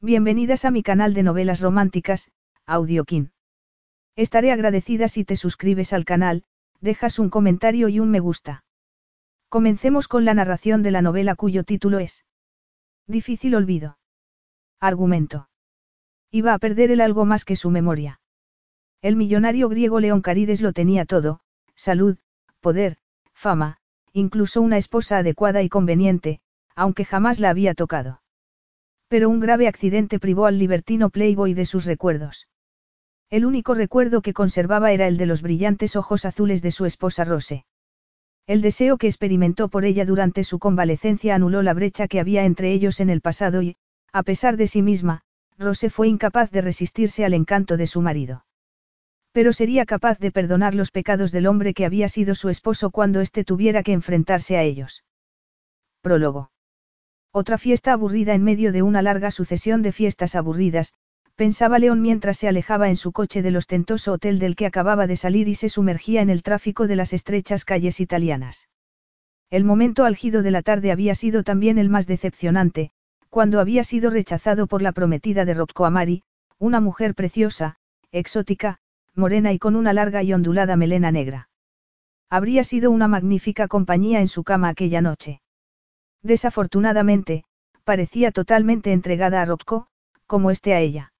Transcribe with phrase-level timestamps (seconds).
[0.00, 2.30] Bienvenidas a mi canal de novelas románticas,
[2.66, 3.32] Audiokin.
[4.14, 6.44] Estaré agradecida si te suscribes al canal,
[6.80, 8.62] dejas un comentario y un me gusta.
[9.48, 12.24] Comencemos con la narración de la novela cuyo título es
[13.08, 13.98] Difícil olvido.
[14.78, 15.48] Argumento.
[16.30, 18.20] Iba a perder el algo más que su memoria.
[19.02, 21.40] El millonario griego León Carides lo tenía todo,
[21.74, 22.18] salud,
[22.60, 22.98] poder,
[23.34, 23.78] fama,
[24.12, 26.40] incluso una esposa adecuada y conveniente,
[26.76, 28.20] aunque jamás la había tocado.
[29.08, 32.46] Pero un grave accidente privó al libertino Playboy de sus recuerdos.
[33.30, 37.24] El único recuerdo que conservaba era el de los brillantes ojos azules de su esposa
[37.24, 37.64] Rose.
[38.46, 42.72] El deseo que experimentó por ella durante su convalecencia anuló la brecha que había entre
[42.72, 43.76] ellos en el pasado y,
[44.12, 45.22] a pesar de sí misma,
[45.58, 48.46] Rose fue incapaz de resistirse al encanto de su marido.
[49.32, 53.20] Pero sería capaz de perdonar los pecados del hombre que había sido su esposo cuando
[53.20, 55.04] éste tuviera que enfrentarse a ellos.
[56.00, 56.50] Prólogo.
[57.32, 60.94] Otra fiesta aburrida en medio de una larga sucesión de fiestas aburridas,
[61.36, 65.16] pensaba León mientras se alejaba en su coche del ostentoso hotel del que acababa de
[65.16, 68.68] salir y se sumergía en el tráfico de las estrechas calles italianas.
[69.50, 72.90] El momento álgido de la tarde había sido también el más decepcionante,
[73.28, 76.22] cuando había sido rechazado por la prometida de Rocco Amari,
[76.58, 77.76] una mujer preciosa,
[78.10, 78.78] exótica,
[79.14, 81.50] morena y con una larga y ondulada melena negra.
[82.30, 85.40] Habría sido una magnífica compañía en su cama aquella noche.
[86.22, 87.44] Desafortunadamente,
[87.84, 89.86] parecía totalmente entregada a Rocco,
[90.26, 91.12] como este a ella.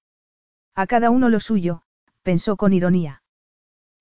[0.75, 1.81] A cada uno lo suyo,
[2.21, 3.23] pensó con ironía.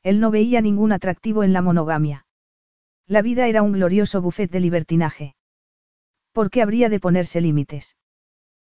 [0.02, 2.26] Él no veía ningún atractivo en la monogamia.
[3.06, 5.34] La vida era un glorioso buffet de libertinaje.
[6.32, 7.96] ¿Por qué habría de ponerse límites?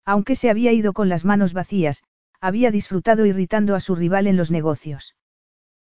[0.03, 2.03] Aunque se había ido con las manos vacías,
[2.41, 5.15] había disfrutado irritando a su rival en los negocios.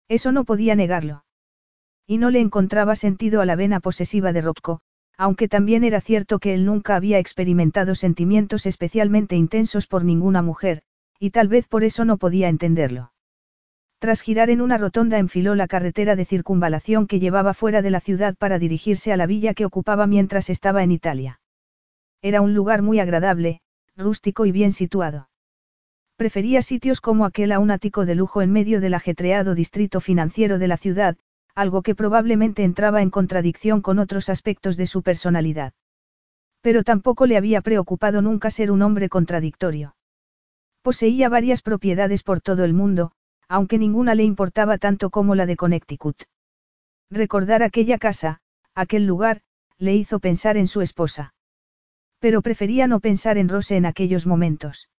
[0.09, 1.25] Eso no podía negarlo.
[2.06, 4.81] Y no le encontraba sentido a la vena posesiva de Rocco,
[5.17, 10.83] aunque también era cierto que él nunca había experimentado sentimientos especialmente intensos por ninguna mujer,
[11.19, 13.12] y tal vez por eso no podía entenderlo.
[13.98, 18.00] Tras girar en una rotonda enfiló la carretera de circunvalación que llevaba fuera de la
[18.00, 21.41] ciudad para dirigirse a la villa que ocupaba mientras estaba en Italia.
[22.21, 23.60] Era un lugar muy agradable,
[23.97, 25.31] rústico y bien situado.
[26.16, 30.59] Prefería sitios como aquel a un ático de lujo en medio del ajetreado distrito financiero
[30.59, 31.16] de la ciudad,
[31.56, 35.72] algo que probablemente entraba en contradicción con otros aspectos de su personalidad.
[36.61, 39.97] Pero tampoco le había preocupado nunca ser un hombre contradictorio.
[40.83, 43.12] Poseía varias propiedades por todo el mundo,
[43.49, 46.25] aunque ninguna le importaba tanto como la de Connecticut.
[47.11, 48.41] Recordar aquella casa,
[48.75, 49.41] aquel lugar,
[49.78, 51.34] le hizo pensar en su esposa.
[52.19, 54.91] Pero prefería no pensar en Rose en aquellos momentos.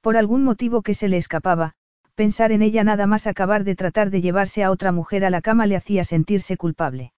[0.00, 1.74] Por algún motivo que se le escapaba,
[2.14, 5.40] pensar en ella nada más acabar de tratar de llevarse a otra mujer a la
[5.40, 7.12] cama le hacía sentirse culpable.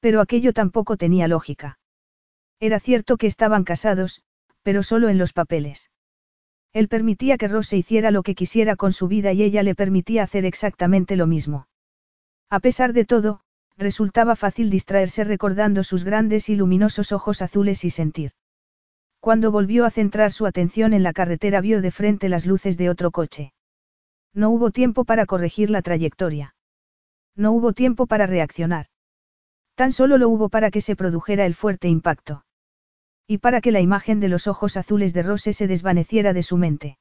[0.00, 1.78] Pero aquello tampoco tenía lógica.
[2.58, 4.22] Era cierto que estaban casados,
[4.62, 5.90] pero solo en los papeles.
[6.72, 10.22] Él permitía que Rose hiciera lo que quisiera con su vida y ella le permitía
[10.22, 11.68] hacer exactamente lo mismo.
[12.48, 13.40] A pesar de todo,
[13.76, 18.32] resultaba fácil distraerse recordando sus grandes y luminosos ojos azules y sentir.
[19.20, 22.90] Cuando volvió a centrar su atención en la carretera vio de frente las luces de
[22.90, 23.52] otro coche.
[24.34, 26.54] No hubo tiempo para corregir la trayectoria.
[27.36, 28.86] No hubo tiempo para reaccionar.
[29.74, 32.44] Tan solo lo hubo para que se produjera el fuerte impacto.
[33.26, 36.56] Y para que la imagen de los ojos azules de Rose se desvaneciera de su
[36.56, 36.98] mente.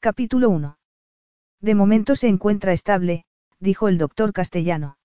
[0.00, 0.78] Capítulo 1.
[1.60, 3.24] De momento se encuentra estable,
[3.58, 4.96] dijo el doctor castellano.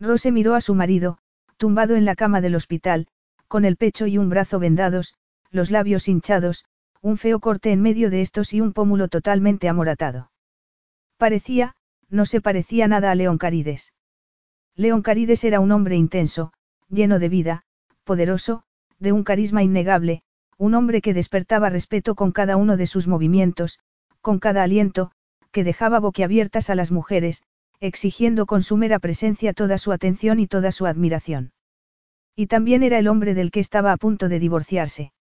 [0.00, 1.18] Rose miró a su marido,
[1.56, 3.06] tumbado en la cama del hospital,
[3.46, 5.14] con el pecho y un brazo vendados,
[5.50, 6.64] los labios hinchados,
[7.00, 10.30] un feo corte en medio de estos y un pómulo totalmente amoratado.
[11.18, 11.74] Parecía,
[12.08, 13.92] no se parecía nada a León Carides.
[14.76, 16.52] León Carides era un hombre intenso,
[16.88, 17.64] lleno de vida,
[18.04, 18.62] poderoso,
[19.00, 20.22] de un carisma innegable,
[20.56, 23.80] un hombre que despertaba respeto con cada uno de sus movimientos,
[24.20, 25.10] con cada aliento,
[25.50, 27.42] que dejaba boquiabiertas a las mujeres,
[27.80, 31.52] exigiendo con su mera presencia toda su atención y toda su admiración.
[32.36, 35.12] Y también era el hombre del que estaba a punto de divorciarse.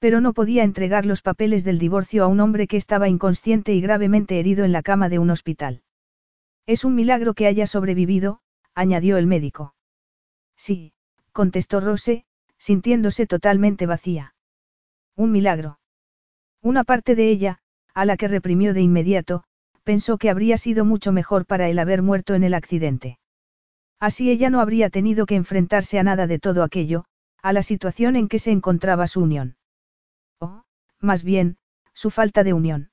[0.00, 3.80] Pero no podía entregar los papeles del divorcio a un hombre que estaba inconsciente y
[3.80, 5.82] gravemente herido en la cama de un hospital.
[6.66, 8.40] Es un milagro que haya sobrevivido,
[8.74, 9.74] añadió el médico.
[10.56, 10.92] Sí,
[11.32, 12.24] contestó Rose,
[12.58, 14.34] sintiéndose totalmente vacía.
[15.16, 15.80] Un milagro.
[16.62, 17.58] Una parte de ella,
[17.92, 19.42] a la que reprimió de inmediato,
[19.82, 23.18] pensó que habría sido mucho mejor para él haber muerto en el accidente.
[23.98, 27.04] Así ella no habría tenido que enfrentarse a nada de todo aquello,
[27.42, 29.57] a la situación en que se encontraba su unión
[31.00, 31.56] más bien,
[31.94, 32.90] su falta de unión.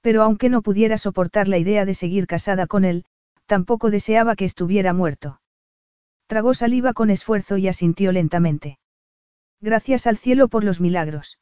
[0.00, 3.04] Pero aunque no pudiera soportar la idea de seguir casada con él,
[3.46, 5.40] tampoco deseaba que estuviera muerto.
[6.26, 8.78] Tragó saliva con esfuerzo y asintió lentamente.
[9.60, 11.38] Gracias al cielo por los milagros.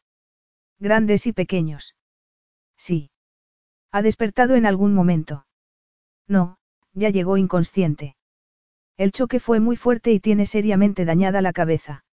[0.79, 1.95] Grandes y pequeños.
[2.77, 3.11] Sí.
[3.93, 5.47] ¿Ha despertado en algún momento?
[6.27, 6.59] No,
[6.93, 8.17] ya llegó inconsciente.
[8.97, 12.05] El choque fue muy fuerte y tiene seriamente dañada la cabeza.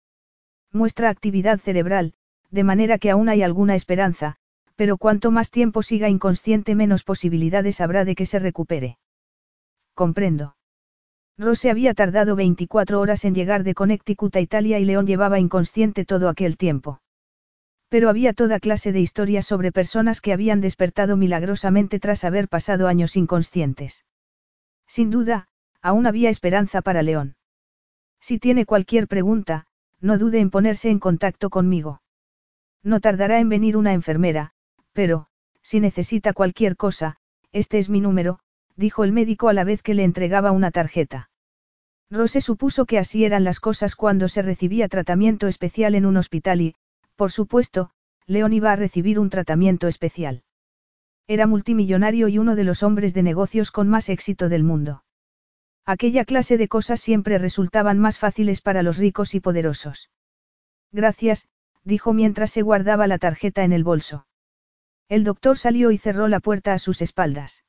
[0.73, 2.15] Muestra actividad cerebral,
[2.51, 4.37] de manera que aún hay alguna esperanza,
[4.77, 8.99] pero cuanto más tiempo siga inconsciente menos posibilidades habrá de que se recupere.
[9.95, 10.57] Comprendo.
[11.39, 16.05] Rose había tardado 24 horas en llegar de Connecticut a Italia y León llevaba inconsciente
[16.05, 17.01] todo aquel tiempo.
[17.89, 22.89] Pero había toda clase de historias sobre personas que habían despertado milagrosamente tras haber pasado
[22.89, 24.05] años inconscientes.
[24.87, 25.49] Sin duda,
[25.83, 27.37] aún había esperanza para León.
[28.21, 29.67] Si tiene cualquier pregunta,
[30.01, 32.01] no dude en ponerse en contacto conmigo.
[32.83, 34.53] No tardará en venir una enfermera,
[34.93, 35.27] pero,
[35.63, 37.17] si necesita cualquier cosa,
[37.53, 38.39] este es mi número,
[38.77, 41.31] dijo el médico a la vez que le entregaba una tarjeta.
[42.11, 46.61] Rose supuso que así eran las cosas cuando se recibía tratamiento especial en un hospital
[46.61, 46.75] y,
[47.17, 47.91] por supuesto,
[48.27, 50.45] León iba a recibir un tratamiento especial.
[51.27, 55.03] Era multimillonario y uno de los hombres de negocios con más éxito del mundo.
[55.85, 60.11] Aquella clase de cosas siempre resultaban más fáciles para los ricos y poderosos.
[60.93, 61.49] Gracias,
[61.87, 64.27] dijo mientras se guardaba la tarjeta en el bolso.
[65.09, 67.65] El doctor salió y cerró la puerta a sus espaldas.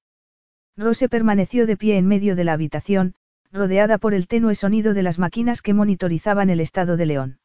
[0.75, 3.13] Rose permaneció de pie en medio de la habitación,
[3.51, 7.39] rodeada por el tenue sonido de las máquinas que monitorizaban el estado de León.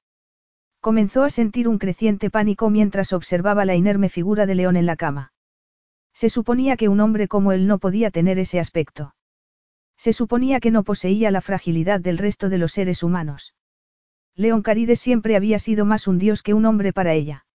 [0.80, 4.96] Comenzó a sentir un creciente pánico mientras observaba la inerme figura de León en la
[4.96, 5.32] cama.
[6.14, 9.14] Se suponía que un hombre como él no podía tener ese aspecto.
[9.96, 13.54] Se suponía que no poseía la fragilidad del resto de los seres humanos.
[14.34, 17.46] León Carides siempre había sido más un dios que un hombre para ella.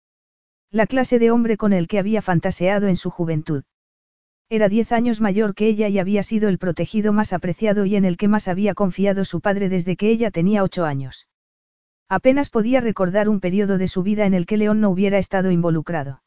[0.70, 3.64] La clase de hombre con el que había fantaseado en su juventud.
[4.48, 8.04] Era diez años mayor que ella y había sido el protegido más apreciado y en
[8.04, 11.26] el que más había confiado su padre desde que ella tenía ocho años.
[12.08, 15.50] Apenas podía recordar un periodo de su vida en el que León no hubiera estado
[15.50, 16.22] involucrado.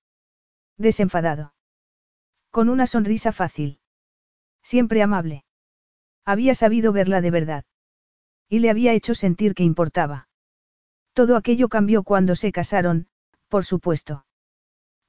[0.77, 1.53] Desenfadado.
[2.49, 3.79] Con una sonrisa fácil.
[4.63, 5.45] Siempre amable.
[6.25, 7.65] Había sabido verla de verdad.
[8.49, 10.28] Y le había hecho sentir que importaba.
[11.13, 13.07] Todo aquello cambió cuando se casaron,
[13.47, 14.25] por supuesto.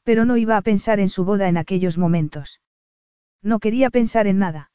[0.02, 2.60] Pero no iba a pensar en su boda en aquellos momentos.
[3.42, 4.70] No quería pensar en nada.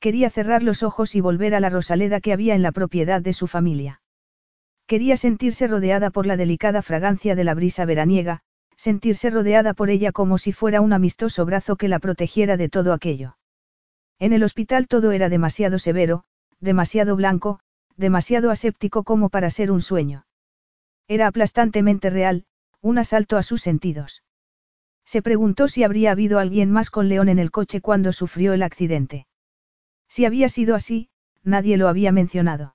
[0.00, 3.32] Quería cerrar los ojos y volver a la Rosaleda que había en la propiedad de
[3.32, 4.02] su familia.
[4.86, 8.42] Quería sentirse rodeada por la delicada fragancia de la brisa veraniega,
[8.76, 12.92] sentirse rodeada por ella como si fuera un amistoso brazo que la protegiera de todo
[12.92, 13.38] aquello.
[14.18, 16.24] En el hospital todo era demasiado severo,
[16.60, 17.60] demasiado blanco,
[17.96, 20.26] demasiado aséptico como para ser un sueño.
[21.08, 22.46] Era aplastantemente real,
[22.80, 24.22] un asalto a sus sentidos.
[25.04, 28.62] Se preguntó si habría habido alguien más con León en el coche cuando sufrió el
[28.62, 29.26] accidente.
[30.08, 31.10] Si había sido así,
[31.42, 32.74] nadie lo había mencionado.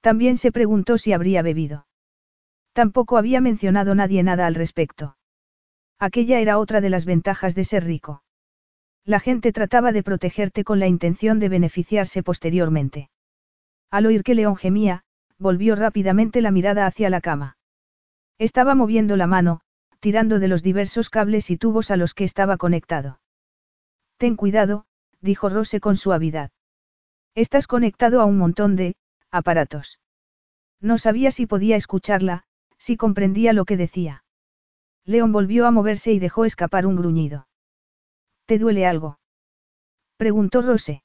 [0.00, 1.86] También se preguntó si habría bebido.
[2.72, 5.16] Tampoco había mencionado nadie nada al respecto.
[5.98, 8.24] Aquella era otra de las ventajas de ser rico.
[9.04, 13.10] La gente trataba de protegerte con la intención de beneficiarse posteriormente.
[13.90, 15.04] Al oír que León gemía,
[15.42, 17.58] volvió rápidamente la mirada hacia la cama.
[18.38, 19.60] Estaba moviendo la mano,
[20.00, 23.20] tirando de los diversos cables y tubos a los que estaba conectado.
[24.16, 24.86] Ten cuidado,
[25.20, 26.50] dijo Rose con suavidad.
[27.34, 28.94] Estás conectado a un montón de,
[29.30, 29.98] aparatos.
[30.80, 32.44] No sabía si podía escucharla,
[32.78, 34.24] si comprendía lo que decía.
[35.04, 37.48] León volvió a moverse y dejó escapar un gruñido.
[38.46, 39.18] ¿Te duele algo?
[40.16, 41.02] preguntó Rose.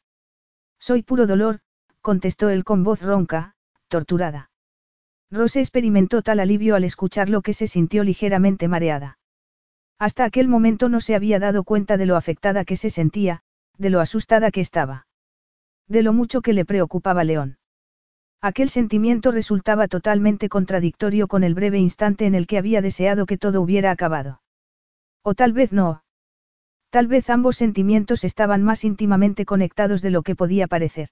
[0.79, 1.59] Soy puro dolor,
[2.01, 3.55] contestó él con voz ronca,
[3.87, 4.49] torturada.
[5.29, 9.19] Rose experimentó tal alivio al escucharlo que se sintió ligeramente mareada.
[9.99, 13.41] Hasta aquel momento no se había dado cuenta de lo afectada que se sentía,
[13.77, 15.07] de lo asustada que estaba.
[15.87, 17.57] De lo mucho que le preocupaba León.
[18.41, 23.37] Aquel sentimiento resultaba totalmente contradictorio con el breve instante en el que había deseado que
[23.37, 24.41] todo hubiera acabado.
[25.23, 26.03] O tal vez no.
[26.89, 31.09] Tal vez ambos sentimientos estaban más íntimamente conectados de lo que podía parecer.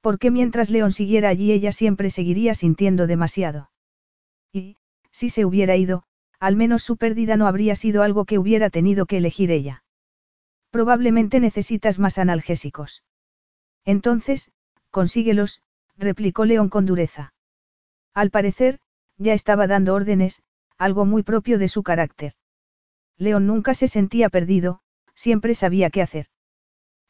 [0.00, 3.70] Porque mientras León siguiera allí ella siempre seguiría sintiendo demasiado.
[4.52, 4.76] Y,
[5.10, 6.04] si se hubiera ido,
[6.38, 9.84] al menos su pérdida no habría sido algo que hubiera tenido que elegir ella.
[10.70, 13.02] Probablemente necesitas más analgésicos.
[13.84, 14.50] Entonces,
[14.90, 15.60] consíguelos,
[15.96, 17.34] replicó León con dureza.
[18.14, 18.78] Al parecer,
[19.18, 20.42] ya estaba dando órdenes,
[20.78, 22.32] algo muy propio de su carácter.
[23.18, 24.80] León nunca se sentía perdido,
[25.14, 26.26] siempre sabía qué hacer.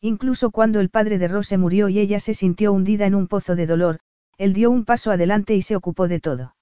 [0.00, 3.54] Incluso cuando el padre de Rose murió y ella se sintió hundida en un pozo
[3.54, 4.00] de dolor,
[4.38, 6.56] él dio un paso adelante y se ocupó de todo.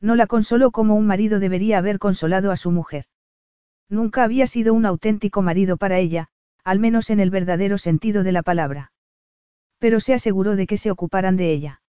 [0.00, 3.04] No la consoló como un marido debería haber consolado a su mujer.
[3.90, 6.28] Nunca había sido un auténtico marido para ella,
[6.64, 8.92] al menos en el verdadero sentido de la palabra.
[9.78, 11.82] Pero se aseguró de que se ocuparan de ella.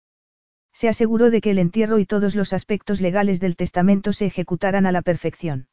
[0.72, 4.86] Se aseguró de que el entierro y todos los aspectos legales del testamento se ejecutaran
[4.86, 5.68] a la perfección.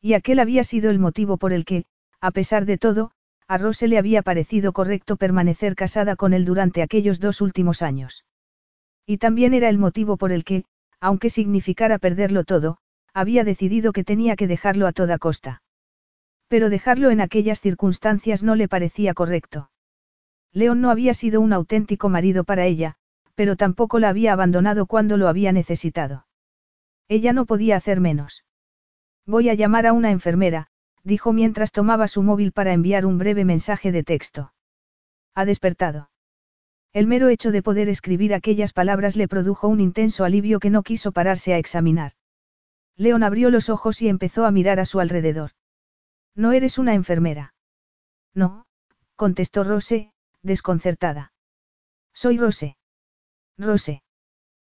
[0.00, 1.84] Y aquel había sido el motivo por el que,
[2.22, 3.10] a pesar de todo,
[3.46, 8.24] a Rose le había parecido correcto permanecer casada con él durante aquellos dos últimos años.
[9.06, 10.64] Y también era el motivo por el que,
[11.00, 12.78] aunque significara perderlo todo,
[13.12, 15.62] había decidido que tenía que dejarlo a toda costa.
[16.48, 19.70] Pero dejarlo en aquellas circunstancias no le parecía correcto.
[20.52, 22.96] León no había sido un auténtico marido para ella,
[23.34, 26.26] pero tampoco la había abandonado cuando lo había necesitado.
[27.08, 28.44] Ella no podía hacer menos.
[29.26, 30.68] Voy a llamar a una enfermera,
[31.04, 34.52] dijo mientras tomaba su móvil para enviar un breve mensaje de texto.
[35.34, 36.10] Ha despertado.
[36.92, 40.82] El mero hecho de poder escribir aquellas palabras le produjo un intenso alivio que no
[40.82, 42.12] quiso pararse a examinar.
[42.96, 45.50] León abrió los ojos y empezó a mirar a su alrededor.
[46.34, 47.54] No eres una enfermera.
[48.32, 48.66] No,
[49.16, 51.32] contestó Rose, desconcertada.
[52.12, 52.76] Soy Rose.
[53.58, 54.02] Rose.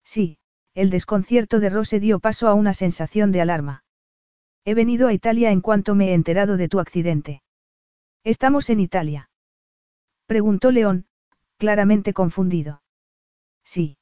[0.04, 0.38] Sí,
[0.74, 3.83] el desconcierto de Rose dio paso a una sensación de alarma.
[4.64, 7.42] He venido a Italia en cuanto me he enterado de tu accidente.
[8.24, 9.30] ¿Estamos en Italia?
[10.26, 11.06] Preguntó León,
[11.58, 12.82] claramente confundido.
[13.62, 13.98] Sí.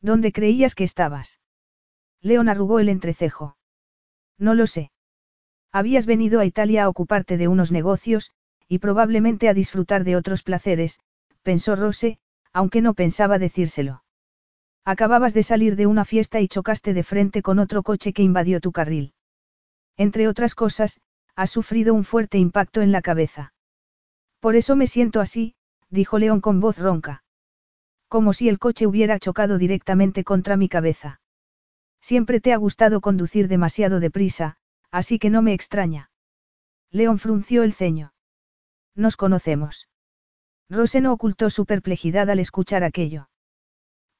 [0.00, 1.40] ¿Dónde creías que estabas?
[2.20, 3.56] León arrugó el entrecejo.
[4.38, 4.90] No lo sé.
[5.72, 8.32] Habías venido a Italia a ocuparte de unos negocios,
[8.68, 10.98] y probablemente a disfrutar de otros placeres,
[11.42, 12.18] pensó Rose,
[12.52, 14.02] aunque no pensaba decírselo.
[14.84, 18.60] Acababas de salir de una fiesta y chocaste de frente con otro coche que invadió
[18.60, 19.14] tu carril.
[19.96, 21.00] Entre otras cosas,
[21.34, 23.52] has sufrido un fuerte impacto en la cabeza.
[24.40, 25.54] Por eso me siento así,
[25.90, 27.24] dijo León con voz ronca.
[28.08, 31.20] Como si el coche hubiera chocado directamente contra mi cabeza.
[32.00, 34.58] Siempre te ha gustado conducir demasiado deprisa,
[34.90, 36.10] así que no me extraña.
[36.90, 38.14] León frunció el ceño.
[38.94, 39.88] Nos conocemos.
[40.68, 43.28] Rose no ocultó su perplejidad al escuchar aquello.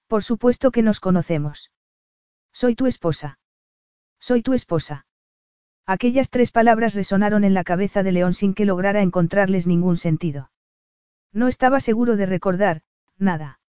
[0.07, 1.71] Por supuesto que nos conocemos.
[2.53, 3.39] Soy tu esposa.
[4.19, 5.06] Soy tu esposa.
[5.87, 10.51] Aquellas tres palabras resonaron en la cabeza de León sin que lograra encontrarles ningún sentido.
[11.33, 12.83] No estaba seguro de recordar,
[13.17, 13.61] nada.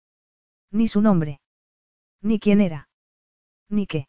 [0.71, 1.41] Ni su nombre.
[2.21, 2.89] Ni quién era.
[3.69, 4.07] Ni qué.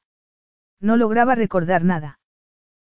[0.81, 2.19] No lograba recordar nada.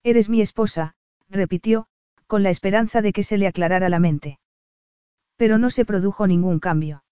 [0.03, 0.95] Eres mi esposa,
[1.29, 1.87] repitió,
[2.27, 4.39] con la esperanza de que se le aclarara la mente.
[5.35, 7.03] Pero no se produjo ningún cambio.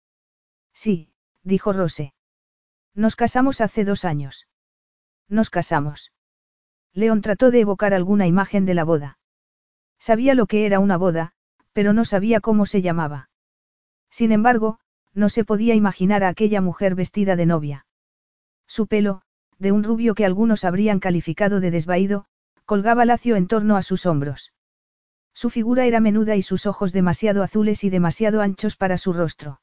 [0.74, 1.12] Sí,
[1.44, 2.14] dijo Rose.
[2.94, 4.48] Nos casamos hace dos años.
[5.28, 6.14] Nos casamos.
[6.94, 9.18] León trató de evocar alguna imagen de la boda.
[10.00, 11.34] Sabía lo que era una boda,
[11.74, 13.30] pero no sabía cómo se llamaba.
[14.10, 14.80] Sin embargo,
[15.14, 17.86] no se podía imaginar a aquella mujer vestida de novia.
[18.68, 19.22] Su pelo,
[19.58, 22.26] de un rubio que algunos habrían calificado de desvaído,
[22.66, 24.54] colgaba lacio en torno a sus hombros.
[25.34, 29.62] Su figura era menuda y sus ojos demasiado azules y demasiado anchos para su rostro.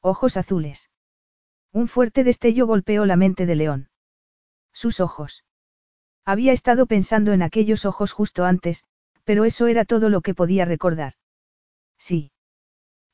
[0.00, 0.90] Ojos azules.
[1.72, 3.90] Un fuerte destello golpeó la mente de León.
[4.72, 5.44] Sus ojos.
[6.28, 8.84] Había estado pensando en aquellos ojos justo antes,
[9.24, 11.14] pero eso era todo lo que podía recordar.
[11.96, 12.32] Sí.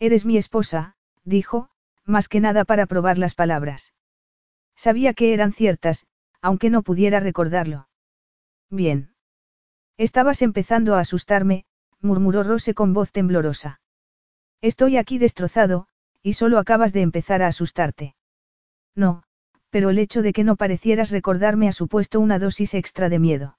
[0.01, 1.69] Eres mi esposa, dijo,
[2.05, 3.95] más que nada para probar las palabras.
[4.75, 6.09] Sabía que eran ciertas,
[6.41, 7.89] aunque no pudiera recordarlo.
[8.69, 9.15] Bien.
[9.97, 11.67] Estabas empezando a asustarme,
[12.01, 13.81] murmuró Rose con voz temblorosa.
[14.61, 15.87] Estoy aquí destrozado,
[16.21, 18.17] y solo acabas de empezar a asustarte.
[18.97, 19.23] No,
[19.75, 23.59] pero el hecho de que no parecieras recordarme ha supuesto una dosis extra de miedo.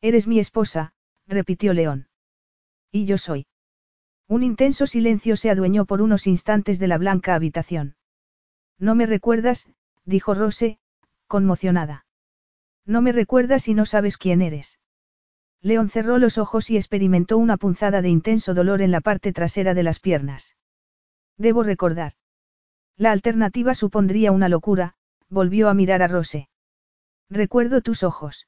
[0.00, 0.94] Eres mi esposa,
[1.26, 2.08] repitió León.
[2.90, 3.46] Y yo soy.
[4.28, 7.96] Un intenso silencio se adueñó por unos instantes de la blanca habitación.
[8.78, 9.68] No me recuerdas,
[10.06, 10.78] dijo Rose,
[11.26, 12.06] conmocionada.
[12.86, 14.80] No me recuerdas y no sabes quién eres.
[15.60, 19.74] León cerró los ojos y experimentó una punzada de intenso dolor en la parte trasera
[19.74, 20.56] de las piernas.
[21.36, 22.14] Debo recordar.
[22.96, 24.96] La alternativa supondría una locura,
[25.30, 26.48] volvió a mirar a Rose.
[27.28, 28.46] Recuerdo tus ojos.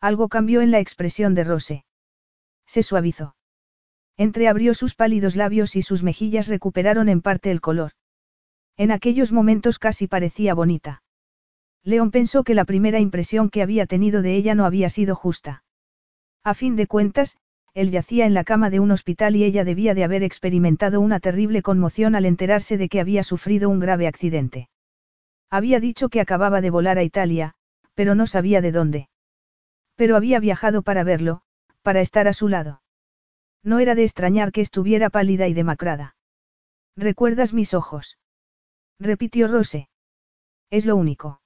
[0.00, 1.84] Algo cambió en la expresión de Rose.
[2.66, 3.34] Se suavizó.
[4.16, 7.92] Entreabrió sus pálidos labios y sus mejillas recuperaron en parte el color.
[8.76, 11.02] En aquellos momentos casi parecía bonita.
[11.82, 15.64] León pensó que la primera impresión que había tenido de ella no había sido justa.
[16.44, 17.38] A fin de cuentas,
[17.74, 21.20] él yacía en la cama de un hospital y ella debía de haber experimentado una
[21.20, 24.68] terrible conmoción al enterarse de que había sufrido un grave accidente.
[25.50, 27.54] Había dicho que acababa de volar a Italia,
[27.94, 29.08] pero no sabía de dónde.
[29.96, 31.42] Pero había viajado para verlo,
[31.82, 32.82] para estar a su lado.
[33.62, 36.16] No era de extrañar que estuviera pálida y demacrada.
[36.96, 38.18] ¿Recuerdas mis ojos?
[38.98, 39.88] repitió Rose.
[40.70, 41.40] Es lo único.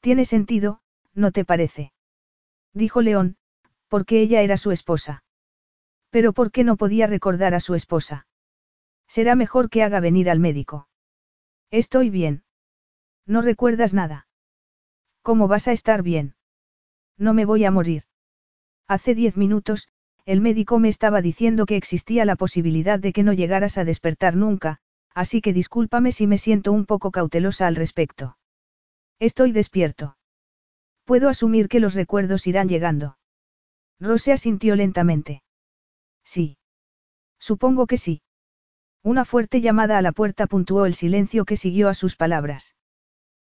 [0.00, 0.80] Tiene sentido,
[1.14, 1.92] ¿no te parece?
[2.72, 3.36] Dijo León,
[3.88, 5.24] porque ella era su esposa.
[6.10, 8.26] Pero ¿por qué no podía recordar a su esposa?
[9.08, 10.88] Será mejor que haga venir al médico.
[11.70, 12.44] Estoy bien.
[13.30, 14.26] No recuerdas nada.
[15.22, 16.34] ¿Cómo vas a estar bien?
[17.16, 18.02] No me voy a morir.
[18.88, 19.88] Hace diez minutos,
[20.24, 24.34] el médico me estaba diciendo que existía la posibilidad de que no llegaras a despertar
[24.34, 24.80] nunca,
[25.14, 28.36] así que discúlpame si me siento un poco cautelosa al respecto.
[29.20, 30.16] Estoy despierto.
[31.04, 33.16] Puedo asumir que los recuerdos irán llegando.
[34.00, 35.44] Rose asintió lentamente.
[36.24, 36.58] Sí.
[37.38, 38.22] Supongo que sí.
[39.04, 42.74] Una fuerte llamada a la puerta puntuó el silencio que siguió a sus palabras.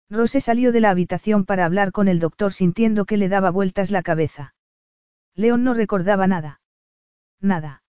[0.10, 3.91] Rose salió de la habitación para hablar con el doctor sintiendo que le daba vueltas
[3.91, 4.53] la cabeza.
[5.36, 6.62] León no recordaba nada.
[7.39, 7.83] Nada.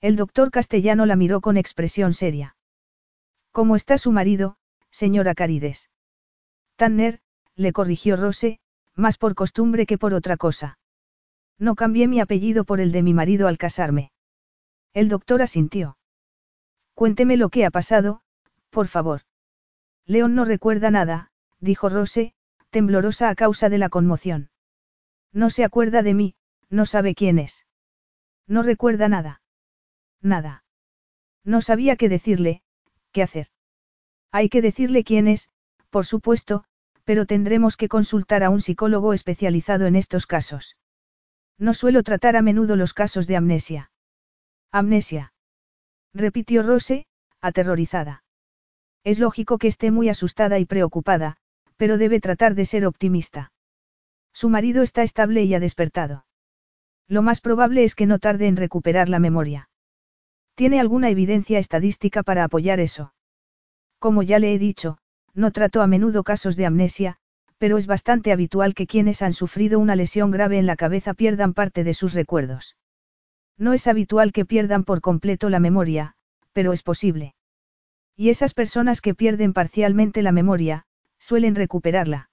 [0.00, 2.56] El doctor castellano la miró con expresión seria.
[3.52, 4.56] ¿Cómo está su marido,
[4.90, 5.90] señora Carides?
[6.76, 7.20] Tanner,
[7.56, 8.60] le corrigió Rose,
[8.94, 10.78] más por costumbre que por otra cosa.
[11.58, 14.12] No cambié mi apellido por el de mi marido al casarme.
[14.94, 15.98] El doctor asintió.
[16.94, 18.22] Cuénteme lo que ha pasado,
[18.70, 19.22] por favor.
[20.06, 21.30] León no recuerda nada,
[21.60, 22.34] dijo Rose,
[22.70, 24.50] temblorosa a causa de la conmoción.
[25.32, 26.34] No se acuerda de mí,
[26.68, 27.66] no sabe quién es.
[28.46, 29.42] No recuerda nada.
[30.20, 30.64] Nada.
[31.44, 32.62] No sabía qué decirle,
[33.12, 33.48] qué hacer.
[34.32, 35.48] Hay que decirle quién es,
[35.90, 36.64] por supuesto,
[37.04, 40.76] pero tendremos que consultar a un psicólogo especializado en estos casos.
[41.58, 43.90] No suelo tratar a menudo los casos de amnesia.
[44.70, 45.32] Amnesia.
[46.14, 47.06] Repitió Rose,
[47.40, 48.24] aterrorizada.
[49.04, 51.36] Es lógico que esté muy asustada y preocupada,
[51.76, 53.52] pero debe tratar de ser optimista.
[54.32, 56.26] Su marido está estable y ha despertado.
[57.08, 59.68] Lo más probable es que no tarde en recuperar la memoria.
[60.54, 63.14] ¿Tiene alguna evidencia estadística para apoyar eso?
[63.98, 64.98] Como ya le he dicho,
[65.34, 67.16] no trato a menudo casos de amnesia,
[67.58, 71.54] pero es bastante habitual que quienes han sufrido una lesión grave en la cabeza pierdan
[71.54, 72.76] parte de sus recuerdos.
[73.58, 76.14] No es habitual que pierdan por completo la memoria,
[76.52, 77.34] pero es posible.
[78.20, 80.84] Y esas personas que pierden parcialmente la memoria,
[81.18, 82.28] suelen recuperarla.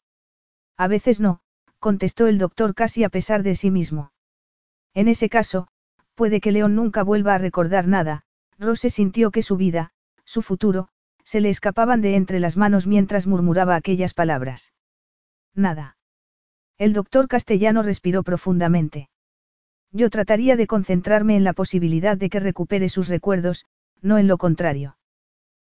[0.76, 1.40] A veces no,
[1.80, 4.12] contestó el doctor casi a pesar de sí mismo.
[4.94, 5.70] En ese caso,
[6.14, 8.24] puede que León nunca vuelva a recordar nada,
[8.60, 9.92] Rose sintió que su vida,
[10.26, 10.90] su futuro,
[11.24, 14.74] se le escapaban de entre las manos mientras murmuraba aquellas palabras.
[15.56, 15.96] Nada.
[16.78, 19.10] El doctor castellano respiró profundamente.
[19.94, 23.66] Yo trataría de concentrarme en la posibilidad de que recupere sus recuerdos,
[24.02, 24.97] no en lo contrario.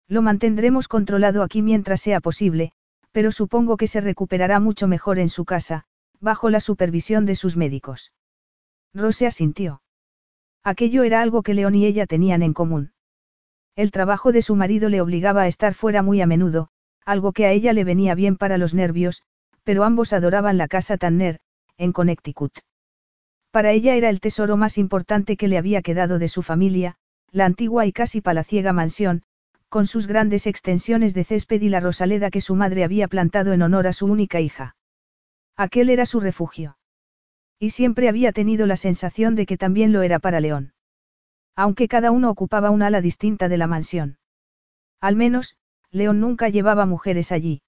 [0.08, 2.72] Lo mantendremos controlado aquí mientras sea posible,
[3.12, 5.84] pero supongo que se recuperará mucho mejor en su casa,
[6.20, 8.12] bajo la supervisión de sus médicos.
[8.94, 9.82] Rose asintió.
[10.62, 12.92] Aquello era algo que León y ella tenían en común.
[13.74, 16.68] El trabajo de su marido le obligaba a estar fuera muy a menudo,
[17.04, 19.22] algo que a ella le venía bien para los nervios,
[19.64, 21.40] pero ambos adoraban la casa Tanner,
[21.76, 22.52] en Connecticut.
[23.50, 26.96] Para ella era el tesoro más importante que le había quedado de su familia,
[27.30, 29.22] la antigua y casi palaciega mansión,
[29.68, 33.62] con sus grandes extensiones de césped y la rosaleda que su madre había plantado en
[33.62, 34.76] honor a su única hija.
[35.56, 36.78] Aquel era su refugio.
[37.58, 40.72] Y siempre había tenido la sensación de que también lo era para León.
[41.54, 44.18] Aunque cada uno ocupaba un ala distinta de la mansión.
[45.00, 45.56] Al menos,
[45.90, 47.62] León nunca llevaba mujeres allí.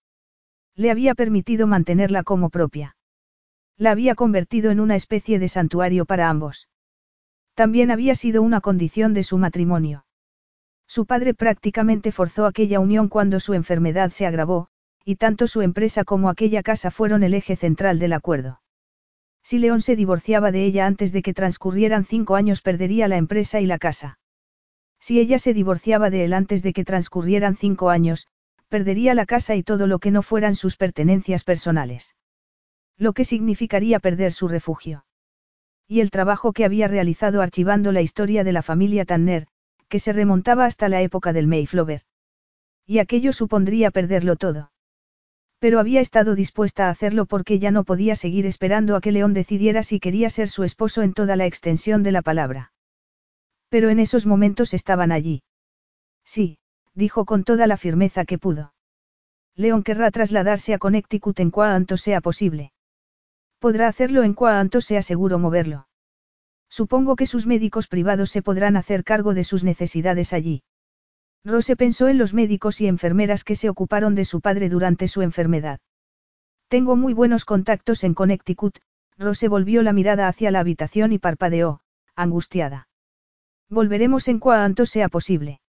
[0.75, 2.97] Le había permitido mantenerla como propia.
[3.77, 6.69] La había convertido en una especie de santuario para ambos.
[7.55, 10.05] También había sido una condición de su matrimonio.
[10.89, 14.69] Su padre prácticamente forzó aquella unión cuando su enfermedad se agravó,
[15.05, 18.63] y tanto su empresa como aquella casa fueron el eje central del acuerdo.
[19.43, 23.61] Si León se divorciaba de ella antes de que transcurrieran cinco años perdería la empresa
[23.61, 24.19] y la casa.
[24.99, 28.27] Si ella se divorciaba de él antes de que transcurrieran cinco años,
[28.69, 32.15] perdería la casa y todo lo que no fueran sus pertenencias personales.
[32.97, 35.05] Lo que significaría perder su refugio.
[35.87, 39.47] Y el trabajo que había realizado archivando la historia de la familia Tanner,
[39.89, 42.03] que se remontaba hasta la época del Mayflower.
[42.87, 44.71] Y aquello supondría perderlo todo.
[45.59, 49.35] Pero había estado dispuesta a hacerlo porque ya no podía seguir esperando a que León
[49.35, 52.73] decidiera si quería ser su esposo en toda la extensión de la palabra.
[53.69, 55.43] Pero en esos momentos estaban allí.
[56.25, 56.59] Sí,
[56.95, 58.73] dijo con toda la firmeza que pudo.
[59.57, 62.73] León querrá trasladarse a Connecticut en cuanto sea posible.
[63.59, 65.88] Podrá hacerlo en cuanto sea seguro moverlo.
[66.69, 70.63] Supongo que sus médicos privados se podrán hacer cargo de sus necesidades allí.
[71.45, 75.23] Rose pensó en los médicos y enfermeras que se ocuparon de su padre durante su
[75.23, 75.81] enfermedad.
[76.69, 78.79] Tengo muy buenos contactos en Connecticut,
[79.17, 81.81] Rose volvió la mirada hacia la habitación y parpadeó,
[82.15, 82.89] angustiada.
[83.71, 85.61] Volveremos en cuanto sea posible.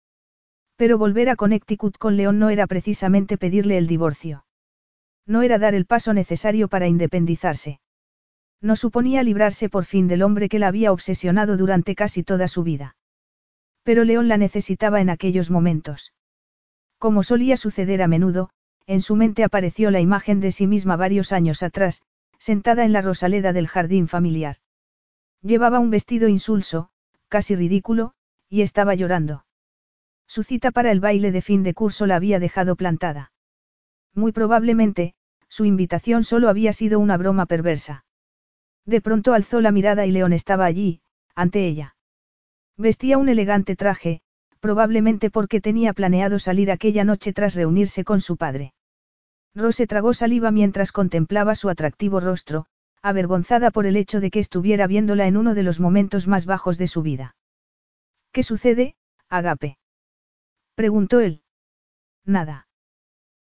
[0.76, 4.44] Pero volver a Connecticut con León no era precisamente pedirle el divorcio.
[5.26, 7.80] No era dar el paso necesario para independizarse.
[8.60, 12.62] No suponía librarse por fin del hombre que la había obsesionado durante casi toda su
[12.62, 12.96] vida.
[13.84, 16.12] Pero León la necesitaba en aquellos momentos.
[16.98, 18.50] Como solía suceder a menudo,
[18.86, 22.02] en su mente apareció la imagen de sí misma varios años atrás,
[22.38, 24.56] sentada en la rosaleda del jardín familiar.
[25.42, 26.90] Llevaba un vestido insulso,
[27.28, 28.14] casi ridículo,
[28.48, 29.44] y estaba llorando.
[30.26, 33.32] Su cita para el baile de fin de curso la había dejado plantada.
[34.14, 35.14] Muy probablemente,
[35.48, 38.04] su invitación solo había sido una broma perversa.
[38.88, 41.02] De pronto alzó la mirada y León estaba allí,
[41.34, 41.94] ante ella.
[42.78, 44.22] Vestía un elegante traje,
[44.60, 48.72] probablemente porque tenía planeado salir aquella noche tras reunirse con su padre.
[49.54, 52.64] Rose tragó saliva mientras contemplaba su atractivo rostro,
[53.02, 56.78] avergonzada por el hecho de que estuviera viéndola en uno de los momentos más bajos
[56.78, 57.36] de su vida.
[58.32, 58.96] ¿Qué sucede,
[59.28, 59.76] Agape?
[60.74, 61.42] preguntó él.
[62.24, 62.68] Nada.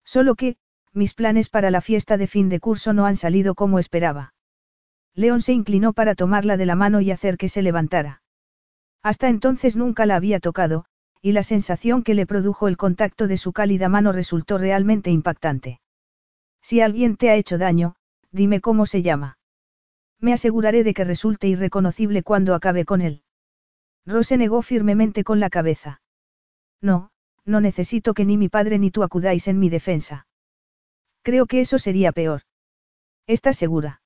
[0.07, 0.57] Solo que,
[0.95, 4.33] mis planes para la fiesta de fin de curso no han salido como esperaba.
[5.15, 8.23] León se inclinó para tomarla de la mano y hacer que se levantara.
[9.03, 10.87] Hasta entonces nunca la había tocado,
[11.21, 15.81] y la sensación que le produjo el contacto de su cálida mano resultó realmente impactante.
[16.63, 17.97] Si alguien te ha hecho daño,
[18.31, 19.39] dime cómo se llama.
[20.21, 23.23] Me aseguraré de que resulte irreconocible cuando acabe con él.
[24.07, 26.03] Rose negó firmemente con la cabeza.
[26.81, 27.11] No,
[27.45, 30.27] no necesito que ni mi padre ni tú acudáis en mi defensa.
[31.23, 32.43] Creo que eso sería peor.
[33.27, 34.03] ¿Estás segura?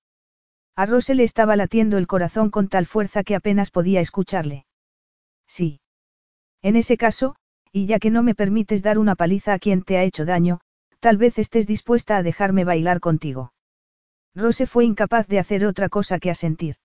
[0.78, 4.64] A Rose le estaba latiendo el corazón con tal fuerza que apenas podía escucharle.
[5.48, 5.80] Sí.
[6.62, 7.34] En ese caso,
[7.72, 10.60] y ya que no me permites dar una paliza a quien te ha hecho daño,
[11.00, 13.52] tal vez estés dispuesta a dejarme bailar contigo.
[14.36, 16.76] Rose fue incapaz de hacer otra cosa que asentir.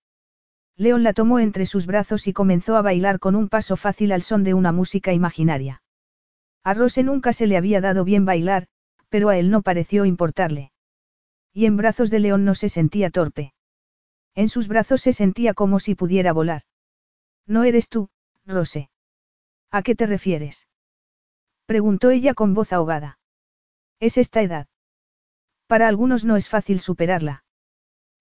[0.76, 4.22] León la tomó entre sus brazos y comenzó a bailar con un paso fácil al
[4.22, 5.84] son de una música imaginaria.
[6.64, 8.66] A Rose nunca se le había dado bien bailar,
[9.08, 10.72] pero a él no pareció importarle.
[11.52, 13.54] Y en brazos de León no se sentía torpe.
[14.34, 16.62] En sus brazos se sentía como si pudiera volar.
[17.46, 18.08] No eres tú,
[18.46, 18.90] Rose.
[19.70, 20.68] ¿A qué te refieres?
[21.66, 23.18] Preguntó ella con voz ahogada.
[24.00, 24.66] Es esta edad.
[25.66, 27.44] Para algunos no es fácil superarla.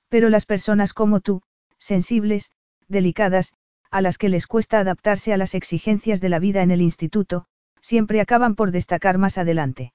[0.10, 1.42] Pero las personas como tú,
[1.78, 2.52] sensibles,
[2.88, 3.54] delicadas,
[3.92, 7.46] a las que les cuesta adaptarse a las exigencias de la vida en el instituto,
[7.82, 9.94] siempre acaban por destacar más adelante.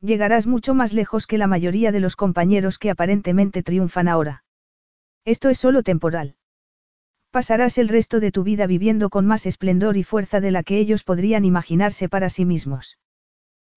[0.00, 4.44] Llegarás mucho más lejos que la mayoría de los compañeros que aparentemente triunfan ahora.
[5.24, 6.36] Esto es solo temporal.
[7.30, 10.78] Pasarás el resto de tu vida viviendo con más esplendor y fuerza de la que
[10.78, 12.98] ellos podrían imaginarse para sí mismos.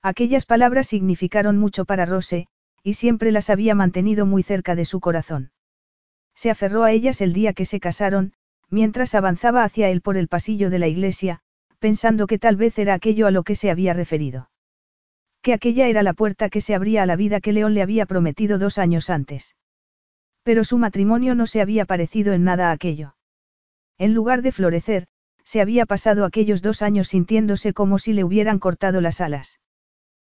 [0.01, 2.47] Aquellas palabras significaron mucho para Rose,
[2.83, 5.51] y siempre las había mantenido muy cerca de su corazón.
[6.33, 8.33] Se aferró a ellas el día que se casaron,
[8.69, 11.41] mientras avanzaba hacia él por el pasillo de la iglesia,
[11.79, 14.49] pensando que tal vez era aquello a lo que se había referido.
[15.41, 18.05] Que aquella era la puerta que se abría a la vida que León le había
[18.05, 19.55] prometido dos años antes.
[20.43, 23.15] Pero su matrimonio no se había parecido en nada a aquello.
[23.97, 25.07] En lugar de florecer,
[25.43, 29.59] se había pasado aquellos dos años sintiéndose como si le hubieran cortado las alas.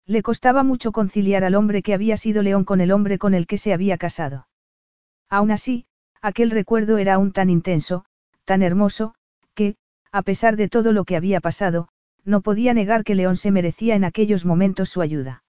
[0.05, 3.47] Le costaba mucho conciliar al hombre que había sido León con el hombre con el
[3.47, 4.47] que se había casado.
[5.29, 5.85] Aún así,
[6.21, 8.05] aquel recuerdo era aún tan intenso,
[8.45, 9.15] tan hermoso,
[9.55, 9.77] que,
[10.11, 11.87] a pesar de todo lo que había pasado,
[12.23, 15.43] no podía negar que León se merecía en aquellos momentos su ayuda.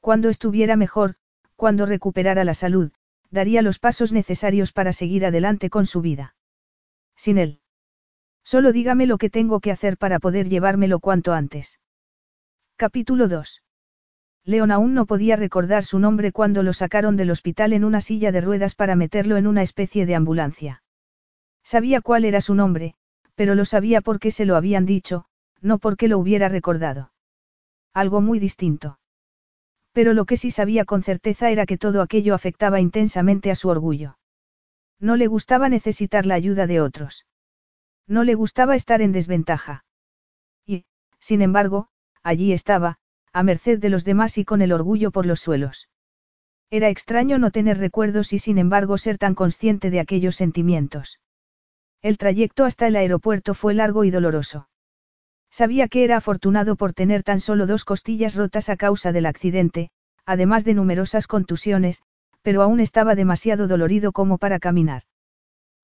[0.00, 1.14] Cuando estuviera mejor,
[1.56, 2.90] cuando recuperara la salud,
[3.30, 6.34] daría los pasos necesarios para seguir adelante con su vida.
[7.16, 7.60] Sin él.
[8.44, 11.80] Solo dígame lo que tengo que hacer para poder llevármelo cuanto antes.
[12.76, 13.62] Capítulo 2.
[14.44, 18.32] León aún no podía recordar su nombre cuando lo sacaron del hospital en una silla
[18.32, 20.82] de ruedas para meterlo en una especie de ambulancia.
[21.62, 22.94] Sabía cuál era su nombre,
[23.34, 25.26] pero lo sabía porque se lo habían dicho,
[25.60, 27.12] no porque lo hubiera recordado.
[27.92, 28.98] Algo muy distinto.
[29.98, 33.68] Pero lo que sí sabía con certeza era que todo aquello afectaba intensamente a su
[33.68, 34.16] orgullo.
[35.00, 37.26] No le gustaba necesitar la ayuda de otros.
[38.06, 39.84] No le gustaba estar en desventaja.
[40.64, 40.84] Y,
[41.18, 41.88] sin embargo,
[42.22, 42.98] allí estaba,
[43.32, 45.88] a merced de los demás y con el orgullo por los suelos.
[46.70, 51.18] Era extraño no tener recuerdos y sin embargo ser tan consciente de aquellos sentimientos.
[52.02, 54.68] El trayecto hasta el aeropuerto fue largo y doloroso.
[55.50, 59.90] Sabía que era afortunado por tener tan solo dos costillas rotas a causa del accidente,
[60.26, 62.02] además de numerosas contusiones,
[62.42, 65.02] pero aún estaba demasiado dolorido como para caminar.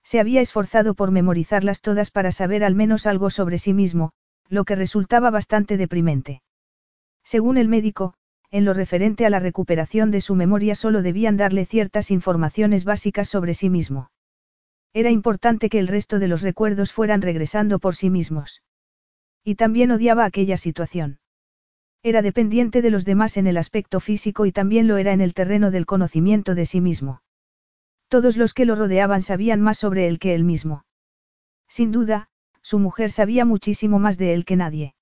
[0.02, 4.12] Se había esforzado por memorizarlas todas para saber al menos algo sobre sí mismo,
[4.48, 6.42] lo que resultaba bastante deprimente.
[7.24, 8.14] Según el médico,
[8.50, 13.28] en lo referente a la recuperación de su memoria solo debían darle ciertas informaciones básicas
[13.28, 14.10] sobre sí mismo.
[14.92, 18.62] Era importante que el resto de los recuerdos fueran regresando por sí mismos.
[19.44, 21.20] Y también odiaba aquella situación.
[22.02, 25.34] Era dependiente de los demás en el aspecto físico y también lo era en el
[25.34, 27.22] terreno del conocimiento de sí mismo.
[28.08, 30.84] Todos los que lo rodeaban sabían más sobre él que él mismo.
[31.68, 32.28] Sin duda,
[32.62, 34.94] su mujer sabía muchísimo más de él que nadie.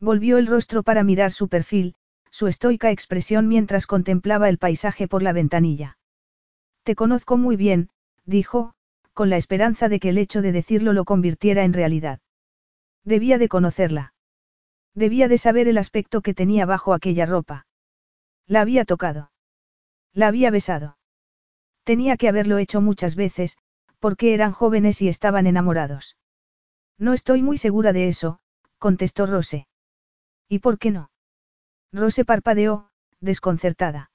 [0.00, 1.94] Volvió el rostro para mirar su perfil,
[2.30, 5.98] su estoica expresión mientras contemplaba el paisaje por la ventanilla.
[6.84, 7.90] Te conozco muy bien,
[8.24, 8.74] dijo,
[9.12, 12.20] con la esperanza de que el hecho de decirlo lo convirtiera en realidad.
[13.04, 14.14] Debía de conocerla.
[14.94, 17.66] Debía de saber el aspecto que tenía bajo aquella ropa.
[18.46, 19.30] La había tocado.
[20.12, 20.98] La había besado.
[21.84, 23.56] Tenía que haberlo hecho muchas veces,
[23.98, 26.16] porque eran jóvenes y estaban enamorados.
[26.98, 28.40] No estoy muy segura de eso,
[28.78, 29.68] contestó Rose.
[30.48, 31.10] ¿Y por qué no?
[31.92, 34.10] Rose parpadeó, desconcertada.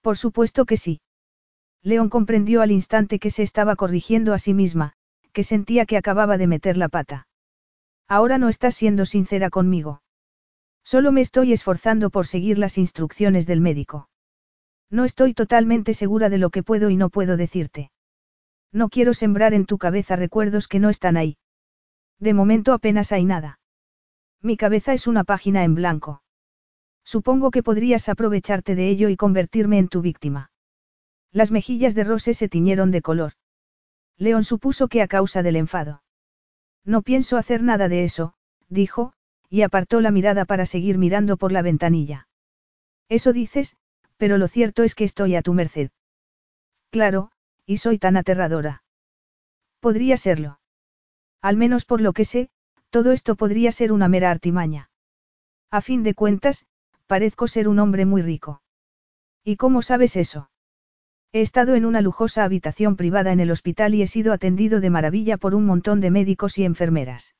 [0.00, 1.00] Por supuesto que sí.
[1.82, 4.94] León comprendió al instante que se estaba corrigiendo a sí misma,
[5.32, 7.26] que sentía que acababa de meter la pata.
[8.08, 10.02] Ahora no estás siendo sincera conmigo.
[10.84, 14.08] Solo me estoy esforzando por seguir las instrucciones del médico.
[14.90, 17.90] No estoy totalmente segura de lo que puedo y no puedo decirte.
[18.72, 21.36] No quiero sembrar en tu cabeza recuerdos que no están ahí.
[22.18, 23.58] De momento apenas hay nada.
[24.42, 26.22] Mi cabeza es una página en blanco.
[27.04, 30.50] Supongo que podrías aprovecharte de ello y convertirme en tu víctima.
[31.32, 33.32] Las mejillas de Rose se tiñeron de color.
[34.18, 36.01] León supuso que a causa del enfado.
[36.84, 38.34] No pienso hacer nada de eso,
[38.68, 39.12] dijo,
[39.48, 42.28] y apartó la mirada para seguir mirando por la ventanilla.
[43.08, 43.76] Eso dices,
[44.16, 45.90] pero lo cierto es que estoy a tu merced.
[46.90, 47.30] Claro,
[47.66, 48.82] y soy tan aterradora.
[49.80, 50.60] Podría serlo.
[51.40, 52.50] Al menos por lo que sé,
[52.90, 54.90] todo esto podría ser una mera artimaña.
[55.70, 56.66] A fin de cuentas,
[57.06, 58.62] parezco ser un hombre muy rico.
[59.42, 60.51] ¿Y cómo sabes eso?
[61.34, 64.90] He estado en una lujosa habitación privada en el hospital y he sido atendido de
[64.90, 67.34] maravilla por un montón de médicos y enfermeras.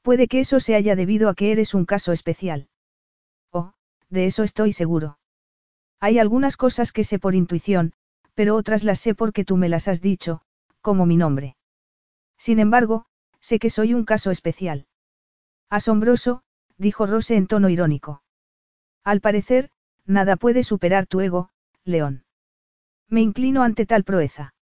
[0.00, 2.68] Puede que eso se haya debido a que eres un caso especial.
[3.50, 3.74] Oh,
[4.08, 5.18] de eso estoy seguro.
[6.00, 7.92] Hay algunas cosas que sé por intuición,
[8.34, 10.40] pero otras las sé porque tú me las has dicho,
[10.80, 11.56] como mi nombre.
[12.38, 13.04] Sin embargo,
[13.40, 14.86] sé que soy un caso especial.
[15.68, 16.42] Asombroso,
[16.78, 18.22] dijo Rose en tono irónico.
[19.04, 19.70] Al parecer,
[20.06, 21.50] nada puede superar tu ego,
[21.84, 22.21] León.
[23.12, 24.54] Me inclino ante tal proeza.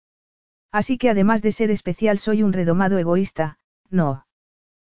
[0.71, 3.59] Así que además de ser especial soy un redomado egoísta,
[3.91, 4.25] no.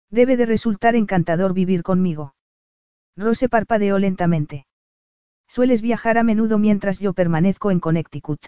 [0.10, 2.34] Debe de resultar encantador vivir conmigo.
[3.18, 4.68] Rose parpadeó lentamente.
[5.50, 8.40] Sueles viajar a menudo mientras yo permanezco en Connecticut.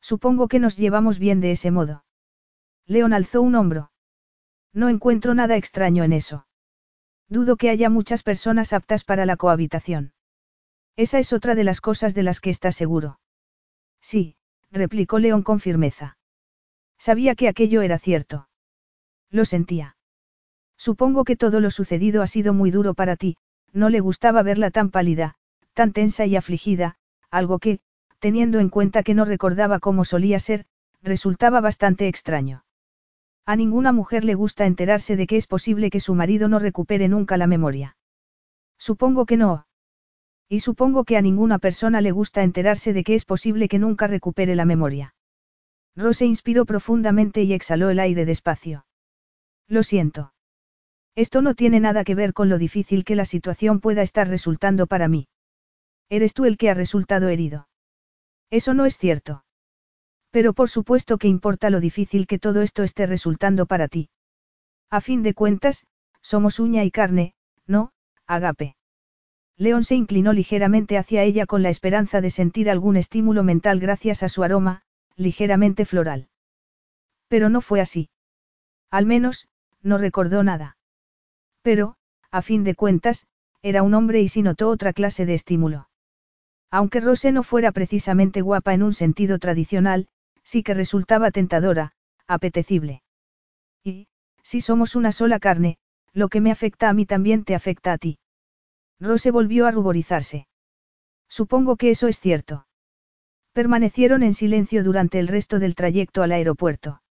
[0.00, 2.04] Supongo que nos llevamos bien de ese modo.
[2.86, 3.92] León alzó un hombro.
[4.72, 6.48] No encuentro nada extraño en eso.
[7.28, 10.12] Dudo que haya muchas personas aptas para la cohabitación.
[10.96, 13.20] Esa es otra de las cosas de las que está seguro.
[14.00, 14.36] Sí,
[14.70, 16.16] replicó León con firmeza.
[16.98, 18.48] Sabía que aquello era cierto.
[19.30, 19.96] Lo sentía.
[20.76, 23.36] Supongo que todo lo sucedido ha sido muy duro para ti,
[23.72, 25.34] no le gustaba verla tan pálida,
[25.74, 26.96] tan tensa y afligida,
[27.30, 27.80] algo que,
[28.18, 30.66] teniendo en cuenta que no recordaba cómo solía ser,
[31.02, 32.64] resultaba bastante extraño.
[33.44, 37.08] A ninguna mujer le gusta enterarse de que es posible que su marido no recupere
[37.08, 37.96] nunca la memoria.
[38.76, 39.67] Supongo que no.
[40.48, 44.06] Y supongo que a ninguna persona le gusta enterarse de que es posible que nunca
[44.06, 45.14] recupere la memoria.
[45.94, 48.86] Rose inspiró profundamente y exhaló el aire despacio.
[49.66, 50.32] Lo siento.
[51.14, 54.86] Esto no tiene nada que ver con lo difícil que la situación pueda estar resultando
[54.86, 55.28] para mí.
[56.08, 57.68] Eres tú el que ha resultado herido.
[58.50, 59.44] Eso no es cierto.
[60.30, 64.08] Pero por supuesto que importa lo difícil que todo esto esté resultando para ti.
[64.90, 65.86] A fin de cuentas,
[66.22, 67.34] somos uña y carne,
[67.66, 67.92] ¿no,
[68.26, 68.77] Agape?
[69.58, 74.22] León se inclinó ligeramente hacia ella con la esperanza de sentir algún estímulo mental gracias
[74.22, 74.82] a su aroma,
[75.16, 76.28] ligeramente floral.
[77.26, 78.08] Pero no fue así.
[78.90, 79.48] Al menos,
[79.82, 80.76] no recordó nada.
[81.62, 81.96] Pero,
[82.30, 83.26] a fin de cuentas,
[83.60, 85.88] era un hombre y sí notó otra clase de estímulo.
[86.70, 90.06] Aunque Rose no fuera precisamente guapa en un sentido tradicional,
[90.44, 91.92] sí que resultaba tentadora,
[92.28, 93.02] apetecible.
[93.82, 94.06] Y,
[94.42, 95.78] si somos una sola carne,
[96.12, 98.18] lo que me afecta a mí también te afecta a ti.
[99.00, 100.48] Rose volvió a ruborizarse.
[101.28, 102.66] Supongo que eso es cierto.
[103.52, 107.02] Permanecieron en silencio durante el resto del trayecto al aeropuerto.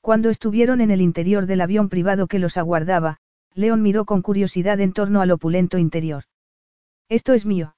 [0.00, 3.18] Cuando estuvieron en el interior del avión privado que los aguardaba,
[3.54, 6.24] León miró con curiosidad en torno al opulento interior.
[7.08, 7.76] Esto es mío.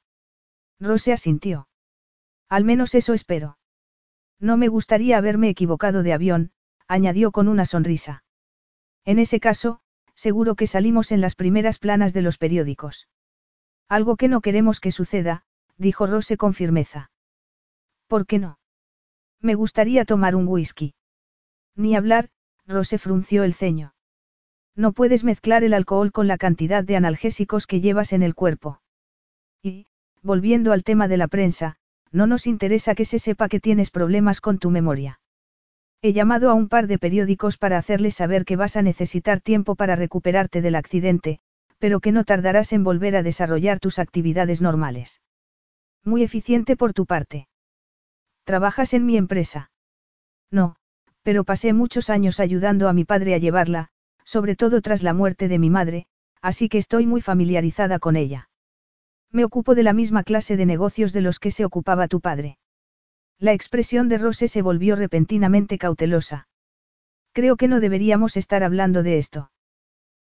[0.80, 1.68] Rose asintió.
[2.48, 3.58] Al menos eso espero.
[4.38, 6.52] No me gustaría haberme equivocado de avión,
[6.86, 8.24] añadió con una sonrisa.
[9.04, 9.80] En ese caso,
[10.14, 13.08] seguro que salimos en las primeras planas de los periódicos.
[13.88, 15.44] Algo que no queremos que suceda,
[15.76, 17.10] dijo Rose con firmeza.
[18.06, 18.58] ¿Por qué no?
[19.40, 20.94] Me gustaría tomar un whisky.
[21.76, 22.30] Ni hablar,
[22.66, 23.94] Rose frunció el ceño.
[24.76, 28.80] No puedes mezclar el alcohol con la cantidad de analgésicos que llevas en el cuerpo.
[29.62, 29.86] Y,
[30.22, 31.76] volviendo al tema de la prensa,
[32.10, 35.20] no nos interesa que se sepa que tienes problemas con tu memoria.
[36.00, 39.74] He llamado a un par de periódicos para hacerles saber que vas a necesitar tiempo
[39.74, 41.40] para recuperarte del accidente,
[41.84, 45.20] pero que no tardarás en volver a desarrollar tus actividades normales.
[46.02, 47.46] Muy eficiente por tu parte.
[48.44, 49.70] ¿Trabajas en mi empresa?
[50.50, 50.76] No,
[51.22, 53.90] Pero pasé muchos años ayudando a mi padre a llevarla,
[54.24, 56.06] sobre todo tras la muerte de mi madre,
[56.40, 58.48] así que estoy muy familiarizada con ella.
[59.30, 62.56] Me ocupo de la misma clase de negocios de los que se ocupaba tu padre.
[63.38, 66.48] La expresión de Rose se volvió repentinamente cautelosa.
[67.32, 69.50] Creo que no deberíamos estar hablando de esto.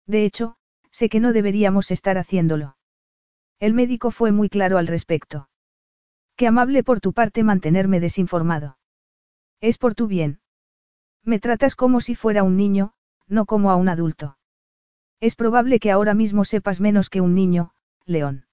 [0.05, 0.56] De hecho,
[0.97, 2.75] sé que no deberíamos estar haciéndolo.
[3.59, 5.47] El médico fue muy claro al respecto.
[6.35, 8.79] Qué amable por tu parte mantenerme desinformado.
[9.61, 10.39] Es por tu bien.
[11.23, 12.93] Me tratas como si fuera un niño,
[13.27, 14.39] no como a un adulto.
[15.19, 17.73] Es probable que ahora mismo sepas menos que un niño,
[18.05, 18.47] León.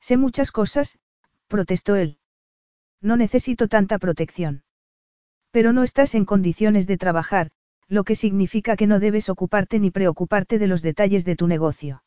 [0.00, 0.98] Sé muchas cosas,
[1.48, 2.18] protestó él.
[3.02, 4.64] No necesito tanta protección.
[5.50, 7.50] Pero no estás en condiciones de trabajar,
[7.88, 12.02] lo que significa que no debes ocuparte ni preocuparte de los detalles de tu negocio.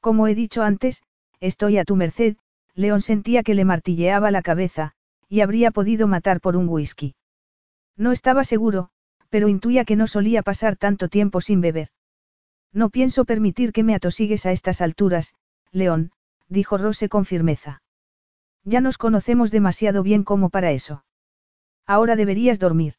[0.00, 1.02] Como he dicho antes,
[1.40, 2.36] estoy a tu merced,
[2.74, 4.92] León sentía que le martilleaba la cabeza,
[5.28, 7.14] y habría podido matar por un whisky.
[7.96, 8.90] No estaba seguro,
[9.30, 11.88] pero intuía que no solía pasar tanto tiempo sin beber.
[12.72, 15.34] No pienso permitir que me atosigues a estas alturas,
[15.72, 16.12] León,
[16.48, 17.82] dijo Rose con firmeza.
[18.64, 21.04] Ya nos conocemos demasiado bien como para eso.
[21.86, 22.94] Ahora deberías dormir.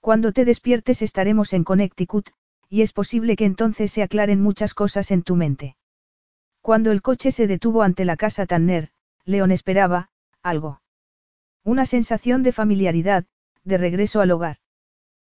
[0.00, 2.30] Cuando te despiertes estaremos en Connecticut,
[2.68, 5.76] y es posible que entonces se aclaren muchas cosas en tu mente.
[6.60, 8.90] Cuando el coche se detuvo ante la casa Tanner,
[9.24, 10.10] León esperaba,
[10.42, 10.82] algo.
[11.64, 13.24] Una sensación de familiaridad,
[13.64, 14.56] de regreso al hogar.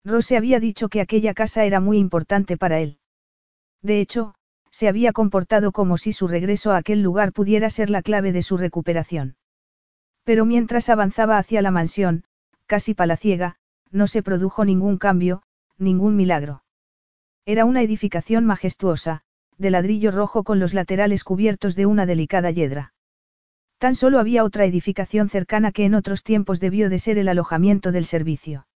[0.04, 3.00] Rose había dicho que aquella casa era muy importante para él.
[3.82, 4.36] De hecho,
[4.71, 8.41] se había comportado como si su regreso a aquel lugar pudiera ser la clave de
[8.41, 9.36] su recuperación.
[10.24, 12.24] Pero mientras avanzaba hacia la mansión,
[12.65, 13.58] casi palaciega,
[13.91, 15.43] no se produjo ningún cambio,
[15.77, 16.63] ningún milagro.
[17.45, 19.21] Era una edificación majestuosa,
[19.58, 22.93] de ladrillo rojo con los laterales cubiertos de una delicada yedra.
[23.77, 27.91] Tan solo había otra edificación cercana que en otros tiempos debió de ser el alojamiento
[27.91, 28.67] del servicio.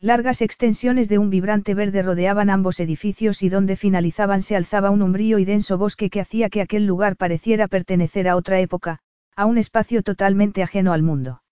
[0.00, 5.00] Largas extensiones de un vibrante verde rodeaban ambos edificios y donde finalizaban se alzaba un
[5.02, 8.98] umbrío y denso bosque que hacía que aquel lugar pareciera pertenecer a otra época,
[9.36, 11.42] a un espacio totalmente ajeno al mundo.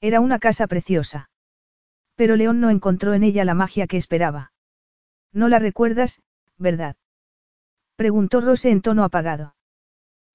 [0.00, 1.30] Era una casa preciosa.
[2.18, 4.52] Pero León no encontró en ella la magia que esperaba.
[5.32, 6.20] No la recuerdas,
[6.56, 6.96] ¿verdad?
[7.94, 9.54] Preguntó Rose en tono apagado.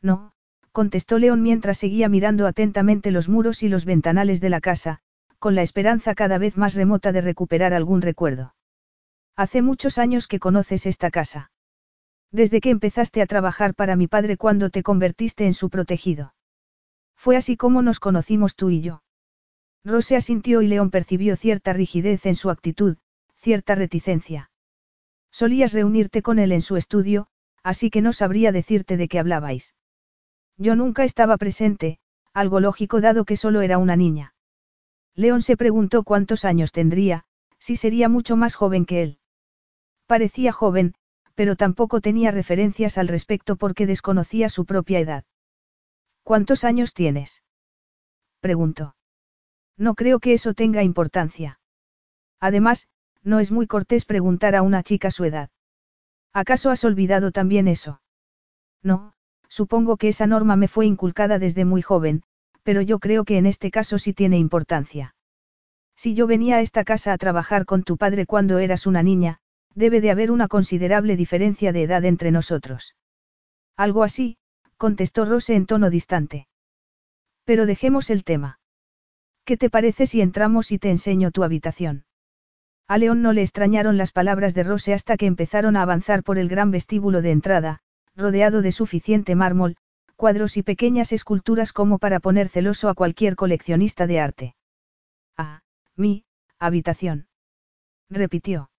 [0.01, 0.31] No,
[0.71, 4.99] contestó León mientras seguía mirando atentamente los muros y los ventanales de la casa,
[5.39, 8.55] con la esperanza cada vez más remota de recuperar algún recuerdo.
[9.35, 11.51] Hace muchos años que conoces esta casa.
[12.31, 16.33] Desde que empezaste a trabajar para mi padre cuando te convertiste en su protegido.
[17.17, 19.02] Fue así como nos conocimos tú y yo.
[19.85, 22.97] Rose asintió y León percibió cierta rigidez en su actitud,
[23.35, 24.49] cierta reticencia.
[25.31, 27.27] Solías reunirte con él en su estudio,
[27.63, 29.75] así que no sabría decirte de qué hablabais.
[30.57, 31.99] Yo nunca estaba presente,
[32.33, 34.35] algo lógico dado que solo era una niña.
[35.15, 37.25] León se preguntó cuántos años tendría,
[37.59, 39.19] si sería mucho más joven que él.
[40.07, 40.95] Parecía joven,
[41.35, 45.23] pero tampoco tenía referencias al respecto porque desconocía su propia edad.
[46.23, 47.43] ¿Cuántos años tienes?
[48.39, 48.95] preguntó.
[49.77, 51.59] No creo que eso tenga importancia.
[52.39, 52.87] Además,
[53.23, 55.49] no es muy cortés preguntar a una chica su edad.
[56.33, 58.01] ¿Acaso has olvidado también eso?
[58.81, 59.13] No,
[59.47, 62.23] supongo que esa norma me fue inculcada desde muy joven,
[62.63, 65.15] pero yo creo que en este caso sí tiene importancia.
[65.95, 69.39] Si yo venía a esta casa a trabajar con tu padre cuando eras una niña,
[69.75, 72.95] debe de haber una considerable diferencia de edad entre nosotros.
[73.77, 74.37] Algo así,
[74.77, 76.47] contestó Rose en tono distante.
[77.45, 78.59] Pero dejemos el tema.
[79.45, 82.05] ¿Qué te parece si entramos y te enseño tu habitación?
[82.87, 86.37] A León no le extrañaron las palabras de Rose hasta que empezaron a avanzar por
[86.37, 87.79] el gran vestíbulo de entrada,
[88.15, 89.75] rodeado de suficiente mármol,
[90.15, 94.55] cuadros y pequeñas esculturas como para poner celoso a cualquier coleccionista de arte.
[95.37, 95.61] Ah,
[95.95, 96.25] mi,
[96.59, 97.27] habitación.
[98.09, 98.69] Repitió.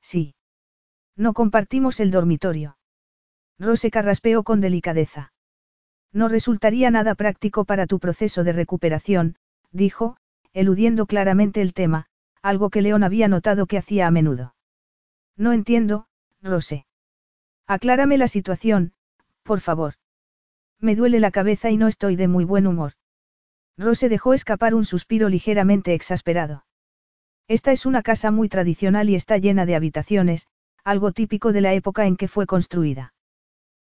[0.00, 0.34] Sí.
[1.16, 2.78] No compartimos el dormitorio.
[3.58, 5.32] Rose carraspeó con delicadeza.
[6.12, 9.36] No resultaría nada práctico para tu proceso de recuperación,
[9.72, 10.16] dijo,
[10.52, 12.06] eludiendo claramente el tema,
[12.42, 14.54] algo que León había notado que hacía a menudo.
[15.36, 16.06] No entiendo,
[16.42, 16.86] Rose.
[17.66, 18.92] Aclárame la situación,
[19.42, 19.94] por favor.
[20.78, 22.92] Me duele la cabeza y no estoy de muy buen humor.
[23.78, 26.66] Rose dejó escapar un suspiro ligeramente exasperado.
[27.48, 30.46] Esta es una casa muy tradicional y está llena de habitaciones,
[30.84, 33.14] algo típico de la época en que fue construida.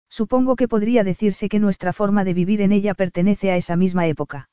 [0.10, 4.08] Supongo que podría decirse que nuestra forma de vivir en ella pertenece a esa misma
[4.08, 4.50] época.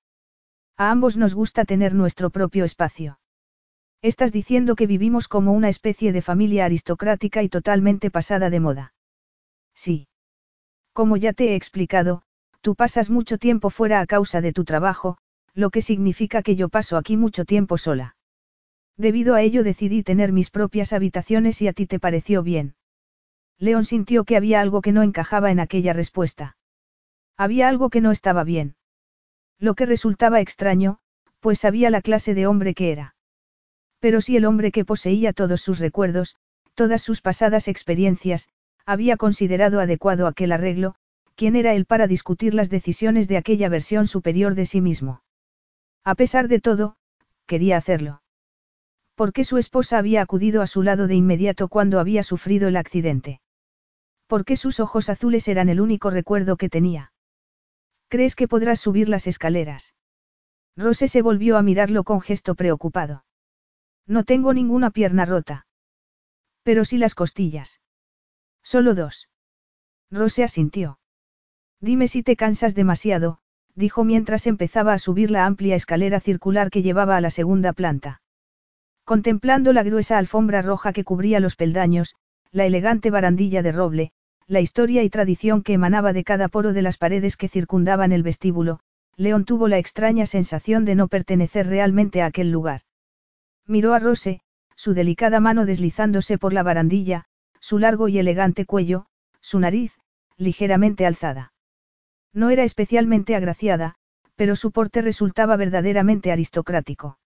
[0.77, 3.19] A ambos nos gusta tener nuestro propio espacio.
[4.03, 8.95] Estás diciendo que vivimos como una especie de familia aristocrática y totalmente pasada de moda.
[9.75, 10.09] Sí.
[10.93, 12.23] Como ya te he explicado,
[12.65, 15.19] Tú pasas mucho tiempo fuera a causa de tu trabajo,
[15.53, 18.17] lo que significa que yo paso aquí mucho tiempo sola.
[18.97, 22.75] Debido a ello decidí tener mis propias habitaciones y a ti te pareció bien.
[23.59, 26.57] León sintió que había algo que no encajaba en aquella respuesta.
[27.37, 28.77] Había algo que no estaba bien.
[29.65, 30.99] Lo que resultaba extraño,
[31.41, 33.17] pues sabía la clase de hombre que era.
[33.99, 36.37] Pero si el hombre que poseía todos sus recuerdos,
[36.75, 38.51] todas sus pasadas experiencias,
[38.85, 40.97] había considerado adecuado aquel arreglo,
[41.35, 45.23] ¿quién era él para discutir las decisiones de aquella versión superior de sí mismo?
[46.05, 46.99] A pesar de todo,
[47.47, 48.21] quería hacerlo.
[49.15, 52.77] ¿Por qué su esposa había acudido a su lado de inmediato cuando había sufrido el
[52.77, 53.41] accidente?
[54.27, 57.14] ¿Por qué sus ojos azules eran el único recuerdo que tenía?
[58.15, 59.93] ¿Crees que podrás subir las escaleras?
[60.77, 63.25] Rose se volvió a mirarlo con gesto preocupado.
[64.07, 65.67] No tengo ninguna pierna rota.
[66.63, 67.81] Pero sí las costillas.
[68.63, 69.29] Solo dos.
[70.13, 71.01] Rose asintió.
[71.81, 73.41] Dime si te cansas demasiado,
[73.75, 78.23] dijo mientras empezaba a subir la amplia escalera circular que llevaba a la segunda planta.
[79.03, 82.15] Contemplando la gruesa alfombra roja que cubría los peldaños,
[82.53, 84.13] la elegante barandilla de roble,
[84.47, 88.23] la historia y tradición que emanaba de cada poro de las paredes que circundaban el
[88.23, 88.81] vestíbulo,
[89.17, 92.83] León tuvo la extraña sensación de no pertenecer realmente a aquel lugar.
[93.67, 94.41] Miró a Rose,
[94.77, 97.25] su delicada mano deslizándose por la barandilla,
[97.61, 99.07] su largo y elegante cuello,
[99.41, 99.99] su nariz,
[100.37, 101.53] ligeramente alzada.
[102.33, 103.95] No era especialmente agraciada,
[104.35, 107.19] pero su porte resultaba verdaderamente aristocrático.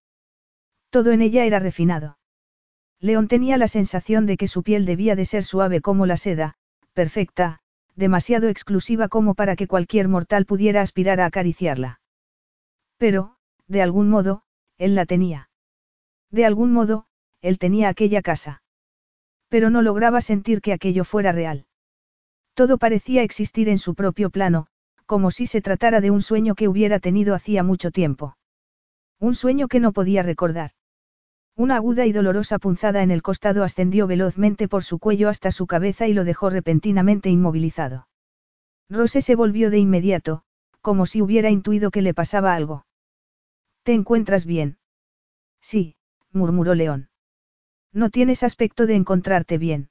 [0.90, 2.18] Todo en ella era refinado.
[3.00, 6.56] León tenía la sensación de que su piel debía de ser suave como la seda,
[6.98, 7.60] perfecta,
[7.94, 12.00] demasiado exclusiva como para que cualquier mortal pudiera aspirar a acariciarla.
[12.96, 13.36] Pero,
[13.68, 14.42] de algún modo,
[14.78, 15.48] él la tenía.
[16.32, 17.06] De algún modo,
[17.40, 18.62] él tenía aquella casa.
[19.48, 21.66] Pero no lograba sentir que aquello fuera real.
[22.54, 24.66] Todo parecía existir en su propio plano,
[25.06, 28.36] como si se tratara de un sueño que hubiera tenido hacía mucho tiempo.
[29.20, 30.72] Un sueño que no podía recordar.
[31.58, 35.66] Una aguda y dolorosa punzada en el costado ascendió velozmente por su cuello hasta su
[35.66, 38.06] cabeza y lo dejó repentinamente inmovilizado.
[38.88, 40.44] Rose se volvió de inmediato,
[40.82, 42.86] como si hubiera intuido que le pasaba algo.
[43.82, 44.78] ¿Te encuentras bien?
[45.60, 45.96] Sí,
[46.30, 47.08] murmuró León.
[47.92, 49.90] No tienes aspecto de encontrarte bien.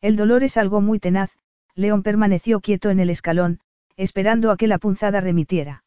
[0.00, 1.36] El dolor es algo muy tenaz,
[1.74, 3.58] León permaneció quieto en el escalón,
[3.96, 5.82] esperando a que la punzada remitiera.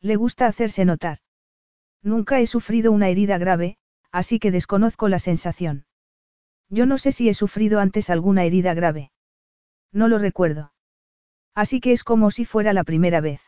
[0.00, 1.18] Le gusta hacerse notar.
[2.04, 3.78] Nunca he sufrido una herida grave,
[4.12, 5.86] así que desconozco la sensación.
[6.68, 9.10] Yo no sé si he sufrido antes alguna herida grave.
[9.92, 10.72] No lo recuerdo.
[11.54, 13.40] Así que es como si fuera la primera vez.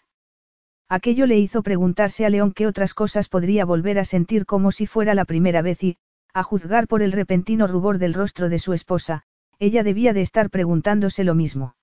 [0.88, 4.86] Aquello le hizo preguntarse a León qué otras cosas podría volver a sentir como si
[4.86, 5.96] fuera la primera vez y,
[6.34, 9.22] a juzgar por el repentino rubor del rostro de su esposa,
[9.58, 11.76] ella debía de estar preguntándose lo mismo.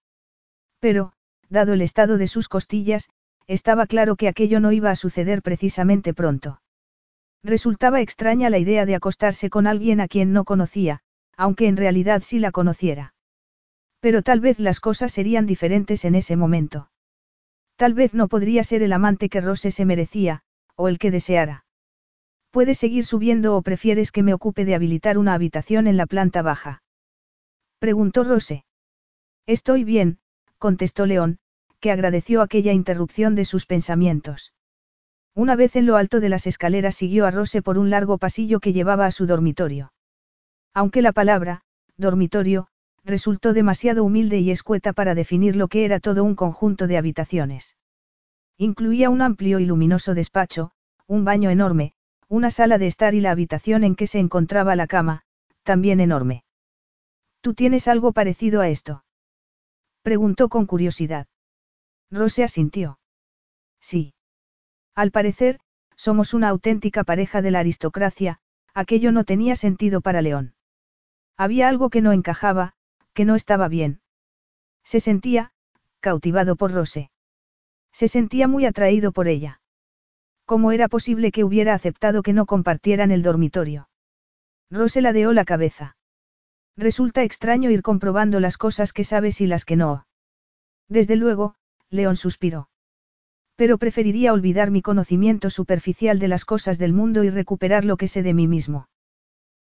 [0.80, 1.14] Pero,
[1.50, 3.10] dado el estado de sus costillas,
[3.48, 6.62] estaba claro que aquello no iba a suceder precisamente pronto.
[7.44, 11.02] Resultaba extraña la idea de acostarse con alguien a quien no conocía,
[11.36, 13.14] aunque en realidad sí la conociera.
[14.00, 16.92] Pero tal vez las cosas serían diferentes en ese momento.
[17.76, 20.44] Tal vez no podría ser el amante que Rose se merecía,
[20.76, 21.66] o el que deseara.
[22.52, 26.42] ¿Puedes seguir subiendo o prefieres que me ocupe de habilitar una habitación en la planta
[26.42, 26.84] baja?
[27.80, 28.66] Preguntó Rose.
[29.48, 30.20] Estoy bien,
[30.60, 31.39] contestó León,
[31.80, 34.54] que agradeció aquella interrupción de sus pensamientos.
[35.34, 38.60] Una vez en lo alto de las escaleras siguió a Rose por un largo pasillo
[38.60, 39.94] que llevaba a su dormitorio.
[40.74, 41.62] Aunque la palabra,
[41.98, 42.68] dormitorio,
[43.04, 47.78] resultó demasiado humilde y escueta para definir lo que era todo un conjunto de habitaciones.
[48.58, 50.72] Incluía un amplio y luminoso despacho,
[51.08, 51.94] un baño enorme,
[52.28, 55.24] una sala de estar y la habitación en que se encontraba la cama,
[55.64, 56.44] también enorme.
[57.42, 59.04] ¿Tú tienes algo parecido a esto?
[60.04, 61.28] Preguntó con curiosidad.
[62.12, 63.00] Rose asintió.
[63.80, 64.14] Sí.
[64.96, 65.60] Al parecer,
[65.96, 68.39] somos una auténtica pareja de la aristocracia,
[68.74, 70.56] aquello no tenía sentido para León.
[71.38, 72.74] Había algo que no encajaba,
[73.14, 74.02] que no estaba bien.
[74.84, 75.52] Se sentía,
[76.00, 77.12] cautivado por Rose.
[77.92, 79.62] Se sentía muy atraído por ella.
[80.46, 83.89] ¿Cómo era posible que hubiera aceptado que no compartieran el dormitorio?
[84.70, 85.98] Rose ladeó la cabeza.
[86.78, 90.08] Resulta extraño ir comprobando las cosas que sabes y las que no.
[90.88, 91.56] Desde luego,
[91.89, 92.70] León suspiró.
[93.56, 98.08] Pero preferiría olvidar mi conocimiento superficial de las cosas del mundo y recuperar lo que
[98.08, 98.88] sé de mí mismo.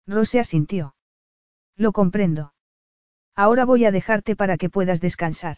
[0.05, 0.95] Rose asintió.
[1.75, 2.53] Lo comprendo.
[3.35, 5.57] Ahora voy a dejarte para que puedas descansar.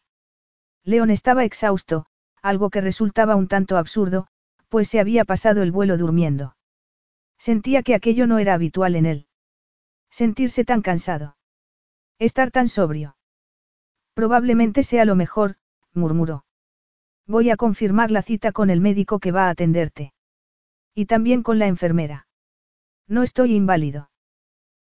[0.84, 2.05] León estaba exhausto,
[2.41, 4.27] algo que resultaba un tanto absurdo,
[4.69, 6.55] pues se había pasado el vuelo durmiendo.
[7.38, 9.27] Sentía que aquello no era habitual en él.
[10.09, 11.38] Sentirse tan cansado.
[12.17, 13.15] Estar tan sobrio.
[14.13, 15.55] Probablemente sea lo mejor,
[15.93, 16.43] murmuró.
[17.30, 20.13] Voy a confirmar la cita con el médico que va a atenderte.
[20.95, 22.25] Y también con la enfermera.
[23.07, 24.09] No estoy inválido.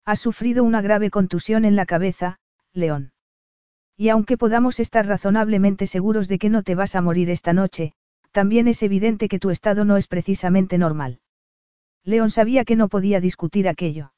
[0.05, 2.41] Has sufrido una grave contusión en la cabeza,
[2.73, 3.13] León.
[3.97, 7.93] Y aunque podamos estar razonablemente seguros de que no te vas a morir esta noche,
[8.33, 11.21] también es evidente que tu estado no es precisamente normal.
[12.03, 14.15] León sabía que no podía discutir aquello.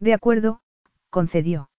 [0.00, 0.62] De acuerdo,
[1.10, 1.70] concedió.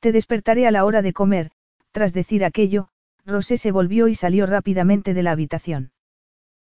[0.00, 1.52] Te despertaré a la hora de comer,
[1.92, 2.88] tras decir aquello,
[3.30, 5.92] Rosé se volvió y salió rápidamente de la habitación.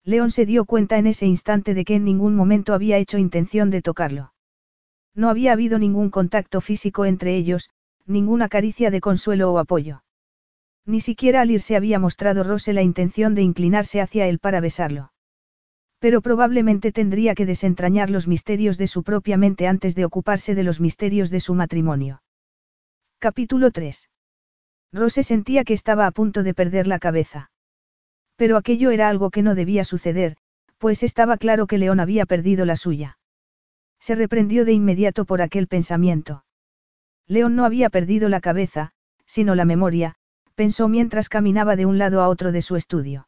[0.03, 3.69] León se dio cuenta en ese instante de que en ningún momento había hecho intención
[3.69, 4.33] de tocarlo.
[5.15, 7.69] No había habido ningún contacto físico entre ellos,
[8.05, 10.03] ninguna caricia de consuelo o apoyo.
[10.85, 15.11] Ni siquiera al irse había mostrado Rose la intención de inclinarse hacia él para besarlo.
[15.99, 20.63] Pero probablemente tendría que desentrañar los misterios de su propia mente antes de ocuparse de
[20.63, 22.23] los misterios de su matrimonio.
[23.19, 24.09] Capítulo 3.
[24.91, 27.51] Rose sentía que estaba a punto de perder la cabeza.
[28.35, 30.37] Pero aquello era algo que no debía suceder,
[30.77, 33.17] pues estaba claro que León había perdido la suya.
[33.99, 36.45] Se reprendió de inmediato por aquel pensamiento.
[37.27, 38.91] León no había perdido la cabeza,
[39.25, 40.15] sino la memoria,
[40.55, 43.27] pensó mientras caminaba de un lado a otro de su estudio.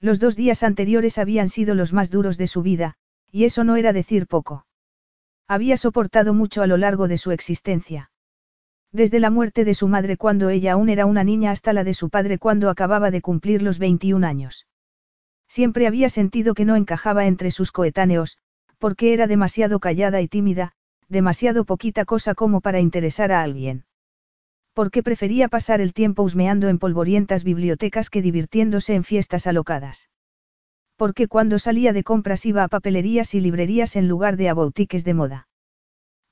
[0.00, 2.94] Los dos días anteriores habían sido los más duros de su vida,
[3.30, 4.66] y eso no era decir poco.
[5.46, 8.10] Había soportado mucho a lo largo de su existencia.
[8.92, 11.94] Desde la muerte de su madre cuando ella aún era una niña hasta la de
[11.94, 14.66] su padre cuando acababa de cumplir los 21 años.
[15.48, 18.38] Siempre había sentido que no encajaba entre sus coetáneos,
[18.78, 20.72] porque era demasiado callada y tímida,
[21.08, 23.84] demasiado poquita cosa como para interesar a alguien.
[24.74, 30.08] Porque prefería pasar el tiempo husmeando en polvorientas bibliotecas que divirtiéndose en fiestas alocadas.
[30.96, 35.04] Porque cuando salía de compras iba a papelerías y librerías en lugar de a boutiques
[35.04, 35.49] de moda.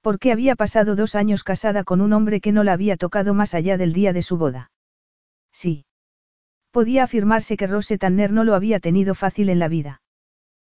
[0.09, 3.53] Porque había pasado dos años casada con un hombre que no la había tocado más
[3.53, 4.71] allá del día de su boda.
[5.53, 5.85] Sí.
[6.71, 10.01] Podía afirmarse que Rose Tanner no lo había tenido fácil en la vida.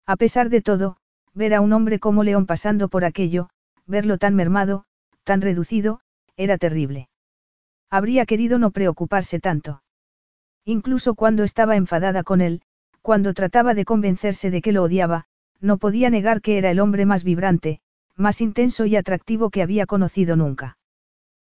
[0.04, 0.98] A pesar de todo,
[1.32, 3.48] ver a un hombre como León pasando por aquello,
[3.86, 4.84] verlo tan mermado,
[5.24, 6.00] tan reducido,
[6.36, 7.08] era terrible.
[7.88, 9.82] Habría querido no preocuparse tanto.
[10.66, 12.60] Incluso cuando estaba enfadada con él,
[13.00, 15.24] cuando trataba de convencerse de que lo odiaba,
[15.58, 17.80] no podía negar que era el hombre más vibrante,
[18.16, 20.78] más intenso y atractivo que había conocido nunca.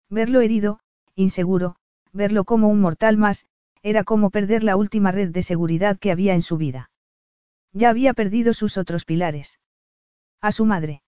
[0.09, 0.80] Verlo herido,
[1.16, 1.76] inseguro,
[2.11, 3.45] verlo como un mortal más,
[3.82, 6.89] era como perder la última red de seguridad que había en su vida.
[7.74, 9.59] Ya había perdido sus otros pilares.
[10.41, 11.01] A su madre.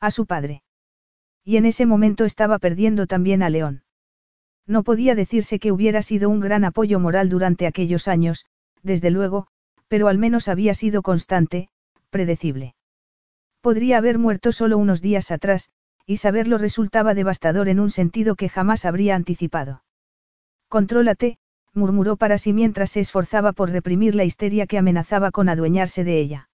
[0.00, 0.62] A su padre.
[1.44, 3.82] Y en ese momento estaba perdiendo también a León.
[4.66, 8.46] No podía decirse que hubiera sido un gran apoyo moral durante aquellos años,
[8.82, 9.48] desde luego,
[9.88, 11.68] pero al menos había sido constante,
[12.10, 12.74] predecible.
[13.60, 15.70] Podría haber muerto solo unos días atrás,
[16.06, 19.84] y saberlo resultaba devastador en un sentido que jamás habría anticipado.
[20.68, 21.38] Contrólate,
[21.72, 26.18] murmuró para sí mientras se esforzaba por reprimir la histeria que amenazaba con adueñarse de
[26.18, 26.48] ella.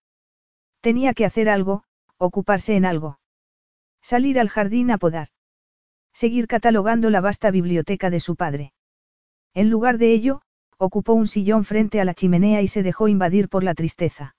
[0.81, 1.85] Tenía que hacer algo,
[2.19, 3.19] ocuparse en algo.
[4.03, 5.29] Salir al jardín a podar.
[6.13, 8.73] Seguir catalogando la vasta biblioteca de su padre.
[9.55, 10.43] En lugar de ello,
[10.79, 14.36] ocupó un sillón frente a la chimenea y se dejó invadir por la tristeza.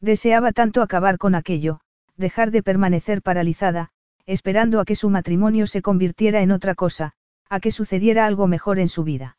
[0.00, 1.80] Deseaba tanto acabar con aquello,
[2.16, 3.90] dejar de permanecer paralizada,
[4.26, 7.12] esperando a que su matrimonio se convirtiera en otra cosa,
[7.48, 9.36] a que sucediera algo mejor en su vida.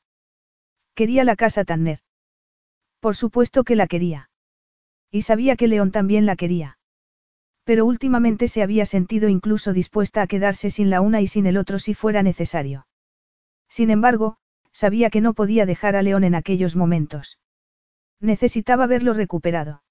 [0.94, 2.00] Quería la casa Tanner.
[3.00, 4.30] Por supuesto que la quería.
[5.10, 6.78] Y sabía que León también la quería.
[7.64, 11.58] Pero últimamente se había sentido incluso dispuesta a quedarse sin la una y sin el
[11.58, 12.88] otro si fuera necesario.
[13.70, 14.38] Sin embargo,
[14.72, 17.40] sabía que no podía dejar a León en aquellos momentos.
[18.20, 19.82] Necesitaba verlo recuperado.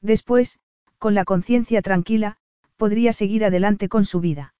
[0.00, 0.58] Después,
[0.98, 2.36] con la conciencia tranquila,
[2.76, 4.54] podría seguir adelante con su vida.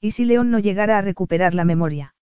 [0.00, 2.14] ¿Y si León no llegara a recuperar la memoria?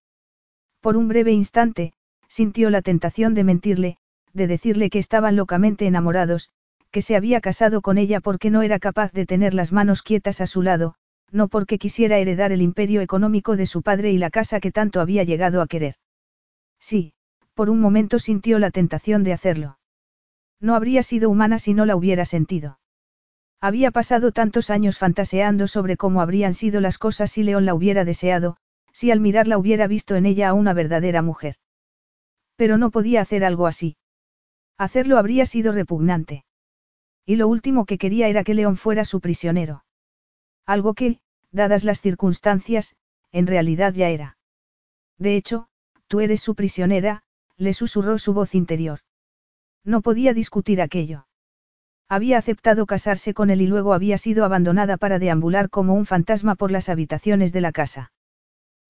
[0.81, 1.93] Por un breve instante,
[2.27, 3.97] sintió la tentación de mentirle,
[4.33, 6.51] de decirle que estaban locamente enamorados,
[6.91, 10.41] que se había casado con ella porque no era capaz de tener las manos quietas
[10.41, 10.95] a su lado,
[11.31, 15.01] no porque quisiera heredar el imperio económico de su padre y la casa que tanto
[15.01, 15.95] había llegado a querer.
[16.79, 17.13] Sí,
[17.53, 19.77] por un momento sintió la tentación de hacerlo.
[20.63, 22.79] No habría sido humana si no la hubiera sentido.
[23.59, 28.05] Había pasado tantos años fantaseando sobre cómo habrían sido las cosas si León la hubiera
[28.05, 28.55] deseado,
[28.93, 31.57] si al mirarla hubiera visto en ella a una verdadera mujer.
[32.55, 33.97] Pero no podía hacer algo así.
[34.77, 36.45] Hacerlo habría sido repugnante.
[37.25, 39.83] Y lo último que quería era que León fuera su prisionero.
[40.65, 41.19] Algo que,
[41.51, 42.95] dadas las circunstancias,
[43.33, 44.37] en realidad ya era.
[45.17, 45.67] De hecho,
[46.07, 47.23] tú eres su prisionera,
[47.57, 49.01] le susurró su voz interior.
[49.83, 51.27] No podía discutir aquello.
[52.07, 56.55] Había aceptado casarse con él y luego había sido abandonada para deambular como un fantasma
[56.55, 58.11] por las habitaciones de la casa.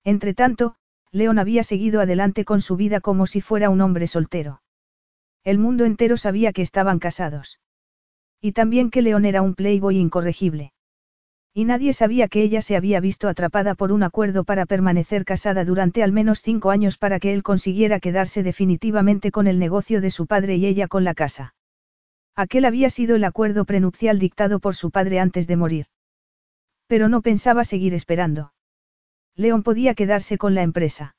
[0.04, 0.76] Entretanto,
[1.10, 4.60] León había seguido adelante con su vida como si fuera un hombre soltero.
[5.42, 7.60] El mundo entero sabía que estaban casados.
[8.40, 10.73] Y también que León era un playboy incorregible.
[11.56, 15.64] Y nadie sabía que ella se había visto atrapada por un acuerdo para permanecer casada
[15.64, 20.10] durante al menos cinco años para que él consiguiera quedarse definitivamente con el negocio de
[20.10, 21.54] su padre y ella con la casa.
[22.34, 25.86] Aquel había sido el acuerdo prenupcial dictado por su padre antes de morir.
[26.88, 28.52] Pero no pensaba seguir esperando.
[29.36, 31.14] León podía quedarse con la empresa.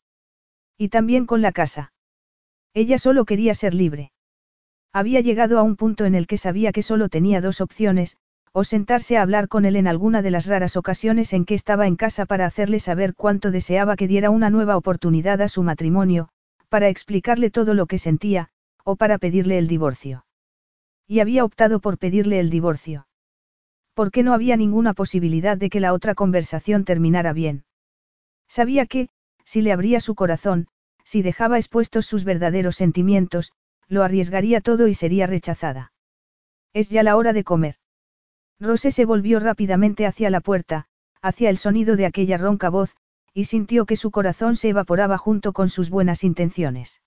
[0.77, 1.93] Y también con la casa.
[2.73, 4.11] Ella solo quería ser libre.
[4.91, 8.17] Había llegado a un punto en el que sabía que solo tenía dos opciones,
[8.57, 11.87] o sentarse a hablar con él en alguna de las raras ocasiones en que estaba
[11.87, 16.29] en casa para hacerle saber cuánto deseaba que diera una nueva oportunidad a su matrimonio,
[16.69, 18.47] para explicarle todo lo que sentía,
[18.85, 20.25] o para pedirle el divorcio.
[21.05, 23.07] Y había optado por pedirle el divorcio.
[23.93, 27.65] Porque no había ninguna posibilidad de que la otra conversación terminara bien.
[28.47, 29.09] Sabía que,
[29.43, 30.69] si le abría su corazón,
[31.03, 33.51] si dejaba expuestos sus verdaderos sentimientos,
[33.89, 35.91] lo arriesgaría todo y sería rechazada.
[36.71, 37.75] Es ya la hora de comer.
[38.59, 40.85] Rose se volvió rápidamente hacia la puerta,
[41.21, 42.95] hacia el sonido de aquella ronca voz,
[43.33, 47.01] y sintió que su corazón se evaporaba junto con sus buenas intenciones.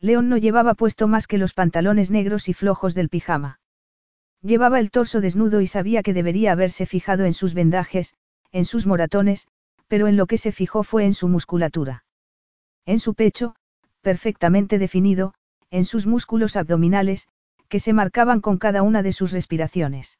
[0.00, 3.60] León no llevaba puesto más que los pantalones negros y flojos del pijama.
[4.40, 8.14] Llevaba el torso desnudo y sabía que debería haberse fijado en sus vendajes,
[8.50, 9.46] en sus moratones,
[9.88, 12.04] pero en lo que se fijó fue en su musculatura.
[12.86, 13.54] En su pecho,
[14.00, 15.34] perfectamente definido,
[15.70, 17.28] en sus músculos abdominales,
[17.68, 20.18] que se marcaban con cada una de sus respiraciones.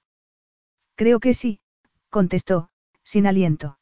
[1.03, 1.59] Creo que sí,
[2.11, 2.68] contestó,
[3.03, 3.76] sin aliento.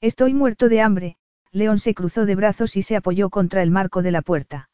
[0.00, 1.16] Estoy muerto de hambre,
[1.52, 4.68] León se cruzó de brazos y se apoyó contra el marco de la puerta.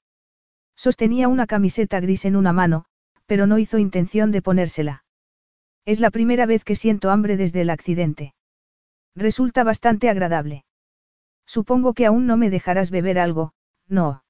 [0.77, 2.87] Sostenía una camiseta gris en una mano,
[3.27, 5.05] pero no hizo intención de ponérsela.
[5.85, 8.35] Es la primera vez que siento hambre desde el accidente.
[9.15, 10.65] Resulta bastante agradable.
[11.45, 13.53] Supongo que aún no me dejarás beber algo,
[13.87, 14.25] no.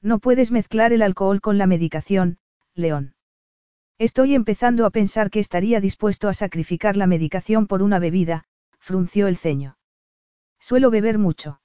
[0.00, 2.38] No puedes mezclar el alcohol con la medicación,
[2.74, 3.13] León.
[4.04, 8.44] Estoy empezando a pensar que estaría dispuesto a sacrificar la medicación por una bebida,
[8.78, 9.78] frunció el ceño.
[10.60, 11.62] Suelo beber mucho.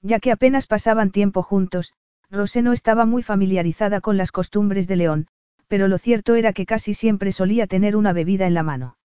[0.00, 1.92] Ya que apenas pasaban tiempo juntos,
[2.32, 5.28] Rosé no estaba muy familiarizada con las costumbres de León,
[5.68, 8.96] pero lo cierto era que casi siempre solía tener una bebida en la mano.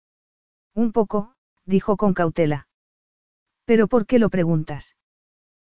[0.74, 2.68] Un poco, dijo con cautela.
[3.66, 4.96] ¿Pero por qué lo preguntas?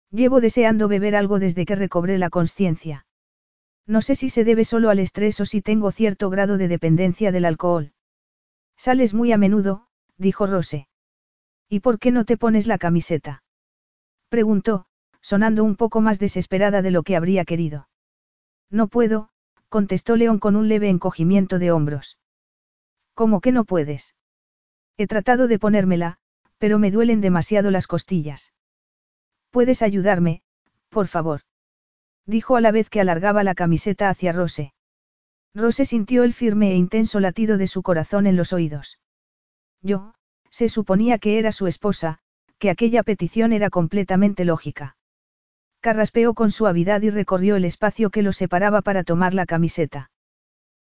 [0.10, 3.06] Llevo deseando beber algo desde que recobré la conciencia.
[3.90, 7.32] No sé si se debe solo al estrés o si tengo cierto grado de dependencia
[7.32, 7.92] del alcohol.
[8.78, 10.88] Sales muy a menudo, dijo Rose.
[11.68, 13.44] ¿Y por qué no te pones la camiseta?
[14.30, 14.86] Preguntó,
[15.22, 17.90] sonando un poco más desesperada de lo que habría querido.
[18.70, 19.30] No puedo,
[19.70, 22.20] contestó León con un leve encogimiento de hombros.
[23.16, 24.14] ¿Cómo que no puedes?
[24.98, 26.20] He tratado de ponérmela,
[26.60, 28.54] pero me duelen demasiado las costillas.
[29.50, 30.44] ¿Puedes ayudarme,
[30.90, 31.42] por favor?
[32.30, 34.74] Dijo a la vez que alargaba la camiseta hacia Rose.
[35.56, 39.00] Rose sintió el firme e intenso latido de su corazón en los oídos.
[39.82, 40.14] Yo,
[40.50, 42.20] se suponía que era su esposa,
[42.60, 44.96] que aquella petición era completamente lógica.
[45.80, 50.12] Carraspeó con suavidad y recorrió el espacio que lo separaba para tomar la camiseta.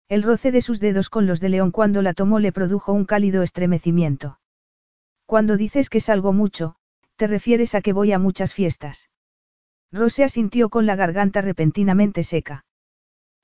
[0.07, 3.05] El roce de sus dedos con los de León cuando la tomó le produjo un
[3.05, 4.39] cálido estremecimiento.
[5.25, 6.75] Cuando dices que salgo mucho,
[7.17, 9.09] te refieres a que voy a muchas fiestas.
[9.95, 12.65] Rose asintió con la garganta repentinamente seca.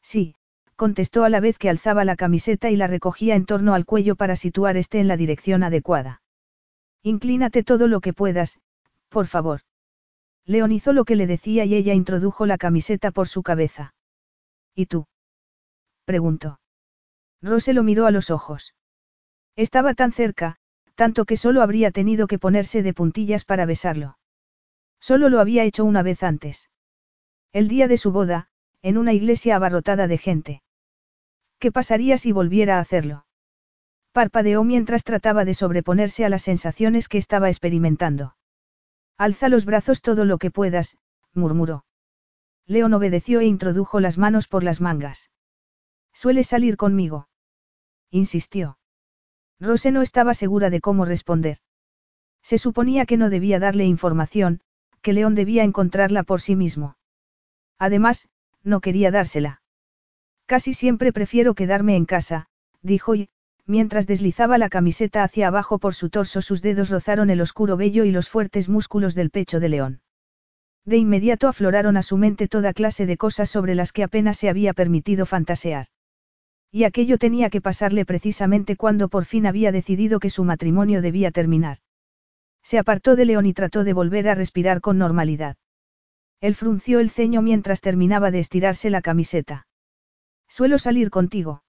[0.02, 0.36] Sí,
[0.76, 4.18] contestó a la vez que alzaba la camiseta y la recogía en torno al cuello
[4.18, 6.22] para situar este en la dirección adecuada.
[7.04, 8.60] Inclínate todo lo que puedas,
[9.08, 9.62] por favor.
[10.46, 13.94] Leon hizo lo que le decía y ella introdujo la camiseta por su cabeza.
[14.76, 15.08] ¿Y tú?
[16.04, 16.60] preguntó.
[17.42, 18.76] Rose lo miró a los ojos.
[19.56, 20.58] Estaba tan cerca,
[20.96, 24.18] tanto que solo habría tenido que ponerse de puntillas para besarlo.
[25.02, 26.70] Solo lo había hecho una vez antes.
[27.52, 28.48] El día de su boda,
[28.84, 30.64] en una iglesia abarrotada de gente.
[31.60, 33.26] ¿Qué pasaría si volviera a hacerlo?
[34.14, 38.36] Parpadeó mientras trataba de sobreponerse a las sensaciones que estaba experimentando.
[39.18, 40.98] Alza los brazos todo lo que puedas,
[41.34, 41.86] murmuró.
[42.66, 45.32] León obedeció e introdujo las manos por las mangas.
[46.14, 47.28] ¿Suele salir conmigo?
[48.12, 48.78] Insistió.
[49.60, 51.58] Rose no estaba segura de cómo responder.
[52.44, 54.62] Se suponía que no debía darle información,
[55.02, 56.96] que León debía encontrarla por sí mismo.
[57.80, 58.30] Además,
[58.64, 59.62] no quería dársela.
[60.46, 62.48] Casi siempre prefiero quedarme en casa,
[62.82, 63.30] dijo y,
[63.66, 68.04] mientras deslizaba la camiseta hacia abajo por su torso sus dedos rozaron el oscuro vello
[68.04, 70.02] y los fuertes músculos del pecho de León.
[70.86, 74.50] De inmediato afloraron a su mente toda clase de cosas sobre las que apenas se
[74.50, 75.88] había permitido fantasear.
[76.72, 81.32] Y aquello tenía que pasarle precisamente cuando por fin había decidido que su matrimonio debía
[81.32, 81.78] terminar.
[82.64, 85.58] Se apartó de León y trató de volver a respirar con normalidad.
[86.40, 89.68] Él frunció el ceño mientras terminaba de estirarse la camiseta.
[90.48, 91.64] Suelo salir contigo.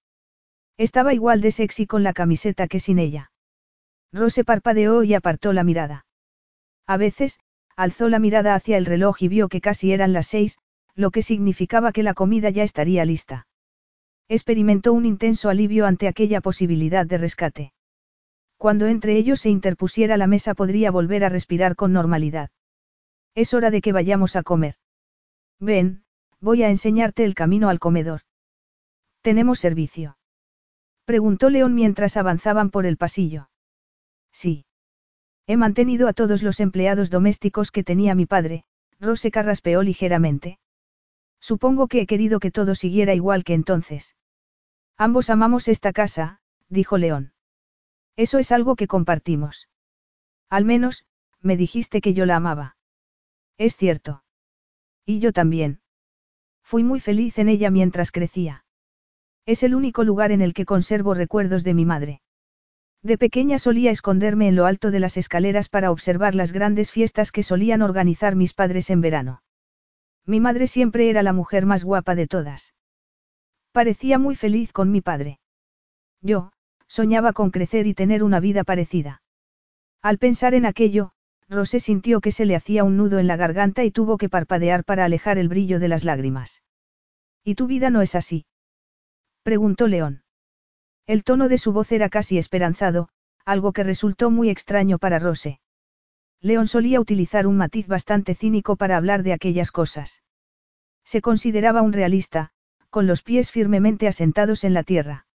[0.77, 3.31] Estaba igual de sexy con la camiseta que sin ella.
[4.11, 6.05] Rose parpadeó y apartó la mirada.
[6.87, 7.39] A veces,
[7.75, 10.57] alzó la mirada hacia el reloj y vio que casi eran las seis,
[10.95, 13.47] lo que significaba que la comida ya estaría lista.
[14.27, 17.72] Experimentó un intenso alivio ante aquella posibilidad de rescate.
[18.63, 22.49] Cuando entre ellos se interpusiera la mesa podría volver a respirar con normalidad.
[23.35, 24.75] Es hora de que vayamos a comer.
[25.59, 26.05] Ven,
[26.39, 28.21] voy a enseñarte el camino al comedor.
[29.21, 30.17] ¿Tenemos servicio?
[31.03, 33.49] Preguntó León mientras avanzaban por el pasillo.
[34.31, 34.65] Sí.
[35.45, 38.63] He mantenido a todos los empleados domésticos que tenía mi padre,
[38.97, 40.57] Rose carraspeó ligeramente.
[41.41, 44.15] Supongo que he querido que todo siguiera igual que entonces.
[44.95, 46.39] Ambos amamos esta casa,
[46.69, 47.32] dijo León.
[48.15, 49.69] Eso es algo que compartimos.
[50.49, 51.05] Al menos,
[51.41, 52.77] me dijiste que yo la amaba.
[53.57, 54.23] Es cierto.
[55.05, 55.81] Y yo también.
[56.61, 58.65] Fui muy feliz en ella mientras crecía.
[59.45, 62.21] Es el único lugar en el que conservo recuerdos de mi madre.
[63.01, 67.33] De pequeña solía esconderme en lo alto de las escaleras para observar las grandes fiestas
[67.33, 69.43] que solían organizar mis padres en verano.
[70.25, 72.73] Mi madre siempre era la mujer más guapa de todas.
[73.73, 75.39] Parecía muy feliz con mi padre.
[76.21, 76.53] Yo,
[76.93, 79.23] soñaba con crecer y tener una vida parecida.
[80.03, 81.13] Al pensar en aquello,
[81.49, 84.83] Rosé sintió que se le hacía un nudo en la garganta y tuvo que parpadear
[84.83, 86.61] para alejar el brillo de las lágrimas.
[87.43, 88.45] ¿Y tu vida no es así?
[89.41, 90.21] preguntó León.
[91.07, 93.09] El tono de su voz era casi esperanzado,
[93.43, 95.59] algo que resultó muy extraño para Rose.
[96.41, 100.21] León solía utilizar un matiz bastante cínico para hablar de aquellas cosas.
[101.03, 102.51] Se consideraba un realista,
[102.91, 105.25] con los pies firmemente asentados en la tierra.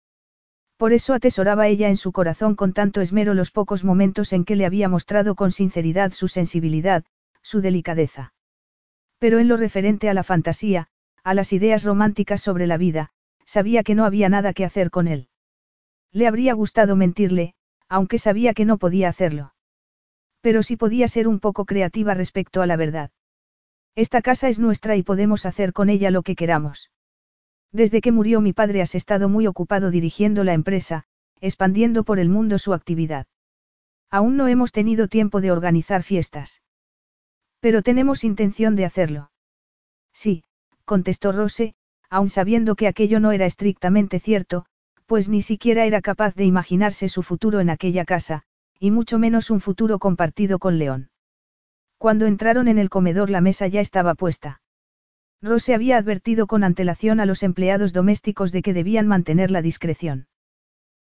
[0.79, 4.55] Por eso atesoraba ella en su corazón con tanto esmero los pocos momentos en que
[4.55, 7.05] le había mostrado con sinceridad su sensibilidad,
[7.43, 8.33] su delicadeza.
[9.19, 10.87] Pero en lo referente a la fantasía,
[11.25, 13.11] a las ideas románticas sobre la vida,
[13.45, 15.29] sabía que no había nada que hacer con él.
[16.13, 17.55] Le habría gustado mentirle,
[17.89, 19.55] aunque sabía que no podía hacerlo.
[20.43, 23.11] Pero sí podía ser un poco creativa respecto a la verdad.
[23.97, 26.93] Esta casa es nuestra y podemos hacer con ella lo que queramos.
[27.73, 31.05] Desde que murió mi padre has estado muy ocupado dirigiendo la empresa,
[31.41, 33.27] expandiendo por el mundo su actividad.
[34.11, 36.63] Aún no hemos tenido tiempo de organizar fiestas.
[37.61, 39.31] Pero tenemos intención de hacerlo.
[40.13, 40.45] Sí,
[40.85, 41.75] contestó Rose,
[42.09, 44.65] aun sabiendo que aquello no era estrictamente cierto,
[45.07, 48.43] pues ni siquiera era capaz de imaginarse su futuro en aquella casa,
[48.79, 51.11] y mucho menos un futuro compartido con León.
[51.99, 54.61] Cuando entraron en el comedor la mesa ya estaba puesta.
[55.41, 60.27] Rose había advertido con antelación a los empleados domésticos de que debían mantener la discreción.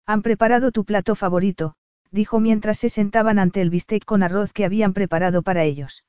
[0.07, 1.77] Han preparado tu plato favorito,
[2.11, 6.05] dijo mientras se sentaban ante el bistec con arroz que habían preparado para ellos.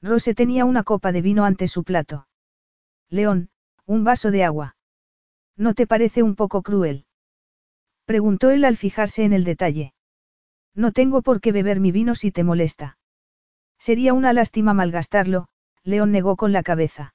[0.00, 2.28] Rose tenía una copa de vino ante su plato.
[3.08, 3.50] León,
[3.84, 4.76] un vaso de agua.
[5.56, 7.04] ¿No te parece un poco cruel?
[8.06, 9.92] Preguntó él al fijarse en el detalle.
[10.74, 12.98] No tengo por qué beber mi vino si te molesta.
[13.78, 15.48] Sería una lástima malgastarlo,
[15.82, 17.12] León negó con la cabeza.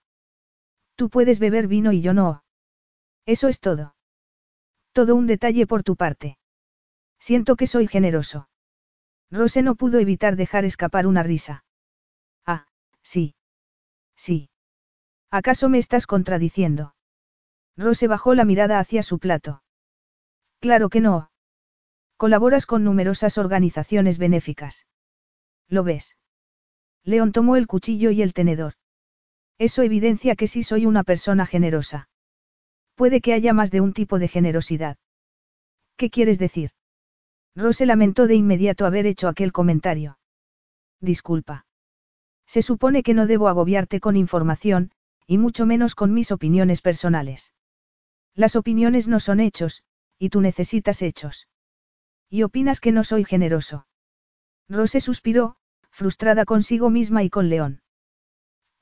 [0.96, 2.43] Tú puedes beber vino y yo no.
[3.26, 3.96] Eso es todo.
[4.93, 6.38] Todo un detalle por tu parte.
[7.20, 8.50] Siento que soy generoso.
[9.32, 11.66] Rose no pudo evitar dejar escapar una risa.
[12.46, 12.68] Ah,
[13.02, 13.36] sí.
[14.16, 14.50] Sí.
[15.32, 16.96] ¿Acaso me estás contradiciendo?
[17.76, 19.64] Rose bajó la mirada hacia su plato.
[20.60, 21.32] Claro que no.
[22.16, 24.88] Colaboras con numerosas organizaciones benéficas.
[25.68, 26.16] ¿Lo ves?
[27.04, 28.76] León tomó el cuchillo y el tenedor.
[29.58, 32.10] Eso evidencia que sí soy una persona generosa.
[32.95, 34.97] Puede que haya más de un tipo de generosidad.
[35.97, 36.72] ¿Qué quieres decir?
[37.56, 40.20] Rose lamentó de inmediato haber hecho aquel comentario.
[40.99, 41.66] Disculpa.
[42.45, 44.91] Se supone que no debo agobiarte con información,
[45.26, 47.53] y mucho menos con mis opiniones personales.
[48.34, 49.84] Las opiniones no son hechos,
[50.20, 51.47] y tú necesitas hechos.
[52.30, 53.88] ¿Y opinas que no soy generoso?
[54.68, 55.56] Rose suspiró,
[55.89, 57.82] frustrada consigo misma y con León.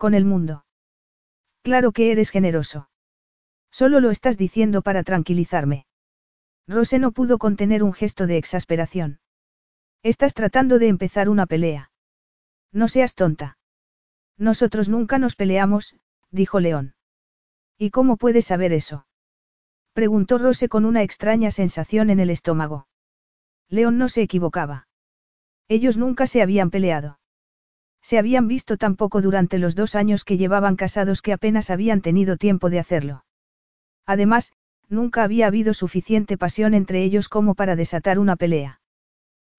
[0.03, 0.65] Con el mundo.
[1.61, 2.89] Claro que eres generoso.
[3.71, 5.85] Solo lo estás diciendo para tranquilizarme.
[6.67, 9.21] Rose no pudo contener un gesto de exasperación.
[10.03, 11.89] Estás tratando de empezar una pelea.
[12.73, 13.57] No seas tonta.
[14.37, 15.95] Nosotros nunca nos peleamos,
[16.31, 16.95] dijo León.
[17.77, 19.07] ¿Y cómo puedes saber eso?
[19.93, 22.89] Preguntó Rose con una extraña sensación en el estómago.
[23.69, 24.89] León no se equivocaba.
[25.69, 27.21] Ellos nunca se habían peleado.
[28.03, 32.01] Se habían visto tan poco durante los dos años que llevaban casados que apenas habían
[32.01, 33.23] tenido tiempo de hacerlo.
[34.05, 34.51] Además,
[34.89, 38.81] nunca había habido suficiente pasión entre ellos como para desatar una pelea.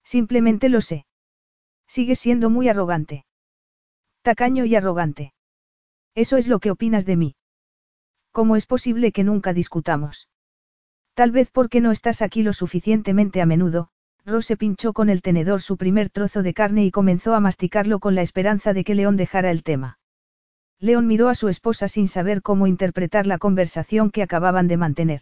[0.03, 1.07] Simplemente lo sé.
[1.87, 3.25] Sigues siendo muy arrogante.
[4.21, 5.33] Tacaño y arrogante.
[6.13, 7.35] Eso es lo que opinas de mí.
[8.31, 10.29] ¿Cómo es posible que nunca discutamos?
[11.15, 13.89] Tal vez porque no estás aquí lo suficientemente a menudo,
[14.25, 18.15] Rose pinchó con el tenedor su primer trozo de carne y comenzó a masticarlo con
[18.15, 19.99] la esperanza de que León dejara el tema.
[20.79, 25.21] León miró a su esposa sin saber cómo interpretar la conversación que acababan de mantener.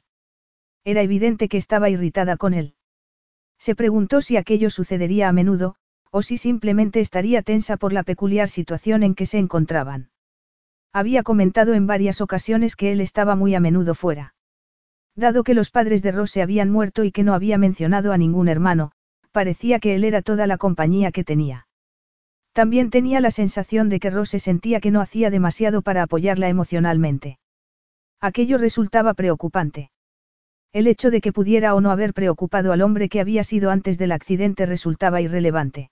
[0.85, 2.75] Era evidente que estaba irritada con él.
[3.59, 5.75] Se preguntó si aquello sucedería a menudo,
[6.09, 10.11] o si simplemente estaría tensa por la peculiar situación en que se encontraban.
[10.93, 14.32] Había comentado en varias ocasiones que él estaba muy a menudo fuera.
[15.15, 18.47] Dado que los padres de Rose habían muerto y que no había mencionado a ningún
[18.47, 18.91] hermano,
[19.31, 21.67] parecía que él era toda la compañía que tenía.
[22.51, 27.39] También tenía la sensación de que Rose sentía que no hacía demasiado para apoyarla emocionalmente.
[28.21, 29.91] Aquello resultaba preocupante.
[30.71, 33.97] El hecho de que pudiera o no haber preocupado al hombre que había sido antes
[33.97, 35.91] del accidente resultaba irrelevante.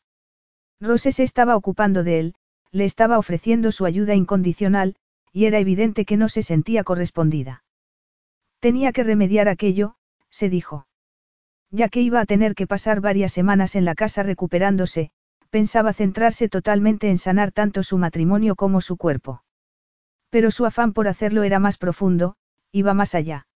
[0.79, 2.35] Rose se estaba ocupando de él,
[2.71, 4.95] le estaba ofreciendo su ayuda incondicional,
[5.31, 7.63] y era evidente que no se sentía correspondida.
[8.61, 9.95] Tenía que remediar aquello,
[10.29, 10.85] se dijo.
[11.71, 15.09] Ya que iba a tener que pasar varias semanas en la casa recuperándose,
[15.49, 19.43] pensaba centrarse totalmente en sanar tanto su matrimonio como su cuerpo.
[20.29, 22.35] Pero su afán por hacerlo era más profundo,
[22.71, 23.47] iba más allá.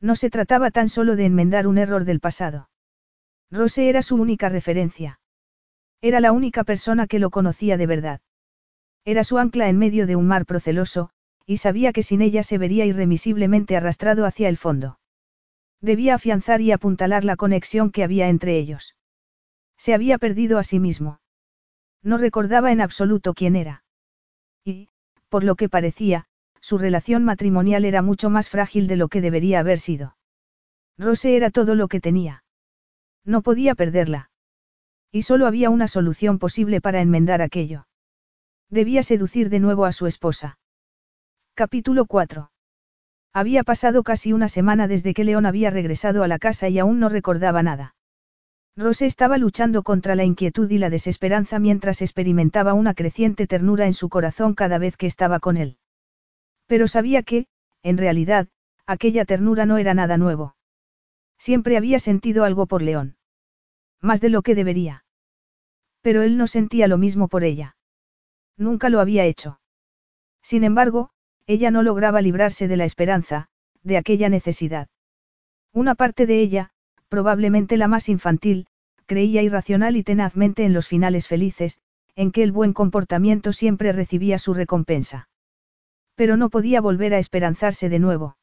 [0.00, 2.68] No se trataba tan solo de enmendar un error del pasado.
[3.52, 5.20] Rose era su única referencia.
[6.02, 8.20] Era la única persona que lo conocía de verdad.
[9.04, 11.10] Era su ancla en medio de un mar proceloso,
[11.46, 14.98] y sabía que sin ella se vería irremisiblemente arrastrado hacia el fondo.
[15.80, 18.96] Debía afianzar y apuntalar la conexión que había entre ellos.
[19.76, 21.20] Se había perdido a sí mismo.
[22.02, 23.84] No recordaba en absoluto quién era.
[24.64, 24.88] Y,
[25.28, 26.26] por lo que parecía,
[26.60, 30.16] su relación matrimonial era mucho más frágil de lo que debería haber sido.
[30.96, 32.44] Rose era todo lo que tenía.
[33.24, 34.30] No podía perderla.
[35.10, 37.86] Y solo había una solución posible para enmendar aquello.
[38.70, 40.58] Debía seducir de nuevo a su esposa.
[41.56, 42.50] Capítulo 4.
[43.32, 46.98] Había pasado casi una semana desde que León había regresado a la casa y aún
[46.98, 47.94] no recordaba nada.
[48.74, 53.94] Rose estaba luchando contra la inquietud y la desesperanza mientras experimentaba una creciente ternura en
[53.94, 55.78] su corazón cada vez que estaba con él.
[56.66, 57.46] Pero sabía que,
[57.84, 58.48] en realidad,
[58.84, 60.56] aquella ternura no era nada nuevo.
[61.38, 63.16] Siempre había sentido algo por León.
[64.00, 65.04] Más de lo que debería.
[66.00, 67.76] Pero él no sentía lo mismo por ella.
[68.56, 69.60] Nunca lo había hecho.
[70.42, 71.13] Sin embargo,
[71.46, 73.48] ella no lograba librarse de la esperanza,
[73.82, 74.88] de aquella necesidad.
[75.72, 76.70] Una parte de ella,
[77.08, 78.66] probablemente la más infantil,
[79.06, 81.80] creía irracional y tenazmente en los finales felices,
[82.16, 85.28] en que el buen comportamiento siempre recibía su recompensa.
[86.14, 88.36] Pero no podía volver a esperanzarse de nuevo.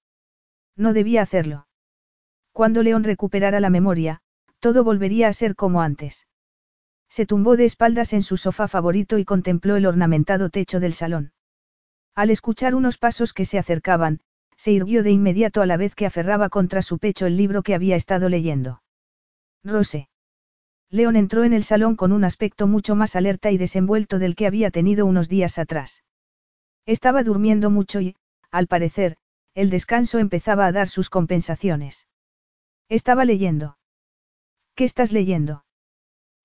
[0.75, 1.67] No debía hacerlo.
[2.51, 4.21] Cuando León recuperara la memoria,
[4.59, 6.27] todo volvería a ser como antes.
[7.09, 11.31] Se tumbó de espaldas en su sofá favorito y contempló el ornamentado techo del salón.
[12.15, 14.19] Al escuchar unos pasos que se acercaban,
[14.57, 17.73] se irguió de inmediato a la vez que aferraba contra su pecho el libro que
[17.73, 18.83] había estado leyendo.
[19.63, 20.09] Rose.
[20.89, 24.45] León entró en el salón con un aspecto mucho más alerta y desenvuelto del que
[24.45, 26.03] había tenido unos días atrás.
[26.85, 28.15] Estaba durmiendo mucho y,
[28.51, 29.17] al parecer,
[29.53, 32.07] el descanso empezaba a dar sus compensaciones.
[32.89, 33.77] Estaba leyendo.
[34.75, 35.63] ¿Qué estás leyendo?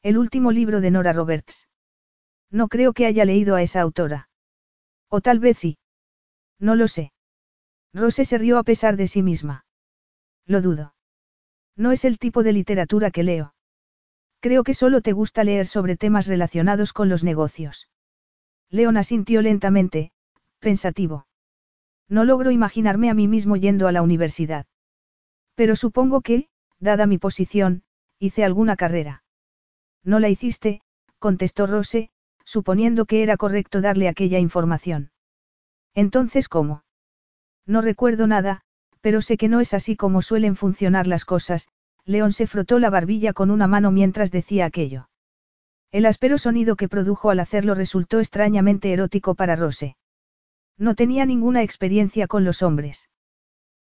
[0.03, 1.69] El último libro de Nora Roberts.
[2.51, 4.29] No creo que haya leído a esa autora.
[5.09, 5.79] O tal vez sí.
[6.59, 7.13] No lo sé.
[7.93, 9.65] Rose se rió a pesar de sí misma.
[10.47, 10.95] Lo dudo.
[11.77, 13.55] No es el tipo de literatura que leo.
[14.41, 17.89] Creo que solo te gusta leer sobre temas relacionados con los negocios.
[18.71, 20.13] Leon asintió lentamente,
[20.59, 21.27] pensativo.
[22.09, 24.67] No logro imaginarme a mí mismo yendo a la universidad.
[25.55, 26.49] Pero supongo que,
[26.79, 27.83] dada mi posición,
[28.19, 29.25] hice alguna carrera.
[30.05, 30.83] No la hiciste,
[31.19, 32.11] contestó Rose,
[32.47, 35.11] suponiendo que era correcto darle aquella información.
[35.95, 36.85] Entonces, ¿cómo?
[37.67, 38.63] No recuerdo nada,
[39.03, 41.69] pero sé que no es así como suelen funcionar las cosas,
[42.05, 45.09] León se frotó la barbilla con una mano mientras decía aquello.
[45.91, 49.97] El áspero sonido que produjo al hacerlo resultó extrañamente erótico para Rose.
[50.79, 53.09] No tenía ninguna experiencia con los hombres.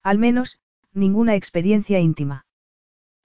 [0.02, 0.58] Al menos,
[0.92, 2.46] ninguna experiencia íntima.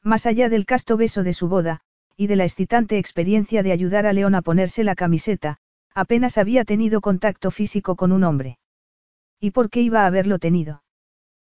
[0.03, 1.81] Más allá del casto beso de su boda,
[2.16, 5.57] y de la excitante experiencia de ayudar a León a ponerse la camiseta,
[5.93, 8.57] apenas había tenido contacto físico con un hombre.
[9.39, 10.84] ¿Y por qué iba a haberlo tenido?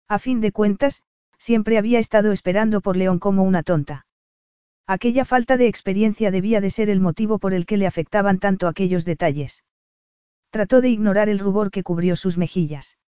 [0.09, 1.03] A fin de cuentas,
[1.39, 4.07] siempre había estado esperando por León como una tonta.
[4.87, 8.69] Aquella falta de experiencia debía de ser el motivo por el que le afectaban tanto
[8.69, 9.65] aquellos detalles.
[10.51, 12.99] Trató de ignorar el rubor que cubrió sus mejillas.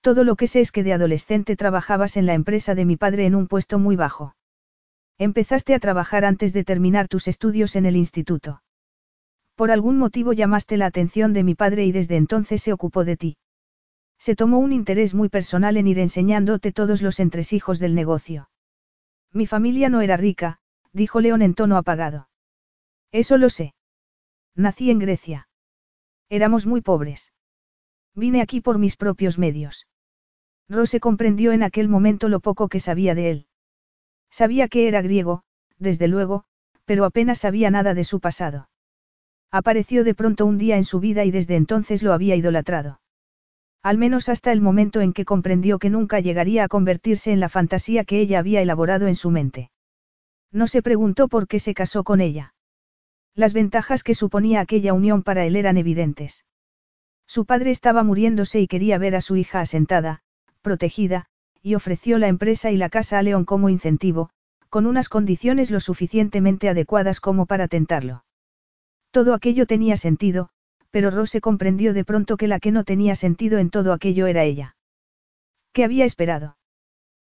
[0.00, 3.26] Todo lo que sé es que de adolescente trabajabas en la empresa de mi padre
[3.26, 4.34] en un puesto muy bajo.
[5.18, 8.62] Empezaste a trabajar antes de terminar tus estudios en el instituto.
[9.56, 13.16] Por algún motivo llamaste la atención de mi padre y desde entonces se ocupó de
[13.16, 13.36] ti.
[14.16, 18.48] Se tomó un interés muy personal en ir enseñándote todos los entresijos del negocio.
[19.32, 20.60] Mi familia no era rica,
[20.92, 22.28] dijo León en tono apagado.
[23.10, 23.74] Eso lo sé.
[24.54, 25.48] Nací en Grecia.
[26.28, 27.32] Éramos muy pobres.
[28.14, 29.88] Vine aquí por mis propios medios.
[30.68, 33.47] Rose comprendió en aquel momento lo poco que sabía de él.
[34.30, 35.42] Sabía que era griego,
[35.78, 36.44] desde luego,
[36.84, 38.68] pero apenas sabía nada de su pasado.
[39.50, 43.00] Apareció de pronto un día en su vida y desde entonces lo había idolatrado.
[43.82, 47.48] Al menos hasta el momento en que comprendió que nunca llegaría a convertirse en la
[47.48, 49.70] fantasía que ella había elaborado en su mente.
[50.52, 52.54] No se preguntó por qué se casó con ella.
[53.34, 56.44] Las ventajas que suponía aquella unión para él eran evidentes.
[57.26, 60.22] Su padre estaba muriéndose y quería ver a su hija asentada,
[60.62, 61.26] protegida,
[61.62, 64.30] y ofreció la empresa y la casa a León como incentivo,
[64.68, 68.24] con unas condiciones lo suficientemente adecuadas como para tentarlo.
[69.10, 70.50] Todo aquello tenía sentido,
[70.90, 74.44] pero Rose comprendió de pronto que la que no tenía sentido en todo aquello era
[74.44, 74.76] ella.
[75.72, 76.56] ¿Qué había esperado?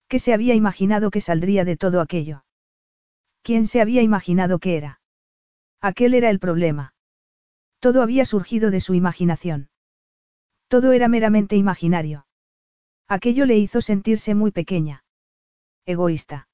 [0.09, 2.45] ¿Qué se había imaginado que saldría de todo aquello?
[3.43, 5.01] ¿Quién se había imaginado que era?
[5.81, 6.95] Aquel era el problema.
[7.81, 9.68] Todo había surgido de su imaginación.
[10.68, 12.27] Todo era meramente imaginario.
[13.09, 15.05] Aquello le hizo sentirse muy pequeña.
[15.86, 16.48] Egoísta.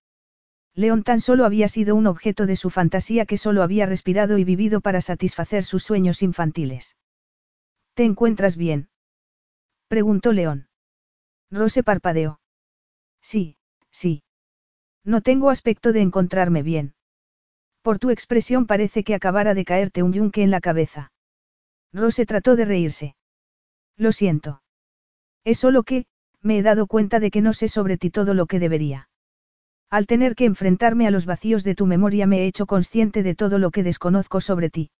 [0.75, 4.45] León tan solo había sido un objeto de su fantasía que solo había respirado y
[4.45, 6.97] vivido para satisfacer sus sueños infantiles.
[7.95, 8.89] ¿Te encuentras bien?
[9.89, 10.69] preguntó León.
[11.51, 12.41] Rose parpadeó.
[13.21, 13.57] Sí,
[13.91, 14.23] sí.
[15.05, 16.95] No tengo aspecto de encontrarme bien.
[17.83, 21.11] Por tu expresión parece que acabara de caerte un yunque en la cabeza.
[21.93, 23.17] Rose trató de reírse.
[23.97, 24.63] Lo siento.
[25.43, 26.07] Es solo que,
[26.43, 29.09] me he dado cuenta de que no sé sobre ti todo lo que debería.
[29.91, 33.35] Al tener que enfrentarme a los vacíos de tu memoria me he hecho consciente de
[33.35, 34.91] todo lo que desconozco sobre ti.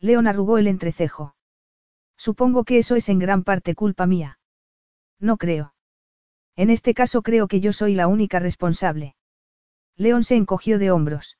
[0.00, 1.34] León arrugó el entrecejo.
[2.16, 4.38] Supongo que eso es en gran parte culpa mía.
[5.20, 5.74] No creo.
[6.56, 9.14] En este caso creo que yo soy la única responsable.
[9.96, 11.38] León se encogió de hombros.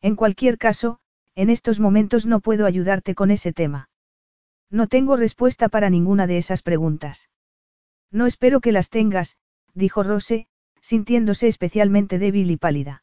[0.00, 1.00] En cualquier caso,
[1.34, 3.88] en estos momentos no puedo ayudarte con ese tema.
[4.70, 7.28] No tengo respuesta para ninguna de esas preguntas.
[8.10, 9.36] No espero que las tengas,
[9.74, 10.46] dijo Rose,
[10.80, 13.02] sintiéndose especialmente débil y pálida.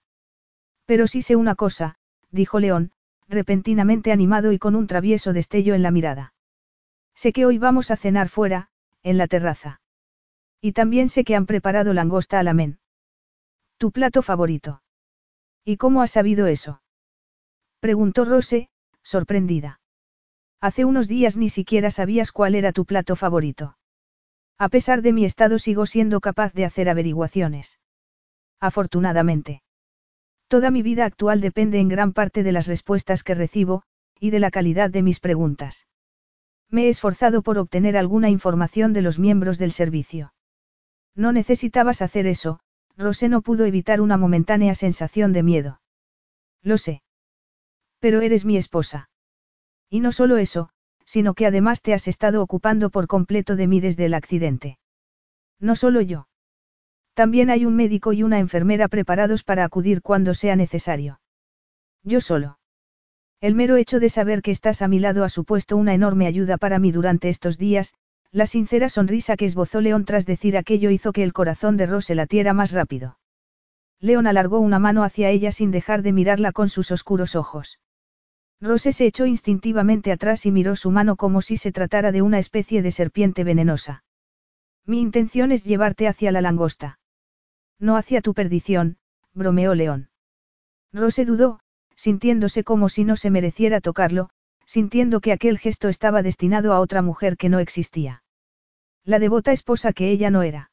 [0.85, 1.95] Pero sí sé una cosa,
[2.31, 2.91] dijo León,
[3.27, 6.33] repentinamente animado y con un travieso destello en la mirada.
[7.15, 8.69] Sé que hoy vamos a cenar fuera,
[9.03, 9.81] en la terraza.
[10.61, 12.79] Y también sé que han preparado langosta al amén.
[13.77, 14.81] Tu plato favorito.
[15.63, 16.81] ¿Y cómo has sabido eso?
[17.79, 18.69] Preguntó Rose,
[19.03, 19.79] sorprendida.
[20.61, 23.77] Hace unos días ni siquiera sabías cuál era tu plato favorito.
[24.57, 27.79] A pesar de mi estado sigo siendo capaz de hacer averiguaciones.
[28.59, 29.61] Afortunadamente.
[30.47, 33.83] Toda mi vida actual depende en gran parte de las respuestas que recibo,
[34.19, 35.87] y de la calidad de mis preguntas.
[36.69, 40.33] Me he esforzado por obtener alguna información de los miembros del servicio.
[41.15, 42.59] No necesitabas hacer eso,
[42.97, 45.81] Rosé no pudo evitar una momentánea sensación de miedo.
[46.61, 47.03] Lo sé.
[47.99, 49.09] Pero eres mi esposa.
[49.89, 50.69] Y no solo eso,
[51.05, 54.79] sino que además te has estado ocupando por completo de mí desde el accidente.
[55.59, 56.27] No solo yo.
[57.13, 61.21] También hay un médico y una enfermera preparados para acudir cuando sea necesario.
[62.03, 62.59] Yo solo.
[63.39, 66.57] El mero hecho de saber que estás a mi lado ha supuesto una enorme ayuda
[66.57, 67.93] para mí durante estos días,
[68.31, 72.15] la sincera sonrisa que esbozó León tras decir aquello hizo que el corazón de Rose
[72.15, 73.17] latiera más rápido.
[73.99, 77.79] León alargó una mano hacia ella sin dejar de mirarla con sus oscuros ojos.
[78.61, 82.39] Rose se echó instintivamente atrás y miró su mano como si se tratara de una
[82.39, 84.03] especie de serpiente venenosa.
[84.85, 86.99] Mi intención es llevarte hacia la langosta.
[87.79, 88.97] No hacia tu perdición,
[89.33, 90.09] bromeó León.
[90.93, 91.59] Rose dudó,
[91.95, 94.29] sintiéndose como si no se mereciera tocarlo,
[94.65, 98.23] sintiendo que aquel gesto estaba destinado a otra mujer que no existía.
[99.03, 100.71] La devota esposa que ella no era.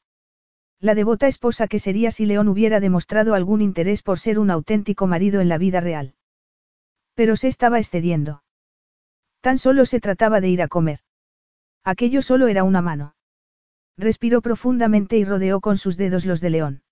[0.79, 5.07] La devota esposa que sería si León hubiera demostrado algún interés por ser un auténtico
[5.07, 6.15] marido en la vida real.
[7.15, 8.43] Pero se estaba excediendo.
[9.41, 10.99] Tan solo se trataba de ir a comer.
[11.83, 13.15] Aquello solo era una mano.
[13.97, 16.83] Respiró profundamente y rodeó con sus dedos los de León.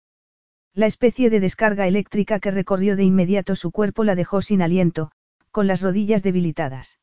[0.74, 5.11] La especie de descarga eléctrica que recorrió de inmediato su cuerpo la dejó sin aliento,
[5.49, 6.99] con las rodillas debilitadas.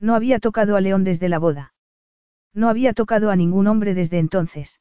[0.00, 1.74] No había tocado a León desde la boda.
[2.52, 4.80] No había tocado a ningún hombre desde entonces.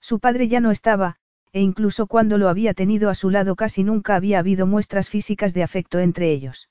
[0.00, 1.17] Su padre ya no estaba,
[1.52, 5.54] e incluso cuando lo había tenido a su lado casi nunca había habido muestras físicas
[5.54, 6.70] de afecto entre ellos.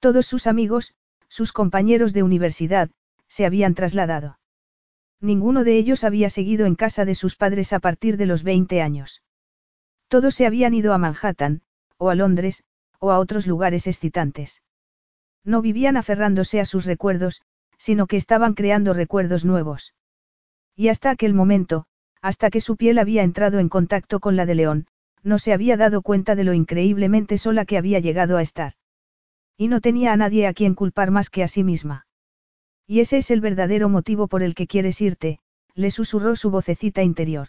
[0.00, 0.94] Todos sus amigos,
[1.28, 2.90] sus compañeros de universidad,
[3.28, 4.38] se habían trasladado.
[5.20, 8.82] Ninguno de ellos había seguido en casa de sus padres a partir de los 20
[8.82, 9.22] años.
[10.08, 11.62] Todos se habían ido a Manhattan,
[11.96, 12.64] o a Londres,
[12.98, 14.62] o a otros lugares excitantes.
[15.44, 17.42] No vivían aferrándose a sus recuerdos,
[17.78, 19.94] sino que estaban creando recuerdos nuevos.
[20.76, 21.86] Y hasta aquel momento,
[22.22, 24.86] hasta que su piel había entrado en contacto con la de León,
[25.24, 28.74] no se había dado cuenta de lo increíblemente sola que había llegado a estar.
[29.56, 32.06] Y no tenía a nadie a quien culpar más que a sí misma.
[32.86, 35.40] Y ese es el verdadero motivo por el que quieres irte,
[35.74, 37.48] le susurró su vocecita interior.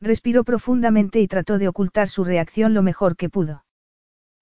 [0.00, 3.64] Respiró profundamente y trató de ocultar su reacción lo mejor que pudo.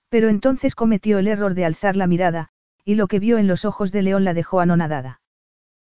[0.08, 2.50] Pero entonces cometió el error de alzar la mirada,
[2.84, 5.20] y lo que vio en los ojos de León la dejó anonadada.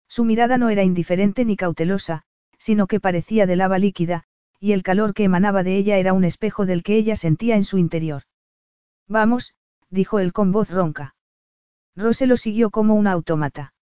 [0.07, 2.23] Su mirada no era indiferente ni cautelosa,
[2.65, 4.23] sino que parecía de lava líquida,
[4.59, 7.63] y el calor que emanaba de ella era un espejo del que ella sentía en
[7.63, 8.23] su interior.
[9.07, 9.53] Vamos,
[9.91, 11.13] dijo él con voz ronca.
[11.95, 13.75] Rose lo siguió como una autómata.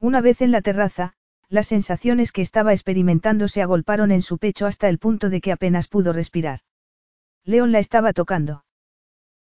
[0.00, 1.12] Una vez en la terraza,
[1.48, 5.52] las sensaciones que estaba experimentando se agolparon en su pecho hasta el punto de que
[5.52, 6.58] apenas pudo respirar.
[7.44, 8.64] León la estaba tocando.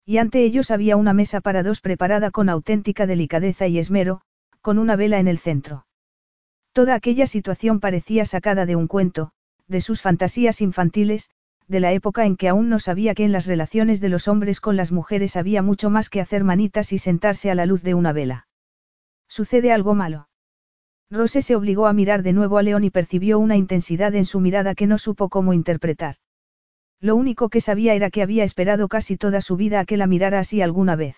[0.05, 4.21] Y ante ellos había una mesa para dos preparada con auténtica delicadeza y esmero,
[4.61, 5.87] con una vela en el centro.
[6.79, 9.31] Toda aquella situación parecía sacada de un cuento,
[9.67, 11.29] de sus fantasías infantiles,
[11.67, 14.61] de la época en que aún no sabía que en las relaciones de los hombres
[14.61, 17.95] con las mujeres había mucho más que hacer manitas y sentarse a la luz de
[17.95, 18.47] una vela.
[19.27, 20.29] ¿Sucede algo malo?
[21.11, 24.39] Rose se obligó a mirar de nuevo a León y percibió una intensidad en su
[24.39, 26.15] mirada que no supo cómo interpretar.
[27.01, 30.07] Lo único que sabía era que había esperado casi toda su vida a que la
[30.07, 31.17] mirara así alguna vez.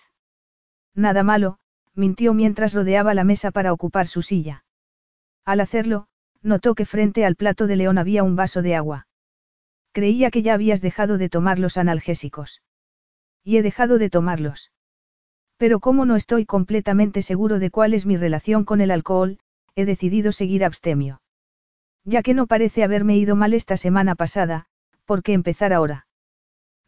[0.96, 1.60] Nada malo,
[1.94, 4.64] mintió mientras rodeaba la mesa para ocupar su silla.
[5.44, 6.06] Al hacerlo,
[6.42, 9.06] notó que frente al plato de León había un vaso de agua.
[9.92, 12.62] Creía que ya habías dejado de tomar los analgésicos.
[13.44, 14.72] Y he dejado de tomarlos.
[15.56, 19.38] Pero como no estoy completamente seguro de cuál es mi relación con el alcohol,
[19.74, 21.22] he decidido seguir abstemio.
[22.04, 24.66] Ya que no parece haberme ido mal esta semana pasada,
[25.04, 26.06] ¿por qué empezar ahora?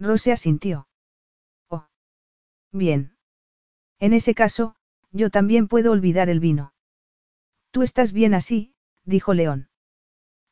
[0.01, 0.89] Rose asintió.
[1.69, 1.87] Oh.
[2.73, 3.17] Bien.
[4.01, 4.75] En ese caso,
[5.13, 6.74] yo también puedo olvidar el vino.
[7.75, 8.73] Tú estás bien así,
[9.05, 9.69] dijo León.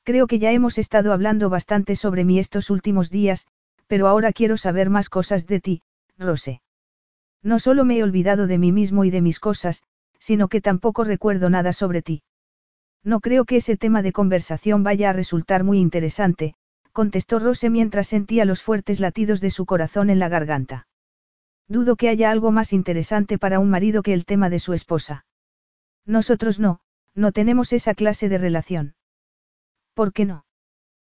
[0.03, 3.47] Creo que ya hemos estado hablando bastante sobre mí estos últimos días,
[3.87, 5.83] pero ahora quiero saber más cosas de ti,
[6.19, 6.63] Rose.
[7.41, 9.85] No solo me he olvidado de mí mismo y de mis cosas,
[10.19, 12.25] sino que tampoco recuerdo nada sobre ti.
[13.05, 16.57] No creo que ese tema de conversación vaya a resultar muy interesante,
[16.91, 20.89] contestó Rose mientras sentía los fuertes latidos de su corazón en la garganta.
[21.69, 25.25] Dudo que haya algo más interesante para un marido que el tema de su esposa.
[26.05, 26.81] Nosotros no,
[27.15, 28.95] no tenemos esa clase de relación.
[29.95, 30.45] ¿Por qué no?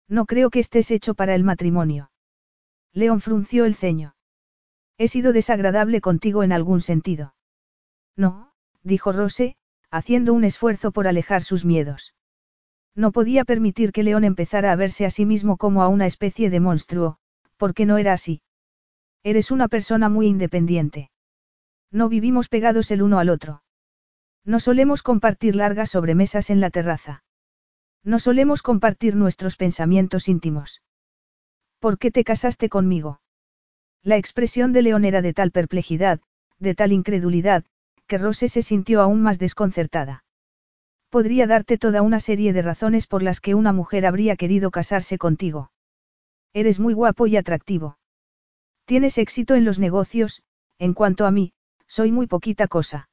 [0.09, 2.11] No creo que estés hecho para el matrimonio.
[2.93, 4.15] León frunció el ceño.
[4.99, 7.35] He sido desagradable contigo en algún sentido.
[8.17, 9.57] No, dijo Rose,
[9.91, 12.15] haciendo un esfuerzo por alejar sus miedos.
[12.95, 16.49] No podía permitir que León empezara a verse a sí mismo como a una especie
[16.49, 17.19] de monstruo,
[17.57, 18.43] porque no era así.
[19.25, 21.11] Eres una persona muy independiente.
[21.91, 23.64] No vivimos pegados el uno al otro.
[24.45, 27.25] No solemos compartir largas sobremesas en la terraza.
[28.03, 30.83] No solemos compartir nuestros pensamientos íntimos.
[31.79, 33.21] ¿Por qué te casaste conmigo?
[34.03, 36.21] La expresión de León era de tal perplejidad,
[36.59, 37.65] de tal incredulidad,
[38.07, 40.25] que Rose se sintió aún más desconcertada.
[41.09, 45.17] Podría darte toda una serie de razones por las que una mujer habría querido casarse
[45.17, 45.71] contigo.
[46.53, 47.99] Eres muy guapo y atractivo.
[48.85, 50.43] Tienes éxito en los negocios,
[50.79, 51.55] en cuanto a mí,
[51.87, 53.09] soy muy poquita cosa.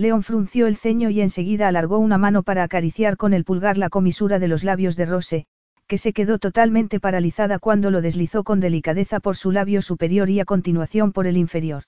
[0.00, 3.90] León frunció el ceño y enseguida alargó una mano para acariciar con el pulgar la
[3.90, 5.46] comisura de los labios de Rose,
[5.86, 10.40] que se quedó totalmente paralizada cuando lo deslizó con delicadeza por su labio superior y
[10.40, 11.82] a continuación por el inferior.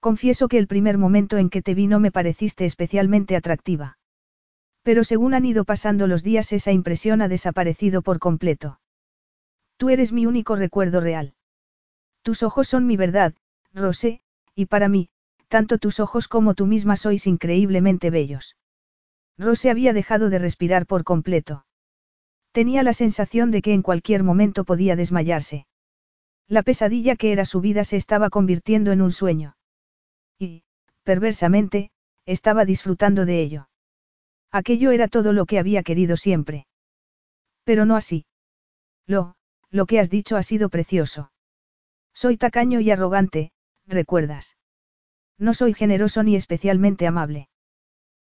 [0.00, 3.98] Confieso que el primer momento en que te vi no me pareciste especialmente atractiva.
[4.82, 8.80] Pero según han ido pasando los días esa impresión ha desaparecido por completo.
[9.76, 11.34] Tú eres mi único recuerdo real.
[12.22, 13.34] Tus ojos son mi verdad,
[13.74, 14.22] Rosé,
[14.54, 15.10] y para mí,
[15.48, 18.56] tanto tus ojos como tú misma sois increíblemente bellos.
[19.38, 21.64] Rose había dejado de respirar por completo.
[22.52, 25.66] Tenía la sensación de que en cualquier momento podía desmayarse.
[26.48, 29.56] La pesadilla que era su vida se estaba convirtiendo en un sueño.
[30.38, 30.64] Y,
[31.02, 31.90] perversamente,
[32.26, 33.68] estaba disfrutando de ello.
[34.50, 36.66] Aquello era todo lo que había querido siempre.
[37.64, 38.26] Pero no así.
[39.06, 39.36] Lo,
[39.70, 41.32] lo que has dicho ha sido precioso.
[42.12, 43.52] Soy tacaño y arrogante,
[43.86, 44.57] recuerdas.
[45.38, 47.48] No soy generoso ni especialmente amable.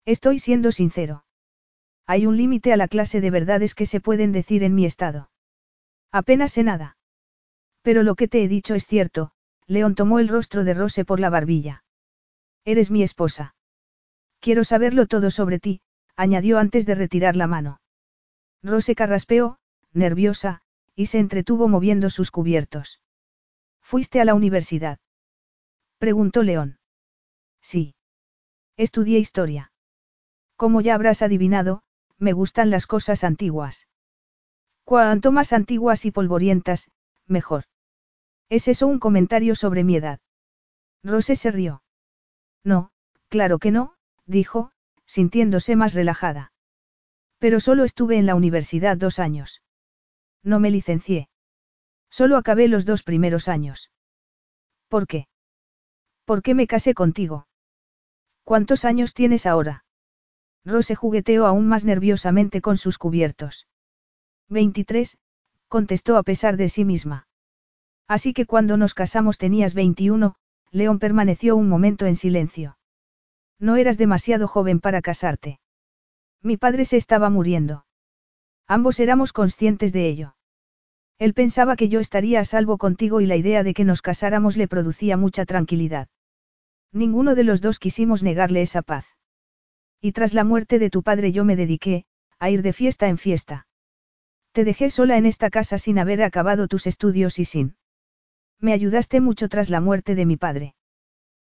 [0.06, 1.26] Estoy siendo sincero.
[2.06, 5.30] Hay un límite a la clase de verdades que se pueden decir en mi estado.
[6.12, 6.98] Apenas sé nada.
[7.82, 9.32] Pero lo que te he dicho es cierto,
[9.68, 11.84] León tomó el rostro de Rose por la barbilla.
[12.66, 13.56] Eres mi esposa.
[14.40, 15.82] Quiero saberlo todo sobre ti,
[16.16, 17.82] añadió antes de retirar la mano.
[18.62, 19.58] Rose carraspeó,
[19.94, 20.62] nerviosa,
[20.96, 23.02] y se entretuvo moviendo sus cubiertos.
[23.82, 25.00] ¿Fuiste a la universidad?
[25.98, 26.80] Preguntó León.
[27.64, 27.96] Sí.
[28.78, 29.72] Estudié historia.
[30.58, 31.82] Como ya habrás adivinado,
[32.20, 33.88] me gustan las cosas antiguas.
[34.84, 36.92] Cuanto más antiguas y polvorientas,
[37.26, 37.64] mejor.
[38.50, 40.20] ¿Es eso un comentario sobre mi edad?
[41.04, 41.84] Rose se rió.
[42.64, 42.92] No,
[43.30, 43.96] claro que no,
[44.26, 44.72] dijo,
[45.06, 46.52] sintiéndose más relajada.
[47.40, 49.62] Pero solo estuve en la universidad dos años.
[50.44, 51.30] No me licencié.
[52.10, 53.92] Solo acabé los dos primeros años.
[54.88, 55.28] ¿Por qué?
[56.26, 57.48] ¿Por qué me casé contigo?
[58.44, 59.86] ¿Cuántos años tienes ahora?
[60.66, 63.68] Rose jugueteó aún más nerviosamente con sus cubiertos.
[64.50, 65.18] 23,
[65.68, 67.28] contestó a pesar de sí misma.
[68.08, 70.36] Así que cuando nos casamos tenías 21,
[70.72, 72.78] León permaneció un momento en silencio.
[73.60, 75.60] No eras demasiado joven para casarte.
[76.42, 77.86] Mi padre se estaba muriendo.
[78.68, 80.36] Ambos éramos conscientes de ello.
[81.18, 84.58] Él pensaba que yo estaría a salvo contigo y la idea de que nos casáramos
[84.58, 86.10] le producía mucha tranquilidad.
[86.94, 89.06] Ninguno de los dos quisimos negarle esa paz.
[90.00, 92.06] Y tras la muerte de tu padre yo me dediqué,
[92.38, 93.68] a ir de fiesta en fiesta.
[94.52, 97.78] Te dejé sola en esta casa sin haber acabado tus estudios y sin.
[98.60, 100.76] Me ayudaste mucho tras la muerte de mi padre.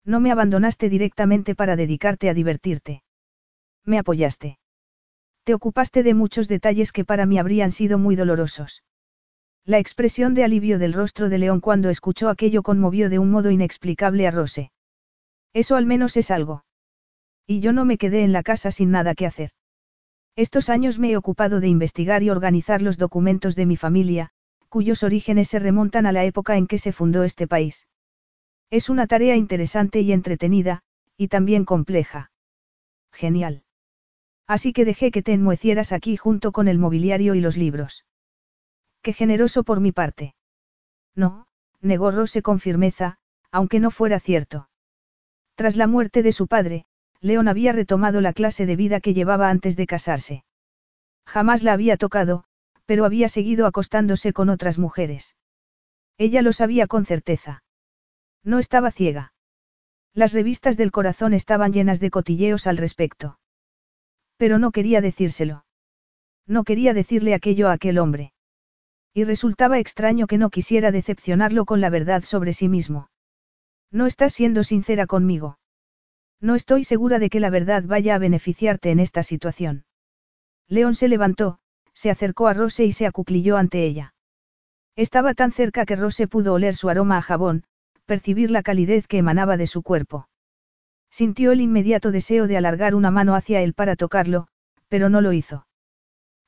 [0.05, 3.03] No me abandonaste directamente para dedicarte a divertirte.
[3.85, 4.61] Me apoyaste.
[5.43, 8.85] Te ocupaste de muchos detalles que para mí habrían sido muy dolorosos.
[9.65, 13.51] La expresión de alivio del rostro de León cuando escuchó aquello conmovió de un modo
[13.51, 14.71] inexplicable a Rose.
[15.53, 16.65] Eso al menos es algo.
[17.47, 19.51] Y yo no me quedé en la casa sin nada que hacer.
[20.35, 24.31] Estos años me he ocupado de investigar y organizar los documentos de mi familia,
[24.69, 27.87] cuyos orígenes se remontan a la época en que se fundó este país.
[28.71, 30.81] Es una tarea interesante y entretenida,
[31.19, 32.31] y también compleja.
[33.13, 33.65] Genial.
[34.47, 38.07] Así que dejé que te enmuecieras aquí junto con el mobiliario y los libros.
[39.03, 40.35] Qué generoso por mi parte.
[41.15, 41.47] No,
[41.83, 43.19] negó Rose con firmeza,
[43.51, 44.71] aunque no fuera cierto.
[45.63, 46.87] Tras la muerte de su padre,
[47.21, 50.45] León había retomado la clase de vida que llevaba antes de casarse.
[51.25, 52.43] Jamás la había tocado,
[52.85, 55.37] pero había seguido acostándose con otras mujeres.
[56.19, 57.63] Ella lo sabía con certeza.
[58.43, 59.35] No estaba ciega.
[60.15, 63.39] Las revistas del corazón estaban llenas de cotilleos al respecto.
[64.39, 65.65] Pero no quería decírselo.
[66.45, 68.33] No quería decirle aquello a aquel hombre.
[69.15, 73.12] Y resultaba extraño que no quisiera decepcionarlo con la verdad sobre sí mismo.
[73.93, 75.59] No estás siendo sincera conmigo.
[76.41, 79.85] No estoy segura de que la verdad vaya a beneficiarte en esta situación.
[80.67, 81.59] León se levantó,
[81.93, 84.15] se acercó a Rose y se acuclilló ante ella.
[84.97, 87.65] Estaba tan cerca que Rose pudo oler su aroma a jabón,
[88.07, 90.29] percibir la calidez que emanaba de su cuerpo.
[91.11, 94.49] Sintió el inmediato deseo de alargar una mano hacia él para tocarlo,
[94.89, 95.67] pero no lo hizo.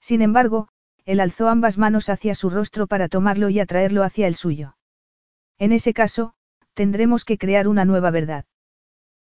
[0.01, 0.69] Sin embargo,
[1.05, 4.77] él alzó ambas manos hacia su rostro para tomarlo y atraerlo hacia el suyo.
[5.59, 6.35] En ese caso,
[6.75, 8.45] tendremos que crear una nueva verdad.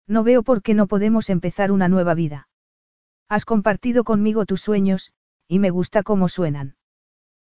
[0.07, 2.49] No veo por qué no podemos empezar una nueva vida.
[3.29, 5.12] Has compartido conmigo tus sueños,
[5.47, 6.77] y me gusta cómo suenan.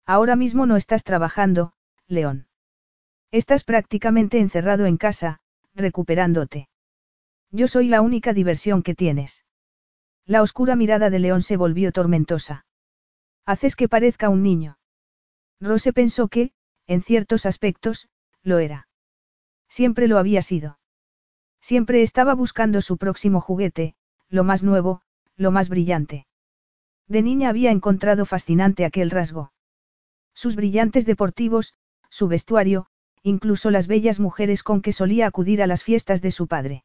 [0.06, 1.74] Ahora mismo no estás trabajando,
[2.08, 2.48] León.
[3.32, 5.40] Estás prácticamente encerrado en casa,
[5.76, 6.68] recuperándote.
[7.52, 9.46] Yo soy la única diversión que tienes.
[10.26, 12.66] La oscura mirada de León se volvió tormentosa.
[13.46, 14.80] Haces que parezca un niño.
[15.60, 16.52] Rose pensó que,
[16.88, 18.10] en ciertos aspectos,
[18.44, 18.89] lo era.
[19.70, 20.80] Siempre lo había sido.
[21.62, 23.96] Siempre estaba buscando su próximo juguete,
[24.28, 25.02] lo más nuevo,
[25.36, 26.26] lo más brillante.
[27.08, 29.52] De niña había encontrado fascinante aquel rasgo.
[30.34, 31.74] Sus brillantes deportivos,
[32.10, 32.88] su vestuario,
[33.24, 36.84] incluso las bellas mujeres con que solía acudir a las fiestas de su padre.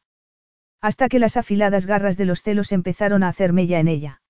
[0.81, 4.21] Hasta que las afiladas garras de los celos empezaron a hacer mella en ella.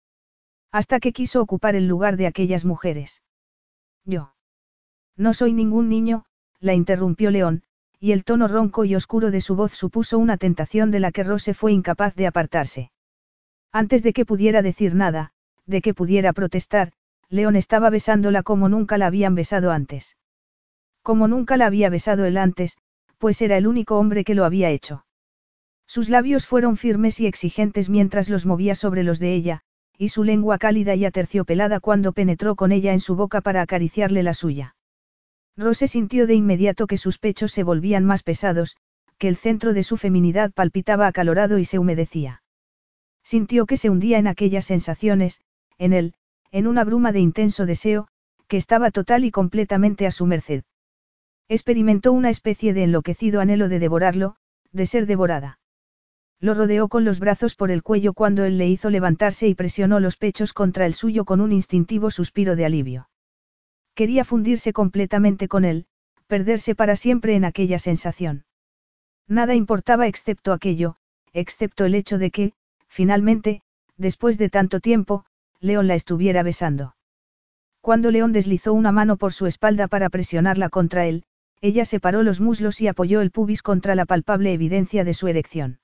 [0.71, 3.21] Hasta que quiso ocupar el lugar de aquellas mujeres.
[4.03, 4.33] Yo.
[5.17, 6.25] No soy ningún niño,
[6.59, 7.63] la interrumpió León,
[8.05, 11.23] y el tono ronco y oscuro de su voz supuso una tentación de la que
[11.23, 12.91] Rose fue incapaz de apartarse.
[13.71, 15.31] Antes de que pudiera decir nada,
[15.65, 16.91] de que pudiera protestar,
[17.29, 20.17] León estaba besándola como nunca la habían besado antes.
[21.01, 22.77] Como nunca la había besado él antes,
[23.17, 25.03] pues era el único hombre que lo había hecho.
[25.87, 29.61] Sus labios fueron firmes y exigentes mientras los movía sobre los de ella,
[29.97, 34.21] y su lengua cálida y aterciopelada cuando penetró con ella en su boca para acariciarle
[34.21, 34.74] la suya.
[35.57, 38.75] Rose sintió de inmediato que sus pechos se volvían más pesados,
[39.17, 42.43] que el centro de su feminidad palpitaba acalorado y se humedecía.
[43.23, 45.41] Sintió que se hundía en aquellas sensaciones,
[45.77, 46.13] en él,
[46.51, 48.07] en una bruma de intenso deseo,
[48.47, 50.63] que estaba total y completamente a su merced.
[51.47, 54.35] Experimentó una especie de enloquecido anhelo de devorarlo,
[54.71, 55.59] de ser devorada.
[56.39, 59.99] Lo rodeó con los brazos por el cuello cuando él le hizo levantarse y presionó
[59.99, 63.09] los pechos contra el suyo con un instintivo suspiro de alivio.
[63.95, 65.85] Quería fundirse completamente con él,
[66.27, 68.45] perderse para siempre en aquella sensación.
[69.27, 70.97] Nada importaba excepto aquello,
[71.33, 72.53] excepto el hecho de que,
[72.87, 73.61] finalmente,
[73.97, 75.25] después de tanto tiempo,
[75.59, 76.95] León la estuviera besando.
[77.81, 81.23] Cuando León deslizó una mano por su espalda para presionarla contra él,
[81.61, 85.79] ella separó los muslos y apoyó el pubis contra la palpable evidencia de su erección.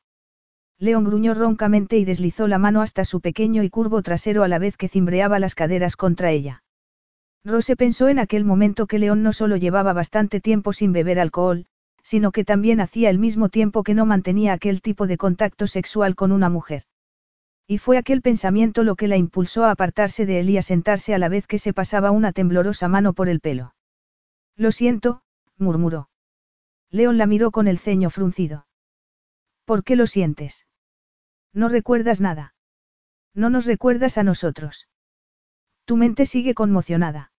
[0.77, 4.59] León gruñó roncamente y deslizó la mano hasta su pequeño y curvo trasero a la
[4.59, 6.63] vez que cimbreaba las caderas contra ella.
[7.43, 11.65] Rose pensó en aquel momento que León no solo llevaba bastante tiempo sin beber alcohol,
[12.03, 16.15] sino que también hacía el mismo tiempo que no mantenía aquel tipo de contacto sexual
[16.15, 16.83] con una mujer.
[17.67, 21.13] Y fue aquel pensamiento lo que la impulsó a apartarse de él y a sentarse
[21.13, 23.73] a la vez que se pasaba una temblorosa mano por el pelo.
[24.55, 25.21] Lo siento,
[25.57, 26.09] murmuró.
[26.89, 28.67] León la miró con el ceño fruncido.
[29.65, 30.65] ¿Por qué lo sientes?
[31.53, 32.53] No recuerdas nada.
[33.33, 34.89] No nos recuerdas a nosotros.
[35.85, 37.30] Tu mente sigue conmocionada.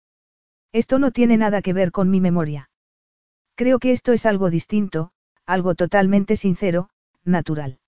[0.74, 2.70] Esto no tiene nada que ver con mi memoria.
[3.56, 5.12] Creo que esto es algo distinto,
[5.46, 6.90] algo totalmente sincero,
[7.24, 7.80] natural.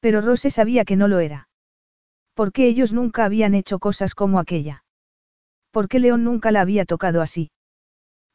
[0.00, 1.48] Pero Rose sabía que no lo era.
[2.34, 4.84] Porque ellos nunca habían hecho cosas como aquella.
[5.70, 7.50] Porque León nunca la había tocado así.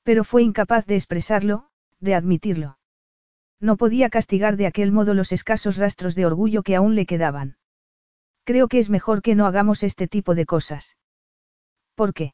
[0.04, 1.70] Pero fue incapaz de expresarlo,
[2.00, 2.78] de admitirlo.
[3.60, 7.58] No podía castigar de aquel modo los escasos rastros de orgullo que aún le quedaban.
[8.44, 10.96] Creo que es mejor que no hagamos este tipo de cosas.
[11.96, 12.34] ¿Por qué?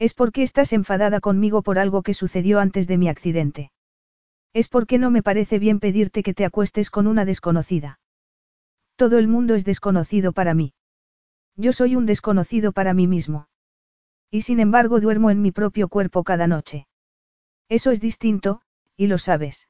[0.00, 3.70] Es porque estás enfadada conmigo por algo que sucedió antes de mi accidente.
[4.54, 8.00] Es porque no me parece bien pedirte que te acuestes con una desconocida.
[8.96, 10.72] Todo el mundo es desconocido para mí.
[11.54, 13.48] Yo soy un desconocido para mí mismo.
[14.30, 16.86] Y sin embargo duermo en mi propio cuerpo cada noche.
[17.68, 18.62] Eso es distinto,
[18.96, 19.68] y lo sabes.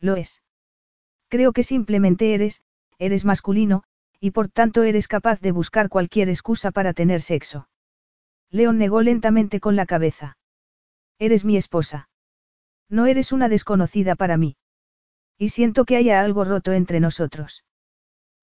[0.00, 0.42] Lo es.
[1.28, 2.62] Creo que simplemente eres,
[2.98, 3.84] eres masculino,
[4.20, 7.68] y por tanto eres capaz de buscar cualquier excusa para tener sexo.
[8.54, 10.38] León negó lentamente con la cabeza.
[11.18, 12.08] Eres mi esposa.
[12.88, 14.56] No eres una desconocida para mí.
[15.36, 17.64] Y siento que haya algo roto entre nosotros.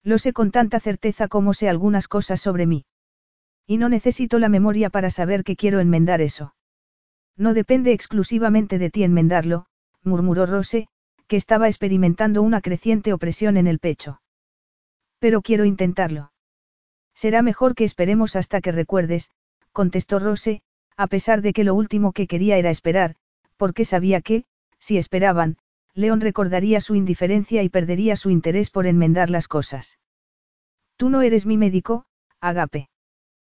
[0.02, 2.84] Lo sé con tanta certeza como sé algunas cosas sobre mí.
[3.66, 6.54] Y no necesito la memoria para saber que quiero enmendar eso.
[7.34, 9.64] No depende exclusivamente de ti enmendarlo,
[10.02, 10.88] murmuró Rose,
[11.26, 14.20] que estaba experimentando una creciente opresión en el pecho.
[15.20, 16.32] Pero quiero intentarlo.
[17.14, 19.30] Será mejor que esperemos hasta que recuerdes,
[19.72, 20.62] contestó Rose,
[20.96, 23.16] a pesar de que lo último que quería era esperar,
[23.56, 24.44] porque sabía que,
[24.78, 25.56] si esperaban,
[25.94, 29.98] León recordaría su indiferencia y perdería su interés por enmendar las cosas.
[30.96, 32.04] Tú no eres mi médico,
[32.40, 32.88] Agape.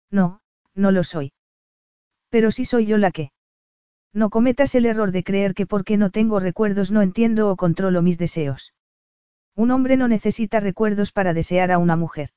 [0.09, 0.41] No,
[0.75, 1.33] no lo soy.
[2.29, 3.31] Pero sí soy yo la que.
[4.13, 8.01] No cometas el error de creer que porque no tengo recuerdos no entiendo o controlo
[8.01, 8.73] mis deseos.
[9.55, 12.29] Un hombre no necesita recuerdos para desear a una mujer.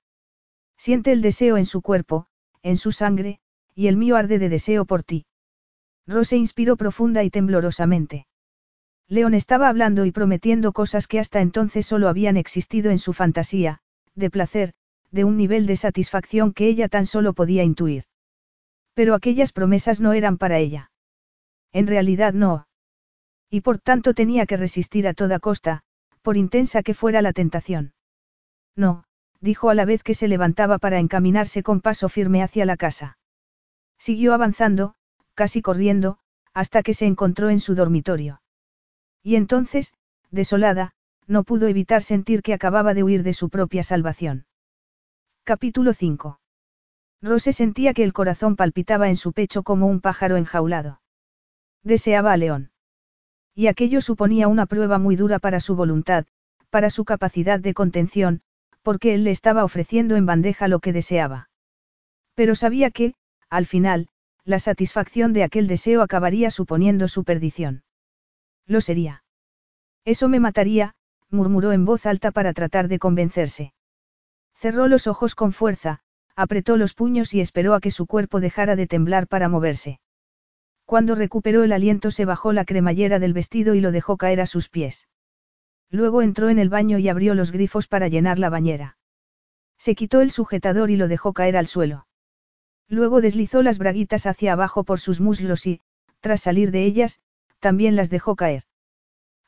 [0.76, 2.26] Siente el deseo en su cuerpo,
[2.62, 3.40] en su sangre,
[3.76, 5.26] y el mío arde de deseo por ti.
[6.06, 8.26] Rose inspiró profunda y temblorosamente.
[9.06, 13.80] León estaba hablando y prometiendo cosas que hasta entonces solo habían existido en su fantasía,
[14.14, 14.72] de placer,
[15.10, 18.04] de un nivel de satisfacción que ella tan solo podía intuir.
[18.94, 20.90] Pero aquellas promesas no eran para ella.
[21.72, 22.66] En realidad no.
[23.50, 25.82] Y por tanto tenía que resistir a toda costa,
[26.22, 27.92] por intensa que fuera la tentación.
[28.74, 29.04] No,
[29.40, 33.18] dijo a la vez que se levantaba para encaminarse con paso firme hacia la casa.
[33.98, 34.94] Siguió avanzando,
[35.34, 36.18] casi corriendo,
[36.54, 38.40] hasta que se encontró en su dormitorio.
[39.22, 39.94] Y entonces,
[40.30, 40.94] desolada,
[41.26, 44.46] no pudo evitar sentir que acababa de huir de su propia salvación.
[45.44, 46.40] Capítulo 5.
[47.22, 51.00] Rose sentía que el corazón palpitaba en su pecho como un pájaro enjaulado.
[51.82, 52.70] Deseaba a León.
[53.54, 56.26] Y aquello suponía una prueba muy dura para su voluntad,
[56.70, 58.42] para su capacidad de contención,
[58.82, 61.48] porque él le estaba ofreciendo en bandeja lo que deseaba.
[62.34, 63.14] Pero sabía que,
[63.50, 64.08] al final,
[64.44, 67.82] la satisfacción de aquel deseo acabaría suponiendo su perdición.
[68.66, 69.24] Lo sería.
[70.04, 70.94] Eso me mataría,
[71.30, 73.72] murmuró en voz alta para tratar de convencerse.
[74.54, 76.00] Cerró los ojos con fuerza,
[76.36, 80.00] apretó los puños y esperó a que su cuerpo dejara de temblar para moverse.
[80.84, 84.46] Cuando recuperó el aliento se bajó la cremallera del vestido y lo dejó caer a
[84.46, 85.08] sus pies.
[85.90, 88.96] Luego entró en el baño y abrió los grifos para llenar la bañera.
[89.78, 92.05] Se quitó el sujetador y lo dejó caer al suelo.
[92.88, 95.80] Luego deslizó las braguitas hacia abajo por sus muslos y,
[96.20, 97.20] tras salir de ellas,
[97.58, 98.62] también las dejó caer.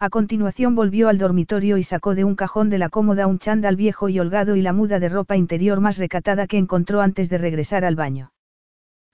[0.00, 3.74] A continuación volvió al dormitorio y sacó de un cajón de la cómoda un chándal
[3.74, 7.38] viejo y holgado y la muda de ropa interior más recatada que encontró antes de
[7.38, 8.32] regresar al baño.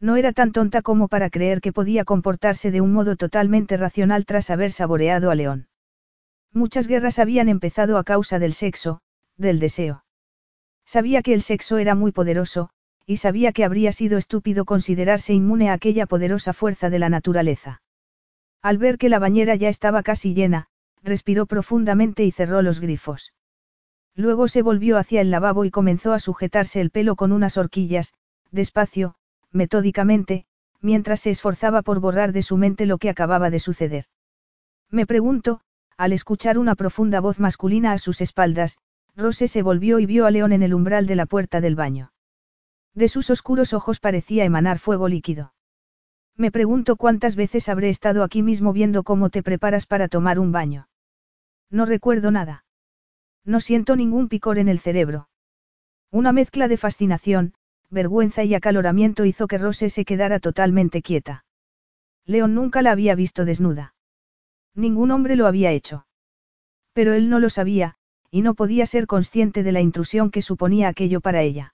[0.01, 4.27] No era tan tonta como para creer que podía comportarse de un modo totalmente racional
[4.27, 5.69] tras haber saboreado a León.
[6.53, 9.01] Muchas guerras habían empezado a causa del sexo,
[9.39, 10.05] del deseo.
[10.85, 12.71] Sabía que el sexo era muy poderoso,
[13.07, 17.83] y sabía que habría sido estúpido considerarse inmune a aquella poderosa fuerza de la naturaleza.
[18.63, 20.69] Al ver que la bañera ya estaba casi llena,
[21.03, 23.35] respiró profundamente y cerró los grifos.
[24.17, 28.15] Luego se volvió hacia el lavabo y comenzó a sujetarse el pelo con unas horquillas,
[28.51, 29.17] despacio,
[29.51, 30.47] metódicamente,
[30.81, 34.07] mientras se esforzaba por borrar de su mente lo que acababa de suceder.
[34.91, 35.61] Me pregunto,
[35.97, 38.79] al escuchar una profunda voz masculina a sus espaldas,
[39.17, 42.14] Rose se volvió y vio a León en el umbral de la puerta del baño.
[42.95, 45.53] De sus oscuros ojos parecía emanar fuego líquido.
[46.37, 50.53] Me pregunto cuántas veces habré estado aquí mismo viendo cómo te preparas para tomar un
[50.53, 50.89] baño.
[51.71, 52.65] No recuerdo nada.
[53.45, 55.29] No siento ningún picor en el cerebro.
[56.11, 57.55] Una mezcla de fascinación,
[57.91, 61.45] vergüenza y acaloramiento hizo que Rose se quedara totalmente quieta.
[62.25, 63.95] León nunca la había visto desnuda.
[64.75, 66.07] Ningún hombre lo había hecho.
[66.93, 67.97] Pero él no lo sabía,
[68.31, 71.74] y no podía ser consciente de la intrusión que suponía aquello para ella.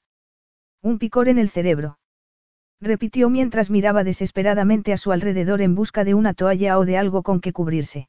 [0.83, 1.99] Un picor en el cerebro.
[2.81, 7.23] Repitió mientras miraba desesperadamente a su alrededor en busca de una toalla o de algo
[7.23, 8.09] con que cubrirse.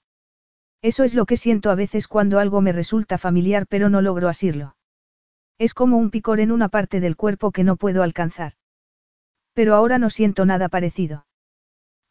[0.81, 4.29] Eso es lo que siento a veces cuando algo me resulta familiar pero no logro
[4.29, 4.75] asirlo.
[5.57, 8.53] Es como un picor en una parte del cuerpo que no puedo alcanzar.
[9.53, 11.25] Pero ahora no siento nada parecido.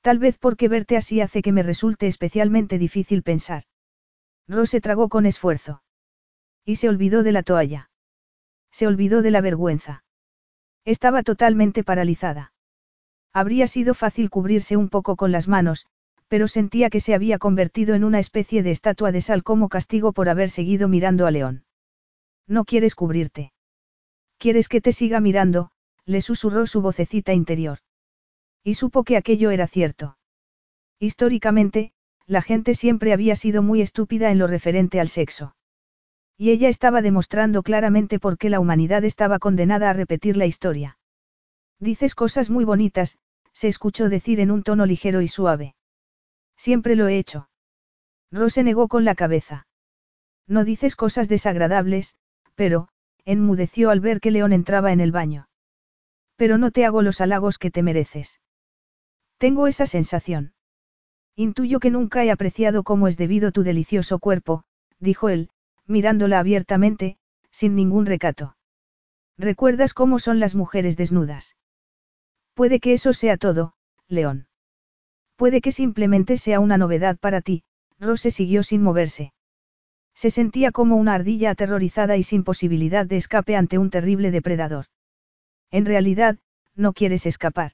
[0.03, 3.65] Tal vez porque verte así hace que me resulte especialmente difícil pensar.
[4.47, 5.83] Rose tragó con esfuerzo.
[6.65, 7.91] Y se olvidó de la toalla.
[8.71, 10.05] Se olvidó de la vergüenza.
[10.85, 12.53] Estaba totalmente paralizada.
[13.33, 15.87] Habría sido fácil cubrirse un poco con las manos,
[16.29, 20.13] pero sentía que se había convertido en una especie de estatua de sal como castigo
[20.13, 21.65] por haber seguido mirando a León.
[22.47, 23.53] No quieres cubrirte.
[24.39, 25.71] Quieres que te siga mirando,
[26.07, 27.79] le susurró su vocecita interior.
[28.65, 30.19] Y supo que aquello era cierto.
[30.99, 31.93] Históricamente,
[32.27, 35.55] la gente siempre había sido muy estúpida en lo referente al sexo.
[36.41, 40.97] Y ella estaba demostrando claramente por qué la humanidad estaba condenada a repetir la historia.
[41.79, 43.19] Dices cosas muy bonitas,
[43.53, 45.75] se escuchó decir en un tono ligero y suave.
[46.57, 47.51] Siempre lo he hecho.
[48.33, 49.67] Rose negó con la cabeza.
[50.49, 52.15] No dices cosas desagradables,
[52.55, 52.89] pero,
[53.27, 55.47] enmudeció al ver que León entraba en el baño.
[56.37, 58.41] Pero no te hago los halagos que te mereces.
[59.37, 60.55] Tengo esa sensación.
[61.37, 64.63] Intuyo que nunca he apreciado cómo es debido tu delicioso cuerpo,
[65.01, 65.51] dijo él,
[65.91, 67.19] mirándola abiertamente,
[67.51, 68.57] sin ningún recato.
[69.37, 71.57] ¿Recuerdas cómo son las mujeres desnudas?
[72.55, 73.75] Puede que eso sea todo,
[74.09, 74.47] León.
[75.37, 77.65] Puede que simplemente sea una novedad para ti,
[77.99, 79.33] Rose siguió sin moverse.
[80.15, 84.87] Se sentía como una ardilla aterrorizada y sin posibilidad de escape ante un terrible depredador.
[85.71, 86.39] En realidad,
[86.75, 87.73] no quieres escapar.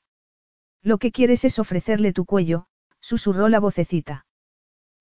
[0.82, 2.66] Lo que quieres es ofrecerle tu cuello,
[3.00, 4.26] susurró la vocecita.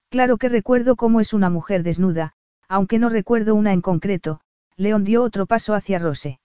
[0.09, 2.33] Claro que recuerdo cómo es una mujer desnuda,
[2.67, 4.41] aunque no recuerdo una en concreto,
[4.77, 6.39] León dio otro paso hacia Rose.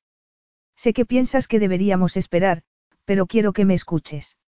[0.77, 2.63] Sé que piensas que deberíamos esperar,
[3.05, 4.39] pero quiero que me escuches.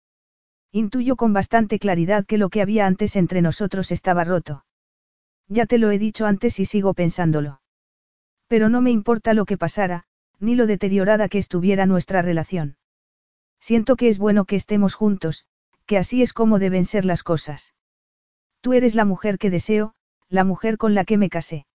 [0.70, 4.64] Intuyo con bastante claridad que lo que había antes entre nosotros estaba roto.
[5.48, 7.60] Ya te lo he dicho antes y sigo pensándolo.
[8.48, 10.04] Pero no me importa lo que pasara,
[10.40, 12.76] ni lo deteriorada que estuviera nuestra relación.
[13.60, 15.46] Siento que es bueno que estemos juntos,
[15.86, 17.74] que así es como deben ser las cosas.
[18.60, 19.94] Tú eres la mujer que deseo,
[20.32, 21.66] la mujer con la que me casé.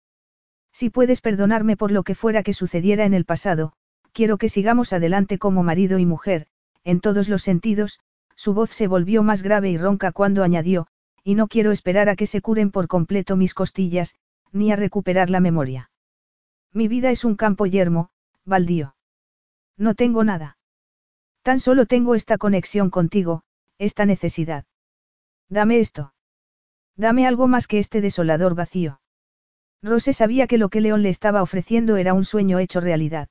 [0.73, 3.73] Si puedes perdonarme por lo que fuera que sucediera en el pasado,
[4.13, 6.47] quiero que sigamos adelante como marido y mujer,
[6.83, 7.99] en todos los sentidos,
[8.35, 10.87] su voz se volvió más grave y ronca cuando añadió,
[11.23, 14.15] y no quiero esperar a que se curen por completo mis costillas,
[14.51, 15.91] ni a recuperar la memoria.
[16.73, 18.09] Mi vida es un campo yermo,
[18.43, 18.95] baldío.
[19.77, 20.57] No tengo nada.
[21.43, 23.43] Tan solo tengo esta conexión contigo,
[23.77, 24.65] esta necesidad.
[25.47, 26.13] Dame esto.
[26.97, 28.99] Dame algo más que este desolador vacío.
[29.83, 33.29] Rose sabía que lo que León le estaba ofreciendo era un sueño hecho realidad.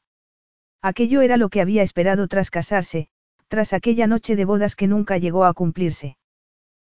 [0.80, 3.08] Aquello era lo que había esperado tras casarse,
[3.48, 6.16] tras aquella noche de bodas que nunca llegó a cumplirse.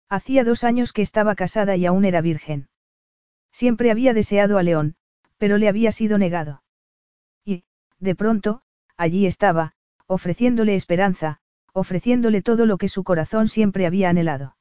[0.07, 2.69] Hacía dos años que estaba casada y aún era virgen.
[3.51, 4.95] Siempre había deseado a León,
[5.37, 6.61] pero le había sido negado.
[7.43, 7.63] Y,
[7.99, 8.61] de pronto,
[8.97, 9.73] allí estaba,
[10.05, 11.39] ofreciéndole esperanza,
[11.73, 14.56] ofreciéndole todo lo que su corazón siempre había anhelado.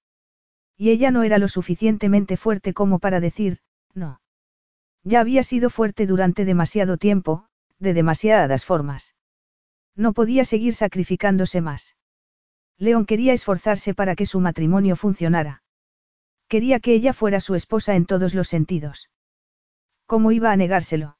[0.77, 3.59] Y ella no era lo suficientemente fuerte como para decir,
[3.95, 4.21] no.
[5.05, 7.47] Ya había sido fuerte durante demasiado tiempo,
[7.79, 9.15] de demasiadas formas.
[9.95, 11.97] No podía seguir sacrificándose más.
[12.79, 15.63] León quería esforzarse para que su matrimonio funcionara.
[16.49, 19.11] Quería que ella fuera su esposa en todos los sentidos.
[20.05, 21.17] ¿Cómo iba a negárselo?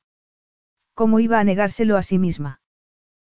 [0.95, 2.61] ¿Cómo iba a negárselo a sí misma?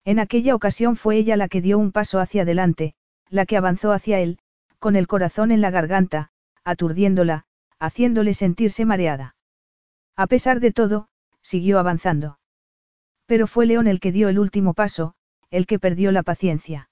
[0.06, 2.96] En aquella ocasión fue ella la que dio un paso hacia adelante,
[3.30, 4.40] la que avanzó hacia él,
[4.80, 6.32] con el corazón en la garganta,
[6.64, 7.46] aturdiéndola,
[7.80, 9.36] haciéndole sentirse mareada.
[10.16, 11.08] A pesar de todo,
[11.42, 12.40] siguió avanzando.
[13.26, 15.14] Pero fue León el que dio el último paso,
[15.52, 16.90] el que perdió la paciencia.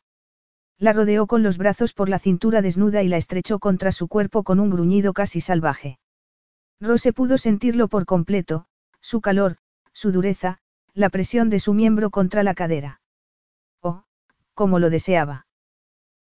[0.78, 4.44] La rodeó con los brazos por la cintura desnuda y la estrechó contra su cuerpo
[4.44, 6.00] con un gruñido casi salvaje.
[6.80, 8.68] Rose pudo sentirlo por completo,
[9.02, 9.58] su calor,
[9.92, 10.60] su dureza,
[10.94, 13.02] la presión de su miembro contra la cadera.
[13.82, 14.04] Oh,
[14.54, 15.47] cómo lo deseaba.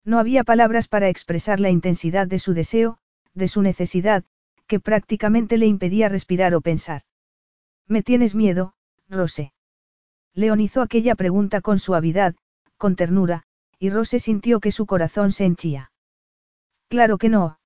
[0.05, 2.99] No había palabras para expresar la intensidad de su deseo,
[3.33, 4.23] de su necesidad,
[4.67, 7.01] que prácticamente le impedía respirar o pensar.
[7.87, 8.75] ¿Me tienes miedo,
[9.09, 9.51] Rose?
[10.33, 12.35] León hizo aquella pregunta con suavidad,
[12.77, 13.43] con ternura,
[13.79, 15.91] y Rose sintió que su corazón se henchía.
[16.87, 17.59] Claro que no.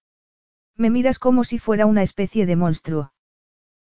[0.75, 3.11] Me miras como si fuera una especie de monstruo.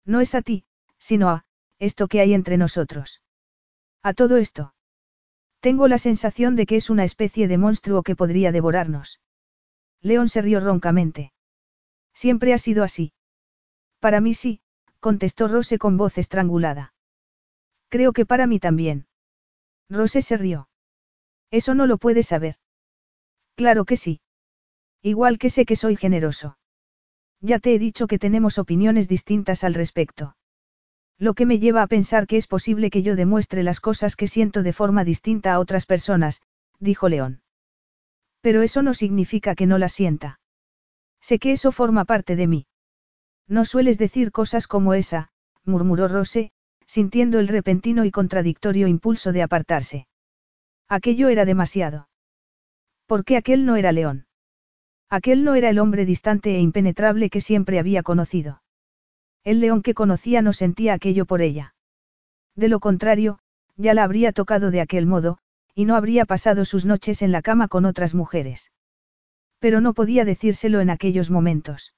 [0.05, 0.65] No es a ti,
[0.99, 1.45] sino a,
[1.79, 3.23] esto que hay entre nosotros.
[4.03, 4.75] A todo esto.
[5.61, 9.21] Tengo la sensación de que es una especie de monstruo que podría devorarnos.
[10.01, 11.33] León se rió roncamente.
[12.15, 13.13] Siempre ha sido así.
[13.99, 14.63] Para mí sí,
[15.01, 16.95] contestó Rose con voz estrangulada.
[17.91, 19.07] Creo que para mí también.
[19.91, 20.69] Rose se rió.
[21.51, 22.57] Eso no lo puedes saber.
[23.55, 24.21] Claro que sí.
[25.03, 26.57] Igual que sé que soy generoso.
[27.41, 30.37] Ya te he dicho que tenemos opiniones distintas al respecto.
[31.21, 34.27] Lo que me lleva a pensar que es posible que yo demuestre las cosas que
[34.27, 36.41] siento de forma distinta a otras personas,
[36.79, 37.43] dijo León.
[38.41, 40.41] Pero eso no significa que no las sienta.
[41.21, 42.67] Sé que eso forma parte de mí.
[43.47, 45.29] No sueles decir cosas como esa,
[45.63, 46.53] murmuró Rose,
[46.87, 50.07] sintiendo el repentino y contradictorio impulso de apartarse.
[50.89, 52.09] Aquello era demasiado.
[53.05, 54.27] ¿Por qué aquel no era León?
[55.11, 58.63] Aquel no era el hombre distante e impenetrable que siempre había conocido.
[59.45, 61.75] El león que conocía no sentía aquello por ella.
[62.55, 63.39] De lo contrario,
[63.77, 65.39] ya la habría tocado de aquel modo,
[65.75, 68.71] y no habría pasado sus noches en la cama con otras mujeres.
[69.59, 71.95] Pero no podía decírselo en aquellos momentos.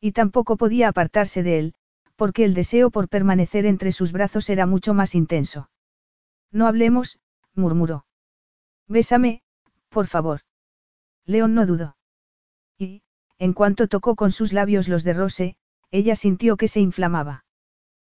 [0.00, 1.74] Y tampoco podía apartarse de él,
[2.16, 5.70] porque el deseo por permanecer entre sus brazos era mucho más intenso.
[6.50, 7.20] No hablemos,
[7.54, 8.06] murmuró.
[8.88, 9.42] Bésame,
[9.88, 10.40] por favor.
[11.26, 11.96] León no dudó.
[12.78, 13.02] Y,
[13.38, 15.56] en cuanto tocó con sus labios los de Rose,
[15.96, 17.44] ella sintió que se inflamaba.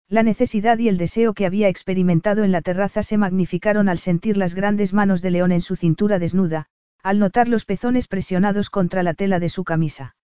[0.09, 4.35] La necesidad y el deseo que había experimentado en la terraza se magnificaron al sentir
[4.35, 6.65] las grandes manos de León en su cintura desnuda,
[7.03, 10.17] al notar los pezones presionados contra la tela de su camisa.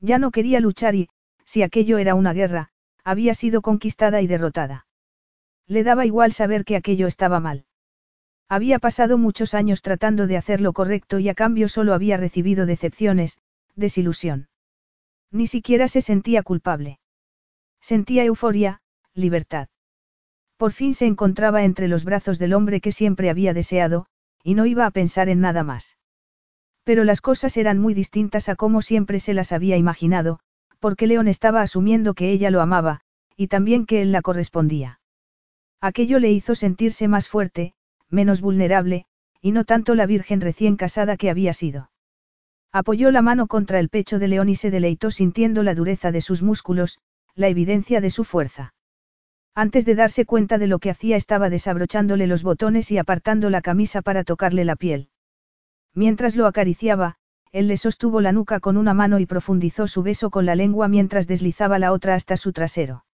[0.00, 1.08] Ya no quería luchar y,
[1.44, 2.70] si aquello era una guerra,
[3.04, 4.86] había sido conquistada y derrotada.
[5.68, 7.64] Le daba igual saber que aquello estaba mal.
[8.48, 12.66] Había pasado muchos años tratando de hacer lo correcto y a cambio solo había recibido
[12.66, 13.38] decepciones,
[13.76, 14.48] desilusión.
[15.32, 17.00] Ni siquiera se sentía culpable.
[17.80, 18.82] Sentía euforia,
[19.14, 19.68] libertad.
[20.58, 24.06] Por fin se encontraba entre los brazos del hombre que siempre había deseado,
[24.44, 25.96] y no iba a pensar en nada más.
[26.84, 30.40] Pero las cosas eran muy distintas a como siempre se las había imaginado,
[30.80, 33.00] porque León estaba asumiendo que ella lo amaba,
[33.36, 35.00] y también que él la correspondía.
[35.80, 37.74] Aquello le hizo sentirse más fuerte,
[38.10, 39.06] menos vulnerable,
[39.40, 41.91] y no tanto la virgen recién casada que había sido.
[42.72, 46.22] Apoyó la mano contra el pecho de León y se deleitó sintiendo la dureza de
[46.22, 46.98] sus músculos,
[47.34, 48.74] la evidencia de su fuerza.
[49.54, 53.60] Antes de darse cuenta de lo que hacía estaba desabrochándole los botones y apartando la
[53.60, 55.10] camisa para tocarle la piel.
[55.94, 57.16] Mientras lo acariciaba,
[57.52, 60.88] él le sostuvo la nuca con una mano y profundizó su beso con la lengua
[60.88, 63.04] mientras deslizaba la otra hasta su trasero.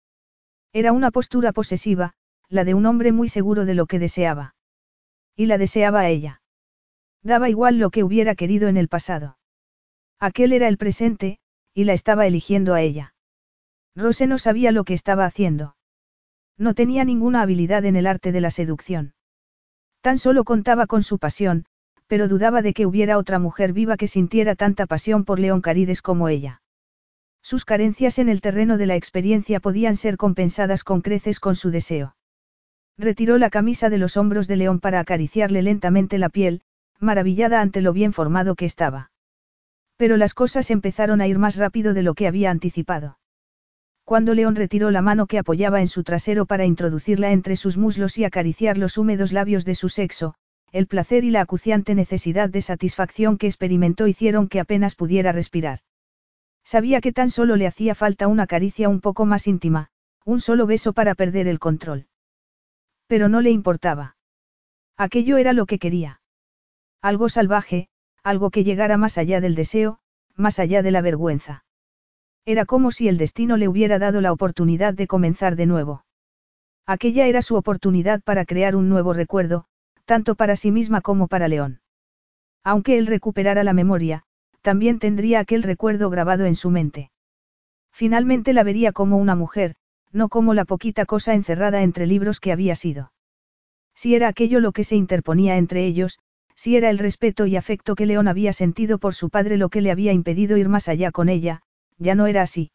[0.73, 2.13] Era una postura posesiva,
[2.49, 4.55] la de un hombre muy seguro de lo que deseaba.
[5.35, 6.43] Y la deseaba a ella.
[7.25, 9.38] Daba igual lo que hubiera querido en el pasado.
[10.21, 11.39] Aquel era el presente,
[11.75, 13.15] y la estaba eligiendo a ella.
[13.95, 15.77] Rose no sabía lo que estaba haciendo.
[16.57, 19.15] No tenía ninguna habilidad en el arte de la seducción.
[20.01, 21.67] Tan solo contaba con su pasión,
[22.09, 26.03] pero dudaba de que hubiera otra mujer viva que sintiera tanta pasión por León Carides
[26.03, 26.63] como ella.
[27.43, 31.71] Sus carencias en el terreno de la experiencia podían ser compensadas con creces con su
[31.71, 32.17] deseo.
[32.97, 36.63] Retiró la camisa de los hombros de León para acariciarle lentamente la piel,
[36.99, 39.13] maravillada ante lo bien formado que estaba.
[39.99, 43.19] Pero las cosas empezaron a ir más rápido de lo que había anticipado.
[44.05, 48.17] Cuando León retiró la mano que apoyaba en su trasero para introducirla entre sus muslos
[48.17, 50.35] y acariciar los húmedos labios de su sexo,
[50.73, 55.81] el placer y la acuciante necesidad de satisfacción que experimentó hicieron que apenas pudiera respirar.
[56.65, 59.91] Sabía que tan solo le hacía falta una caricia un poco más íntima,
[60.25, 62.07] un solo beso para perder el control.
[63.09, 64.17] Pero no le importaba.
[64.97, 66.21] Aquello era lo que quería.
[67.01, 67.89] Algo salvaje,
[68.23, 69.99] algo que llegara más allá del deseo,
[70.35, 71.65] más allá de la vergüenza.
[72.45, 76.05] Era como si el destino le hubiera dado la oportunidad de comenzar de nuevo.
[76.87, 79.67] Aquella era su oportunidad para crear un nuevo recuerdo,
[80.07, 81.81] tanto para sí misma como para León.
[82.65, 84.25] Aunque él recuperara la memoria,
[84.63, 87.11] también tendría aquel recuerdo grabado en su mente.
[87.93, 89.75] Finalmente la vería como una mujer,
[90.13, 93.13] no como la poquita cosa encerrada entre libros que había sido.
[93.95, 96.19] Si era aquello lo que se interponía entre ellos,
[96.59, 99.81] si era el respeto y afecto que León había sentido por su padre lo que
[99.81, 101.63] le había impedido ir más allá con ella,
[101.99, 102.73] ya no era así.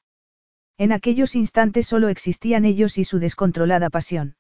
[0.78, 4.38] En aquellos instantes solo existían ellos y su descontrolada pasión.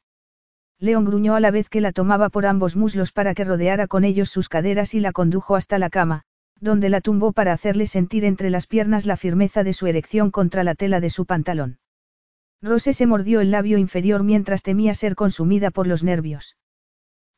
[0.79, 4.05] León gruñó a la vez que la tomaba por ambos muslos para que rodeara con
[4.05, 6.23] ellos sus caderas y la condujo hasta la cama,
[6.61, 10.63] donde la tumbó para hacerle sentir entre las piernas la firmeza de su erección contra
[10.63, 11.79] la tela de su pantalón.
[12.61, 16.55] Rose se mordió el labio inferior mientras temía ser consumida por los nervios.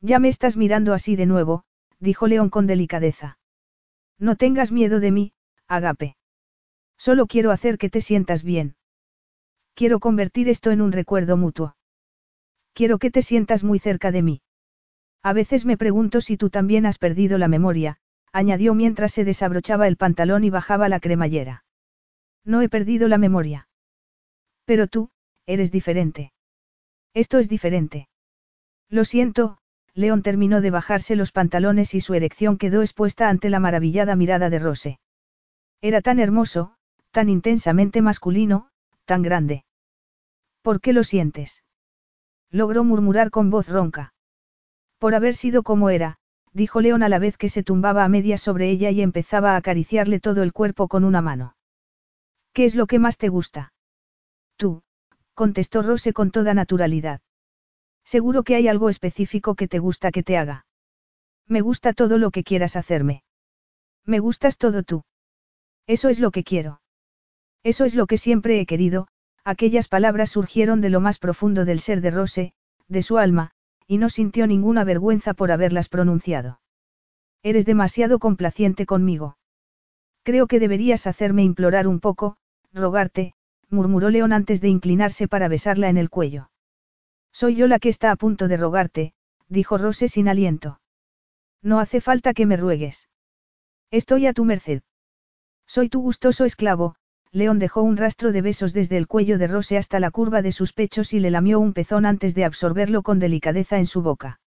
[0.02, 1.64] Ya me estás mirando así de nuevo,
[2.00, 3.38] dijo León con delicadeza.
[4.20, 5.34] No tengas miedo de mí,
[5.68, 6.16] Agape.
[6.98, 8.76] Solo quiero hacer que te sientas bien.
[9.74, 11.76] Quiero convertir esto en un recuerdo mutuo.
[12.74, 14.42] Quiero que te sientas muy cerca de mí.
[15.22, 17.98] A veces me pregunto si tú también has perdido la memoria,
[18.32, 21.66] añadió mientras se desabrochaba el pantalón y bajaba la cremallera.
[22.44, 23.68] No he perdido la memoria.
[24.66, 25.10] Pero tú,
[25.46, 26.32] eres diferente.
[27.14, 28.08] Esto es diferente.
[28.90, 29.58] Lo siento,
[29.96, 34.50] León terminó de bajarse los pantalones y su erección quedó expuesta ante la maravillada mirada
[34.50, 35.00] de Rose.
[35.82, 36.76] Era tan hermoso,
[37.12, 38.68] tan intensamente masculino,
[39.06, 39.64] tan grande.
[40.62, 41.64] ¿Por qué lo sientes?
[42.52, 44.14] Logró murmurar con voz ronca.
[45.00, 46.18] Por haber sido como era,
[46.52, 49.58] dijo León a la vez que se tumbaba a medias sobre ella y empezaba a
[49.58, 51.56] acariciarle todo el cuerpo con una mano.
[52.52, 53.74] ¿Qué es lo que más te gusta?
[54.58, 54.84] Tú,
[55.34, 57.22] contestó Rose con toda naturalidad.
[58.06, 60.66] Seguro que hay algo específico que te gusta que te haga.
[61.48, 63.24] Me gusta todo lo que quieras hacerme.
[64.06, 65.04] Me gustas todo tú.
[65.88, 66.82] Eso es lo que quiero.
[67.64, 69.08] Eso es lo que siempre he querido,
[69.44, 72.54] aquellas palabras surgieron de lo más profundo del ser de Rose,
[72.88, 73.52] de su alma,
[73.88, 76.60] y no sintió ninguna vergüenza por haberlas pronunciado.
[77.42, 79.38] Eres demasiado complaciente conmigo.
[80.24, 82.38] Creo que deberías hacerme implorar un poco,
[82.74, 83.34] rogarte,
[83.70, 86.50] murmuró León antes de inclinarse para besarla en el cuello.
[87.36, 89.14] Soy yo la que está a punto de rogarte,
[89.50, 90.80] dijo Rose sin aliento.
[91.62, 93.10] No hace falta que me ruegues.
[93.92, 94.84] Estoy a tu merced.
[95.68, 96.96] Soy tu gustoso esclavo,
[97.34, 100.54] León dejó un rastro de besos desde el cuello de Rose hasta la curva de
[100.54, 104.40] sus pechos y le lamió un pezón antes de absorberlo con delicadeza en su boca.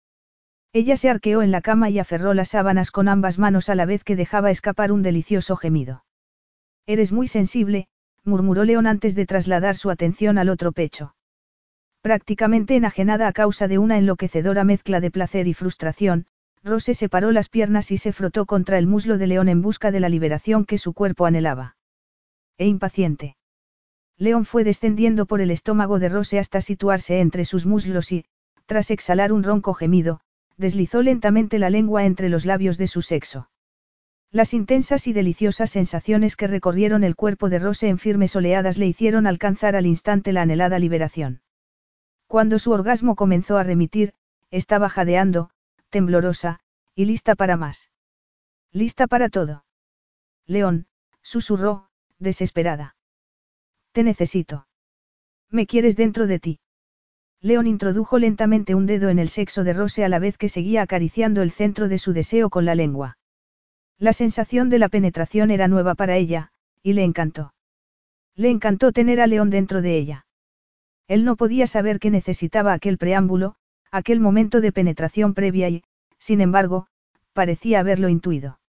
[0.72, 3.86] Ella se arqueó en la cama y aferró las sábanas con ambas manos a la
[3.86, 6.06] vez que dejaba escapar un delicioso gemido.
[6.86, 7.90] Eres muy sensible,
[8.24, 11.17] murmuró León antes de trasladar su atención al otro pecho.
[12.08, 16.26] Prácticamente enajenada a causa de una enloquecedora mezcla de placer y frustración,
[16.64, 20.00] Rose separó las piernas y se frotó contra el muslo de León en busca de
[20.00, 21.76] la liberación que su cuerpo anhelaba.
[22.58, 23.36] E impaciente.
[24.18, 28.24] León fue descendiendo por el estómago de Rose hasta situarse entre sus muslos y,
[28.68, 30.22] tras exhalar un ronco gemido,
[30.56, 33.50] deslizó lentamente la lengua entre los labios de su sexo.
[34.32, 38.86] Las intensas y deliciosas sensaciones que recorrieron el cuerpo de Rose en firmes oleadas le
[38.88, 41.42] hicieron alcanzar al instante la anhelada liberación.
[42.28, 44.14] Cuando su orgasmo comenzó a remitir,
[44.52, 45.50] estaba jadeando,
[45.90, 46.60] temblorosa,
[46.94, 47.90] y lista para más.
[48.72, 49.66] Lista para todo.
[50.46, 50.88] León,
[51.22, 51.90] susurró,
[52.20, 52.96] desesperada.
[53.94, 54.68] Te necesito.
[55.50, 56.60] Me quieres dentro de ti.
[57.40, 60.82] León introdujo lentamente un dedo en el sexo de Rose a la vez que seguía
[60.82, 63.18] acariciando el centro de su deseo con la lengua.
[63.98, 66.52] La sensación de la penetración era nueva para ella,
[66.84, 67.54] y le encantó.
[68.36, 70.27] Le encantó tener a León dentro de ella.
[71.08, 73.56] Él no podía saber que necesitaba aquel preámbulo,
[73.92, 75.84] aquel momento de penetración previa y,
[76.20, 76.88] sin embargo,
[77.34, 78.60] parecía haberlo intuido.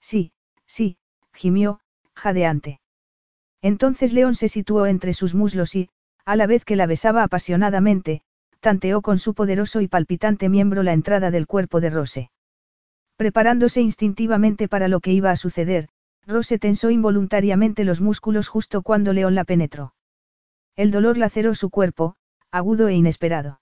[0.00, 0.32] Sí,
[0.66, 0.98] sí,
[1.32, 1.80] gimió,
[2.14, 2.80] jadeante.
[3.62, 5.88] Entonces León se situó entre sus muslos y,
[6.24, 8.22] a la vez que la besaba apasionadamente,
[8.60, 12.30] tanteó con su poderoso y palpitante miembro la entrada del cuerpo de Rose.
[13.16, 15.88] Preparándose instintivamente para lo que iba a suceder,
[16.26, 19.94] Rose tensó involuntariamente los músculos justo cuando León la penetró.
[20.76, 22.16] El dolor laceró su cuerpo,
[22.50, 23.60] agudo e inesperado.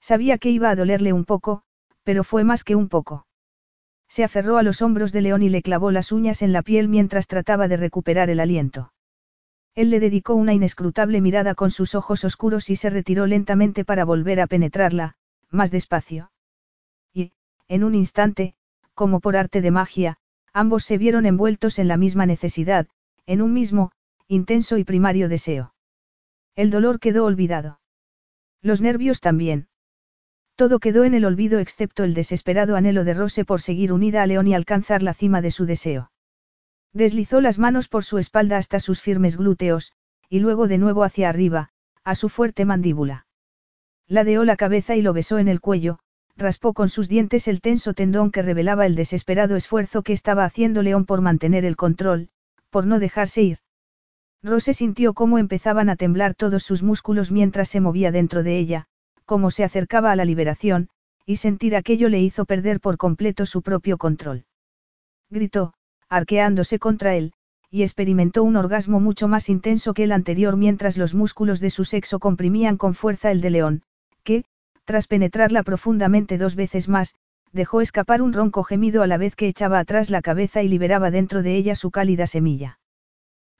[0.00, 1.62] Sabía que iba a dolerle un poco,
[2.02, 3.26] pero fue más que un poco.
[4.08, 6.88] Se aferró a los hombros de León y le clavó las uñas en la piel
[6.88, 8.92] mientras trataba de recuperar el aliento.
[9.74, 14.04] Él le dedicó una inescrutable mirada con sus ojos oscuros y se retiró lentamente para
[14.04, 15.16] volver a penetrarla,
[15.50, 16.30] más despacio.
[17.12, 17.32] Y,
[17.66, 18.54] en un instante,
[18.94, 20.18] como por arte de magia,
[20.52, 22.86] ambos se vieron envueltos en la misma necesidad,
[23.26, 23.90] en un mismo,
[24.28, 25.73] intenso y primario deseo.
[26.56, 27.80] El dolor quedó olvidado.
[28.62, 29.68] Los nervios también.
[30.56, 34.26] Todo quedó en el olvido excepto el desesperado anhelo de Rose por seguir unida a
[34.26, 36.12] León y alcanzar la cima de su deseo.
[36.92, 39.92] Deslizó las manos por su espalda hasta sus firmes glúteos,
[40.28, 41.70] y luego de nuevo hacia arriba,
[42.04, 43.26] a su fuerte mandíbula.
[44.06, 45.98] Ladeó la cabeza y lo besó en el cuello,
[46.36, 50.82] raspó con sus dientes el tenso tendón que revelaba el desesperado esfuerzo que estaba haciendo
[50.82, 52.28] León por mantener el control,
[52.70, 53.58] por no dejarse ir.
[54.44, 58.84] Rose sintió cómo empezaban a temblar todos sus músculos mientras se movía dentro de ella,
[59.24, 60.90] cómo se acercaba a la liberación,
[61.24, 64.44] y sentir aquello le hizo perder por completo su propio control.
[65.30, 65.72] Gritó,
[66.10, 67.32] arqueándose contra él,
[67.70, 71.86] y experimentó un orgasmo mucho más intenso que el anterior mientras los músculos de su
[71.86, 73.82] sexo comprimían con fuerza el de León,
[74.24, 74.44] que,
[74.84, 77.14] tras penetrarla profundamente dos veces más,
[77.52, 81.10] dejó escapar un ronco gemido a la vez que echaba atrás la cabeza y liberaba
[81.10, 82.78] dentro de ella su cálida semilla.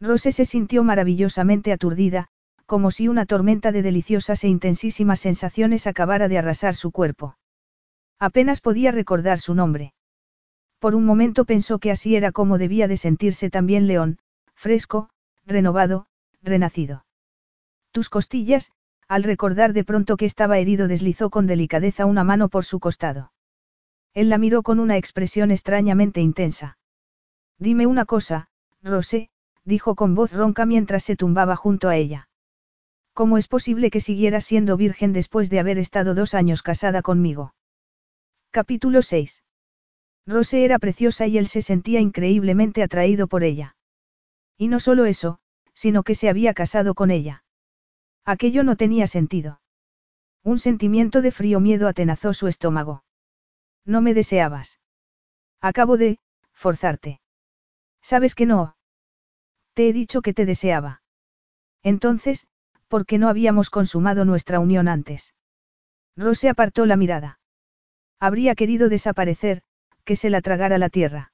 [0.05, 2.29] Rose se sintió maravillosamente aturdida,
[2.67, 7.37] como si una tormenta de deliciosas e intensísimas sensaciones acabara de arrasar su cuerpo.
[8.19, 9.95] Apenas podía recordar su nombre.
[10.79, 14.19] Por un momento pensó que así era como debía de sentirse también León,
[14.55, 15.09] fresco,
[15.47, 16.07] renovado,
[16.43, 17.07] renacido.
[17.91, 18.73] Tus costillas,
[19.09, 23.33] al recordar de pronto que estaba herido, deslizó con delicadeza una mano por su costado.
[24.13, 26.79] Él la miró con una expresión extrañamente intensa.
[27.59, 28.49] Dime una cosa,
[28.83, 29.31] Rosé,
[29.65, 32.29] dijo con voz ronca mientras se tumbaba junto a ella.
[33.13, 37.55] ¿Cómo es posible que siguiera siendo virgen después de haber estado dos años casada conmigo?
[38.51, 39.43] Capítulo 6.
[40.27, 43.77] Rose era preciosa y él se sentía increíblemente atraído por ella.
[44.57, 45.39] Y no solo eso,
[45.75, 47.45] sino que se había casado con ella.
[48.25, 49.61] Aquello no tenía sentido.
[50.43, 53.05] Un sentimiento de frío miedo atenazó su estómago.
[53.85, 54.81] No me deseabas.
[55.61, 56.19] Acabo de,
[56.53, 57.21] forzarte.
[58.01, 58.77] Sabes que no.
[59.75, 61.03] Te he dicho que te deseaba.
[61.83, 62.47] Entonces,
[62.89, 65.35] ¿por qué no habíamos consumado nuestra unión antes?
[66.17, 67.41] Rose apartó la mirada.
[68.21, 69.63] Habría querido desaparecer,
[70.05, 71.33] que se la tragara la tierra.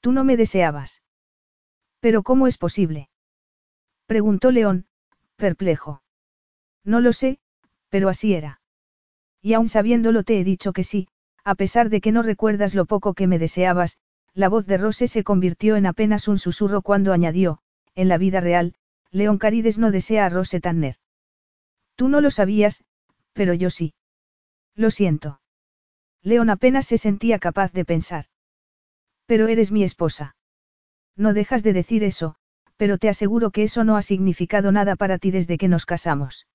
[0.00, 1.02] Tú no me deseabas.
[2.00, 3.08] Pero ¿cómo es posible?
[4.06, 4.86] Preguntó León,
[5.36, 6.02] perplejo.
[6.84, 7.38] No lo sé,
[7.88, 8.60] pero así era.
[9.40, 11.08] Y aun sabiéndolo te he dicho que sí,
[11.44, 13.98] a pesar de que no recuerdas lo poco que me deseabas,
[14.36, 17.60] la voz de Rose se convirtió en apenas un susurro cuando añadió,
[17.94, 18.74] en la vida real,
[19.10, 20.96] León Carides no desea a Rose Tanner.
[21.94, 22.84] Tú no lo sabías,
[23.32, 23.94] pero yo sí.
[24.74, 25.40] Lo siento.
[26.22, 28.26] León apenas se sentía capaz de pensar.
[29.24, 30.36] Pero eres mi esposa.
[31.16, 32.36] No dejas de decir eso,
[32.76, 36.46] pero te aseguro que eso no ha significado nada para ti desde que nos casamos.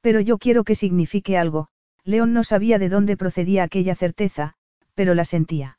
[0.00, 1.68] Pero yo quiero que signifique algo,
[2.02, 4.54] León no sabía de dónde procedía aquella certeza,
[4.94, 5.78] pero la sentía.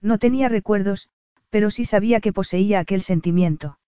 [0.00, 1.08] No tenía recuerdos,
[1.50, 3.78] pero sí sabía que poseía aquel sentimiento.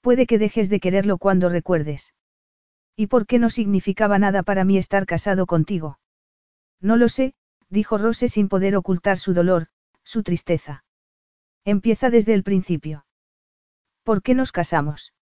[0.00, 2.14] Puede que dejes de quererlo cuando recuerdes.
[2.96, 5.98] ¿Y por qué no significaba nada para mí estar casado contigo?
[6.80, 7.34] No lo sé,
[7.68, 9.68] dijo Rose sin poder ocultar su dolor,
[10.04, 10.84] su tristeza.
[11.64, 13.04] Empieza desde el principio.
[14.02, 15.12] ¿Por qué nos casamos?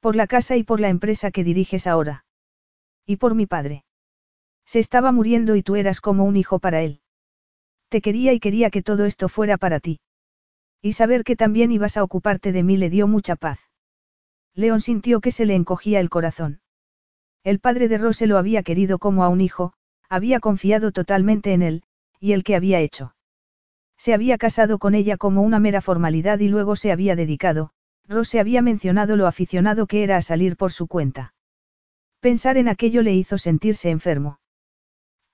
[0.00, 2.24] Por la casa y por la empresa que diriges ahora.
[3.06, 3.84] Y por mi padre.
[4.64, 7.02] Se estaba muriendo y tú eras como un hijo para él.
[7.90, 9.98] Te quería y quería que todo esto fuera para ti.
[10.80, 13.58] Y saber que también ibas a ocuparte de mí le dio mucha paz.
[14.54, 16.60] León sintió que se le encogía el corazón.
[17.42, 19.72] El padre de Rose lo había querido como a un hijo,
[20.08, 21.82] había confiado totalmente en él,
[22.20, 23.16] y el que había hecho.
[23.98, 27.72] Se había casado con ella como una mera formalidad y luego se había dedicado,
[28.06, 31.34] Rose había mencionado lo aficionado que era a salir por su cuenta.
[32.20, 34.38] Pensar en aquello le hizo sentirse enfermo.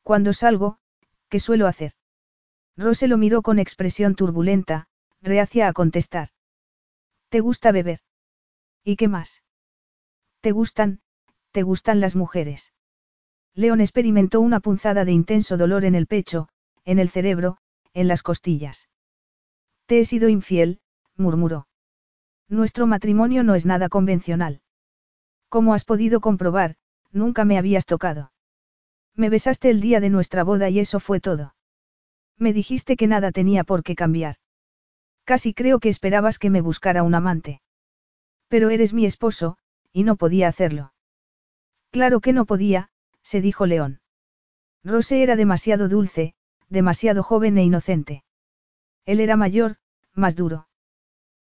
[0.02, 0.78] Cuando salgo,
[1.28, 1.92] ¿qué suelo hacer?
[2.76, 4.86] Rose lo miró con expresión turbulenta,
[5.22, 6.28] reacia a contestar.
[7.30, 8.00] ¿Te gusta beber?
[8.84, 9.42] ¿Y qué más?
[10.40, 11.00] ¿Te gustan,
[11.50, 12.72] te gustan las mujeres?
[13.54, 16.48] León experimentó una punzada de intenso dolor en el pecho,
[16.84, 17.56] en el cerebro,
[17.94, 18.88] en las costillas.
[19.86, 20.80] Te he sido infiel,
[21.16, 21.66] murmuró.
[22.48, 24.60] Nuestro matrimonio no es nada convencional.
[25.48, 26.76] Como has podido comprobar,
[27.10, 28.32] nunca me habías tocado.
[29.14, 31.55] Me besaste el día de nuestra boda y eso fue todo.
[32.38, 34.36] Me dijiste que nada tenía por qué cambiar.
[35.24, 37.60] Casi creo que esperabas que me buscara un amante.
[38.48, 39.58] Pero eres mi esposo,
[39.92, 40.92] y no podía hacerlo.
[41.90, 42.90] Claro que no podía,
[43.22, 44.00] se dijo León.
[44.84, 46.34] Rose era demasiado dulce,
[46.68, 48.24] demasiado joven e inocente.
[49.04, 49.76] Él era mayor,
[50.14, 50.68] más duro.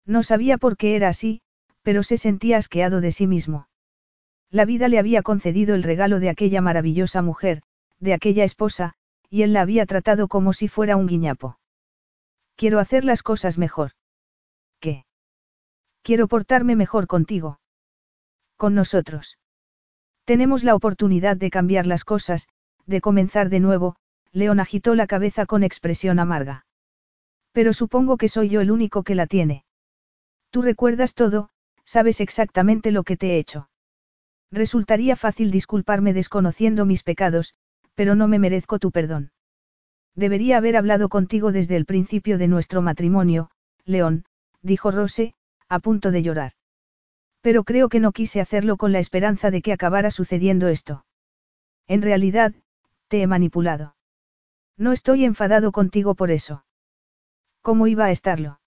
[0.04, 1.42] No sabía por qué era así,
[1.82, 3.68] pero se sentía asqueado de sí mismo.
[4.50, 7.62] La vida le había concedido el regalo de aquella maravillosa mujer,
[7.98, 8.94] de aquella esposa,
[9.32, 11.58] y él la había tratado como si fuera un guiñapo.
[12.54, 13.92] Quiero hacer las cosas mejor.
[14.78, 15.06] ¿Qué?
[16.02, 17.58] Quiero portarme mejor contigo.
[18.58, 19.38] Con nosotros.
[20.26, 22.46] Tenemos la oportunidad de cambiar las cosas,
[22.84, 23.96] de comenzar de nuevo,
[24.32, 26.66] León agitó la cabeza con expresión amarga.
[27.52, 29.64] Pero supongo que soy yo el único que la tiene.
[30.50, 31.48] Tú recuerdas todo,
[31.84, 33.70] sabes exactamente lo que te he hecho.
[34.50, 37.54] Resultaría fácil disculparme desconociendo mis pecados,
[37.94, 39.32] pero no me merezco tu perdón.
[40.14, 43.50] Debería haber hablado contigo desde el principio de nuestro matrimonio,
[43.84, 44.24] León,
[44.60, 45.34] dijo Rose,
[45.68, 46.52] a punto de llorar.
[47.40, 51.04] Pero creo que no quise hacerlo con la esperanza de que acabara sucediendo esto.
[51.88, 52.52] En realidad,
[53.08, 53.96] te he manipulado.
[54.76, 56.64] No estoy enfadado contigo por eso.
[57.60, 58.60] ¿Cómo iba a estarlo?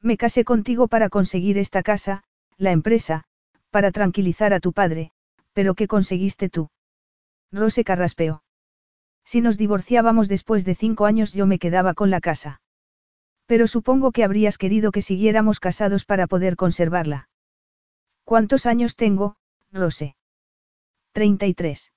[0.00, 2.22] Me casé contigo para conseguir esta casa,
[2.56, 3.24] la empresa,
[3.70, 5.12] para tranquilizar a tu padre,
[5.52, 6.70] pero ¿qué conseguiste tú?
[7.52, 8.42] Rose carraspeó.
[9.24, 12.60] Si nos divorciábamos después de cinco años yo me quedaba con la casa.
[13.46, 17.28] Pero supongo que habrías querido que siguiéramos casados para poder conservarla.
[18.24, 19.36] ¿Cuántos años tengo,
[19.72, 20.16] Rose?
[21.12, 21.92] 33.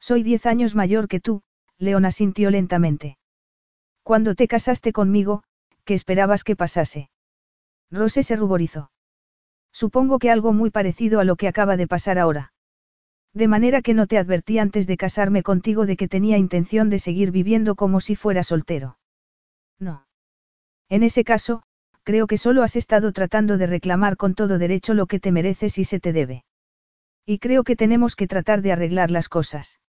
[0.00, 1.42] Soy diez años mayor que tú,
[1.78, 3.18] Leona sintió lentamente.
[4.02, 5.44] Cuando te casaste conmigo,
[5.84, 7.10] ¿qué esperabas que pasase?
[7.90, 8.90] Rose se ruborizó.
[9.72, 12.53] Supongo que algo muy parecido a lo que acaba de pasar ahora.
[13.34, 17.00] De manera que no te advertí antes de casarme contigo de que tenía intención de
[17.00, 18.96] seguir viviendo como si fuera soltero.
[19.80, 20.06] No.
[20.88, 21.64] En ese caso,
[22.04, 25.78] creo que solo has estado tratando de reclamar con todo derecho lo que te mereces
[25.78, 26.44] y se te debe.
[27.26, 29.80] Y creo que tenemos que tratar de arreglar las cosas.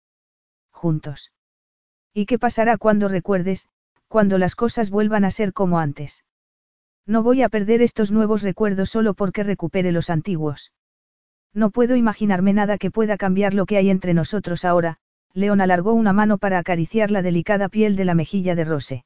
[0.71, 1.33] Juntos.
[2.15, 3.69] ¿Y qué pasará cuando recuerdes,
[4.09, 6.25] cuando las cosas vuelvan a ser como antes?
[7.07, 10.73] No voy a perder estos nuevos recuerdos solo porque recupere los antiguos.
[11.55, 14.99] No puedo imaginarme nada que pueda cambiar lo que hay entre nosotros ahora,
[15.33, 19.05] León alargó una mano para acariciar la delicada piel de la mejilla de Rose.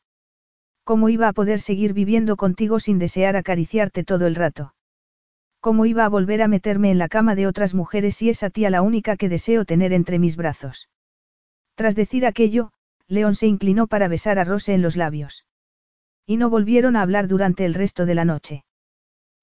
[0.85, 4.75] ¿Cómo iba a poder seguir viviendo contigo sin desear acariciarte todo el rato?
[5.61, 8.49] ¿Cómo iba a volver a meterme en la cama de otras mujeres si es a
[8.49, 10.89] ti la única que deseo tener entre mis brazos?
[11.75, 12.73] Tras decir aquello,
[13.09, 15.45] León se inclinó para besar a Rose en los labios.
[16.27, 18.65] Y no volvieron a hablar durante el resto de la noche.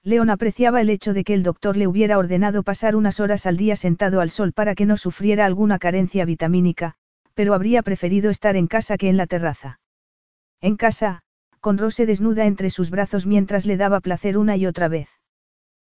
[0.06, 3.58] León apreciaba el hecho de que el doctor le hubiera ordenado pasar unas horas al
[3.58, 6.94] día sentado al sol para que no sufriera alguna carencia vitamínica,
[7.34, 9.80] pero habría preferido estar en casa que en la terraza.
[10.62, 11.24] En casa,
[11.60, 15.10] con Rose desnuda entre sus brazos mientras le daba placer una y otra vez.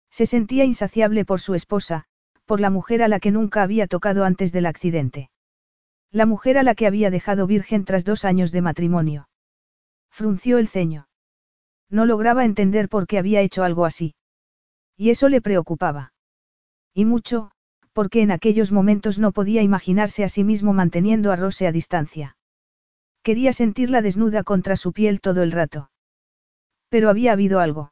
[0.10, 2.04] Se sentía insaciable por su esposa,
[2.46, 5.30] por la mujer a la que nunca había tocado antes del accidente.
[6.12, 9.30] La mujer a la que había dejado virgen tras dos años de matrimonio.
[10.10, 11.08] Frunció el ceño.
[11.92, 14.16] No lograba entender por qué había hecho algo así.
[14.98, 16.14] Y eso le preocupaba.
[16.94, 17.52] Y mucho,
[17.94, 22.38] porque en aquellos momentos no podía imaginarse a sí mismo manteniendo a Rose a distancia.
[23.24, 25.92] Quería sentirla desnuda contra su piel todo el rato.
[26.90, 27.92] Pero había habido algo.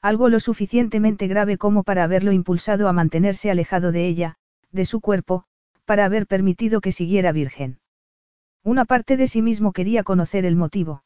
[0.00, 4.36] Algo lo suficientemente grave como para haberlo impulsado a mantenerse alejado de ella,
[4.70, 5.44] de su cuerpo,
[5.84, 7.80] para haber permitido que siguiera virgen.
[8.62, 11.02] Una parte de sí mismo quería conocer el motivo.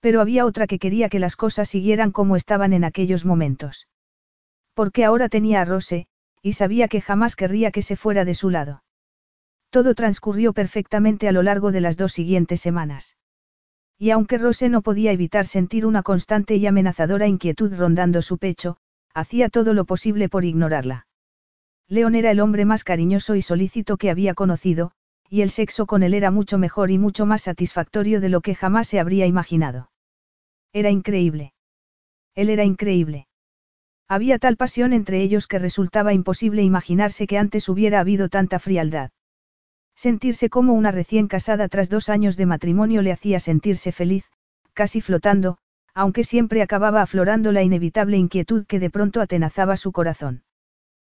[0.00, 3.88] Pero había otra que quería que las cosas siguieran como estaban en aquellos momentos.
[4.74, 6.06] Porque ahora tenía a Rose,
[6.42, 8.84] y sabía que jamás querría que se fuera de su lado.
[9.70, 13.16] Todo transcurrió perfectamente a lo largo de las dos siguientes semanas.
[13.98, 18.76] Y aunque Rose no podía evitar sentir una constante y amenazadora inquietud rondando su pecho,
[19.12, 21.06] hacía todo lo posible por ignorarla.
[21.88, 24.92] León era el hombre más cariñoso y solícito que había conocido,
[25.30, 28.54] y el sexo con él era mucho mejor y mucho más satisfactorio de lo que
[28.54, 29.90] jamás se habría imaginado.
[30.72, 31.52] Era increíble.
[32.34, 33.26] Él era increíble.
[34.08, 39.10] Había tal pasión entre ellos que resultaba imposible imaginarse que antes hubiera habido tanta frialdad.
[39.94, 44.30] Sentirse como una recién casada tras dos años de matrimonio le hacía sentirse feliz,
[44.72, 45.58] casi flotando,
[45.92, 50.44] aunque siempre acababa aflorando la inevitable inquietud que de pronto atenazaba su corazón.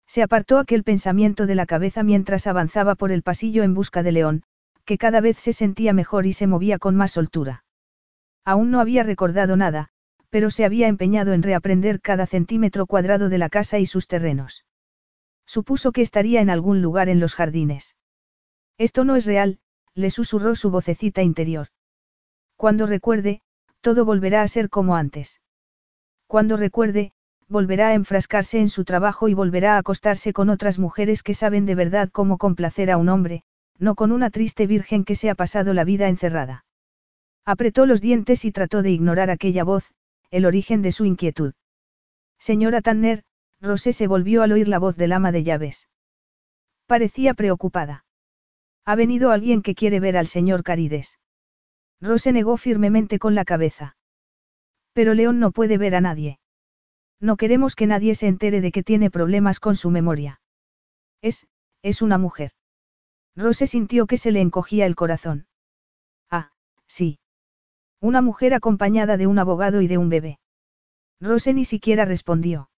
[0.08, 4.12] Se apartó aquel pensamiento de la cabeza mientras avanzaba por el pasillo en busca de
[4.12, 4.42] León,
[4.86, 7.64] que cada vez se sentía mejor y se movía con más soltura.
[8.42, 9.90] Aún no había recordado nada,
[10.30, 14.64] pero se había empeñado en reaprender cada centímetro cuadrado de la casa y sus terrenos.
[15.44, 17.94] Supuso que estaría en algún lugar en los jardines.
[18.78, 19.58] Esto no es real,
[19.94, 21.68] le susurró su vocecita interior.
[22.56, 23.42] Cuando recuerde,
[23.82, 25.42] todo volverá a ser como antes.
[26.26, 27.12] Cuando recuerde,
[27.48, 31.66] volverá a enfrascarse en su trabajo y volverá a acostarse con otras mujeres que saben
[31.66, 33.42] de verdad cómo complacer a un hombre,
[33.78, 36.64] no con una triste virgen que se ha pasado la vida encerrada.
[37.44, 39.92] Apretó los dientes y trató de ignorar aquella voz,
[40.30, 41.54] el origen de su inquietud.
[42.38, 43.24] Señora Tanner,
[43.60, 45.88] Rosé se volvió al oír la voz del ama de llaves.
[46.86, 48.04] Parecía preocupada.
[48.84, 51.18] Ha venido alguien que quiere ver al señor Carides.
[52.00, 53.96] Rose negó firmemente con la cabeza.
[54.92, 56.37] Pero León no puede ver a nadie.
[57.20, 60.40] No queremos que nadie se entere de que tiene problemas con su memoria.
[61.20, 61.46] Es,
[61.82, 62.52] es una mujer.
[63.34, 65.46] Rose sintió que se le encogía el corazón.
[66.30, 66.52] Ah,
[66.86, 67.18] sí.
[68.00, 70.38] Una mujer acompañada de un abogado y de un bebé.
[71.20, 72.70] Rose ni siquiera respondió.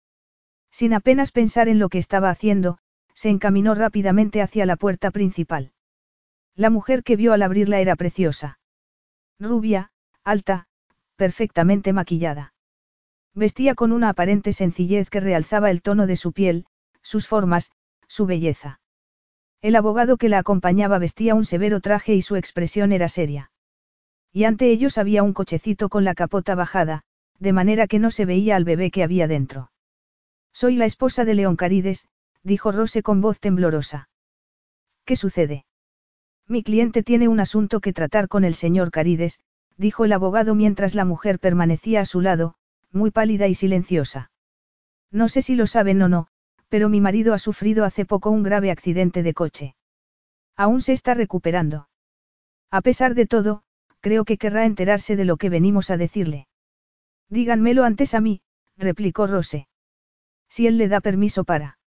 [0.71, 2.79] Sin apenas pensar en lo que estaba haciendo,
[3.15, 5.73] se encaminó rápidamente hacia la puerta principal.
[6.55, 8.61] La mujer que vio al abrirla era preciosa.
[9.41, 9.91] Rubia,
[10.23, 10.69] alta,
[11.17, 12.53] perfectamente maquillada.
[13.35, 16.67] Vestía con una aparente sencillez que realzaba el tono de su piel,
[17.03, 17.71] sus formas,
[18.07, 18.81] su belleza.
[19.61, 23.51] El abogado que la acompañaba vestía un severo traje y su expresión era seria.
[24.33, 27.03] Y ante ellos había un cochecito con la capota bajada,
[27.39, 29.73] de manera que no se veía al bebé que había dentro.
[30.53, 32.09] Soy la esposa de León Carides,
[32.43, 34.09] dijo Rose con voz temblorosa.
[35.05, 35.65] ¿Qué sucede?
[36.47, 39.41] Mi cliente tiene un asunto que tratar con el señor Carides,
[39.77, 42.55] dijo el abogado mientras la mujer permanecía a su lado,
[42.93, 44.31] muy pálida y silenciosa.
[45.11, 46.29] No sé si lo saben o no,
[46.69, 49.75] pero mi marido ha sufrido hace poco un grave accidente de coche.
[50.57, 51.89] Aún se está recuperando.
[52.71, 53.63] A pesar de todo,
[54.01, 56.49] creo que querrá enterarse de lo que venimos a decirle.
[57.29, 58.43] Díganmelo antes a mí,
[58.77, 59.69] replicó Rose.
[60.49, 61.79] Si él le da permiso para.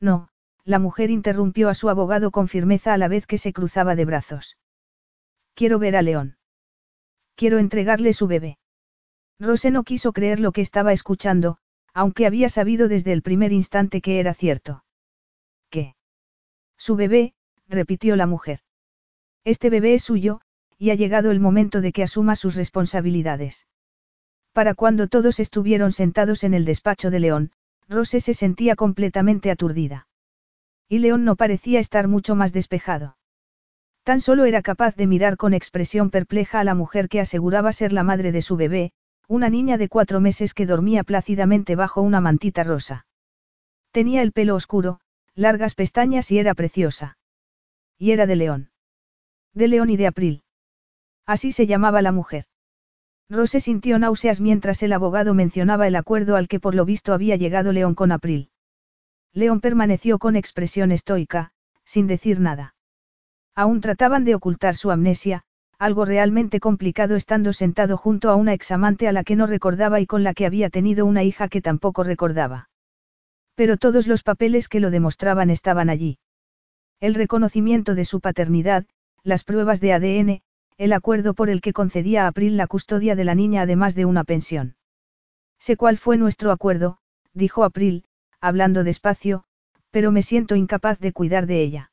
[0.00, 0.28] No,
[0.64, 4.04] la mujer interrumpió a su abogado con firmeza a la vez que se cruzaba de
[4.04, 4.56] brazos.
[5.54, 6.36] Quiero ver a León.
[7.34, 8.58] Quiero entregarle su bebé.
[9.40, 11.56] Rose no quiso creer lo que estaba escuchando,
[11.94, 14.84] aunque había sabido desde el primer instante que era cierto.
[15.70, 15.96] ¿Qué?
[16.76, 17.34] Su bebé,
[17.66, 18.60] repitió la mujer.
[19.44, 20.42] Este bebé es suyo,
[20.76, 23.66] y ha llegado el momento de que asuma sus responsabilidades.
[24.52, 27.52] Para cuando todos estuvieron sentados en el despacho de León,
[27.88, 30.06] Rose se sentía completamente aturdida.
[30.88, 33.16] Y León no parecía estar mucho más despejado.
[34.02, 37.92] Tan solo era capaz de mirar con expresión perpleja a la mujer que aseguraba ser
[37.92, 38.92] la madre de su bebé,
[39.30, 43.06] una niña de cuatro meses que dormía plácidamente bajo una mantita rosa.
[43.92, 44.98] Tenía el pelo oscuro,
[45.36, 47.16] largas pestañas y era preciosa.
[47.96, 48.70] Y era de León.
[49.54, 50.42] De León y de April.
[51.26, 52.46] Así se llamaba la mujer.
[53.28, 57.36] Rose sintió náuseas mientras el abogado mencionaba el acuerdo al que por lo visto había
[57.36, 58.50] llegado León con April.
[59.32, 61.52] León permaneció con expresión estoica,
[61.84, 62.74] sin decir nada.
[63.54, 65.44] Aún trataban de ocultar su amnesia,
[65.80, 70.06] algo realmente complicado estando sentado junto a una examante a la que no recordaba y
[70.06, 72.68] con la que había tenido una hija que tampoco recordaba.
[73.54, 76.18] Pero todos los papeles que lo demostraban estaban allí.
[77.00, 78.84] El reconocimiento de su paternidad,
[79.22, 80.42] las pruebas de ADN,
[80.76, 84.04] el acuerdo por el que concedía a April la custodia de la niña además de
[84.04, 84.76] una pensión.
[85.58, 86.98] Sé cuál fue nuestro acuerdo,
[87.32, 88.04] dijo April,
[88.38, 89.44] hablando despacio,
[89.90, 91.90] pero me siento incapaz de cuidar de ella.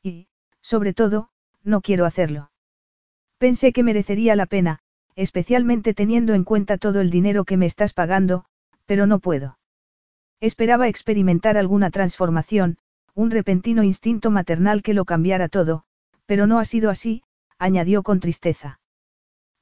[0.00, 0.28] Y,
[0.60, 1.30] sobre todo,
[1.64, 2.50] no quiero hacerlo.
[3.40, 4.80] Pensé que merecería la pena,
[5.16, 8.44] especialmente teniendo en cuenta todo el dinero que me estás pagando,
[8.84, 9.58] pero no puedo.
[10.40, 12.76] Esperaba experimentar alguna transformación,
[13.14, 15.84] un repentino instinto maternal que lo cambiara todo,
[16.26, 17.22] pero no ha sido así,
[17.58, 18.78] añadió con tristeza.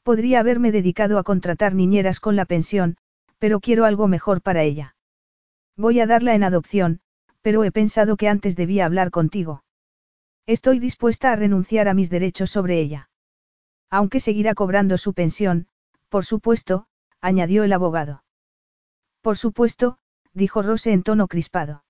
[0.02, 2.96] Podría haberme dedicado a contratar niñeras con la pensión,
[3.38, 4.96] pero quiero algo mejor para ella.
[5.76, 6.98] Voy a darla en adopción,
[7.42, 9.62] pero he pensado que antes debía hablar contigo.
[10.46, 13.07] Estoy dispuesta a renunciar a mis derechos sobre ella.
[13.90, 15.66] Aunque seguirá cobrando su pensión,
[16.08, 16.86] por supuesto,
[17.20, 18.24] añadió el abogado.
[19.22, 19.98] Por supuesto,
[20.32, 21.84] dijo Rose en tono crispado.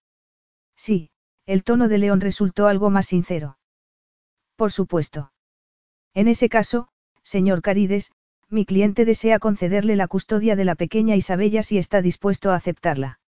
[0.76, 1.10] Sí,
[1.46, 3.58] el tono de León resultó algo más sincero.
[4.56, 5.32] Por supuesto.
[6.14, 6.88] En ese caso,
[7.22, 8.12] señor Carides,
[8.48, 13.20] mi cliente desea concederle la custodia de la pequeña Isabella si está dispuesto a aceptarla.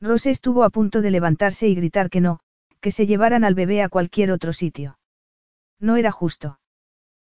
[0.00, 2.40] Rose estuvo a punto de levantarse y gritar que no,
[2.80, 4.98] que se llevaran al bebé a cualquier otro sitio.
[5.80, 6.58] No era justo.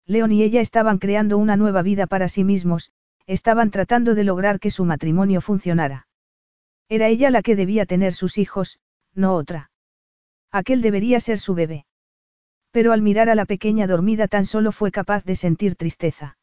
[0.06, 2.92] León y ella estaban creando una nueva vida para sí mismos,
[3.26, 6.06] estaban tratando de lograr que su matrimonio funcionara.
[6.88, 8.80] Era ella la que debía tener sus hijos,
[9.14, 9.70] no otra.
[10.50, 11.86] Aquel debería ser su bebé.
[12.70, 16.36] Pero al mirar a la pequeña dormida tan solo fue capaz de sentir tristeza.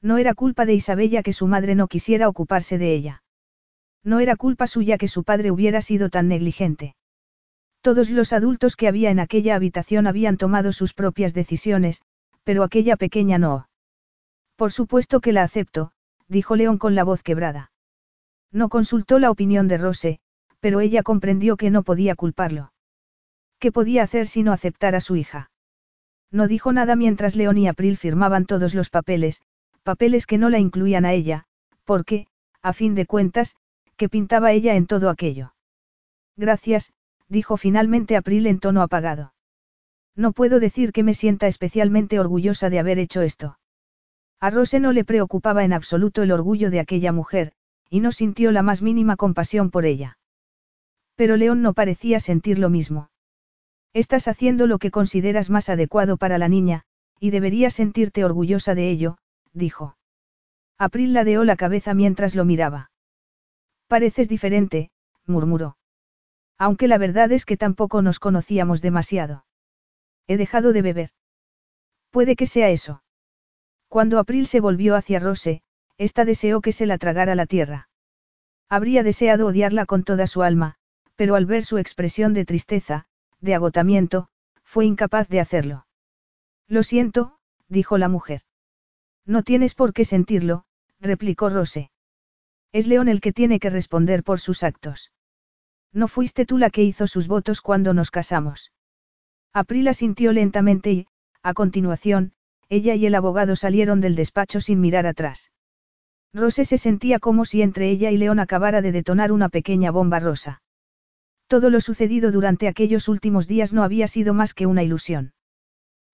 [0.00, 3.22] No era culpa de Isabella que su madre no quisiera ocuparse de ella.
[4.04, 6.94] No era culpa suya que su padre hubiera sido tan negligente.
[7.80, 12.02] Todos los adultos que había en aquella habitación habían tomado sus propias decisiones,
[12.46, 13.68] pero aquella pequeña no.
[14.54, 15.90] Por supuesto que la acepto,
[16.28, 17.72] dijo León con la voz quebrada.
[18.52, 20.20] No consultó la opinión de Rose,
[20.60, 22.72] pero ella comprendió que no podía culparlo.
[23.58, 25.50] ¿Qué podía hacer si no aceptar a su hija?
[26.30, 29.42] No dijo nada mientras León y April firmaban todos los papeles,
[29.82, 31.46] papeles que no la incluían a ella,
[31.82, 32.28] porque,
[32.62, 33.56] a fin de cuentas,
[33.96, 35.52] que pintaba ella en todo aquello.
[36.36, 36.92] Gracias,
[37.28, 39.32] dijo finalmente April en tono apagado.
[40.16, 43.58] No puedo decir que me sienta especialmente orgullosa de haber hecho esto.
[44.40, 47.52] A Rose no le preocupaba en absoluto el orgullo de aquella mujer,
[47.90, 50.18] y no sintió la más mínima compasión por ella.
[51.14, 53.10] Pero León no parecía sentir lo mismo.
[53.94, 56.82] Estás haciendo lo que consideras más adecuado para la niña,
[57.18, 59.18] y deberías sentirte orgullosa de ello,
[59.54, 59.96] dijo.
[60.76, 62.90] April ladeó la cabeza mientras lo miraba.
[63.86, 64.90] Pareces diferente,
[65.24, 65.78] murmuró.
[66.58, 69.45] Aunque la verdad es que tampoco nos conocíamos demasiado.
[70.26, 71.10] He dejado de beber.
[72.10, 73.02] Puede que sea eso.
[73.88, 75.62] Cuando April se volvió hacia Rose,
[75.98, 77.88] ésta deseó que se la tragara la tierra.
[78.68, 80.76] Habría deseado odiarla con toda su alma,
[81.14, 83.06] pero al ver su expresión de tristeza,
[83.40, 84.28] de agotamiento,
[84.64, 85.86] fue incapaz de hacerlo.
[86.66, 87.38] Lo siento,
[87.68, 88.42] dijo la mujer.
[89.24, 90.64] No tienes por qué sentirlo,
[91.00, 91.90] replicó Rose.
[92.72, 95.12] Es León el que tiene que responder por sus actos.
[95.92, 98.72] No fuiste tú la que hizo sus votos cuando nos casamos.
[99.56, 101.06] April sintió lentamente y,
[101.42, 102.32] a continuación,
[102.68, 105.50] ella y el abogado salieron del despacho sin mirar atrás.
[106.34, 110.20] Rose se sentía como si entre ella y León acabara de detonar una pequeña bomba
[110.20, 110.60] rosa.
[111.46, 115.32] Todo lo sucedido durante aquellos últimos días no había sido más que una ilusión.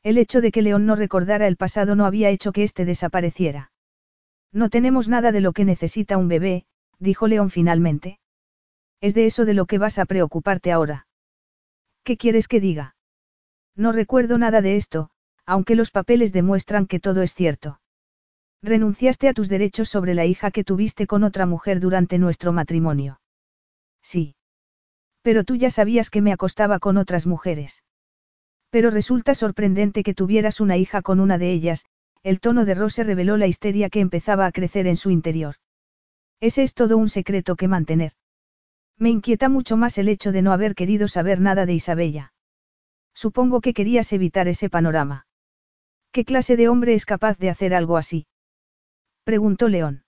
[0.05, 3.73] El hecho de que León no recordara el pasado no había hecho que éste desapareciera.
[4.53, 6.65] No tenemos nada de lo que necesita un bebé,
[7.01, 8.21] dijo León finalmente.
[9.01, 11.09] Es de eso de lo que vas a preocuparte ahora.
[12.05, 12.95] ¿Qué quieres que diga?
[13.77, 15.11] No recuerdo nada de esto,
[15.47, 17.81] aunque los papeles demuestran que todo es cierto.
[18.63, 23.21] Renunciaste a tus derechos sobre la hija que tuviste con otra mujer durante nuestro matrimonio.
[24.03, 24.37] Sí.
[25.23, 27.83] Pero tú ya sabías que me acostaba con otras mujeres.
[28.71, 31.85] Pero resulta sorprendente que tuvieras una hija con una de ellas,
[32.23, 35.57] el tono de Rose reveló la histeria que empezaba a crecer en su interior.
[36.41, 38.13] Ese es todo un secreto que mantener.
[38.97, 42.33] Me inquieta mucho más el hecho de no haber querido saber nada de Isabella.
[43.15, 45.27] Supongo que querías evitar ese panorama.
[46.13, 48.27] ¿Qué clase de hombre es capaz de hacer algo así?
[49.25, 50.05] Preguntó León.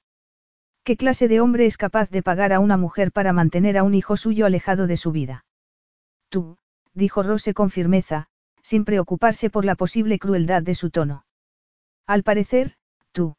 [0.83, 3.95] ¿Qué clase de hombre es capaz de pagar a una mujer para mantener a un
[3.95, 5.47] hijo suyo alejado de su vida?
[6.29, 6.59] Tú,
[6.93, 8.27] dijo Rose con firmeza,
[8.63, 11.25] sin preocuparse por la posible crueldad de su tono.
[12.07, 12.77] Al parecer,
[13.13, 13.37] tú.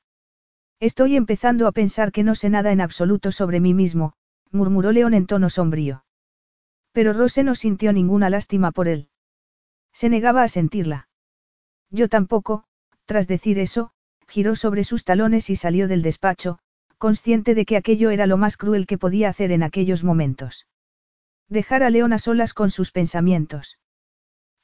[0.79, 4.13] Estoy empezando a pensar que no sé nada en absoluto sobre mí mismo,
[4.51, 6.03] murmuró León en tono sombrío.
[6.93, 9.09] Pero Rose no sintió ninguna lástima por él.
[9.95, 11.07] Se negaba a sentirla.
[11.89, 12.65] Yo tampoco,
[13.05, 13.91] tras decir eso,
[14.27, 16.59] giró sobre sus talones y salió del despacho,
[16.97, 20.67] consciente de que aquello era lo más cruel que podía hacer en aquellos momentos.
[21.47, 23.79] Dejar a León a solas con sus pensamientos.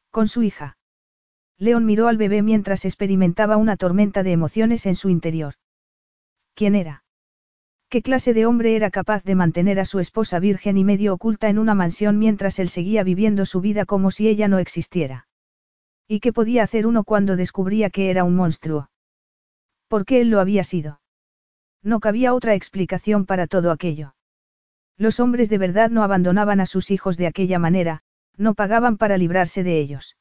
[0.10, 0.78] Con su hija.
[1.58, 5.54] León miró al bebé mientras experimentaba una tormenta de emociones en su interior.
[6.56, 7.06] ¿Quién era?
[7.92, 11.50] ¿Qué clase de hombre era capaz de mantener a su esposa virgen y medio oculta
[11.50, 15.28] en una mansión mientras él seguía viviendo su vida como si ella no existiera?
[16.08, 18.90] ¿Y qué podía hacer uno cuando descubría que era un monstruo?
[19.90, 21.02] ¿Por qué él lo había sido?
[21.84, 24.16] No cabía otra explicación para todo aquello.
[24.98, 28.04] Los hombres de verdad no abandonaban a sus hijos de aquella manera,
[28.38, 30.16] no pagaban para librarse de ellos.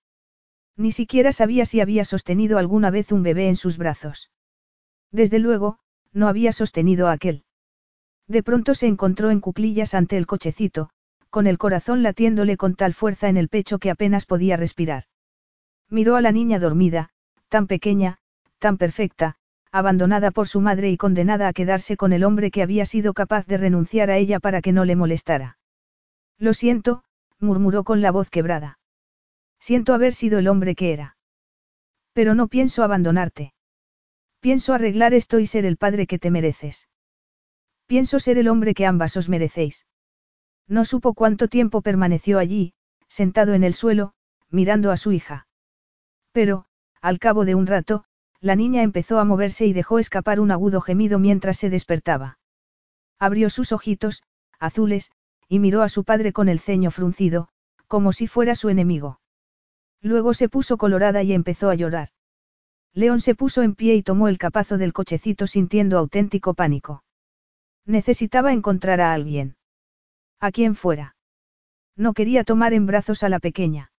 [0.77, 4.33] Ni siquiera sabía si había sostenido alguna vez un bebé en sus brazos.
[5.13, 5.79] Desde luego,
[6.13, 7.45] no había sostenido a aquel.
[8.31, 10.91] De pronto se encontró en cuclillas ante el cochecito,
[11.31, 15.03] con el corazón latiéndole con tal fuerza en el pecho que apenas podía respirar.
[15.89, 17.11] Miró a la niña dormida,
[17.49, 18.19] tan pequeña,
[18.61, 19.35] tan perfecta,
[19.73, 23.49] abandonada por su madre y condenada a quedarse con el hombre que había sido capaz
[23.49, 25.59] de renunciar a ella para que no le molestara.
[26.39, 27.03] Lo siento,
[27.41, 28.79] murmuró con la voz quebrada.
[29.59, 31.17] Siento haber sido el hombre que era.
[32.13, 33.55] Pero no pienso abandonarte.
[34.39, 36.87] Pienso arreglar esto y ser el padre que te mereces.
[37.91, 39.85] Pienso ser el hombre que ambas os merecéis.
[40.69, 42.73] No supo cuánto tiempo permaneció allí,
[43.09, 44.13] sentado en el suelo,
[44.49, 45.49] mirando a su hija.
[46.31, 46.67] Pero,
[47.01, 48.05] al cabo de un rato,
[48.41, 52.39] la niña empezó a moverse y dejó escapar un agudo gemido mientras se despertaba.
[53.19, 54.23] Abrió sus ojitos,
[54.61, 55.11] azules,
[55.49, 57.49] y miró a su padre con el ceño fruncido,
[57.89, 59.19] como si fuera su enemigo.
[60.01, 62.11] Luego se puso colorada y empezó a llorar.
[62.95, 67.03] León se puso en pie y tomó el capazo del cochecito sintiendo auténtico pánico.
[67.87, 69.57] Necesitaba encontrar a alguien.
[70.39, 71.17] A quien fuera.
[71.97, 73.93] No quería tomar en brazos a la pequeña.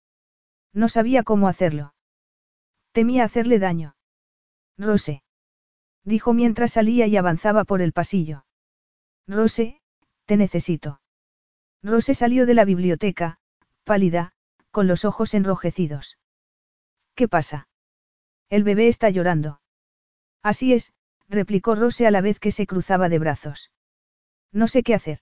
[0.73, 1.93] No sabía cómo hacerlo.
[2.91, 3.95] Temía hacerle daño.
[4.77, 5.23] Rose.
[6.03, 8.45] Dijo mientras salía y avanzaba por el pasillo.
[9.27, 9.81] Rose,
[10.25, 11.01] te necesito.
[11.83, 13.39] Rose salió de la biblioteca,
[13.83, 14.33] pálida,
[14.71, 16.17] con los ojos enrojecidos.
[17.15, 17.67] ¿Qué pasa?
[18.49, 19.61] El bebé está llorando.
[20.41, 20.93] Así es,
[21.31, 23.71] replicó Rose a la vez que se cruzaba de brazos.
[24.51, 25.19] No sé qué hacer.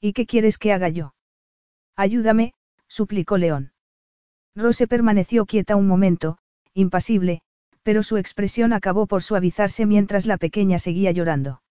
[0.00, 1.14] ¿Y qué quieres que haga yo?
[1.94, 2.54] Ayúdame,
[2.88, 3.72] suplicó León.
[4.56, 6.38] Rose permaneció quieta un momento,
[6.72, 7.42] impasible,
[7.82, 11.62] pero su expresión acabó por suavizarse mientras la pequeña seguía llorando.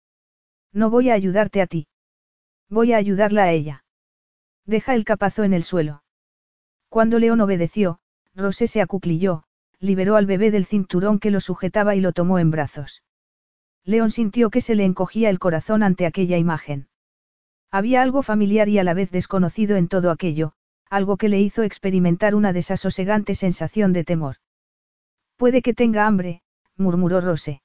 [0.71, 1.87] No voy a ayudarte a ti.
[2.69, 3.83] Voy a ayudarla a ella.
[4.65, 6.03] Deja el capazo en el suelo.
[6.89, 7.99] Cuando León obedeció,
[8.35, 9.43] Rose se acuclilló,
[9.79, 13.01] liberó al bebé del cinturón que lo sujetaba y lo tomó en brazos.
[13.87, 16.89] León sintió que se le encogía el corazón ante aquella imagen.
[17.71, 20.51] Había algo familiar y a la vez desconocido en todo aquello,
[20.89, 24.35] algo que le hizo experimentar una desasosegante sensación de temor.
[25.37, 26.41] Puede que tenga hambre,
[26.75, 27.61] murmuró Rose.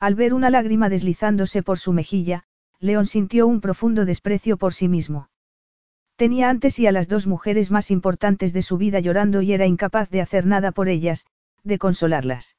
[0.00, 2.44] Al ver una lágrima deslizándose por su mejilla,
[2.80, 5.28] León sintió un profundo desprecio por sí mismo.
[6.16, 9.66] Tenía antes y a las dos mujeres más importantes de su vida llorando y era
[9.66, 11.26] incapaz de hacer nada por ellas,
[11.64, 12.56] de consolarlas.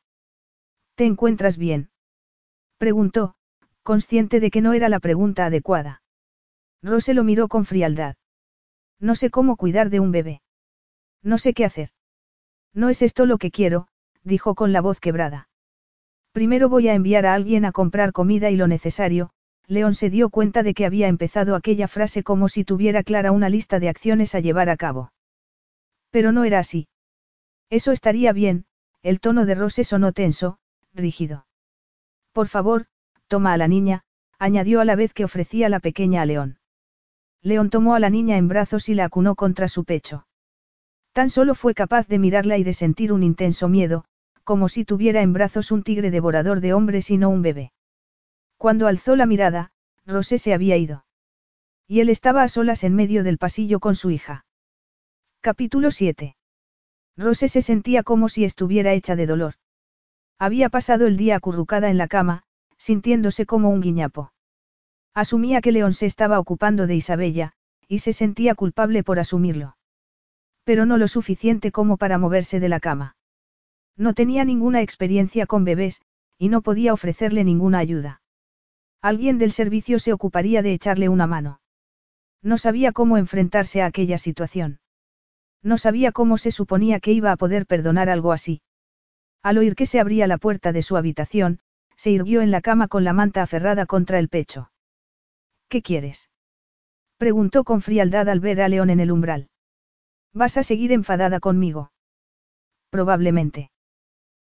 [0.94, 1.90] ¿Te encuentras bien?
[2.78, 3.36] Preguntó,
[3.84, 6.02] consciente de que no era la pregunta adecuada.
[6.82, 8.16] Rose lo miró con frialdad.
[9.00, 10.42] No sé cómo cuidar de un bebé.
[11.24, 11.90] No sé qué hacer.
[12.74, 13.88] No es esto lo que quiero,
[14.24, 15.50] dijo con la voz quebrada.
[16.32, 19.30] Primero voy a enviar a alguien a comprar comida y lo necesario,
[19.68, 23.50] León se dio cuenta de que había empezado aquella frase como si tuviera clara una
[23.50, 25.14] lista de acciones a llevar a cabo.
[26.12, 26.88] Pero no era así.
[27.70, 28.66] Eso estaría bien,
[29.02, 30.60] el tono de Rose sonó tenso,
[30.94, 31.46] rígido.
[32.36, 32.88] Por favor,
[33.30, 34.04] toma a la niña,
[34.40, 36.60] añadió a la vez que ofrecía la pequeña a León.
[37.42, 40.28] León tomó a la niña en brazos y la acunó contra su pecho.
[41.14, 44.04] Tan solo fue capaz de mirarla y de sentir un intenso miedo,
[44.44, 47.72] como si tuviera en brazos un tigre devorador de hombres y no un bebé.
[48.58, 49.72] Cuando alzó la mirada,
[50.06, 51.06] Rosé se había ido.
[51.88, 54.46] Y él estaba a solas en medio del pasillo con su hija.
[55.40, 56.36] Capítulo 7.
[57.16, 59.54] Rosé se sentía como si estuviera hecha de dolor.
[60.38, 62.44] Había pasado el día acurrucada en la cama,
[62.78, 64.34] sintiéndose como un guiñapo.
[65.14, 67.54] Asumía que León se estaba ocupando de Isabella,
[67.88, 69.78] y se sentía culpable por asumirlo.
[70.64, 73.16] Pero no lo suficiente como para moverse de la cama.
[73.96, 76.02] No tenía ninguna experiencia con bebés,
[76.38, 78.22] y no podía ofrecerle ninguna ayuda.
[79.02, 81.62] Alguien del servicio se ocuparía de echarle una mano.
[82.42, 84.80] No sabía cómo enfrentarse a aquella situación.
[85.64, 88.62] No sabía cómo se suponía que iba a poder perdonar algo así.
[89.46, 91.60] Al oír que se abría la puerta de su habitación,
[91.96, 94.72] se irguió en la cama con la manta aferrada contra el pecho.
[95.70, 96.32] ¿Qué quieres?
[97.18, 99.50] preguntó con frialdad al ver a León en el umbral.
[100.34, 101.92] ¿Vas a seguir enfadada conmigo?
[102.90, 103.70] Probablemente.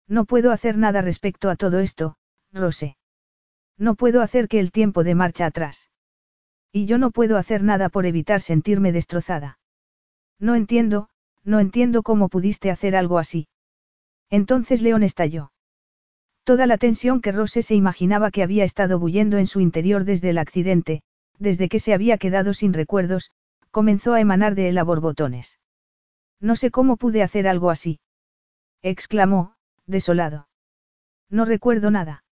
[0.07, 2.17] No puedo hacer nada respecto a todo esto,
[2.51, 2.95] Rose.
[3.79, 5.89] No puedo hacer que el tiempo dé marcha atrás.
[6.71, 9.57] Y yo no puedo hacer nada por evitar sentirme destrozada.
[10.37, 11.09] No entiendo,
[11.43, 13.47] no entiendo cómo pudiste hacer algo así.
[14.31, 15.51] Entonces León estalló.
[16.43, 20.31] Toda la tensión que Rose se imaginaba que había estado bullendo en su interior desde
[20.31, 21.03] el accidente,
[21.37, 23.31] desde que se había quedado sin recuerdos,
[23.69, 25.59] comenzó a emanar de él a borbotones.
[26.39, 27.99] No sé cómo pude hacer algo así.
[28.81, 29.53] exclamó,
[29.85, 30.47] desolado.
[31.29, 32.23] No recuerdo nada.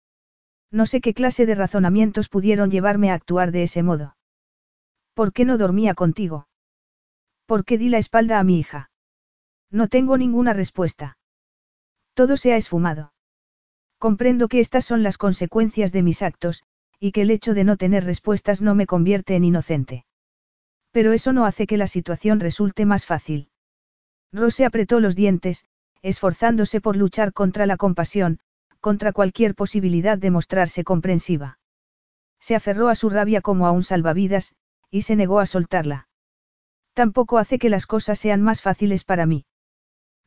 [0.71, 4.17] No sé qué clase de razonamientos pudieron llevarme a actuar de ese modo.
[5.15, 6.49] ¿Por qué no dormía contigo?
[7.45, 8.91] ¿Por qué di la espalda a mi hija?
[9.71, 11.18] No tengo ninguna respuesta.
[12.19, 13.13] Todo se ha esfumado.
[13.97, 16.65] Comprendo que estas son las consecuencias de mis actos,
[16.99, 20.05] y que el hecho de no tener respuestas no me convierte en inocente.
[20.91, 23.51] Pero eso no hace que la situación resulte más fácil.
[24.33, 25.65] Rose apretó los dientes,
[26.03, 28.41] esforzándose por luchar contra la compasión,
[28.81, 31.61] contra cualquier posibilidad de mostrarse comprensiva.
[32.41, 34.57] Se aferró a su rabia como a un salvavidas,
[34.91, 36.09] y se negó a soltarla.
[36.95, 39.45] Tampoco hace que las cosas sean más fáciles para mí.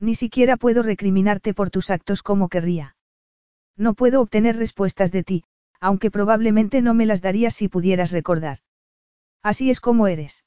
[0.02, 2.96] Ni siquiera puedo recriminarte por tus actos como querría.
[3.78, 5.44] No puedo obtener respuestas de ti,
[5.80, 8.58] aunque probablemente no me las darías si pudieras recordar.
[9.44, 10.44] Así es como eres.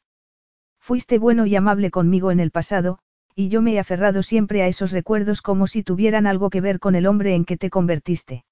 [0.81, 2.98] Fuiste bueno y amable conmigo en el pasado,
[3.36, 6.81] y yo me he aferrado siempre a esos recuerdos como si tuvieran algo que ver
[6.81, 8.44] con el hombre en que te convertiste.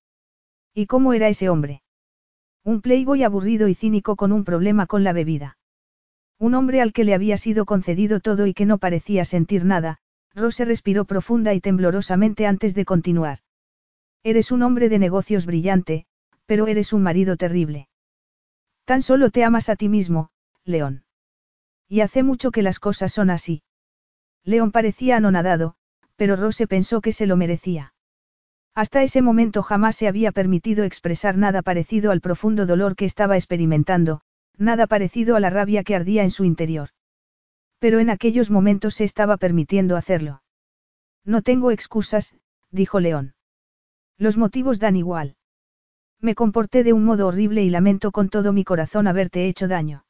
[0.73, 1.83] ¿Y cómo era ese hombre?
[2.65, 5.59] Un playboy aburrido y cínico con un problema con la bebida.
[6.39, 9.99] Un hombre al que le había sido concedido todo y que no parecía sentir nada,
[10.35, 13.39] Rose respiró profunda y temblorosamente antes de continuar.
[14.23, 16.07] Eres un hombre de negocios brillante,
[16.47, 17.89] pero eres un marido terrible.
[18.85, 20.31] Tan solo te amas a ti mismo,
[20.65, 21.05] León.
[21.89, 23.63] Y hace mucho que las cosas son así.
[24.45, 25.75] León parecía anonadado,
[26.17, 27.95] pero Rose pensó que se lo merecía.
[28.75, 33.37] Hasta ese momento jamás se había permitido expresar nada parecido al profundo dolor que estaba
[33.37, 34.23] experimentando,
[34.57, 36.89] nada parecido a la rabia que ardía en su interior.
[37.83, 40.45] Pero en aquellos momentos se estaba permitiendo hacerlo.
[41.25, 42.37] No tengo excusas,
[42.71, 43.35] dijo León.
[44.17, 45.35] Los motivos dan igual.
[46.21, 50.05] Me comporté de un modo horrible y lamento con todo mi corazón haberte hecho daño.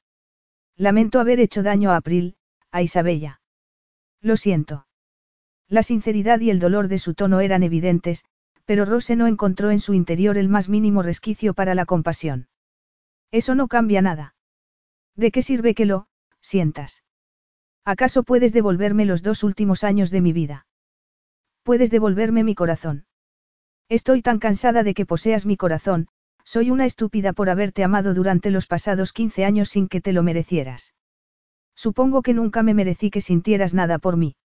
[0.77, 2.36] Lamento haber hecho daño a April,
[2.73, 3.40] a Isabella.
[4.20, 4.86] Lo siento.
[5.66, 8.27] La sinceridad y el dolor de su tono eran evidentes,
[8.66, 12.49] pero Rose no encontró en su interior el más mínimo resquicio para la compasión.
[13.31, 14.35] Eso no cambia nada.
[15.16, 16.09] ¿De qué sirve que lo,
[16.43, 17.03] sientas?
[17.85, 20.67] ¿Acaso puedes devolverme los dos últimos años de mi vida?
[21.65, 23.07] Puedes devolverme mi corazón.
[23.89, 26.09] Estoy tan cansada de que poseas mi corazón,
[26.45, 30.23] soy una estúpida por haberte amado durante los pasados 15 años sin que te lo
[30.23, 30.95] merecieras.
[31.75, 34.37] Supongo que nunca me merecí que sintieras nada por mí.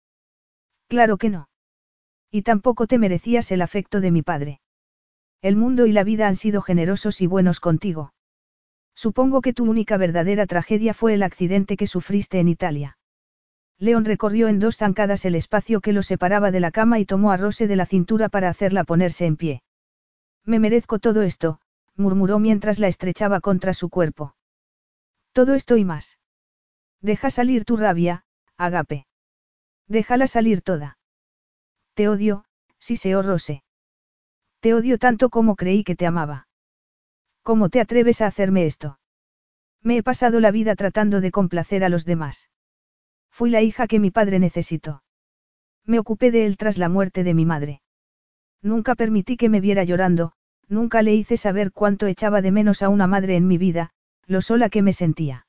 [0.87, 1.49] Claro que no.
[2.31, 4.61] Y tampoco te merecías el afecto de mi padre.
[5.41, 8.13] El mundo y la vida han sido generosos y buenos contigo.
[8.95, 12.96] Supongo que tu única verdadera tragedia fue el accidente que sufriste en Italia.
[13.79, 17.31] León recorrió en dos zancadas el espacio que lo separaba de la cama y tomó
[17.31, 19.61] a Rose de la cintura para hacerla ponerse en pie.
[20.43, 21.59] Me merezco todo esto,
[21.95, 24.35] murmuró mientras la estrechaba contra su cuerpo.
[25.31, 26.19] Todo esto y más.
[27.01, 28.23] Deja salir tu rabia,
[28.57, 29.05] Agape.
[29.87, 30.97] Déjala salir toda.
[31.93, 32.45] Te odio,
[32.79, 33.63] Siseo Rose.
[34.59, 36.47] Te odio tanto como creí que te amaba.
[37.43, 38.99] ¿Cómo te atreves a hacerme esto?
[39.81, 42.49] Me he pasado la vida tratando de complacer a los demás.
[43.37, 45.03] Fui la hija que mi padre necesitó.
[45.85, 47.81] Me ocupé de él tras la muerte de mi madre.
[48.63, 50.31] Nunca permití que me viera llorando,
[50.67, 53.91] nunca le hice saber cuánto echaba de menos a una madre en mi vida,
[54.25, 55.45] lo sola que me sentía.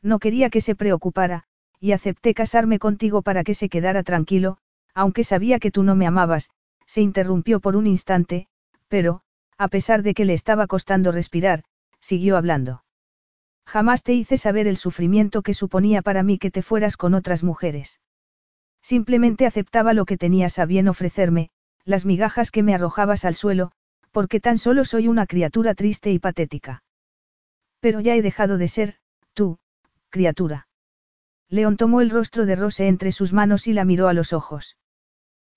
[0.00, 1.44] No quería que se preocupara,
[1.78, 4.56] y acepté casarme contigo para que se quedara tranquilo,
[4.94, 6.48] aunque sabía que tú no me amabas,
[6.86, 8.46] se interrumpió por un instante,
[8.88, 9.20] pero,
[9.58, 11.64] a pesar de que le estaba costando respirar,
[12.00, 12.84] siguió hablando.
[13.66, 17.42] Jamás te hice saber el sufrimiento que suponía para mí que te fueras con otras
[17.42, 18.00] mujeres.
[18.82, 21.50] Simplemente aceptaba lo que tenías a bien ofrecerme,
[21.84, 23.72] las migajas que me arrojabas al suelo,
[24.10, 26.82] porque tan solo soy una criatura triste y patética.
[27.80, 28.96] Pero ya he dejado de ser,
[29.32, 29.58] tú,
[30.10, 30.68] criatura.
[31.48, 34.76] León tomó el rostro de Rose entre sus manos y la miró a los ojos.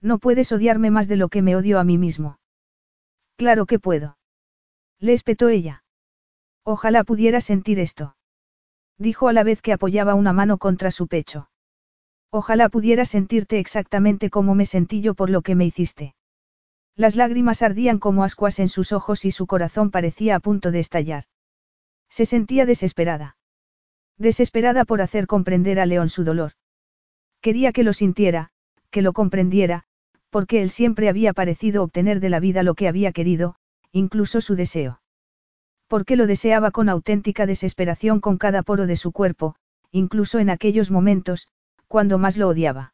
[0.01, 2.37] No puedes odiarme más de lo que me odio a mí mismo.
[3.37, 4.17] Claro que puedo.
[4.99, 5.84] Le espetó ella.
[6.67, 8.15] Ojalá pudiera sentir esto.
[8.97, 11.47] Dijo a la vez que apoyaba una mano contra su pecho.
[12.31, 16.15] Ojalá pudiera sentirte exactamente como me sentí yo por lo que me hiciste.
[16.95, 20.79] Las lágrimas ardían como ascuas en sus ojos y su corazón parecía a punto de
[20.79, 21.25] estallar.
[22.09, 23.37] Se sentía desesperada.
[24.17, 26.53] Desesperada por hacer comprender a León su dolor.
[27.41, 28.49] Quería que lo sintiera,
[28.89, 29.83] que lo comprendiera,
[30.31, 33.55] porque él siempre había parecido obtener de la vida lo que había querido,
[33.91, 34.99] incluso su deseo.
[35.87, 39.55] Porque lo deseaba con auténtica desesperación con cada poro de su cuerpo,
[39.91, 41.47] incluso en aquellos momentos,
[41.87, 42.93] cuando más lo odiaba.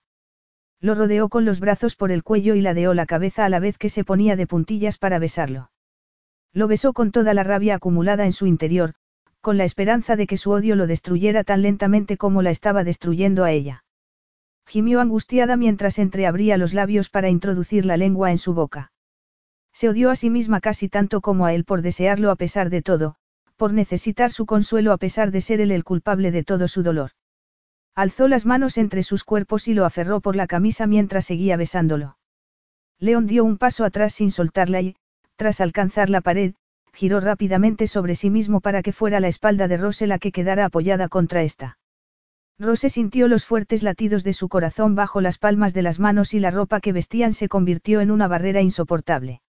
[0.79, 3.77] Lo rodeó con los brazos por el cuello y ladeó la cabeza a la vez
[3.77, 5.71] que se ponía de puntillas para besarlo.
[6.53, 8.93] Lo besó con toda la rabia acumulada en su interior,
[9.41, 13.43] con la esperanza de que su odio lo destruyera tan lentamente como la estaba destruyendo
[13.43, 13.83] a ella.
[14.67, 18.90] Gimió angustiada mientras entreabría los labios para introducir la lengua en su boca.
[19.73, 22.81] Se odió a sí misma casi tanto como a él por desearlo a pesar de
[22.81, 23.15] todo,
[23.55, 27.11] por necesitar su consuelo a pesar de ser él el culpable de todo su dolor.
[27.95, 32.17] Alzó las manos entre sus cuerpos y lo aferró por la camisa mientras seguía besándolo.
[32.99, 34.95] León dio un paso atrás sin soltarla y,
[35.35, 36.53] tras alcanzar la pared,
[36.93, 40.65] giró rápidamente sobre sí mismo para que fuera la espalda de Rose la que quedara
[40.65, 41.77] apoyada contra esta.
[42.59, 46.39] Rose sintió los fuertes latidos de su corazón bajo las palmas de las manos y
[46.39, 49.41] la ropa que vestían se convirtió en una barrera insoportable.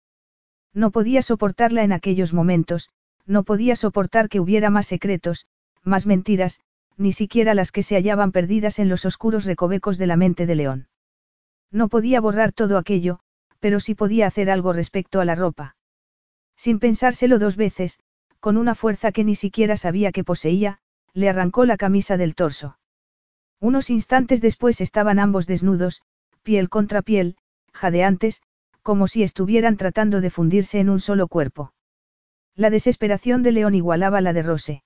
[0.74, 2.90] No podía soportarla en aquellos momentos,
[3.26, 5.46] no podía soportar que hubiera más secretos,
[5.82, 6.60] más mentiras,
[6.96, 10.54] ni siquiera las que se hallaban perdidas en los oscuros recovecos de la mente de
[10.54, 10.88] León.
[11.70, 13.20] No podía borrar todo aquello,
[13.60, 15.76] pero sí podía hacer algo respecto a la ropa.
[16.56, 18.00] Sin pensárselo dos veces,
[18.40, 20.78] con una fuerza que ni siquiera sabía que poseía,
[21.14, 22.78] le arrancó la camisa del torso.
[23.60, 26.02] Unos instantes después estaban ambos desnudos,
[26.42, 27.36] piel contra piel,
[27.72, 28.42] jadeantes,
[28.82, 31.72] como si estuvieran tratando de fundirse en un solo cuerpo.
[32.54, 34.82] La desesperación de León igualaba la de Rose.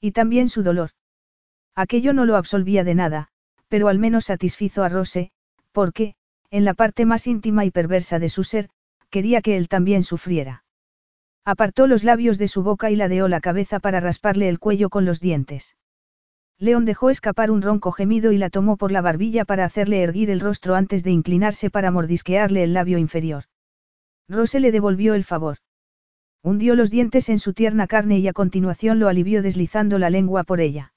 [0.00, 0.90] Y también su dolor.
[1.74, 3.28] Aquello no lo absolvía de nada,
[3.68, 5.30] pero al menos satisfizo a Rose,
[5.72, 6.14] porque,
[6.50, 8.70] en la parte más íntima y perversa de su ser,
[9.10, 10.64] quería que él también sufriera.
[11.44, 15.06] Apartó los labios de su boca y ladeó la cabeza para rasparle el cuello con
[15.06, 15.77] los dientes.
[16.60, 20.28] León dejó escapar un ronco gemido y la tomó por la barbilla para hacerle erguir
[20.28, 23.44] el rostro antes de inclinarse para mordisquearle el labio inferior.
[24.28, 25.58] Rose le devolvió el favor.
[26.42, 30.42] Hundió los dientes en su tierna carne y a continuación lo alivió deslizando la lengua
[30.42, 30.92] por ella.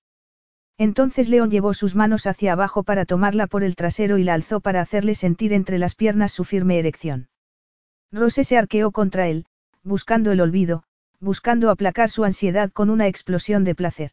[0.79, 4.61] Entonces León llevó sus manos hacia abajo para tomarla por el trasero y la alzó
[4.61, 7.29] para hacerle sentir entre las piernas su firme erección.
[8.11, 9.45] Rose se arqueó contra él,
[9.83, 10.83] buscando el olvido,
[11.19, 14.11] buscando aplacar su ansiedad con una explosión de placer.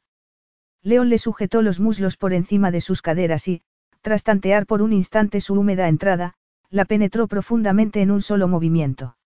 [0.83, 3.63] León le sujetó los muslos por encima de sus caderas y,
[4.01, 6.35] tras tantear por un instante su húmeda entrada,
[6.71, 9.17] la penetró profundamente en un solo movimiento.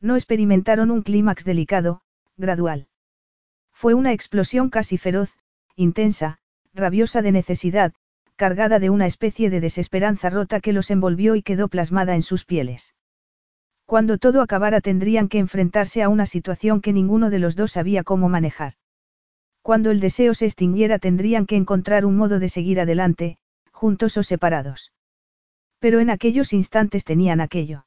[0.00, 2.00] No experimentaron un clímax delicado,
[2.36, 2.88] gradual.
[3.72, 5.36] Fue una explosión casi feroz,
[5.76, 6.38] intensa,
[6.72, 7.92] rabiosa de necesidad,
[8.36, 12.44] cargada de una especie de desesperanza rota que los envolvió y quedó plasmada en sus
[12.44, 12.94] pieles.
[13.84, 18.04] Cuando todo acabara tendrían que enfrentarse a una situación que ninguno de los dos sabía
[18.04, 18.74] cómo manejar.
[19.62, 23.38] Cuando el deseo se extinguiera tendrían que encontrar un modo de seguir adelante,
[23.72, 24.92] juntos o separados.
[25.78, 27.86] Pero en aquellos instantes tenían aquello.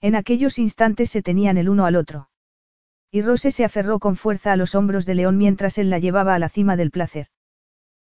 [0.00, 2.28] En aquellos instantes se tenían el uno al otro.
[3.10, 6.34] Y Rose se aferró con fuerza a los hombros de León mientras él la llevaba
[6.34, 7.26] a la cima del placer.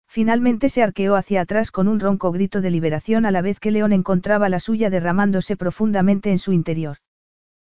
[0.06, 3.70] Finalmente se arqueó hacia atrás con un ronco grito de liberación a la vez que
[3.70, 6.98] León encontraba la suya derramándose profundamente en su interior.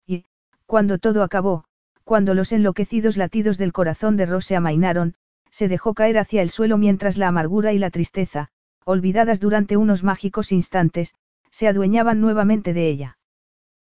[0.06, 0.24] Y,
[0.66, 1.64] cuando todo acabó,
[2.04, 5.14] cuando los enloquecidos latidos del corazón de Rose amainaron,
[5.50, 8.48] se dejó caer hacia el suelo mientras la amargura y la tristeza,
[8.84, 11.14] olvidadas durante unos mágicos instantes,
[11.50, 13.18] se adueñaban nuevamente de ella.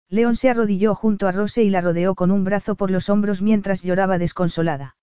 [0.09, 3.41] León se arrodilló junto a Rose y la rodeó con un brazo por los hombros
[3.41, 4.97] mientras lloraba desconsolada.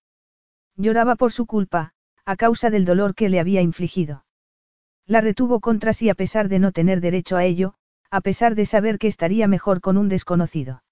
[0.76, 4.24] Lloraba por su culpa, a causa del dolor que le había infligido.
[5.06, 7.74] La retuvo contra sí a pesar de no tener derecho a ello,
[8.10, 10.84] a pesar de saber que estaría mejor con un desconocido.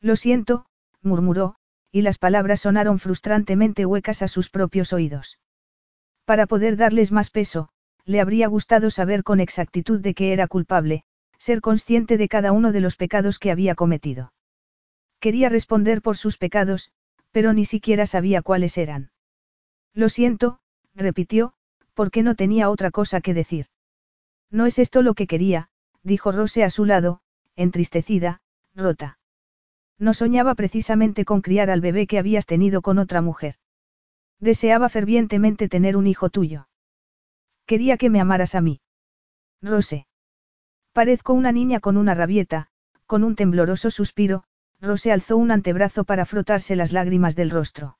[0.00, 0.66] Lo siento,
[1.02, 1.56] murmuró,
[1.90, 5.38] y las palabras sonaron frustrantemente huecas a sus propios oídos.
[6.24, 7.68] Para poder darles más peso,
[8.04, 11.04] le habría gustado saber con exactitud de que era culpable,
[11.38, 14.32] ser consciente de cada uno de los pecados que había cometido.
[15.20, 16.90] Quería responder por sus pecados,
[17.30, 19.10] pero ni siquiera sabía cuáles eran.
[19.92, 20.60] Lo siento,
[20.94, 21.54] repitió,
[21.94, 23.66] porque no tenía otra cosa que decir.
[24.50, 25.68] No es esto lo que quería,
[26.02, 27.20] dijo Rose a su lado,
[27.56, 28.40] entristecida,
[28.74, 29.18] rota.
[29.98, 33.56] No soñaba precisamente con criar al bebé que habías tenido con otra mujer.
[34.40, 36.68] Deseaba fervientemente tener un hijo tuyo.
[37.64, 38.80] Quería que me amaras a mí.
[39.62, 40.06] Rose.
[40.92, 42.68] Parezco una niña con una rabieta,
[43.06, 44.44] con un tembloroso suspiro,
[44.80, 47.98] Rose alzó un antebrazo para frotarse las lágrimas del rostro.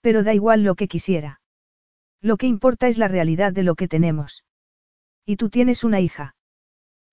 [0.00, 1.40] Pero da igual lo que quisiera.
[2.20, 4.44] Lo que importa es la realidad de lo que tenemos.
[5.26, 6.36] Y tú tienes una hija.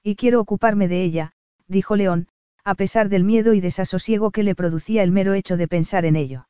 [0.04, 1.34] Y quiero ocuparme de ella,
[1.68, 2.28] dijo León,
[2.64, 6.16] a pesar del miedo y desasosiego que le producía el mero hecho de pensar en
[6.16, 6.48] ello.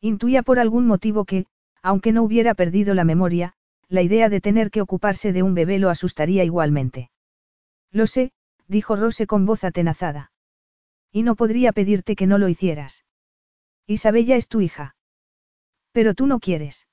[0.00, 1.46] Intuía por algún motivo que,
[1.82, 3.54] aunque no hubiera perdido la memoria,
[3.88, 7.10] la idea de tener que ocuparse de un bebé lo asustaría igualmente.
[7.90, 8.32] Lo sé,
[8.68, 10.32] dijo Rose con voz atenazada.
[11.12, 13.04] Y no podría pedirte que no lo hicieras.
[13.86, 14.94] Isabella es tu hija.
[15.92, 16.86] Pero tú no quieres.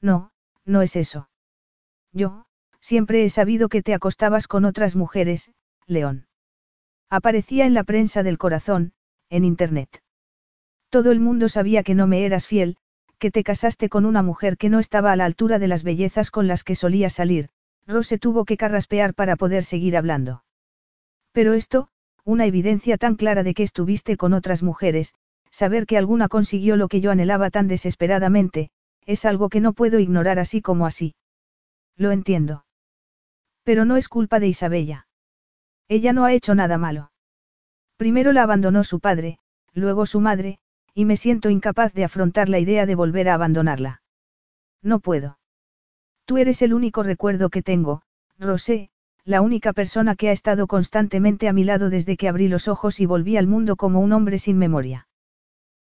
[0.00, 0.30] No,
[0.64, 1.28] no es eso.
[2.12, 2.46] Yo,
[2.80, 5.50] siempre he sabido que te acostabas con otras mujeres,
[5.86, 6.26] León.
[7.14, 8.94] Aparecía en la prensa del corazón,
[9.28, 10.00] en Internet.
[10.88, 12.78] Todo el mundo sabía que no me eras fiel,
[13.18, 16.30] que te casaste con una mujer que no estaba a la altura de las bellezas
[16.30, 17.50] con las que solía salir,
[17.86, 20.42] Rose tuvo que carraspear para poder seguir hablando.
[21.32, 21.88] Pero esto,
[22.24, 25.12] una evidencia tan clara de que estuviste con otras mujeres,
[25.50, 28.70] saber que alguna consiguió lo que yo anhelaba tan desesperadamente,
[29.04, 31.14] es algo que no puedo ignorar así como así.
[31.94, 32.64] Lo entiendo.
[33.64, 35.06] Pero no es culpa de Isabella.
[35.92, 37.12] Ella no ha hecho nada malo.
[37.98, 39.38] Primero la abandonó su padre,
[39.74, 40.58] luego su madre,
[40.94, 44.00] y me siento incapaz de afrontar la idea de volver a abandonarla.
[44.82, 45.38] No puedo.
[46.24, 48.00] Tú eres el único recuerdo que tengo,
[48.38, 48.88] Rosé,
[49.26, 52.98] la única persona que ha estado constantemente a mi lado desde que abrí los ojos
[52.98, 55.08] y volví al mundo como un hombre sin memoria.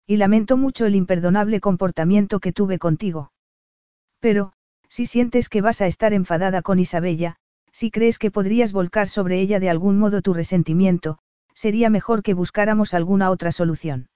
[0.08, 3.30] Y lamento mucho el imperdonable comportamiento que tuve contigo.
[4.18, 4.54] Pero,
[4.88, 7.36] si sientes que vas a estar enfadada con Isabella,
[7.80, 11.16] si crees que podrías volcar sobre ella de algún modo tu resentimiento,
[11.54, 14.10] sería mejor que buscáramos alguna otra solución.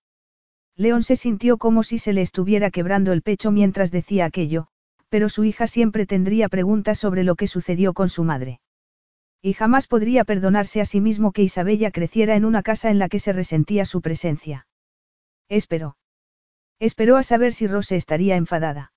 [0.77, 4.67] León se sintió como si se le estuviera quebrando el pecho mientras decía aquello,
[5.09, 8.61] pero su hija siempre tendría preguntas sobre lo que sucedió con su madre.
[9.41, 13.09] Y jamás podría perdonarse a sí mismo que Isabella creciera en una casa en la
[13.09, 14.67] que se resentía su presencia.
[15.49, 15.97] Esperó.
[16.81, 18.93] Esperó a saber si Rose estaría enfadada.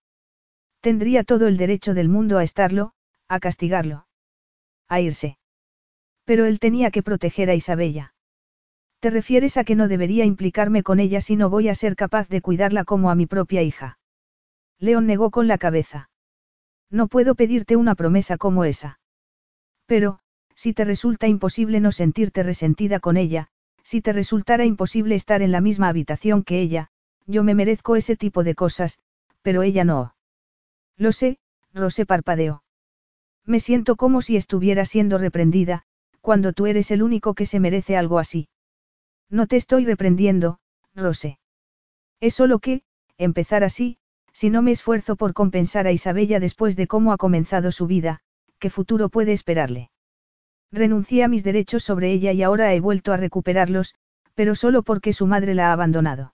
[0.82, 2.92] Tendría todo el derecho del mundo a estarlo,
[3.30, 4.07] a castigarlo.
[4.88, 5.38] A irse.
[6.26, 8.14] Pero él tenía que proteger a Isabella.
[9.00, 12.28] ¿Te refieres a que no debería implicarme con ella si no voy a ser capaz
[12.30, 14.00] de cuidarla como a mi propia hija?
[14.80, 16.10] León negó con la cabeza.
[16.90, 19.00] No puedo pedirte una promesa como esa.
[19.86, 20.20] Pero,
[20.56, 23.50] si te resulta imposible no sentirte resentida con ella,
[23.84, 26.90] si te resultara imposible estar en la misma habitación que ella,
[27.26, 29.00] yo me merezco ese tipo de cosas,
[29.42, 30.16] pero ella no.
[30.98, 31.40] Lo sé,
[31.74, 32.64] Rosé parpadeó.
[33.48, 35.84] Me siento como si estuviera siendo reprendida,
[36.20, 38.50] cuando tú eres el único que se merece algo así.
[39.30, 40.60] No te estoy reprendiendo,
[40.94, 41.40] Rosé.
[42.20, 42.84] Es solo que,
[43.18, 43.98] empezar así,
[44.34, 48.20] si no me esfuerzo por compensar a Isabella después de cómo ha comenzado su vida,
[48.60, 49.92] ¿qué futuro puede esperarle?
[50.72, 53.96] Renuncié a mis derechos sobre ella y ahora he vuelto a recuperarlos,
[54.36, 56.34] pero solo porque su madre la ha abandonado.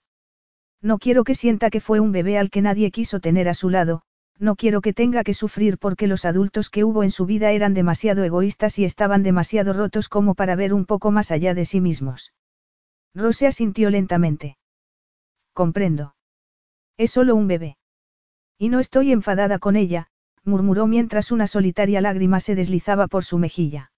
[0.82, 3.70] No quiero que sienta que fue un bebé al que nadie quiso tener a su
[3.70, 4.02] lado,
[4.40, 7.74] no quiero que tenga que sufrir porque los adultos que hubo en su vida eran
[7.74, 11.82] demasiado egoístas y estaban demasiado rotos como para ver un poco más allá de sí
[11.82, 12.34] mismos.
[13.14, 14.58] Rose asintió lentamente.
[15.54, 16.16] Comprendo.
[16.98, 17.78] Es solo un bebé.
[18.58, 20.08] Y no estoy enfadada con ella,
[20.44, 23.92] murmuró mientras una solitaria lágrima se deslizaba por su mejilla.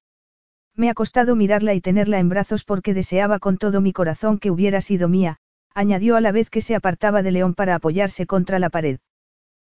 [0.76, 4.52] Me ha costado mirarla y tenerla en brazos porque deseaba con todo mi corazón que
[4.52, 5.38] hubiera sido mía,
[5.74, 8.99] añadió a la vez que se apartaba de León para apoyarse contra la pared.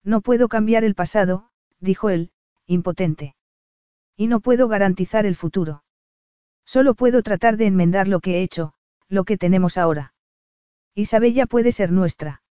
[0.06, 1.50] No puedo cambiar el pasado,
[1.80, 2.32] dijo él,
[2.68, 3.36] impotente.
[4.16, 5.84] Y no puedo garantizar el futuro.
[6.64, 8.74] Solo puedo tratar de enmendar lo que he hecho,
[9.10, 10.14] lo que tenemos ahora.
[10.94, 12.44] Isabella puede ser nuestra.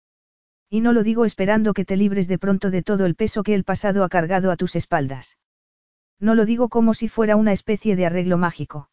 [0.71, 3.55] Y no lo digo esperando que te libres de pronto de todo el peso que
[3.55, 5.37] el pasado ha cargado a tus espaldas.
[6.19, 8.91] No lo digo como si fuera una especie de arreglo mágico.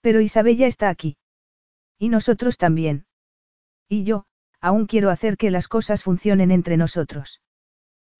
[0.00, 1.16] Pero Isabella está aquí.
[1.98, 3.06] Y nosotros también.
[3.88, 4.26] Y yo,
[4.60, 7.40] aún quiero hacer que las cosas funcionen entre nosotros.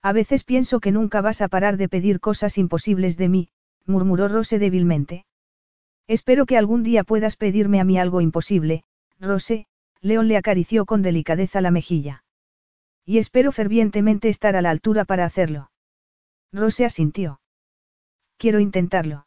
[0.02, 3.48] A veces pienso que nunca vas a parar de pedir cosas imposibles de mí,
[3.86, 5.26] murmuró Rose débilmente.
[6.06, 8.84] Espero que algún día puedas pedirme a mí algo imposible,
[9.18, 9.66] Rose,
[10.00, 12.24] León le acarició con delicadeza la mejilla.
[13.04, 15.70] Y espero fervientemente estar a la altura para hacerlo.
[16.52, 17.40] Rose asintió.
[18.36, 19.26] Quiero intentarlo.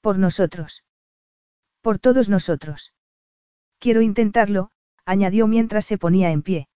[0.00, 0.84] Por nosotros.
[1.80, 2.92] Por todos nosotros.
[3.78, 4.70] Quiero intentarlo,
[5.04, 6.68] añadió mientras se ponía en pie.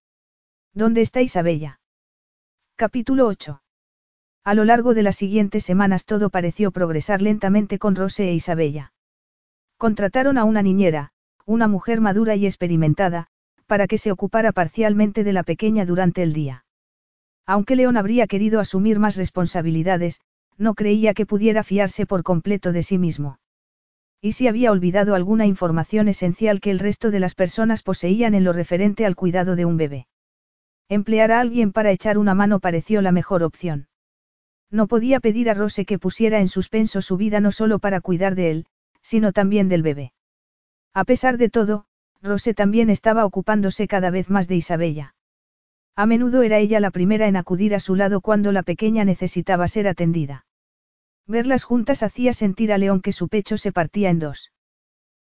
[0.72, 1.80] ¿Dónde está Isabella?
[2.78, 3.62] Capítulo 8.
[4.44, 8.92] A lo largo de las siguientes semanas todo pareció progresar lentamente con Rose e Isabella.
[9.78, 11.08] Contrataron a una niñera,
[11.46, 13.28] una mujer madura y experimentada,
[13.64, 16.66] para que se ocupara parcialmente de la pequeña durante el día.
[17.46, 20.20] Aunque León habría querido asumir más responsabilidades,
[20.58, 23.38] no creía que pudiera fiarse por completo de sí mismo.
[24.20, 28.44] Y si había olvidado alguna información esencial que el resto de las personas poseían en
[28.44, 30.08] lo referente al cuidado de un bebé.
[30.88, 33.88] Emplear a alguien para echar una mano pareció la mejor opción.
[34.70, 38.34] No podía pedir a Rose que pusiera en suspenso su vida no solo para cuidar
[38.34, 38.66] de él,
[39.02, 40.12] sino también del bebé.
[40.94, 41.86] A pesar de todo,
[42.22, 45.14] Rose también estaba ocupándose cada vez más de Isabella.
[45.94, 49.66] A menudo era ella la primera en acudir a su lado cuando la pequeña necesitaba
[49.68, 50.46] ser atendida.
[51.26, 54.52] Verlas juntas hacía sentir a León que su pecho se partía en dos.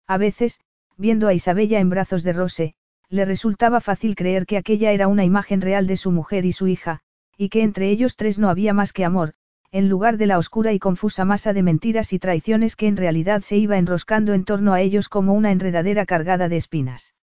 [0.07, 0.61] A veces,
[0.97, 2.74] viendo a Isabella en brazos de Rose,
[3.11, 6.69] le resultaba fácil creer que aquella era una imagen real de su mujer y su
[6.69, 7.01] hija,
[7.37, 9.35] y que entre ellos tres no había más que amor,
[9.73, 13.43] en lugar de la oscura y confusa masa de mentiras y traiciones que en realidad
[13.43, 17.15] se iba enroscando en torno a ellos como una enredadera cargada de espinas.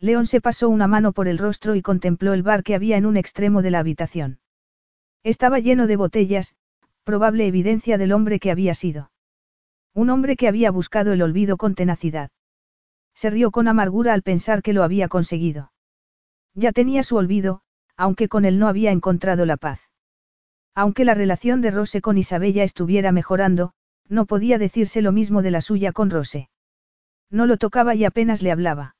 [0.00, 3.06] León se pasó una mano por el rostro y contempló el bar que había en
[3.06, 4.40] un extremo de la habitación.
[5.22, 6.56] Estaba lleno de botellas,
[7.04, 9.10] probable evidencia del hombre que había sido.
[9.94, 12.30] Un hombre que había buscado el olvido con tenacidad.
[13.14, 15.72] Se rió con amargura al pensar que lo había conseguido.
[16.54, 17.62] Ya tenía su olvido,
[17.96, 19.80] aunque con él no había encontrado la paz.
[20.74, 23.72] Aunque la relación de Rose con Isabella estuviera mejorando,
[24.08, 26.48] no podía decirse lo mismo de la suya con Rose.
[27.30, 28.96] No lo tocaba y apenas le hablaba.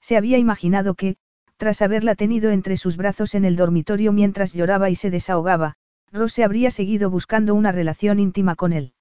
[0.00, 1.16] Se había imaginado que,
[1.56, 5.74] tras haberla tenido entre sus brazos en el dormitorio mientras lloraba y se desahogaba,
[6.12, 8.92] Rose habría seguido buscando una relación íntima con él.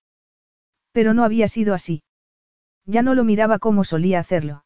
[0.92, 2.04] Pero no había sido así.
[2.88, 4.64] Ya no lo miraba como solía hacerlo.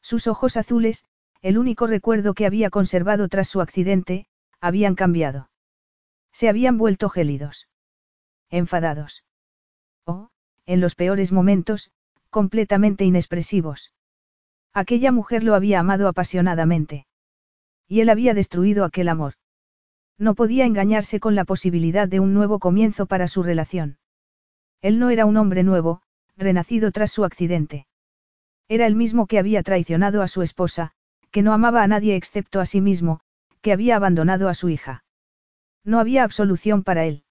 [0.00, 1.04] Sus ojos azules,
[1.42, 4.26] el único recuerdo que había conservado tras su accidente,
[4.60, 5.50] habían cambiado.
[6.32, 7.68] Se habían vuelto gélidos.
[8.48, 9.24] Enfadados.
[10.06, 10.30] O,
[10.66, 11.90] en los peores momentos,
[12.30, 13.92] completamente inexpresivos.
[14.72, 17.06] Aquella mujer lo había amado apasionadamente.
[17.88, 19.34] Y él había destruido aquel amor.
[20.16, 23.98] No podía engañarse con la posibilidad de un nuevo comienzo para su relación.
[24.80, 26.02] Él no era un hombre nuevo,
[26.36, 27.86] renacido tras su accidente.
[28.68, 30.92] Era el mismo que había traicionado a su esposa,
[31.30, 33.20] que no amaba a nadie excepto a sí mismo,
[33.60, 35.04] que había abandonado a su hija.
[35.84, 37.24] No había absolución para él.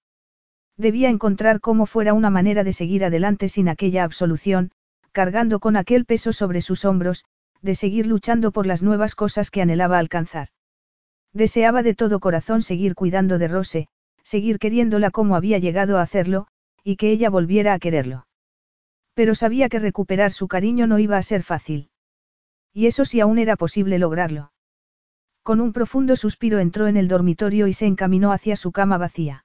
[0.76, 4.72] Debía encontrar cómo fuera una manera de seguir adelante sin aquella absolución,
[5.12, 7.24] cargando con aquel peso sobre sus hombros,
[7.60, 10.48] de seguir luchando por las nuevas cosas que anhelaba alcanzar.
[11.32, 13.88] Deseaba de todo corazón seguir cuidando de Rose,
[14.22, 16.46] seguir queriéndola como había llegado a hacerlo,
[16.82, 18.26] y que ella volviera a quererlo.
[19.14, 21.90] Pero sabía que recuperar su cariño no iba a ser fácil.
[22.72, 24.52] Y eso sí aún era posible lograrlo.
[25.42, 29.44] Con un profundo suspiro entró en el dormitorio y se encaminó hacia su cama vacía.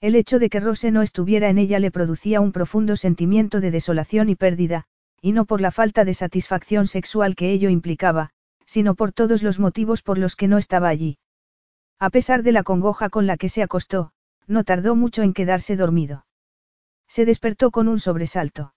[0.00, 3.70] El hecho de que Rose no estuviera en ella le producía un profundo sentimiento de
[3.70, 4.84] desolación y pérdida,
[5.22, 8.30] y no por la falta de satisfacción sexual que ello implicaba,
[8.66, 11.18] sino por todos los motivos por los que no estaba allí.
[11.98, 14.12] A pesar de la congoja con la que se acostó,
[14.46, 16.26] no tardó mucho en quedarse dormido.
[17.08, 18.75] Se despertó con un sobresalto.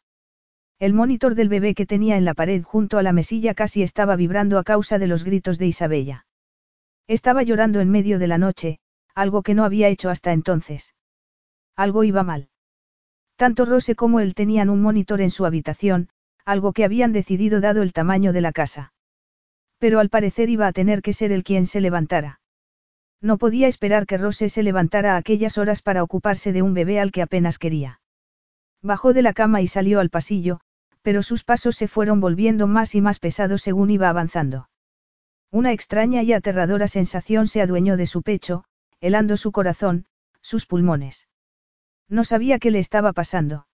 [0.79, 4.15] El monitor del bebé que tenía en la pared junto a la mesilla casi estaba
[4.15, 6.25] vibrando a causa de los gritos de Isabella.
[7.05, 8.79] Estaba llorando en medio de la noche,
[9.13, 10.95] algo que no había hecho hasta entonces.
[11.75, 12.47] Algo iba mal.
[13.35, 16.07] Tanto Rose como él tenían un monitor en su habitación,
[16.45, 18.93] algo que habían decidido dado el tamaño de la casa.
[19.79, 22.39] Pero al parecer iba a tener que ser él quien se levantara.
[23.21, 27.01] No podía esperar que Rose se levantara a aquellas horas para ocuparse de un bebé
[27.01, 27.99] al que apenas quería.
[28.81, 30.61] Bajó de la cama y salió al pasillo,
[31.01, 34.69] pero sus pasos se fueron volviendo más y más pesados según iba avanzando.
[35.51, 38.65] Una extraña y aterradora sensación se adueñó de su pecho,
[38.99, 40.05] helando su corazón,
[40.41, 41.27] sus pulmones.
[42.07, 43.67] No sabía qué le estaba pasando.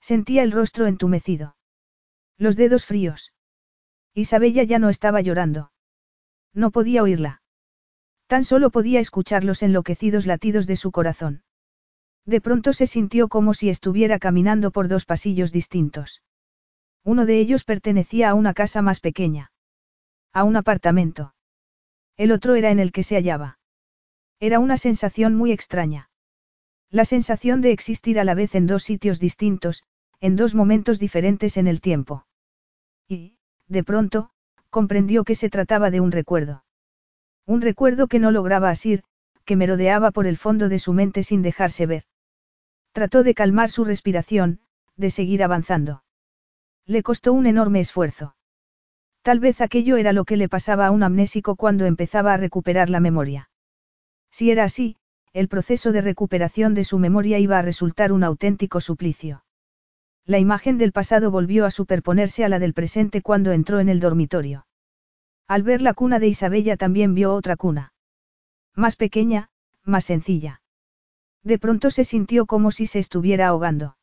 [0.00, 1.56] Sentía el rostro entumecido.
[2.36, 3.32] Los dedos fríos.
[4.14, 5.72] Isabella ya no estaba llorando.
[6.52, 7.42] No podía oírla.
[8.26, 11.42] Tan solo podía escuchar los enloquecidos latidos de su corazón.
[12.26, 16.22] De pronto se sintió como si estuviera caminando por dos pasillos distintos.
[17.04, 19.52] Uno de ellos pertenecía a una casa más pequeña.
[20.32, 21.34] A un apartamento.
[22.16, 23.58] El otro era en el que se hallaba.
[24.38, 26.10] Era una sensación muy extraña.
[26.90, 29.84] La sensación de existir a la vez en dos sitios distintos,
[30.20, 32.26] en dos momentos diferentes en el tiempo.
[33.08, 34.30] Y, de pronto,
[34.68, 36.64] comprendió que se trataba de un recuerdo.
[37.46, 39.02] Un recuerdo que no lograba asir,
[39.44, 42.04] que merodeaba por el fondo de su mente sin dejarse ver.
[42.92, 44.60] Trató de calmar su respiración,
[44.96, 46.02] de seguir avanzando.
[46.90, 48.34] Le costó un enorme esfuerzo.
[49.22, 52.90] Tal vez aquello era lo que le pasaba a un amnésico cuando empezaba a recuperar
[52.90, 53.48] la memoria.
[54.32, 54.96] Si era así,
[55.32, 59.44] el proceso de recuperación de su memoria iba a resultar un auténtico suplicio.
[60.26, 64.00] La imagen del pasado volvió a superponerse a la del presente cuando entró en el
[64.00, 64.66] dormitorio.
[65.46, 67.92] Al ver la cuna de Isabella también vio otra cuna.
[68.74, 69.50] Más pequeña,
[69.84, 70.60] más sencilla.
[71.44, 73.94] De pronto se sintió como si se estuviera ahogando.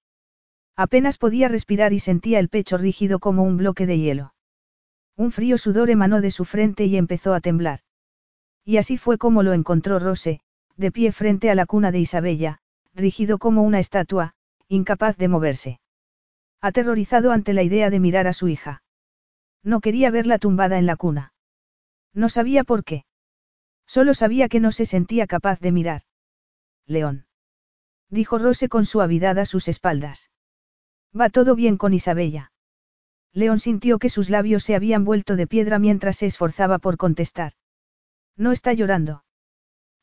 [0.77, 4.35] Apenas podía respirar y sentía el pecho rígido como un bloque de hielo.
[5.15, 7.79] Un frío sudor emanó de su frente y empezó a temblar.
[8.63, 10.39] Y así fue como lo encontró Rose,
[10.75, 12.59] de pie frente a la cuna de Isabella,
[12.93, 14.35] rígido como una estatua,
[14.67, 15.79] incapaz de moverse.
[16.61, 18.83] Aterrorizado ante la idea de mirar a su hija.
[19.63, 21.33] No quería verla tumbada en la cuna.
[22.13, 23.03] No sabía por qué.
[23.87, 26.01] Solo sabía que no se sentía capaz de mirar.
[26.85, 27.25] León.
[28.09, 30.29] Dijo Rose con suavidad a sus espaldas.
[31.19, 32.51] Va todo bien con Isabella.
[33.34, 37.53] León sintió que sus labios se habían vuelto de piedra mientras se esforzaba por contestar.
[38.35, 39.23] No está llorando.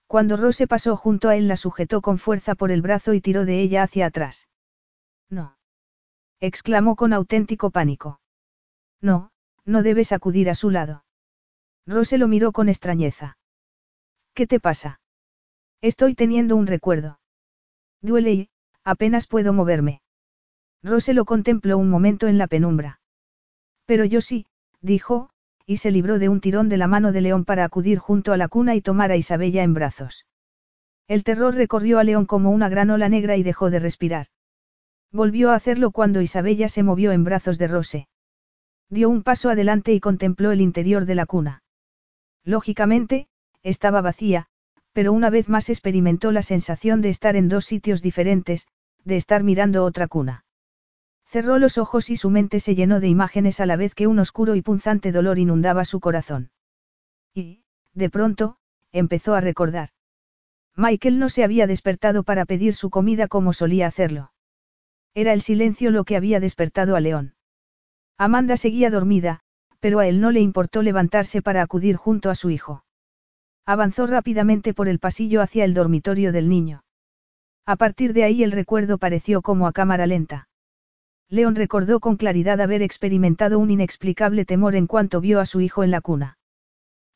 [0.07, 3.45] Cuando Rose pasó junto a él la sujetó con fuerza por el brazo y tiró
[3.45, 4.49] de ella hacia atrás.
[5.29, 5.57] No
[6.47, 8.21] exclamó con auténtico pánico.
[9.01, 9.31] No,
[9.65, 11.05] no debes acudir a su lado.
[11.87, 13.39] Rose lo miró con extrañeza.
[14.35, 15.01] ¿Qué te pasa?
[15.81, 17.19] Estoy teniendo un recuerdo.
[18.03, 18.51] Duele y,
[18.85, 20.03] apenas puedo moverme.
[20.85, 23.01] Rose lo contempló un momento en la penumbra.
[23.87, 24.47] Pero yo sí,
[24.83, 25.31] dijo,
[25.67, 28.37] y se libró de un tirón de la mano de León para acudir junto a
[28.37, 30.27] la cuna y tomar a Isabella en brazos.
[31.09, 34.27] El terror recorrió a León como una granola negra y dejó de respirar.
[35.11, 38.09] Volvió a hacerlo cuando Isabella se movió en brazos de Rose.
[38.91, 41.63] Dio un paso adelante y contempló el interior de la cuna.
[42.45, 43.29] Lógicamente,
[43.63, 44.49] estaba vacía,
[44.93, 48.69] pero una vez más experimentó la sensación de estar en dos sitios diferentes,
[49.05, 50.45] de estar mirando otra cuna.
[51.35, 54.21] Cerró los ojos y su mente se llenó de imágenes a la vez que un
[54.21, 56.53] oscuro y punzante dolor inundaba su corazón.
[57.35, 58.59] Y, de pronto,
[58.93, 59.89] empezó a recordar.
[60.77, 64.31] Michael no se había despertado para pedir su comida como solía hacerlo.
[65.13, 67.35] Era el silencio lo que había despertado a León.
[68.17, 69.41] Amanda seguía dormida,
[69.81, 72.85] pero a él no le importó levantarse para acudir junto a su hijo.
[73.67, 76.85] Avanzó rápidamente por el pasillo hacia el dormitorio del niño.
[77.67, 80.47] A partir de ahí el recuerdo pareció como a cámara lenta.
[81.29, 85.83] León recordó con claridad haber experimentado un inexplicable temor en cuanto vio a su hijo
[85.83, 86.39] en la cuna.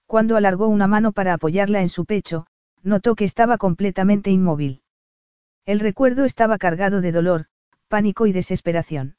[0.06, 2.46] Cuando alargó una mano para apoyarla en su pecho,
[2.82, 4.82] notó que estaba completamente inmóvil.
[5.66, 7.46] El recuerdo estaba cargado de dolor,
[7.88, 9.16] pánico y desesperación.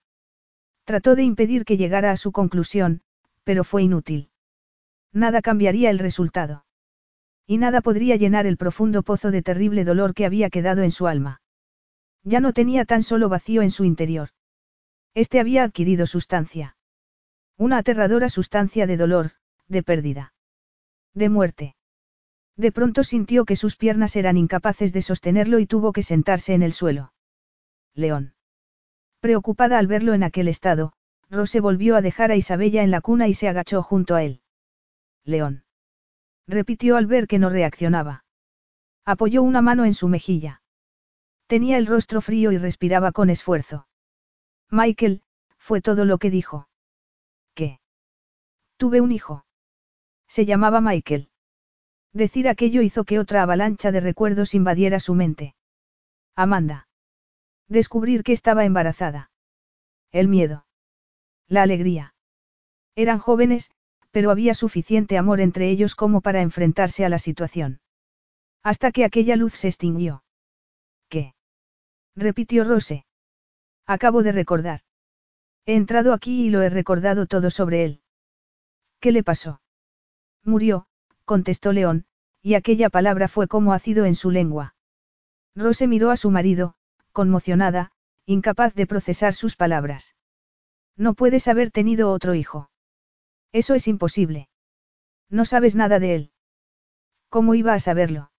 [0.84, 3.02] Trató de impedir que llegara a su conclusión,
[3.44, 4.32] pero fue inútil.
[5.14, 6.66] Nada cambiaría el resultado.
[7.46, 11.08] Y nada podría llenar el profundo pozo de terrible dolor que había quedado en su
[11.08, 11.42] alma.
[12.24, 14.30] Ya no tenía tan solo vacío en su interior.
[15.14, 16.78] Este había adquirido sustancia.
[17.58, 19.32] Una aterradora sustancia de dolor,
[19.68, 20.34] de pérdida.
[21.14, 21.76] De muerte.
[22.56, 26.64] De pronto sintió que sus piernas eran incapaces de sostenerlo y tuvo que sentarse en
[26.64, 27.14] el suelo.
[27.94, 28.34] León.
[29.20, 30.94] Preocupada al verlo en aquel estado,
[31.30, 34.42] Rose volvió a dejar a Isabella en la cuna y se agachó junto a él.
[35.26, 35.64] León.
[36.48, 38.24] Repitió al ver que no reaccionaba.
[39.06, 40.62] Apoyó una mano en su mejilla.
[41.48, 43.89] Tenía el rostro frío y respiraba con esfuerzo.
[44.72, 45.22] Michael,
[45.58, 46.68] fue todo lo que dijo.
[47.54, 47.80] ¿Qué?
[48.78, 49.46] Tuve un hijo.
[50.28, 51.30] Se llamaba Michael.
[52.14, 55.56] Decir aquello hizo que otra avalancha de recuerdos invadiera su mente.
[56.36, 56.88] Amanda.
[57.68, 59.32] Descubrir que estaba embarazada.
[60.12, 60.66] El miedo.
[61.48, 62.16] La alegría.
[62.96, 63.72] Eran jóvenes,
[64.12, 67.80] pero había suficiente amor entre ellos como para enfrentarse a la situación.
[68.64, 70.24] Hasta que aquella luz se extinguió.
[71.10, 71.34] ¿Qué?
[72.16, 73.06] repitió Rose.
[73.90, 74.82] Acabo de recordar.
[75.66, 78.02] He entrado aquí y lo he recordado todo sobre él.
[79.00, 79.62] ¿Qué le pasó?
[80.44, 80.86] Murió,
[81.26, 82.06] contestó León,
[82.44, 84.76] y aquella palabra fue como ácido en su lengua.
[85.56, 86.76] Rose miró a su marido,
[87.14, 87.92] conmocionada,
[88.28, 90.16] incapaz de procesar sus palabras.
[90.96, 92.70] No puedes haber tenido otro hijo.
[93.52, 94.50] Eso es imposible.
[95.32, 96.32] No sabes nada de él.
[97.30, 98.30] ¿Cómo iba a saberlo?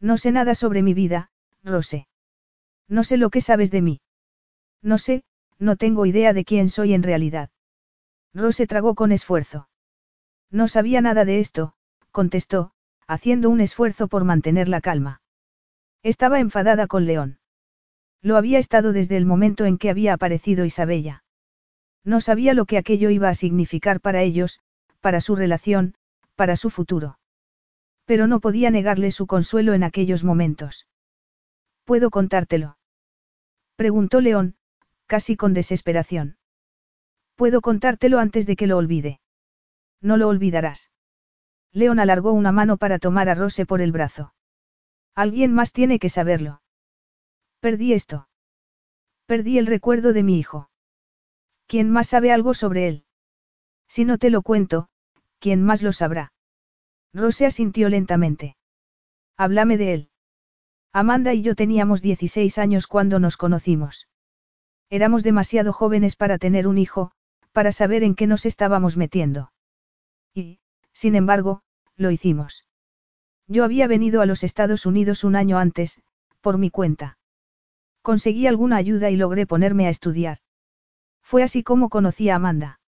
[0.00, 1.30] No sé nada sobre mi vida,
[1.64, 2.08] Rose.
[2.88, 4.00] No sé lo que sabes de mí.
[4.82, 5.24] No sé,
[5.58, 7.50] no tengo idea de quién soy en realidad.
[8.34, 9.68] Rose tragó con esfuerzo.
[10.50, 11.74] No sabía nada de esto,
[12.10, 12.72] contestó,
[13.06, 15.22] haciendo un esfuerzo por mantener la calma.
[16.02, 17.38] Estaba enfadada con León.
[18.22, 21.24] Lo había estado desde el momento en que había aparecido Isabella.
[22.04, 24.60] No sabía lo que aquello iba a significar para ellos,
[25.00, 25.94] para su relación,
[26.34, 27.18] para su futuro.
[28.04, 30.86] Pero no podía negarle su consuelo en aquellos momentos.
[31.84, 32.78] ¿Puedo contártelo?
[33.76, 34.56] Preguntó León,
[35.06, 36.36] casi con desesperación.
[37.34, 39.20] Puedo contártelo antes de que lo olvide.
[40.00, 40.90] No lo olvidarás.
[41.72, 44.34] León alargó una mano para tomar a Rose por el brazo.
[45.14, 46.62] Alguien más tiene que saberlo.
[47.60, 48.28] Perdí esto.
[49.26, 50.70] Perdí el recuerdo de mi hijo.
[51.66, 53.04] ¿Quién más sabe algo sobre él?
[53.88, 54.88] Si no te lo cuento,
[55.38, 56.32] ¿quién más lo sabrá?
[57.12, 58.56] Rose asintió lentamente.
[59.36, 60.10] Háblame de él.
[60.92, 64.08] Amanda y yo teníamos 16 años cuando nos conocimos.
[64.90, 67.10] Éramos demasiado jóvenes para tener un hijo,
[67.52, 69.52] para saber en qué nos estábamos metiendo.
[70.34, 70.60] Y,
[70.92, 71.62] sin embargo,
[71.96, 72.64] lo hicimos.
[73.48, 76.00] Yo había venido a los Estados Unidos un año antes,
[76.40, 77.18] por mi cuenta.
[78.02, 80.38] Conseguí alguna ayuda y logré ponerme a estudiar.
[81.22, 82.80] Fue así como conocí a Amanda.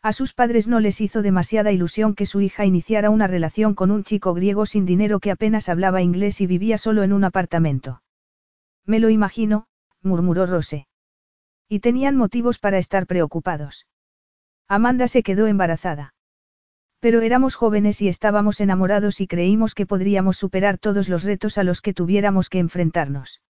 [0.00, 3.90] A sus padres no les hizo demasiada ilusión que su hija iniciara una relación con
[3.90, 8.02] un chico griego sin dinero que apenas hablaba inglés y vivía solo en un apartamento.
[8.86, 9.66] Me lo imagino,
[10.02, 10.87] murmuró Rose.
[11.68, 13.86] Y tenían motivos para estar preocupados.
[14.68, 16.14] Amanda se quedó embarazada.
[17.00, 21.64] Pero éramos jóvenes y estábamos enamorados y creímos que podríamos superar todos los retos a
[21.64, 23.40] los que tuviéramos que enfrentarnos.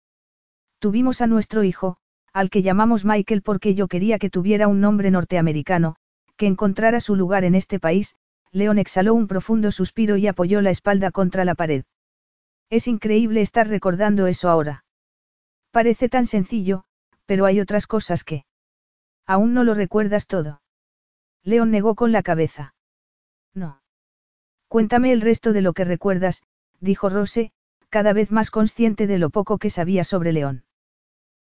[0.78, 1.96] Tuvimos a nuestro hijo,
[2.32, 5.96] al que llamamos Michael porque yo quería que tuviera un nombre norteamericano,
[6.36, 8.16] que encontrara su lugar en este país,
[8.52, 11.84] León exhaló un profundo suspiro y apoyó la espalda contra la pared.
[12.70, 14.84] Es increíble estar recordando eso ahora.
[15.70, 16.84] Parece tan sencillo,
[17.28, 18.46] pero hay otras cosas que...
[19.26, 20.62] Aún no lo recuerdas todo.
[21.44, 22.74] León negó con la cabeza.
[23.52, 23.82] No.
[24.66, 26.42] Cuéntame el resto de lo que recuerdas,
[26.80, 27.52] dijo Rose,
[27.90, 30.64] cada vez más consciente de lo poco que sabía sobre León.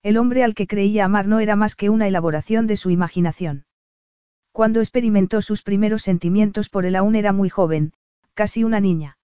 [0.05, 3.67] El hombre al que creía amar no era más que una elaboración de su imaginación.
[4.53, 7.93] Cuando experimentó sus primeros sentimientos por él aún era muy joven,
[8.35, 9.19] casi una niña.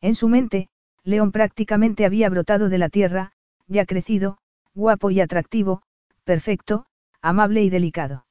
[0.00, 0.70] En su mente,
[1.02, 3.32] León prácticamente había brotado de la tierra,
[3.66, 4.38] ya crecido,
[4.74, 5.82] guapo y atractivo,
[6.24, 6.86] perfecto,
[7.22, 8.26] amable y delicado.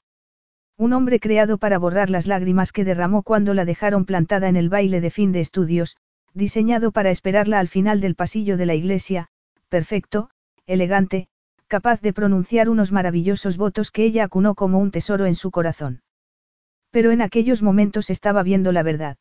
[0.78, 4.70] Un hombre creado para borrar las lágrimas que derramó cuando la dejaron plantada en el
[4.70, 5.96] baile de fin de estudios,
[6.34, 9.30] diseñado para esperarla al final del pasillo de la iglesia,
[9.70, 10.30] perfecto,
[10.66, 11.28] elegante,
[11.68, 16.02] capaz de pronunciar unos maravillosos votos que ella acunó como un tesoro en su corazón.
[16.92, 19.18] Pero en aquellos momentos estaba viendo la verdad.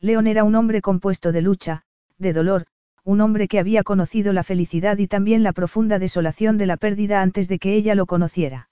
[0.00, 1.84] León era un hombre compuesto de lucha,
[2.18, 2.66] de dolor,
[3.04, 7.22] un hombre que había conocido la felicidad y también la profunda desolación de la pérdida
[7.22, 8.68] antes de que ella lo conociera.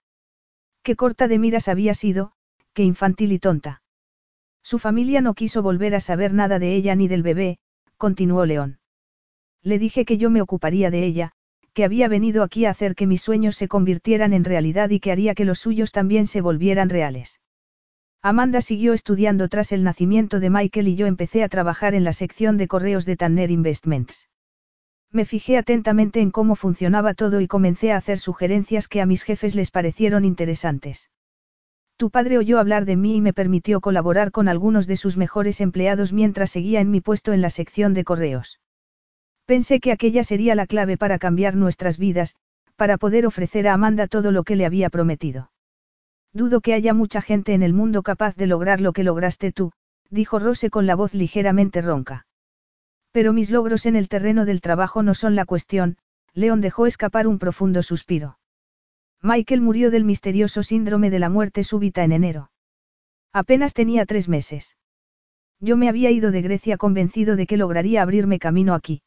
[0.83, 2.33] Qué corta de miras había sido,
[2.73, 3.83] qué infantil y tonta.
[4.63, 7.59] Su familia no quiso volver a saber nada de ella ni del bebé,
[7.97, 8.79] continuó León.
[9.63, 11.33] Le dije que yo me ocuparía de ella,
[11.73, 15.13] que había venido aquí a hacer que mis sueños se convirtieran en realidad y que
[15.13, 17.41] haría que los suyos también se volvieran reales.
[18.23, 22.13] Amanda siguió estudiando tras el nacimiento de Michael y yo empecé a trabajar en la
[22.13, 24.29] sección de correos de Tanner Investments.
[25.11, 29.23] Me fijé atentamente en cómo funcionaba todo y comencé a hacer sugerencias que a mis
[29.23, 31.11] jefes les parecieron interesantes.
[31.97, 35.63] Tu padre oyó hablar de mí y me permitió colaborar con algunos de sus mejores
[35.63, 38.61] empleados mientras seguía en mi puesto en la sección de correos.
[39.47, 42.37] Pensé que aquella sería la clave para cambiar nuestras vidas,
[42.77, 45.50] para poder ofrecer a Amanda todo lo que le había prometido.
[46.33, 49.73] Dudo que haya mucha gente en el mundo capaz de lograr lo que lograste tú,
[50.11, 52.27] dijo Rose con la voz ligeramente ronca.
[53.13, 55.97] Pero mis logros en el terreno del trabajo no son la cuestión,
[56.33, 58.39] León dejó escapar un profundo suspiro.
[59.23, 62.51] Michael murió del misterioso síndrome de la muerte súbita en enero.
[63.33, 64.77] Apenas tenía tres meses.
[65.59, 69.03] Yo me había ido de Grecia convencido de que lograría abrirme camino aquí.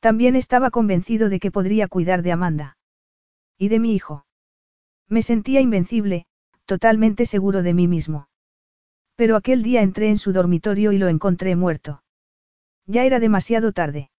[0.00, 2.76] También estaba convencido de que podría cuidar de Amanda.
[3.56, 4.26] Y de mi hijo.
[5.08, 6.26] Me sentía invencible,
[6.72, 8.28] totalmente seguro de mí mismo.
[9.14, 12.02] Pero aquel día entré en su dormitorio y lo encontré muerto.
[12.86, 14.10] Ya era demasiado tarde.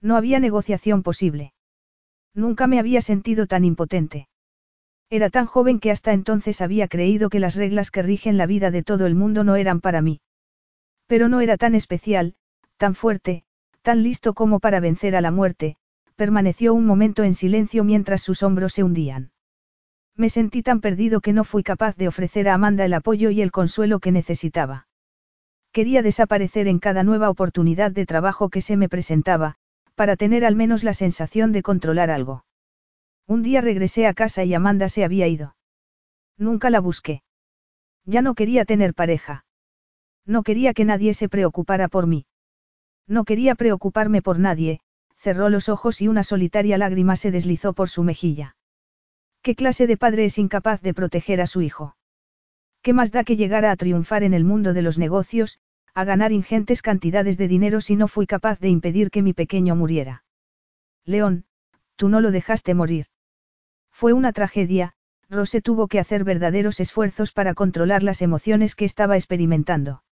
[0.00, 1.54] No había negociación posible.
[2.34, 4.28] Nunca me había sentido tan impotente.
[5.10, 8.70] Era tan joven que hasta entonces había creído que las reglas que rigen la vida
[8.70, 10.20] de todo el mundo no eran para mí.
[11.08, 12.36] Pero no era tan especial,
[12.76, 13.42] tan fuerte,
[13.82, 15.78] tan listo como para vencer a la muerte,
[16.14, 19.31] permaneció un momento en silencio mientras sus hombros se hundían.
[20.16, 23.40] Me sentí tan perdido que no fui capaz de ofrecer a Amanda el apoyo y
[23.40, 24.86] el consuelo que necesitaba.
[25.72, 29.56] Quería desaparecer en cada nueva oportunidad de trabajo que se me presentaba,
[29.94, 32.44] para tener al menos la sensación de controlar algo.
[33.26, 35.56] Un día regresé a casa y Amanda se había ido.
[36.36, 37.22] Nunca la busqué.
[38.04, 39.44] Ya no quería tener pareja.
[40.26, 42.26] No quería que nadie se preocupara por mí.
[43.06, 44.80] No quería preocuparme por nadie,
[45.16, 48.56] cerró los ojos y una solitaria lágrima se deslizó por su mejilla.
[49.42, 51.96] ¿Qué clase de padre es incapaz de proteger a su hijo?
[52.80, 55.58] ¿Qué más da que llegara a triunfar en el mundo de los negocios,
[55.94, 59.74] a ganar ingentes cantidades de dinero si no fui capaz de impedir que mi pequeño
[59.74, 60.24] muriera?
[61.04, 61.44] León,
[61.96, 63.06] tú no lo dejaste morir.
[63.90, 64.94] Fue una tragedia,
[65.28, 70.04] Rose tuvo que hacer verdaderos esfuerzos para controlar las emociones que estaba experimentando.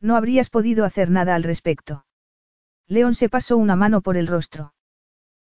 [0.00, 2.06] No habrías podido hacer nada al respecto.
[2.88, 4.74] León se pasó una mano por el rostro.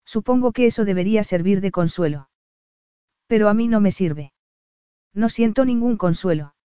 [0.03, 2.29] Supongo que eso debería servir de consuelo.
[3.27, 4.33] Pero a mí no me sirve.
[5.13, 6.55] No siento ningún consuelo.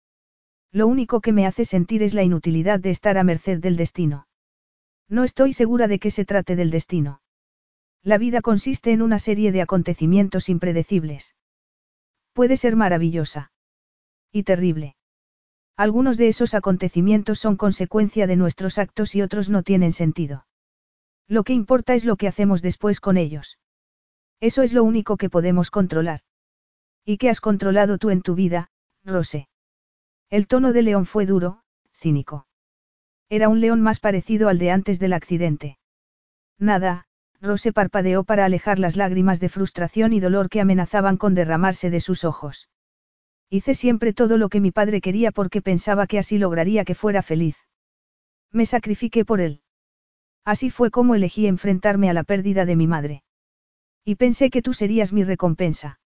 [0.71, 4.27] Lo único que me hace sentir es la inutilidad de estar a merced del destino.
[5.09, 7.21] No estoy segura de que se trate del destino.
[8.03, 11.37] La vida consiste en una serie de acontecimientos impredecibles.
[12.33, 13.53] Puede ser maravillosa.
[14.33, 14.97] Y terrible.
[15.77, 20.47] Algunos de esos acontecimientos son consecuencia de nuestros actos y otros no tienen sentido.
[21.29, 23.59] Lo que importa es lo que hacemos después con ellos.
[24.41, 26.21] Eso es lo único que podemos controlar.
[27.05, 28.71] ¿Y qué has controlado tú en tu vida,
[29.05, 29.49] Rose?
[30.31, 32.47] El tono de León fue duro, cínico.
[33.29, 35.79] Era un león más parecido al de antes del accidente.
[36.59, 37.07] Nada,
[37.41, 42.01] Rose parpadeó para alejar las lágrimas de frustración y dolor que amenazaban con derramarse de
[42.01, 42.69] sus ojos.
[43.51, 47.23] Hice siempre todo lo que mi padre quería porque pensaba que así lograría que fuera
[47.23, 47.57] feliz.
[48.51, 49.63] Me sacrifiqué por él.
[50.45, 53.23] Así fue como elegí enfrentarme a la pérdida de mi madre.
[54.05, 56.01] Y pensé que tú serías mi recompensa.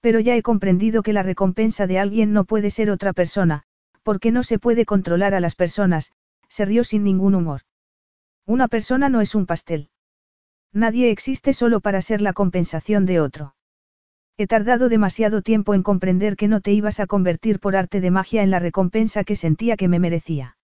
[0.00, 3.64] Pero ya he comprendido que la recompensa de alguien no puede ser otra persona,
[4.02, 6.12] porque no se puede controlar a las personas,
[6.48, 7.62] se rió sin ningún humor.
[8.46, 9.90] Una persona no es un pastel.
[10.72, 13.54] Nadie existe solo para ser la compensación de otro.
[14.36, 18.10] He tardado demasiado tiempo en comprender que no te ibas a convertir por arte de
[18.10, 20.56] magia en la recompensa que sentía que me merecía.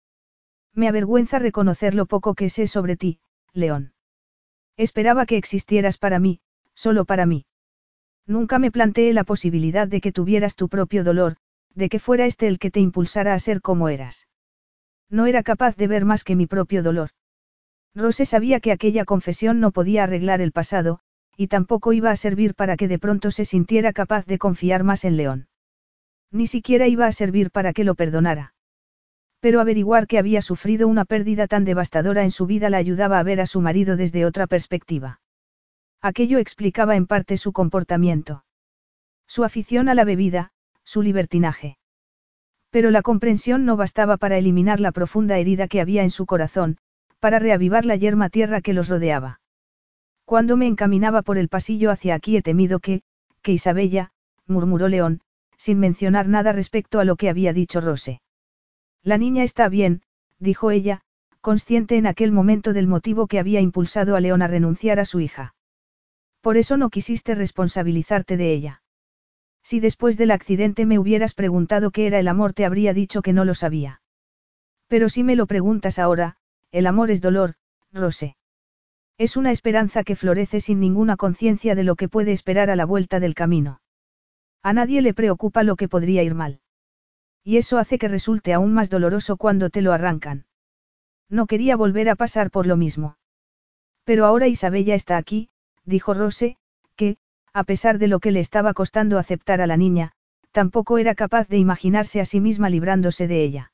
[0.74, 3.20] Me avergüenza reconocer lo poco que sé sobre ti,
[3.52, 3.94] León.
[4.78, 6.40] Esperaba que existieras para mí,
[6.74, 7.46] solo para mí.
[8.26, 11.36] Nunca me planteé la posibilidad de que tuvieras tu propio dolor,
[11.76, 14.28] de que fuera este el que te impulsara a ser como eras.
[15.10, 17.10] No era capaz de ver más que mi propio dolor.
[17.96, 21.00] Rose sabía que aquella confesión no podía arreglar el pasado,
[21.38, 25.04] y tampoco iba a servir para que de pronto se sintiera capaz de confiar más
[25.06, 25.48] en León.
[26.32, 28.54] Ni siquiera iba a servir para que lo perdonara.
[29.40, 33.24] Pero averiguar que había sufrido una pérdida tan devastadora en su vida la ayudaba a
[33.24, 35.20] ver a su marido desde otra perspectiva.
[36.06, 38.44] Aquello explicaba en parte su comportamiento.
[39.26, 40.52] Su afición a la bebida,
[40.84, 41.78] su libertinaje.
[42.72, 46.78] Pero la comprensión no bastaba para eliminar la profunda herida que había en su corazón,
[47.22, 49.40] para reavivar la yerma tierra que los rodeaba.
[50.26, 53.02] Cuando me encaminaba por el pasillo hacia aquí he temido que,
[53.42, 54.12] que Isabella,
[54.46, 55.22] murmuró León,
[55.58, 58.20] sin mencionar nada respecto a lo que había dicho Rose.
[59.04, 60.02] La niña está bien,
[60.38, 61.00] dijo ella,
[61.40, 65.22] consciente en aquel momento del motivo que había impulsado a León a renunciar a su
[65.22, 65.56] hija.
[66.44, 68.84] Por eso no quisiste responsabilizarte de ella.
[69.64, 73.32] Si después del accidente me hubieras preguntado qué era el amor te habría dicho que
[73.32, 74.02] no lo sabía.
[74.90, 76.36] Pero si me lo preguntas ahora,
[76.74, 77.56] el amor es dolor,
[77.94, 78.36] Rose.
[79.18, 82.86] Es una esperanza que florece sin ninguna conciencia de lo que puede esperar a la
[82.86, 83.80] vuelta del camino.
[84.62, 86.60] A nadie le preocupa lo que podría ir mal.
[87.42, 90.46] Y eso hace que resulte aún más doloroso cuando te lo arrancan.
[91.30, 93.16] No quería volver a pasar por lo mismo.
[94.04, 95.50] Pero ahora Isabella está aquí,
[95.86, 96.58] dijo Rose,
[96.96, 97.18] que,
[97.54, 100.12] a pesar de lo que le estaba costando aceptar a la niña,
[100.52, 103.72] tampoco era capaz de imaginarse a sí misma librándose de ella.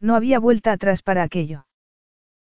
[0.00, 1.66] No había vuelta atrás para aquello.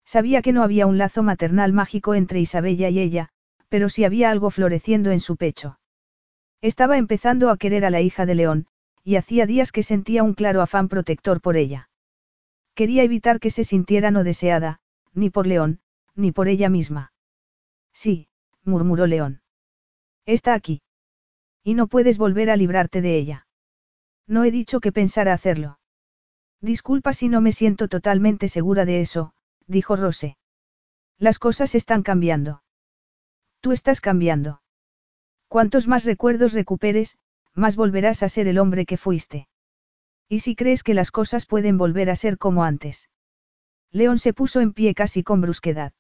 [0.05, 3.31] Sabía que no había un lazo maternal mágico entre Isabella y ella,
[3.69, 5.81] pero sí había algo floreciendo en su pecho.
[6.61, 8.67] Estaba empezando a querer a la hija de León,
[9.03, 11.89] y hacía días que sentía un claro afán protector por ella.
[12.75, 14.81] Quería evitar que se sintiera no deseada,
[15.15, 15.81] ni por León,
[16.15, 17.13] ni por ella misma.
[17.93, 18.29] Sí,
[18.67, 19.41] murmuró León.
[20.27, 20.83] Está aquí.
[21.63, 23.47] Y no puedes volver a librarte de ella.
[24.27, 25.79] No he dicho que pensara hacerlo.
[26.61, 29.35] Disculpa si no me siento totalmente segura de eso,
[29.67, 30.37] dijo Rose.
[31.19, 32.63] Las cosas están cambiando.
[33.61, 34.63] Tú estás cambiando.
[35.49, 37.19] Cuantos más recuerdos recuperes,
[37.55, 39.49] más volverás a ser el hombre que fuiste.
[40.29, 43.09] ¿Y si crees que las cosas pueden volver a ser como antes?
[43.93, 45.93] León se puso en pie casi con brusquedad.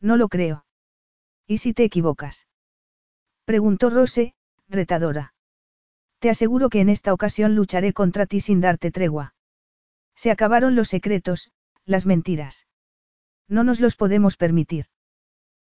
[0.00, 0.64] No lo creo.
[1.50, 2.46] ¿Y si te equivocas?
[3.44, 4.34] Preguntó Rose,
[4.68, 5.34] retadora.
[6.20, 9.34] Te aseguro que en esta ocasión lucharé contra ti sin darte tregua.
[10.14, 11.50] Se acabaron los secretos,
[11.84, 12.68] las mentiras.
[13.48, 14.86] No nos los podemos permitir.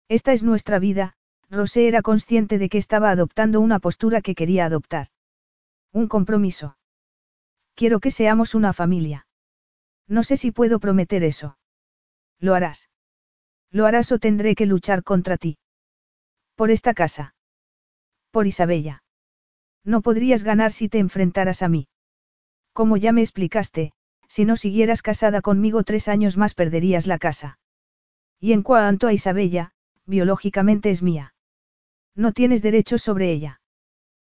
[0.09, 1.15] Esta es nuestra vida,
[1.49, 5.07] Rosé era consciente de que estaba adoptando una postura que quería adoptar.
[5.95, 6.77] Un compromiso.
[7.75, 9.27] Quiero que seamos una familia.
[10.07, 11.57] No sé si puedo prometer eso.
[12.41, 12.91] Lo harás.
[13.71, 15.57] Lo harás o tendré que luchar contra ti.
[16.59, 17.37] Por esta casa.
[18.33, 19.05] Por Isabella.
[19.85, 21.87] No podrías ganar si te enfrentaras a mí.
[22.73, 23.93] Como ya me explicaste,
[24.27, 27.61] si no siguieras casada conmigo tres años más perderías la casa.
[28.41, 29.71] Y en cuanto a Isabella,
[30.05, 31.33] biológicamente es mía.
[32.17, 33.61] No tienes derecho sobre ella.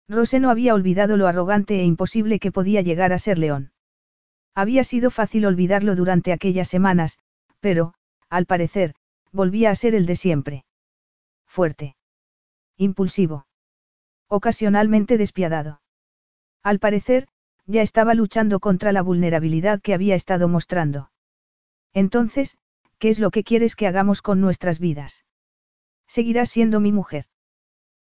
[0.09, 3.71] Rose no había olvidado lo arrogante e imposible que podía llegar a ser León.
[4.55, 7.19] Había sido fácil olvidarlo durante aquellas semanas,
[7.59, 7.93] pero,
[8.31, 8.95] al parecer,
[9.31, 10.65] volvía a ser el de siempre.
[11.45, 11.95] Fuerte.
[12.77, 13.47] Impulsivo.
[14.27, 15.81] Ocasionalmente despiadado.
[16.63, 17.27] Al parecer,
[17.65, 21.11] ya estaba luchando contra la vulnerabilidad que había estado mostrando.
[21.93, 22.57] Entonces,
[22.97, 25.25] ¿qué es lo que quieres que hagamos con nuestras vidas?
[26.07, 27.25] Seguirás siendo mi mujer.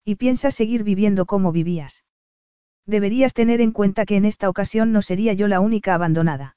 [0.04, 2.04] Y piensas seguir viviendo como vivías.
[2.86, 6.56] Deberías tener en cuenta que en esta ocasión no sería yo la única abandonada.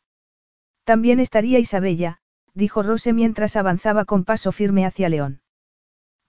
[0.83, 2.19] También estaría Isabella,
[2.53, 5.42] dijo Rose mientras avanzaba con paso firme hacia León.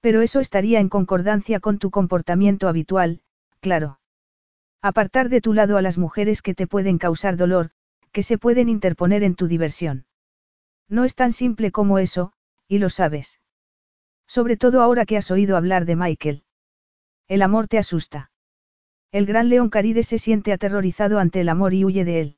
[0.04, 3.22] Pero eso estaría en concordancia con tu comportamiento habitual,
[3.60, 4.00] claro.
[4.82, 7.70] Apartar de tu lado a las mujeres que te pueden causar dolor,
[8.12, 10.04] que se pueden interponer en tu diversión.
[10.90, 12.34] No es tan simple como eso,
[12.68, 13.40] y lo sabes.
[14.26, 16.44] Sobre todo ahora que has oído hablar de Michael.
[17.26, 18.30] El amor te asusta.
[19.10, 22.36] El gran león caride se siente aterrorizado ante el amor y huye de él.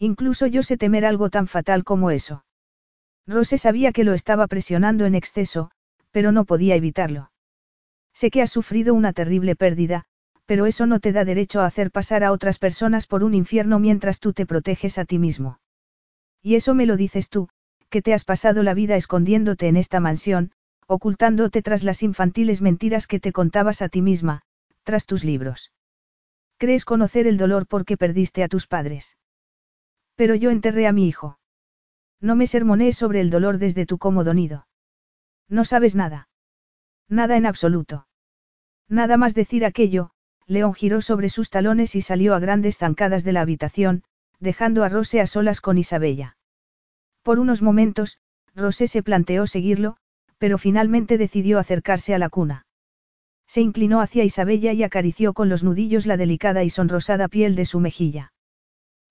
[0.00, 2.44] Incluso yo sé temer algo tan fatal como eso.
[3.24, 5.70] Rose sabía que lo estaba presionando en exceso,
[6.12, 7.32] pero no podía evitarlo.
[8.14, 10.04] Sé que has sufrido una terrible pérdida,
[10.46, 13.78] pero eso no te da derecho a hacer pasar a otras personas por un infierno
[13.78, 15.58] mientras tú te proteges a ti mismo.
[16.42, 17.48] Y eso me lo dices tú,
[17.88, 20.52] que te has pasado la vida escondiéndote en esta mansión,
[20.86, 24.42] ocultándote tras las infantiles mentiras que te contabas a ti misma,
[24.82, 25.72] tras tus libros.
[26.58, 29.16] Crees conocer el dolor porque perdiste a tus padres.
[30.16, 31.38] Pero yo enterré a mi hijo.
[32.20, 34.66] No me sermoné sobre el dolor desde tu cómodo nido.
[35.52, 36.30] No sabes nada.
[37.10, 38.06] Nada en absoluto.
[38.88, 40.12] Nada más decir aquello,
[40.46, 44.02] León giró sobre sus talones y salió a grandes zancadas de la habitación,
[44.40, 46.38] dejando a Rose a solas con Isabella.
[47.22, 48.16] Por unos momentos,
[48.54, 49.98] Rose se planteó seguirlo,
[50.38, 52.64] pero finalmente decidió acercarse a la cuna.
[53.46, 57.66] Se inclinó hacia Isabella y acarició con los nudillos la delicada y sonrosada piel de
[57.66, 58.32] su mejilla.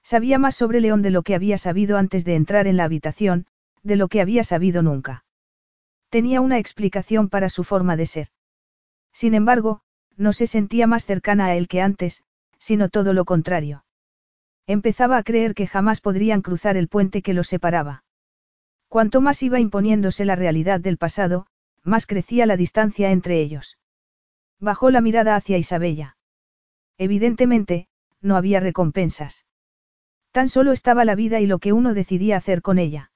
[0.01, 3.45] Sabía más sobre León de lo que había sabido antes de entrar en la habitación,
[3.83, 5.23] de lo que había sabido nunca.
[6.11, 8.27] Tenía una explicación para su forma de ser.
[9.13, 9.79] Sin embargo,
[10.17, 12.25] no se sentía más cercana a él que antes,
[12.59, 13.85] sino todo lo contrario.
[14.67, 18.03] Empezaba a creer que jamás podrían cruzar el puente que los separaba.
[18.89, 21.47] Cuanto más iba imponiéndose la realidad del pasado,
[21.81, 23.77] más crecía la distancia entre ellos.
[24.59, 26.17] Bajó la mirada hacia Isabella.
[26.97, 27.87] Evidentemente,
[28.19, 29.45] no había recompensas.
[30.31, 33.10] Tan solo estaba la vida y lo que uno decidía hacer con ella.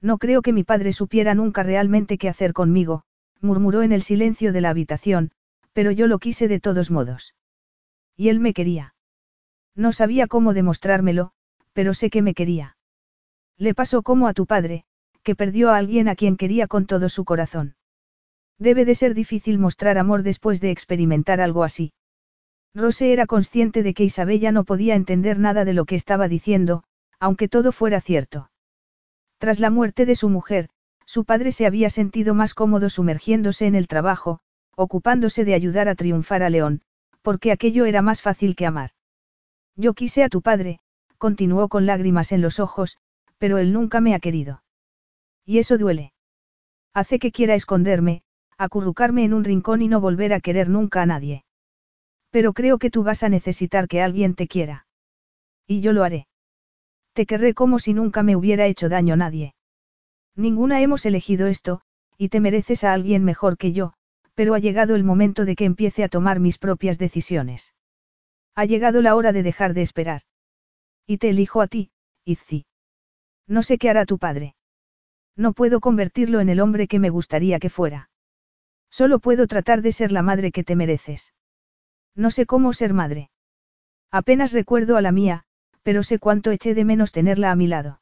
[0.00, 3.04] No creo que mi padre supiera nunca realmente qué hacer conmigo,
[3.40, 5.30] murmuró en el silencio de la habitación,
[5.72, 7.34] pero yo lo quise de todos modos.
[8.16, 8.94] Y él me quería.
[9.74, 11.32] No sabía cómo demostrármelo,
[11.72, 12.76] pero sé que me quería.
[13.56, 14.84] Le pasó como a tu padre,
[15.22, 17.76] que perdió a alguien a quien quería con todo su corazón.
[18.58, 21.92] Debe de ser difícil mostrar amor después de experimentar algo así.
[22.74, 26.84] Rose era consciente de que Isabella no podía entender nada de lo que estaba diciendo,
[27.18, 28.49] aunque todo fuera cierto.
[29.40, 30.68] Tras la muerte de su mujer,
[31.06, 34.40] su padre se había sentido más cómodo sumergiéndose en el trabajo,
[34.76, 36.82] ocupándose de ayudar a triunfar a León,
[37.22, 38.90] porque aquello era más fácil que amar.
[39.76, 40.78] Yo quise a tu padre,
[41.16, 42.98] continuó con lágrimas en los ojos,
[43.38, 44.62] pero él nunca me ha querido.
[45.46, 46.12] Y eso duele.
[46.92, 48.22] Hace que quiera esconderme,
[48.58, 51.44] acurrucarme en un rincón y no volver a querer nunca a nadie.
[52.28, 54.86] Pero creo que tú vas a necesitar que alguien te quiera.
[55.66, 56.26] Y yo lo haré.
[57.12, 59.54] Te querré como si nunca me hubiera hecho daño nadie.
[60.36, 61.80] Ninguna hemos elegido esto,
[62.16, 63.94] y te mereces a alguien mejor que yo,
[64.34, 67.74] pero ha llegado el momento de que empiece a tomar mis propias decisiones.
[68.54, 70.22] Ha llegado la hora de dejar de esperar.
[71.06, 71.90] Y te elijo a ti,
[72.24, 72.66] Izzi.
[73.46, 74.54] No sé qué hará tu padre.
[75.36, 78.10] No puedo convertirlo en el hombre que me gustaría que fuera.
[78.90, 81.32] Solo puedo tratar de ser la madre que te mereces.
[82.14, 83.30] No sé cómo ser madre.
[84.10, 85.44] Apenas recuerdo a la mía,
[85.90, 88.00] pero sé cuánto eché de menos tenerla a mi lado.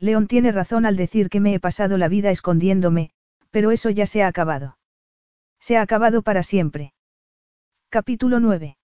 [0.00, 3.10] León tiene razón al decir que me he pasado la vida escondiéndome,
[3.52, 4.76] pero eso ya se ha acabado.
[5.60, 6.94] Se ha acabado para siempre.
[7.90, 8.76] Capítulo 9.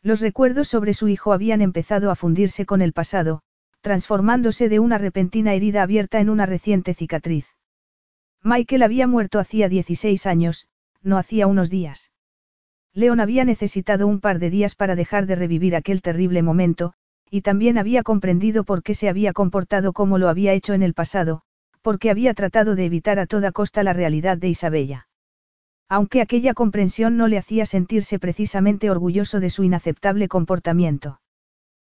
[0.00, 3.42] Los recuerdos sobre su hijo habían empezado a fundirse con el pasado,
[3.80, 7.48] transformándose de una repentina herida abierta en una reciente cicatriz.
[8.44, 10.68] Michael había muerto hacía 16 años,
[11.02, 12.12] no hacía unos días.
[12.94, 16.94] Leon había necesitado un par de días para dejar de revivir aquel terrible momento,
[17.30, 20.94] y también había comprendido por qué se había comportado como lo había hecho en el
[20.94, 21.42] pasado,
[21.80, 25.08] porque había tratado de evitar a toda costa la realidad de Isabella.
[25.88, 31.20] Aunque aquella comprensión no le hacía sentirse precisamente orgulloso de su inaceptable comportamiento.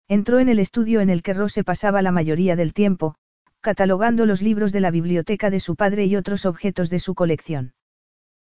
[0.07, 3.15] Entró en el estudio en el que Rose pasaba la mayoría del tiempo,
[3.61, 7.73] catalogando los libros de la biblioteca de su padre y otros objetos de su colección.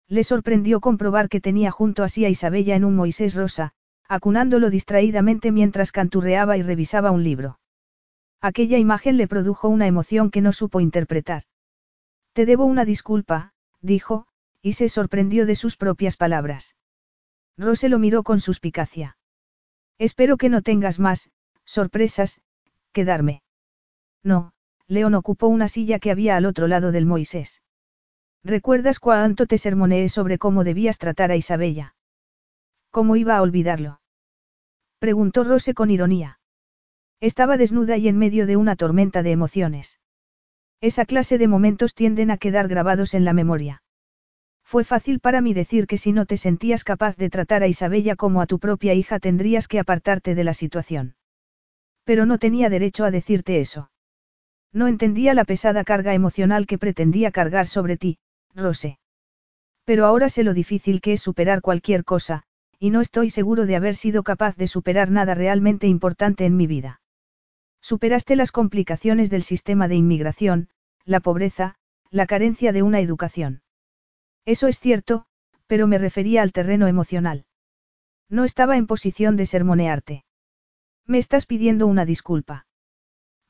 [0.09, 3.73] Le sorprendió comprobar que tenía junto a sí a Isabella en un Moisés rosa,
[4.09, 7.59] acunándolo distraídamente mientras canturreaba y revisaba un libro.
[8.41, 11.45] Aquella imagen le produjo una emoción que no supo interpretar.
[12.33, 14.27] Te debo una disculpa, dijo,
[14.63, 16.77] y se sorprendió de sus propias palabras.
[17.57, 19.17] Rose lo miró con suspicacia.
[19.99, 21.31] Espero que no tengas más,
[21.65, 22.43] sorpresas,
[22.93, 23.43] que darme.
[24.23, 24.53] No,
[24.87, 27.63] León ocupó una silla que había al otro lado del Moisés.
[28.45, 31.96] ¿Recuerdas cuánto te sermoneé sobre cómo debías tratar a Isabella?
[32.97, 34.01] ¿Cómo iba a olvidarlo?
[34.99, 36.39] Preguntó Rose con ironía.
[37.21, 40.01] Estaba desnuda y en medio de una tormenta de emociones.
[40.81, 43.83] Esa clase de momentos tienden a quedar grabados en la memoria.
[44.65, 48.17] Fue fácil para mí decir que si no te sentías capaz de tratar a Isabella
[48.17, 51.17] como a tu propia hija tendrías que apartarte de la situación.
[52.05, 53.91] Pero no tenía derecho a decirte eso.
[54.73, 58.21] No entendía la pesada carga emocional que pretendía cargar sobre ti,
[58.55, 58.99] Rose.
[59.85, 62.47] Pero ahora sé lo difícil que es superar cualquier cosa,
[62.79, 66.67] y no estoy seguro de haber sido capaz de superar nada realmente importante en mi
[66.67, 67.01] vida.
[67.81, 70.69] Superaste las complicaciones del sistema de inmigración,
[71.05, 71.77] la pobreza,
[72.11, 73.63] la carencia de una educación.
[74.45, 75.27] Eso es cierto,
[75.67, 77.47] pero me refería al terreno emocional.
[78.29, 80.25] No estaba en posición de sermonearte.
[81.07, 82.67] ¿Me estás pidiendo una disculpa?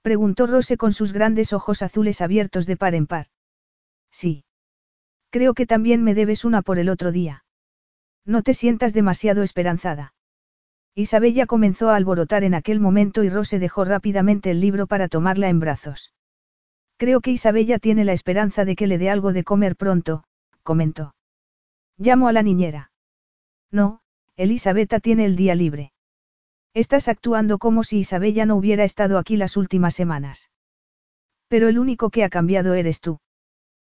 [0.02, 3.28] Preguntó Rose con sus grandes ojos azules abiertos de par en par.
[4.10, 4.44] Sí.
[5.30, 7.45] Creo que también me debes una por el otro día.
[8.26, 10.12] No te sientas demasiado esperanzada.
[10.96, 15.48] Isabella comenzó a alborotar en aquel momento y Rose dejó rápidamente el libro para tomarla
[15.48, 16.12] en brazos.
[16.96, 20.24] Creo que Isabella tiene la esperanza de que le dé algo de comer pronto,
[20.62, 21.14] comentó.
[21.98, 22.90] Llamo a la niñera.
[23.70, 24.00] No,
[24.36, 25.92] Elisabetta tiene el día libre.
[26.74, 30.50] Estás actuando como si Isabella no hubiera estado aquí las últimas semanas.
[31.48, 33.20] Pero el único que ha cambiado eres tú.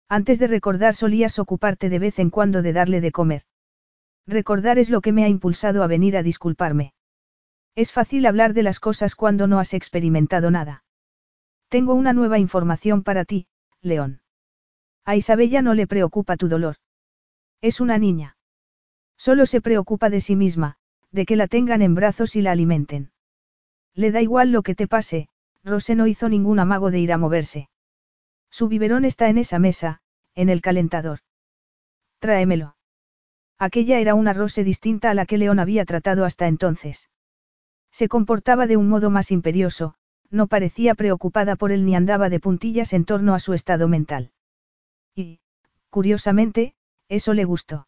[0.10, 3.44] Antes de recordar solías ocuparte de vez en cuando de darle de comer.
[4.26, 6.93] Recordar es lo que me ha impulsado a venir a disculparme.
[7.76, 10.84] Es fácil hablar de las cosas cuando no has experimentado nada.
[11.69, 13.48] Tengo una nueva información para ti,
[13.82, 14.22] León.
[15.06, 16.76] A Isabella no le preocupa tu dolor.
[17.61, 18.38] Es una niña.
[19.18, 20.77] Solo se preocupa de sí misma,
[21.11, 23.11] de que la tengan en brazos y la alimenten.
[23.93, 25.30] Le da igual lo que te pase,
[25.64, 27.69] Rose no hizo ningún amago de ir a moverse.
[28.50, 30.02] Su biberón está en esa mesa,
[30.35, 31.19] en el calentador.
[32.19, 32.76] Tráemelo.
[33.64, 37.09] Aquella era una Rose distinta a la que León había tratado hasta entonces.
[37.93, 39.95] Se comportaba de un modo más imperioso,
[40.30, 44.32] no parecía preocupada por él ni andaba de puntillas en torno a su estado mental.
[45.16, 45.40] Y,
[45.90, 46.75] curiosamente,
[47.08, 47.88] eso le gustó.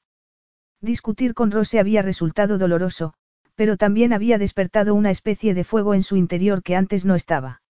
[0.79, 3.13] Discutir con Rose había resultado doloroso,
[3.55, 7.63] pero también había despertado una especie de fuego en su interior que antes no estaba.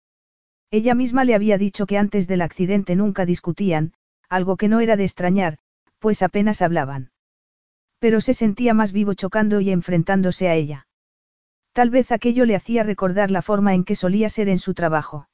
[0.71, 3.93] Ella misma le había dicho que antes del accidente nunca discutían,
[4.27, 5.57] algo que no era de extrañar,
[5.99, 7.12] pues apenas hablaban.
[8.03, 10.87] Pero se sentía más vivo chocando y enfrentándose a ella.
[11.71, 15.29] Tal vez aquello le hacía recordar la forma en que solía ser en su trabajo.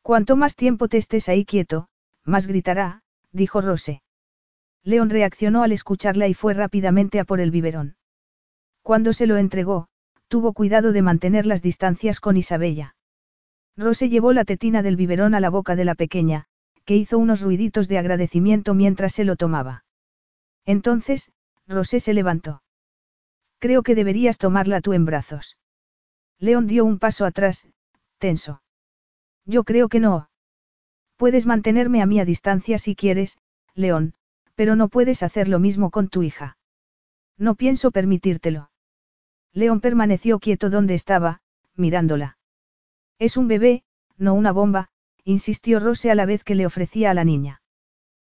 [0.00, 1.88] Cuanto más tiempo te estés ahí quieto,
[2.24, 3.02] más gritará,
[3.32, 4.04] dijo Rose.
[4.84, 7.96] León reaccionó al escucharla y fue rápidamente a por el biberón.
[8.82, 9.88] Cuando se lo entregó,
[10.28, 12.94] tuvo cuidado de mantener las distancias con Isabella.
[13.76, 16.44] Rose llevó la tetina del biberón a la boca de la pequeña,
[16.84, 19.84] que hizo unos ruiditos de agradecimiento mientras se lo tomaba.
[20.64, 21.32] Entonces,
[21.70, 22.62] Rosé se levantó.
[23.60, 25.56] Creo que deberías tomarla tú en brazos.
[26.40, 27.68] León dio un paso atrás,
[28.18, 28.62] tenso.
[29.44, 30.30] Yo creo que no.
[31.16, 33.38] Puedes mantenerme a mí a distancia si quieres,
[33.74, 34.14] León,
[34.56, 36.58] pero no puedes hacer lo mismo con tu hija.
[37.38, 38.70] No pienso permitírtelo.
[39.52, 41.40] León permaneció quieto donde estaba,
[41.76, 42.36] mirándola.
[43.18, 43.84] Es un bebé,
[44.16, 44.90] no una bomba,
[45.22, 47.62] insistió Rose a la vez que le ofrecía a la niña.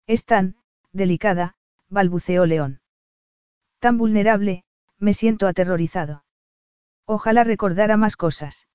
[0.06, 0.56] Es tan,
[0.92, 1.56] delicada,
[1.88, 2.80] balbuceó León.
[3.84, 4.64] Tan vulnerable,
[4.98, 6.24] me siento aterrorizado.
[7.04, 8.66] Ojalá recordara más cosas.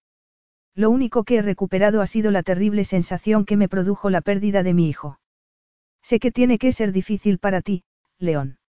[0.76, 4.62] Lo único que he recuperado ha sido la terrible sensación que me produjo la pérdida
[4.62, 5.20] de mi hijo.
[6.04, 7.86] Sé que tiene que ser difícil para ti,
[8.20, 8.60] León.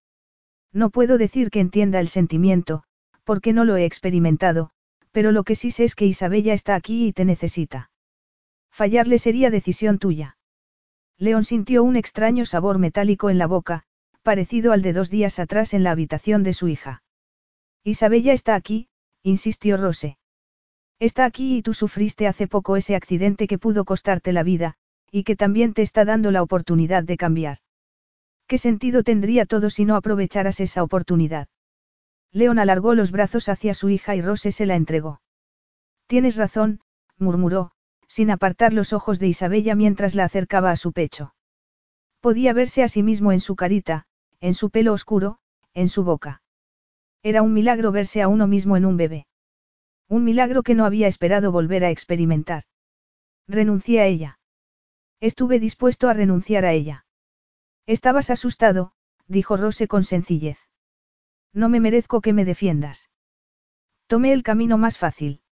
[0.73, 2.85] No puedo decir que entienda el sentimiento,
[3.25, 4.71] porque no lo he experimentado,
[5.11, 7.91] pero lo que sí sé es que Isabella está aquí y te necesita.
[8.71, 10.39] Fallarle sería decisión tuya.
[11.19, 13.85] León sintió un extraño sabor metálico en la boca,
[14.23, 17.03] parecido al de dos días atrás en la habitación de su hija.
[17.85, 18.89] Isabella está aquí,
[19.23, 20.19] insistió Rose.
[20.99, 24.75] Está aquí y tú sufriste hace poco ese accidente que pudo costarte la vida,
[25.11, 27.59] y que también te está dando la oportunidad de cambiar.
[28.47, 31.49] ¿Qué sentido tendría todo si no aprovecharas esa oportunidad?
[32.33, 35.21] León alargó los brazos hacia su hija y Rose se la entregó.
[36.07, 36.81] Tienes razón,
[37.17, 37.73] murmuró,
[38.07, 41.35] sin apartar los ojos de Isabella mientras la acercaba a su pecho.
[42.21, 44.07] Podía verse a sí mismo en su carita,
[44.41, 45.39] en su pelo oscuro,
[45.75, 46.43] en su boca.
[47.23, 49.27] Era un milagro verse a uno mismo en un bebé.
[50.09, 52.65] Un milagro que no había esperado volver a experimentar.
[53.47, 54.39] Renuncié a ella.
[55.21, 57.05] Estuve dispuesto a renunciar a ella.
[57.87, 58.93] Estabas asustado,
[59.27, 60.59] dijo Rose con sencillez.
[61.53, 63.11] No me merezco que me defiendas.
[64.07, 65.43] Tomé el camino más fácil.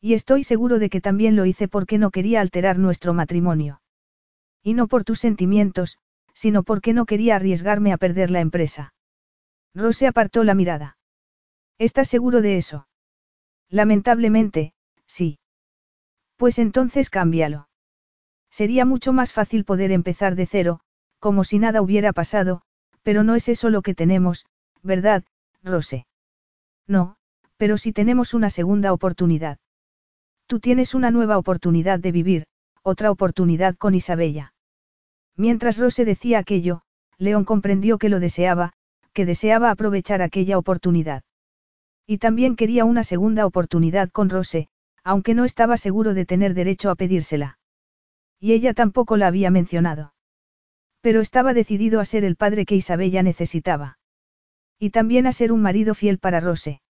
[0.00, 3.80] Y estoy seguro de que también lo hice porque no quería alterar nuestro matrimonio.
[4.62, 5.98] Y no por tus sentimientos,
[6.36, 8.92] sino porque no quería arriesgarme a perder la empresa.
[9.74, 10.98] Rose apartó la mirada.
[11.78, 12.88] ¿Estás seguro de eso?
[13.70, 14.74] Lamentablemente,
[15.06, 15.38] sí.
[16.36, 17.68] Pues entonces cámbialo.
[18.50, 20.80] Sería mucho más fácil poder empezar de cero,
[21.20, 22.60] como si nada hubiera pasado,
[23.02, 24.44] pero no es eso lo que tenemos,
[24.82, 25.24] ¿verdad,
[25.62, 26.06] Rose?
[26.86, 27.16] No,
[27.56, 29.58] pero sí tenemos una segunda oportunidad.
[30.46, 32.46] Tú tienes una nueva oportunidad de vivir,
[32.82, 34.52] otra oportunidad con Isabella.
[35.36, 36.82] Mientras Rose decía aquello,
[37.18, 38.72] León comprendió que lo deseaba,
[39.12, 41.22] que deseaba aprovechar aquella oportunidad.
[42.06, 44.68] Y también quería una segunda oportunidad con Rose,
[45.02, 47.58] aunque no estaba seguro de tener derecho a pedírsela.
[48.40, 50.14] Y ella tampoco la había mencionado.
[51.00, 53.98] Pero estaba decidido a ser el padre que Isabella necesitaba.
[54.78, 56.80] Y también a ser un marido fiel para Rose.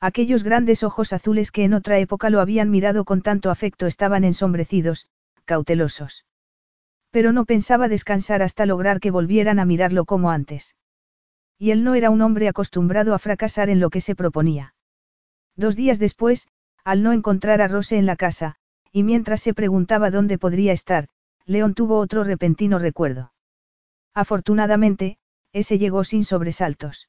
[0.00, 4.24] Aquellos grandes ojos azules que en otra época lo habían mirado con tanto afecto estaban
[4.24, 5.06] ensombrecidos,
[5.44, 6.24] cautelosos.
[7.14, 10.74] Pero no pensaba descansar hasta lograr que volvieran a mirarlo como antes.
[11.60, 14.74] Y él no era un hombre acostumbrado a fracasar en lo que se proponía.
[15.54, 16.48] Dos días después,
[16.82, 18.56] al no encontrar a Rose en la casa,
[18.90, 21.06] y mientras se preguntaba dónde podría estar,
[21.46, 23.32] León tuvo otro repentino recuerdo.
[24.12, 25.18] Afortunadamente,
[25.52, 27.08] ese llegó sin sobresaltos.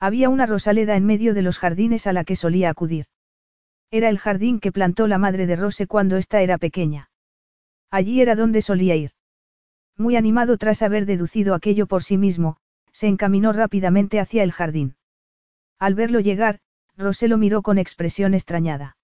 [0.00, 3.06] Había una rosaleda en medio de los jardines a la que solía acudir.
[3.90, 7.08] Era el jardín que plantó la madre de Rose cuando ésta era pequeña.
[7.90, 9.13] Allí era donde solía ir.
[9.96, 12.56] Muy animado tras haber deducido aquello por sí mismo,
[12.92, 14.96] se encaminó rápidamente hacia el jardín.
[15.78, 16.60] Al verlo llegar,
[16.96, 18.96] Rose lo miró con expresión extrañada.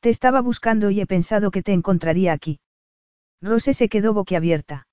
[0.00, 2.60] Te estaba buscando y he pensado que te encontraría aquí.
[3.40, 4.86] Rose se quedó boquiabierta.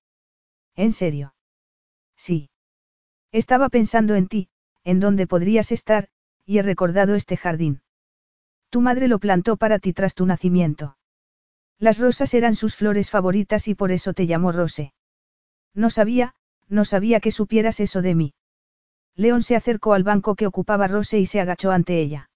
[0.75, 1.33] ¿En serio?
[2.15, 2.49] Sí.
[3.31, 4.49] Estaba pensando en ti,
[4.83, 6.09] en dónde podrías estar,
[6.45, 7.81] y he recordado este jardín.
[8.69, 10.98] Tu madre lo plantó para ti tras tu nacimiento.
[11.80, 14.93] Las rosas eran sus flores favoritas y por eso te llamó Rose.
[15.73, 16.35] No sabía,
[16.67, 18.33] no sabía que supieras eso de mí.
[19.15, 22.30] León se acercó al banco que ocupaba Rose y se agachó ante ella.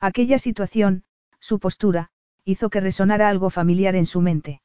[0.00, 1.04] Aquella situación,
[1.40, 2.10] su postura,
[2.44, 4.62] hizo que resonara algo familiar en su mente.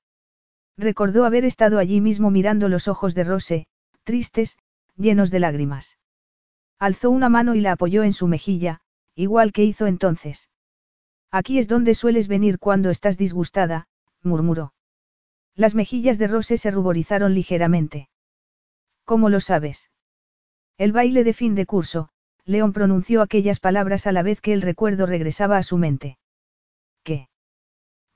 [0.77, 3.67] Recordó haber estado allí mismo mirando los ojos de Rose,
[4.03, 4.57] tristes,
[4.95, 5.97] llenos de lágrimas.
[6.79, 8.81] Alzó una mano y la apoyó en su mejilla,
[9.15, 10.49] igual que hizo entonces.
[11.31, 13.87] Aquí es donde sueles venir cuando estás disgustada,
[14.21, 14.73] murmuró.
[15.55, 18.09] Las mejillas de Rose se ruborizaron ligeramente.
[19.05, 19.91] ¿Cómo lo sabes?
[20.77, 22.09] El baile de fin de curso,
[22.45, 26.17] León pronunció aquellas palabras a la vez que el recuerdo regresaba a su mente.
[27.03, 27.29] ¿Qué?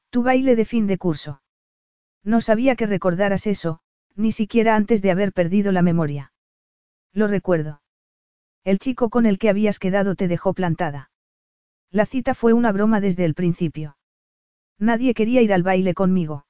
[0.09, 1.41] Tu baile de fin de curso.
[2.23, 3.79] No sabía que recordaras eso,
[4.15, 6.33] ni siquiera antes de haber perdido la memoria.
[7.13, 7.81] Lo recuerdo.
[8.63, 11.11] El chico con el que habías quedado te dejó plantada.
[11.91, 13.97] La cita fue una broma desde el principio.
[14.79, 16.46] Nadie quería ir al baile conmigo.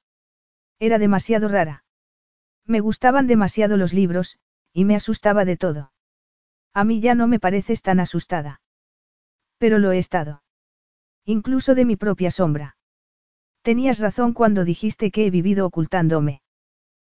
[0.78, 1.84] Era demasiado rara.
[2.64, 4.38] Me gustaban demasiado los libros,
[4.72, 5.92] y me asustaba de todo.
[6.74, 8.60] A mí ya no me pareces tan asustada.
[9.58, 10.42] Pero lo he estado.
[11.24, 12.76] Incluso de mi propia sombra.
[13.62, 16.42] Tenías razón cuando dijiste que he vivido ocultándome.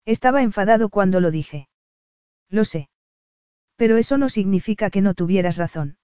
[0.06, 1.68] Estaba enfadado cuando lo dije.
[2.48, 2.88] Lo sé.
[3.76, 5.98] Pero eso no significa que no tuvieras razón.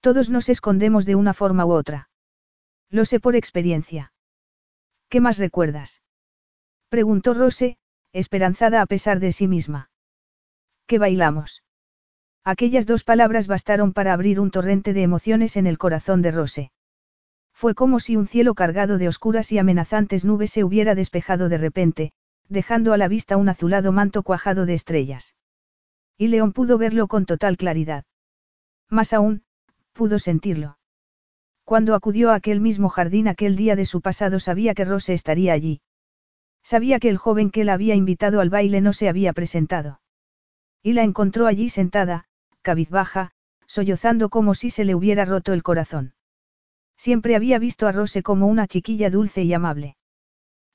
[0.00, 2.10] Todos nos escondemos de una forma u otra.
[2.90, 4.12] Lo sé por experiencia.
[5.08, 6.02] ¿Qué más recuerdas?
[6.88, 7.78] Preguntó Rose,
[8.12, 9.90] esperanzada a pesar de sí misma.
[10.86, 11.62] ¿Qué bailamos?
[12.44, 16.70] Aquellas dos palabras bastaron para abrir un torrente de emociones en el corazón de Rose.
[17.52, 21.58] Fue como si un cielo cargado de oscuras y amenazantes nubes se hubiera despejado de
[21.58, 22.12] repente,
[22.48, 25.34] dejando a la vista un azulado manto cuajado de estrellas.
[26.16, 28.04] Y León pudo verlo con total claridad.
[28.88, 29.42] Más aún,
[29.92, 30.78] pudo sentirlo.
[31.64, 35.52] Cuando acudió a aquel mismo jardín aquel día de su pasado sabía que Rose estaría
[35.52, 35.80] allí.
[36.66, 40.00] Sabía que el joven que la había invitado al baile no se había presentado.
[40.82, 42.24] Y la encontró allí sentada,
[42.60, 43.30] cabizbaja,
[43.68, 46.14] sollozando como si se le hubiera roto el corazón.
[46.96, 49.96] Siempre había visto a Rose como una chiquilla dulce y amable.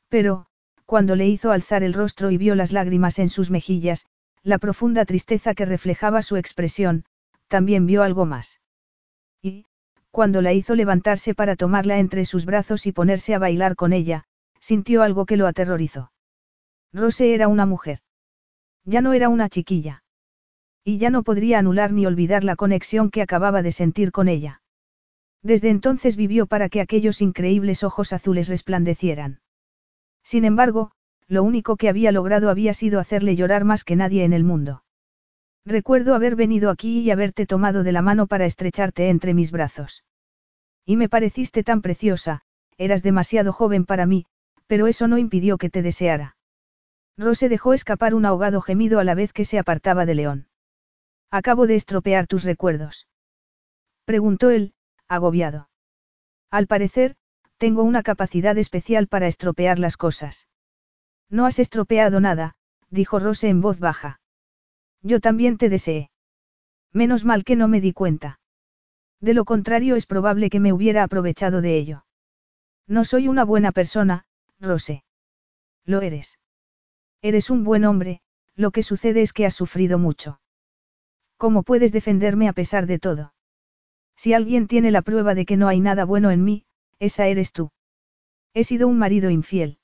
[0.08, 0.46] Pero,
[0.86, 4.06] cuando le hizo alzar el rostro y vio las lágrimas en sus mejillas,
[4.44, 7.04] la profunda tristeza que reflejaba su expresión,
[7.50, 8.62] también vio algo más.
[9.42, 9.66] Y,
[10.10, 14.24] cuando la hizo levantarse para tomarla entre sus brazos y ponerse a bailar con ella,
[14.62, 16.12] sintió algo que lo aterrorizó.
[16.94, 18.00] Rose era una mujer.
[18.86, 20.04] Ya no era una chiquilla.
[20.84, 24.62] Y ya no podría anular ni olvidar la conexión que acababa de sentir con ella.
[25.44, 29.42] Desde entonces vivió para que aquellos increíbles ojos azules resplandecieran.
[30.24, 30.92] Sin embargo,
[31.28, 34.84] lo único que había logrado había sido hacerle llorar más que nadie en el mundo.
[35.66, 40.04] Recuerdo haber venido aquí y haberte tomado de la mano para estrecharte entre mis brazos.
[40.86, 42.42] Y me pareciste tan preciosa,
[42.78, 44.26] eras demasiado joven para mí,
[44.72, 46.38] pero eso no impidió que te deseara.
[47.18, 50.48] Rose dejó escapar un ahogado gemido a la vez que se apartaba de León.
[51.30, 53.10] Acabo de estropear tus recuerdos.
[54.06, 54.74] Preguntó él,
[55.10, 55.68] agobiado.
[56.50, 57.18] Al parecer,
[57.58, 60.48] tengo una capacidad especial para estropear las cosas.
[61.30, 62.56] No has estropeado nada,
[62.90, 64.22] dijo Rose en voz baja.
[65.02, 66.12] Yo también te deseé.
[66.94, 68.40] Menos mal que no me di cuenta.
[69.20, 72.06] De lo contrario es probable que me hubiera aprovechado de ello.
[72.88, 74.24] No soy una buena persona,
[74.62, 75.04] Rose.
[75.86, 76.40] Lo eres.
[77.22, 78.22] Eres un buen hombre,
[78.56, 80.40] lo que sucede es que has sufrido mucho.
[81.38, 83.34] ¿Cómo puedes defenderme a pesar de todo?
[84.16, 86.66] Si alguien tiene la prueba de que no hay nada bueno en mí,
[87.00, 87.72] esa eres tú.
[88.54, 89.80] He sido un marido infiel.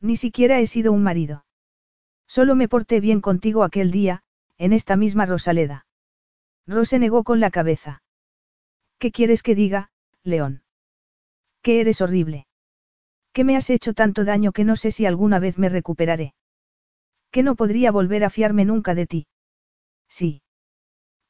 [0.00, 1.44] Ni siquiera he sido un marido.
[2.26, 4.22] Solo me porté bien contigo aquel día,
[4.56, 5.86] en esta misma Rosaleda.
[6.66, 8.02] Rose negó con la cabeza.
[8.98, 9.90] ¿Qué quieres que diga,
[10.22, 10.62] León?
[11.62, 12.46] Que eres horrible.
[13.32, 16.34] Que me has hecho tanto daño que no sé si alguna vez me recuperaré.
[17.30, 19.26] Que no podría volver a fiarme nunca de ti.
[20.08, 20.42] Sí.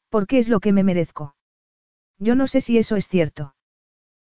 [0.09, 1.35] Porque es lo que me merezco.
[2.19, 3.55] Yo no sé si eso es cierto.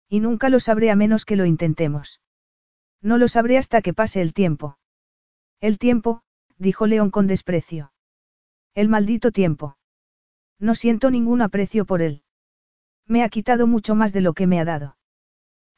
[0.09, 2.20] Y nunca lo sabré a menos que lo intentemos.
[3.01, 4.78] No lo sabré hasta que pase el tiempo.
[5.60, 6.23] El tiempo,
[6.59, 7.92] dijo León con desprecio.
[8.75, 9.76] El maldito tiempo.
[10.59, 12.23] No siento ningún aprecio por él.
[13.07, 14.97] Me ha quitado mucho más de lo que me ha dado.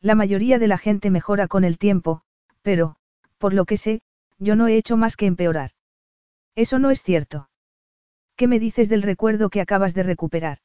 [0.04, 2.20] La mayoría de la gente mejora con el tiempo,
[2.60, 2.96] pero,
[3.38, 4.02] por lo que sé,
[4.38, 5.70] yo no he hecho más que empeorar.
[6.54, 7.48] Eso no es cierto.
[8.36, 10.58] ¿Qué me dices del recuerdo que acabas de recuperar?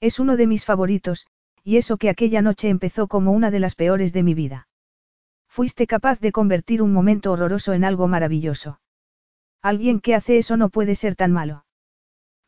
[0.00, 1.26] Es uno de mis favoritos,
[1.64, 4.68] y eso que aquella noche empezó como una de las peores de mi vida.
[5.48, 8.78] Fuiste capaz de convertir un momento horroroso en algo maravilloso.
[9.60, 11.64] Alguien que hace eso no puede ser tan malo.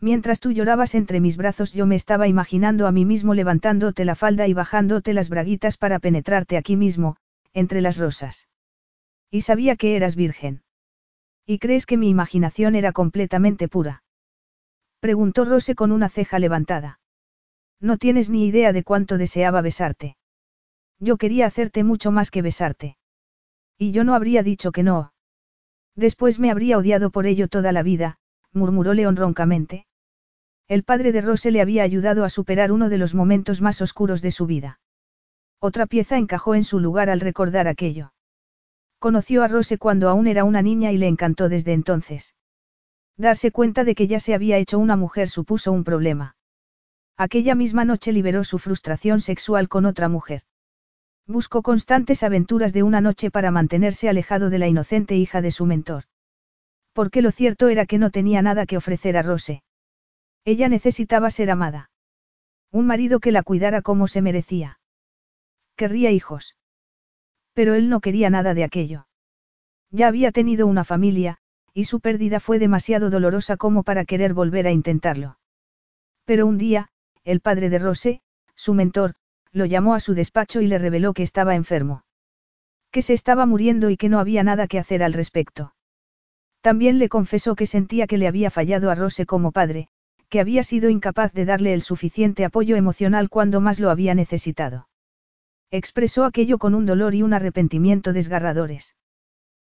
[0.04, 4.14] Mientras tú llorabas entre mis brazos yo me estaba imaginando a mí mismo levantándote la
[4.14, 7.16] falda y bajándote las braguitas para penetrarte aquí mismo,
[7.54, 8.46] entre las rosas.
[9.30, 10.62] Y sabía que eras virgen.
[11.46, 14.02] ¿Y crees que mi imaginación era completamente pura?
[15.00, 17.00] Preguntó Rose con una ceja levantada.
[17.80, 20.18] No tienes ni idea de cuánto deseaba besarte.
[21.00, 22.98] Yo quería hacerte mucho más que besarte.
[23.78, 25.14] Y yo no habría dicho que no.
[25.96, 28.18] Después me habría odiado por ello toda la vida,
[28.52, 29.86] murmuró León roncamente.
[30.66, 34.22] El padre de Rose le había ayudado a superar uno de los momentos más oscuros
[34.22, 34.80] de su vida.
[35.60, 38.12] Otra pieza encajó en su lugar al recordar aquello.
[38.98, 42.34] Conoció a Rose cuando aún era una niña y le encantó desde entonces.
[43.18, 46.36] Darse cuenta de que ya se había hecho una mujer supuso un problema.
[47.18, 50.42] Aquella misma noche liberó su frustración sexual con otra mujer.
[51.26, 55.66] Buscó constantes aventuras de una noche para mantenerse alejado de la inocente hija de su
[55.66, 56.04] mentor.
[56.94, 59.62] Porque lo cierto era que no tenía nada que ofrecer a Rose.
[60.44, 61.90] Ella necesitaba ser amada.
[62.70, 64.78] Un marido que la cuidara como se merecía.
[65.76, 66.56] Querría hijos.
[67.54, 69.06] Pero él no quería nada de aquello.
[69.90, 71.38] Ya había tenido una familia,
[71.72, 75.38] y su pérdida fue demasiado dolorosa como para querer volver a intentarlo.
[76.24, 76.88] Pero un día,
[77.24, 78.20] el padre de Rose,
[78.54, 79.14] su mentor,
[79.52, 82.04] lo llamó a su despacho y le reveló que estaba enfermo.
[82.90, 85.74] Que se estaba muriendo y que no había nada que hacer al respecto.
[86.60, 89.88] También le confesó que sentía que le había fallado a Rose como padre,
[90.34, 94.88] que había sido incapaz de darle el suficiente apoyo emocional cuando más lo había necesitado.
[95.70, 98.96] Expresó aquello con un dolor y un arrepentimiento desgarradores.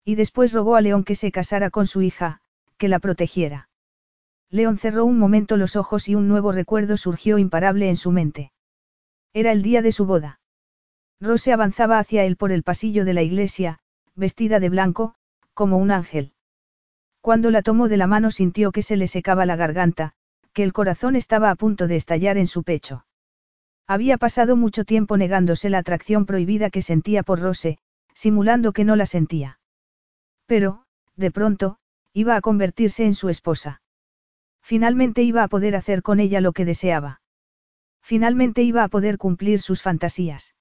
[0.06, 2.41] Y después rogó a León que se casara con su hija,
[2.77, 3.69] que la protegiera.
[4.51, 8.51] León cerró un momento los ojos y un nuevo recuerdo surgió imparable en su mente.
[9.33, 10.41] Era el día de su boda.
[11.19, 13.80] Rose avanzaba hacia él por el pasillo de la iglesia,
[14.14, 15.15] vestida de blanco,
[15.56, 16.33] como un ángel.
[17.19, 20.14] Cuando la tomó de la mano sintió que se le secaba la garganta,
[20.54, 23.06] que el corazón estaba a punto de estallar en su pecho.
[23.88, 27.78] Había pasado mucho tiempo negándose la atracción prohibida que sentía por Rose,
[28.14, 29.60] simulando que no la sentía.
[30.46, 30.84] Pero,
[31.16, 31.78] de pronto,
[32.14, 33.82] iba a convertirse en su esposa.
[34.62, 37.22] Finalmente iba a poder hacer con ella lo que deseaba.
[38.02, 40.56] Finalmente iba a poder cumplir sus fantasías.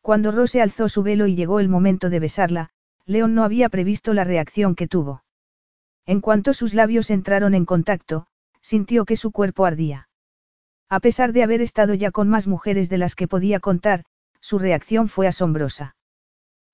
[0.00, 2.70] Cuando Rose alzó su velo y llegó el momento de besarla,
[3.06, 5.24] León no había previsto la reacción que tuvo.
[6.06, 8.26] En cuanto sus labios entraron en contacto,
[8.62, 10.08] sintió que su cuerpo ardía.
[10.88, 14.04] A pesar de haber estado ya con más mujeres de las que podía contar,
[14.40, 15.96] su reacción fue asombrosa.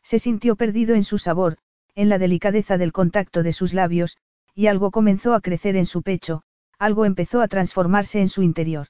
[0.03, 1.59] Se sintió perdido en su sabor,
[1.95, 4.17] en la delicadeza del contacto de sus labios,
[4.55, 6.43] y algo comenzó a crecer en su pecho,
[6.79, 8.89] algo empezó a transformarse en su interior.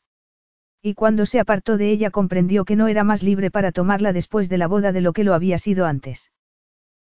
[0.80, 4.48] Y cuando se apartó de ella comprendió que no era más libre para tomarla después
[4.48, 6.30] de la boda de lo que lo había sido antes.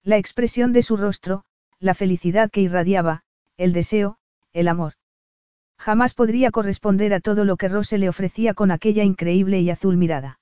[0.03, 1.45] La expresión de su rostro,
[1.79, 3.25] la felicidad que irradiaba,
[3.57, 4.19] el deseo,
[4.53, 4.98] el amor.
[5.79, 9.97] Jamás podría corresponder a todo lo que Rose le ofrecía con aquella increíble y azul
[9.97, 10.41] mirada.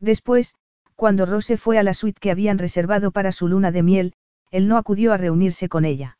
[0.00, 0.54] Después,
[0.96, 4.14] cuando Rose fue a la suite que habían reservado para su luna de miel,
[4.50, 6.18] él no acudió a reunirse con ella.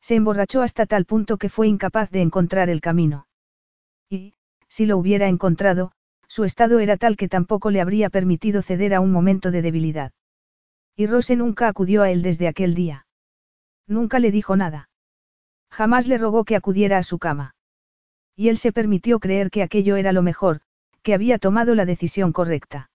[0.00, 3.26] Se emborrachó hasta tal punto que fue incapaz de encontrar el camino.
[4.08, 4.34] Y,
[4.68, 5.92] si lo hubiera encontrado,
[6.28, 10.12] su estado era tal que tampoco le habría permitido ceder a un momento de debilidad.
[10.96, 13.06] Y Rose nunca acudió a él desde aquel día.
[13.86, 14.89] Nunca le dijo nada.
[15.70, 17.54] Jamás le rogó que acudiera a su cama.
[18.36, 20.60] Y él se permitió creer que aquello era lo mejor,
[21.02, 22.90] que había tomado la decisión correcta.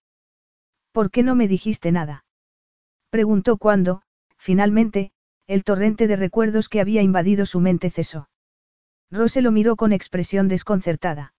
[0.92, 2.26] ¿Por qué no me dijiste nada?
[3.10, 4.02] Preguntó cuando,
[4.38, 5.12] finalmente,
[5.48, 8.30] el torrente de recuerdos que había invadido su mente cesó.
[9.12, 11.34] Rose lo miró con expresión desconcertada.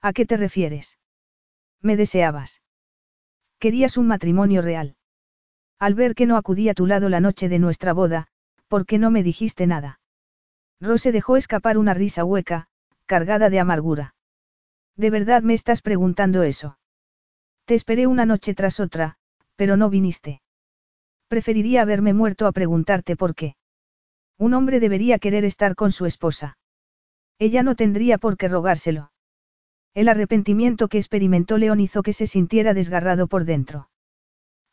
[0.00, 0.98] ¿A qué te refieres?
[1.80, 2.60] Me deseabas.
[3.58, 4.96] Querías un matrimonio real.
[5.78, 8.28] Al ver que no acudí a tu lado la noche de nuestra boda,
[8.68, 10.00] ¿por qué no me dijiste nada?
[10.82, 12.66] Rose dejó escapar una risa hueca,
[13.06, 14.16] cargada de amargura.
[14.96, 16.76] ¿De verdad me estás preguntando eso?
[17.66, 19.16] Te esperé una noche tras otra,
[19.54, 20.42] pero no viniste.
[21.28, 23.54] Preferiría haberme muerto a preguntarte por qué.
[24.38, 26.58] Un hombre debería querer estar con su esposa.
[27.38, 29.12] Ella no tendría por qué rogárselo.
[29.94, 33.88] El arrepentimiento que experimentó León hizo que se sintiera desgarrado por dentro.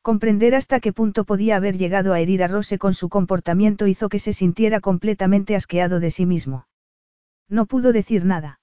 [0.10, 4.10] Comprender hasta qué punto podía haber llegado a herir a Rose con su comportamiento hizo
[4.10, 6.66] que se sintiera completamente asqueado de sí mismo.
[7.48, 8.60] No pudo decir nada.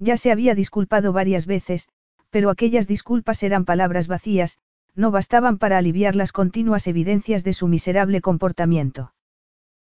[0.00, 1.86] Ya se había disculpado varias veces,
[2.30, 4.58] pero aquellas disculpas eran palabras vacías,
[4.96, 9.14] no bastaban para aliviar las continuas evidencias de su miserable comportamiento.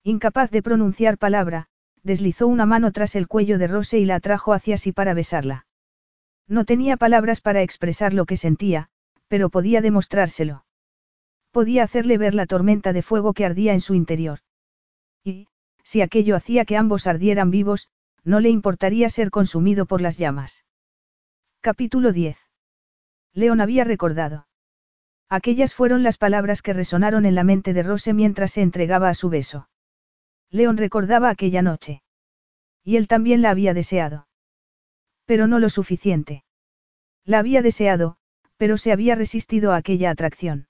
[0.03, 1.69] Incapaz de pronunciar palabra,
[2.03, 5.67] deslizó una mano tras el cuello de Rose y la atrajo hacia sí para besarla.
[6.49, 8.89] No tenía palabras para expresar lo que sentía,
[9.29, 10.64] pero podía demostrárselo.
[11.55, 14.41] Podía hacerle ver la tormenta de fuego que ardía en su interior.
[15.23, 15.47] Y,
[15.85, 17.91] si aquello hacía que ambos ardieran vivos,
[18.25, 20.65] no le importaría ser consumido por las llamas.
[21.61, 22.37] Capítulo 10.
[23.35, 24.49] León había recordado.
[25.29, 29.15] Aquellas fueron las palabras que resonaron en la mente de Rose mientras se entregaba a
[29.15, 29.69] su beso.
[30.51, 32.03] León recordaba aquella noche.
[32.83, 34.27] Y él también la había deseado.
[35.25, 36.43] Pero no lo suficiente.
[37.25, 38.17] La había deseado,
[38.57, 40.67] pero se había resistido a aquella atracción.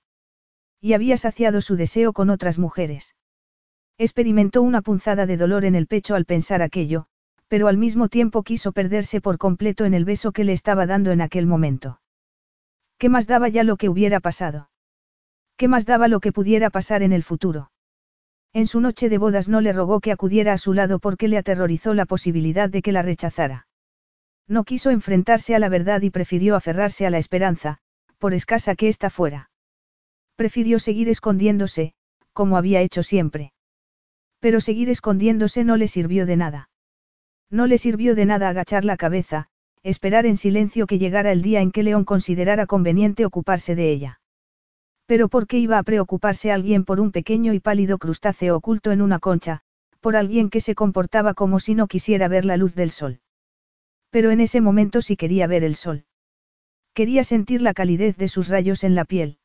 [0.85, 3.17] Y había saciado su deseo con otras mujeres.
[3.97, 7.07] Experimentó una punzada de dolor en el pecho al pensar aquello,
[7.49, 11.11] pero al mismo tiempo quiso perderse por completo en el beso que le estaba dando
[11.11, 12.03] en aquel momento.
[12.99, 14.69] ¿Qué más daba ya lo que hubiera pasado?
[15.57, 17.71] ¿Qué más daba lo que pudiera pasar en el futuro?
[18.53, 21.39] En su noche de bodas no le rogó que acudiera a su lado porque le
[21.39, 23.69] aterrorizó la posibilidad de que la rechazara.
[24.47, 27.79] No quiso enfrentarse a la verdad y prefirió aferrarse a la esperanza,
[28.19, 29.49] por escasa que ésta fuera.
[30.37, 31.95] Prefirió seguir escondiéndose,
[32.33, 33.53] como había hecho siempre.
[34.41, 36.71] Pero seguir escondiéndose no le sirvió de nada.
[37.51, 39.49] No le sirvió de nada agachar la cabeza,
[39.85, 44.21] esperar en silencio que llegara el día en que León considerara conveniente ocuparse de ella.
[45.07, 49.03] Pero ¿por qué iba a preocuparse alguien por un pequeño y pálido crustáceo oculto en
[49.03, 49.61] una concha,
[50.01, 53.21] por alguien que se comportaba como si no quisiera ver la luz del sol?
[54.11, 56.07] Pero en ese momento sí quería ver el sol.
[56.95, 59.39] Quería sentir la calidez de sus rayos en la piel.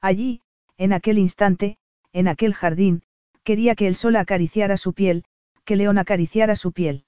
[0.00, 0.40] Allí,
[0.76, 1.78] en aquel instante,
[2.12, 3.02] en aquel jardín,
[3.42, 5.24] quería que el sol acariciara su piel,
[5.64, 7.04] que León acariciara su piel.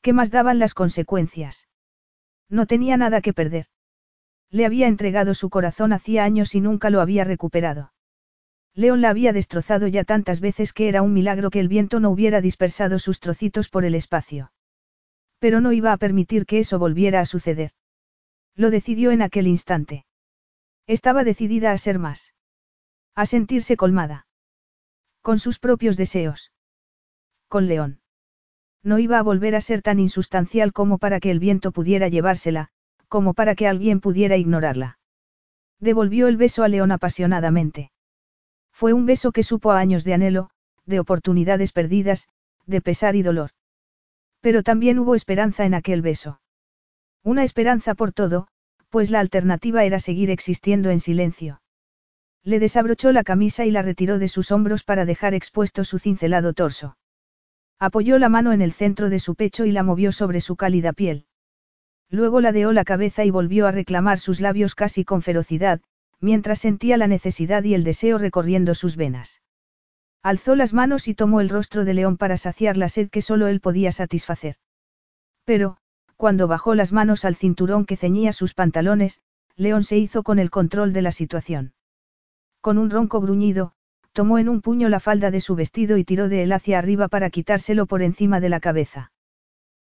[0.00, 1.68] ¿Qué más daban las consecuencias?
[2.48, 3.66] No tenía nada que perder.
[4.50, 7.92] Le había entregado su corazón hacía años y nunca lo había recuperado.
[8.74, 12.10] León la había destrozado ya tantas veces que era un milagro que el viento no
[12.10, 14.52] hubiera dispersado sus trocitos por el espacio.
[15.38, 17.72] Pero no iba a permitir que eso volviera a suceder.
[18.54, 20.04] Lo decidió en aquel instante.
[20.86, 22.34] Estaba decidida a ser más.
[23.14, 24.26] A sentirse colmada.
[25.20, 26.52] Con sus propios deseos.
[27.48, 28.00] Con León.
[28.82, 32.70] No iba a volver a ser tan insustancial como para que el viento pudiera llevársela,
[33.08, 34.98] como para que alguien pudiera ignorarla.
[35.78, 37.92] Devolvió el beso a León apasionadamente.
[38.72, 40.50] Fue un beso que supo a años de anhelo,
[40.86, 42.28] de oportunidades perdidas,
[42.66, 43.50] de pesar y dolor.
[44.40, 46.40] Pero también hubo esperanza en aquel beso.
[47.22, 48.48] Una esperanza por todo,
[48.92, 51.62] pues la alternativa era seguir existiendo en silencio.
[52.44, 56.52] Le desabrochó la camisa y la retiró de sus hombros para dejar expuesto su cincelado
[56.52, 56.98] torso.
[57.78, 60.92] Apoyó la mano en el centro de su pecho y la movió sobre su cálida
[60.92, 61.24] piel.
[62.10, 65.80] Luego ladeó la cabeza y volvió a reclamar sus labios casi con ferocidad,
[66.20, 69.40] mientras sentía la necesidad y el deseo recorriendo sus venas.
[70.22, 73.46] Alzó las manos y tomó el rostro de León para saciar la sed que solo
[73.46, 74.56] él podía satisfacer.
[75.44, 75.78] Pero,
[76.22, 79.20] cuando bajó las manos al cinturón que ceñía sus pantalones,
[79.56, 81.74] León se hizo con el control de la situación.
[82.60, 83.72] Con un ronco gruñido,
[84.12, 87.08] tomó en un puño la falda de su vestido y tiró de él hacia arriba
[87.08, 89.10] para quitárselo por encima de la cabeza.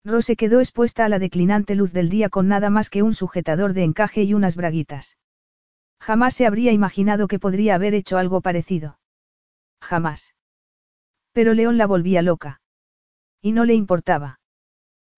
[0.04, 3.72] Rose quedó expuesta a la declinante luz del día con nada más que un sujetador
[3.72, 5.16] de encaje y unas braguitas.
[6.00, 8.98] Jamás se habría imaginado que podría haber hecho algo parecido.
[9.80, 10.34] Jamás.
[11.30, 12.60] Pero León la volvía loca.
[13.40, 14.40] Y no le importaba.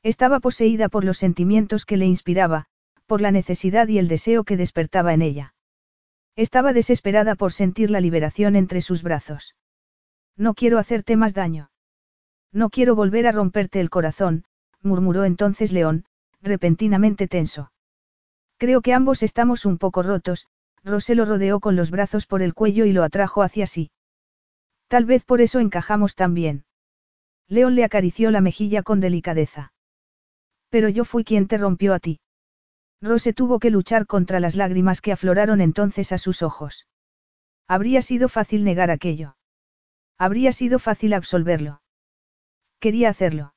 [0.06, 2.66] Estaba poseída por los sentimientos que le inspiraba,
[3.06, 5.54] por la necesidad y el deseo que despertaba en ella.
[6.36, 9.56] Estaba desesperada por sentir la liberación entre sus brazos.
[10.36, 11.72] No quiero hacerte más daño.
[12.52, 14.44] No quiero volver a romperte el corazón,
[14.80, 16.04] murmuró entonces León,
[16.40, 17.72] repentinamente tenso.
[18.58, 20.46] Creo que ambos estamos un poco rotos,
[20.84, 23.90] Rosé lo rodeó con los brazos por el cuello y lo atrajo hacia sí.
[24.86, 26.64] Tal vez por eso encajamos tan bien.
[27.48, 29.72] León le acarició la mejilla con delicadeza.
[30.76, 32.20] Pero yo fui quien te rompió a ti.
[33.00, 36.86] Rose tuvo que luchar contra las lágrimas que afloraron entonces a sus ojos.
[37.66, 39.38] Habría sido fácil negar aquello.
[40.18, 41.80] Habría sido fácil absolverlo.
[42.78, 43.54] Quería hacerlo.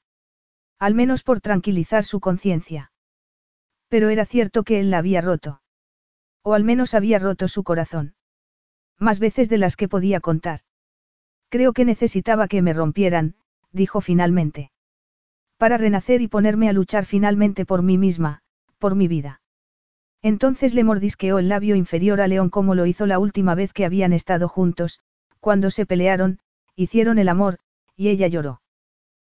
[0.80, 2.94] Al menos por tranquilizar su conciencia.
[3.90, 5.62] Pero era cierto que él la había roto.
[6.42, 8.16] O al menos había roto su corazón.
[8.98, 10.62] Más veces de las que podía contar.
[11.50, 13.36] Creo que necesitaba que me rompieran,
[13.74, 14.72] dijo finalmente.
[15.60, 18.44] Para renacer y ponerme a luchar finalmente por mí misma,
[18.78, 19.42] por mi vida.
[20.22, 23.84] Entonces le mordisqueó el labio inferior a León como lo hizo la última vez que
[23.84, 25.02] habían estado juntos,
[25.42, 26.40] cuando se pelearon,
[26.78, 27.60] hicieron el amor,
[27.98, 28.62] y ella lloró.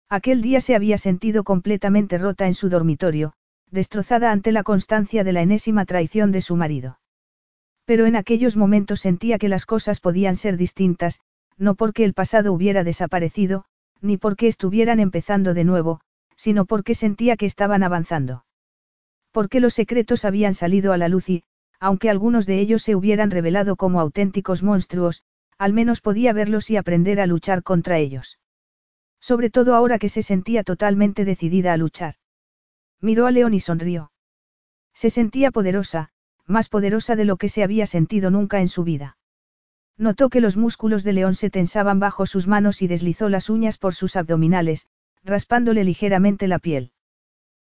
[0.08, 3.32] Aquel día se había sentido completamente rota en su dormitorio,
[3.70, 6.98] destrozada ante la constancia de la enésima traición de su marido.
[7.84, 11.20] Pero en aquellos momentos sentía que las cosas podían ser distintas,
[11.56, 13.64] no porque el pasado hubiera desaparecido,
[14.00, 16.00] ni porque estuvieran empezando de nuevo,
[16.46, 18.46] sino porque sentía que estaban avanzando
[19.36, 21.42] porque los secretos habían salido a la luz y,
[21.78, 25.24] aunque algunos de ellos se hubieran revelado como auténticos monstruos,
[25.58, 28.38] al menos podía verlos y aprender a luchar contra ellos.
[29.20, 32.14] Sobre todo ahora que se sentía totalmente decidida a luchar.
[33.02, 34.10] Miró a León y sonrió.
[34.94, 36.08] Se sentía poderosa,
[36.46, 39.18] más poderosa de lo que se había sentido nunca en su vida.
[39.98, 43.76] Notó que los músculos de León se tensaban bajo sus manos y deslizó las uñas
[43.76, 44.88] por sus abdominales,
[45.24, 46.92] raspándole ligeramente la piel.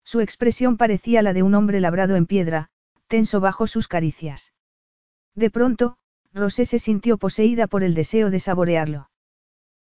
[0.04, 2.70] Su expresión parecía la de un hombre labrado en piedra,
[3.08, 4.54] tenso bajo sus caricias.
[5.36, 5.98] De pronto,
[6.34, 9.10] Rosé se sintió poseída por el deseo de saborearlo.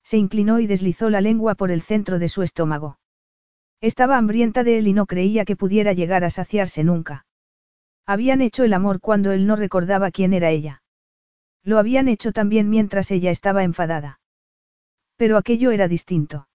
[0.04, 2.98] Se inclinó y deslizó la lengua por el centro de su estómago.
[3.82, 7.26] Estaba hambrienta de él y no creía que pudiera llegar a saciarse nunca.
[8.06, 10.82] Habían hecho el amor cuando él no recordaba quién era ella.
[11.64, 14.22] Lo habían hecho también mientras ella estaba enfadada.
[15.18, 16.47] Pero aquello era distinto.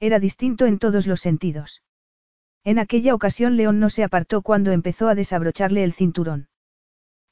[0.00, 1.82] Era distinto en todos los sentidos.
[2.64, 6.48] En aquella ocasión León no se apartó cuando empezó a desabrocharle el cinturón.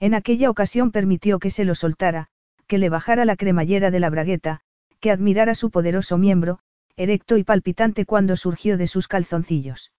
[0.01, 2.28] En aquella ocasión permitió que se lo soltara,
[2.67, 4.60] que le bajara la cremallera de la bragueta,
[5.01, 6.60] que admirara su poderoso miembro,
[6.97, 9.93] erecto y palpitante cuando surgió de sus calzoncillos.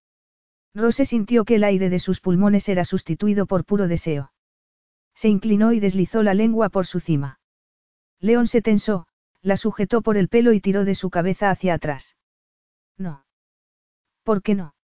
[0.73, 4.31] Rose sintió que el aire de sus pulmones era sustituido por puro deseo.
[5.13, 7.39] Se inclinó y deslizó la lengua por su cima.
[8.19, 9.07] León se tensó,
[9.41, 12.14] la sujetó por el pelo y tiró de su cabeza hacia atrás.
[12.97, 13.25] No.
[14.23, 14.75] ¿Por qué no?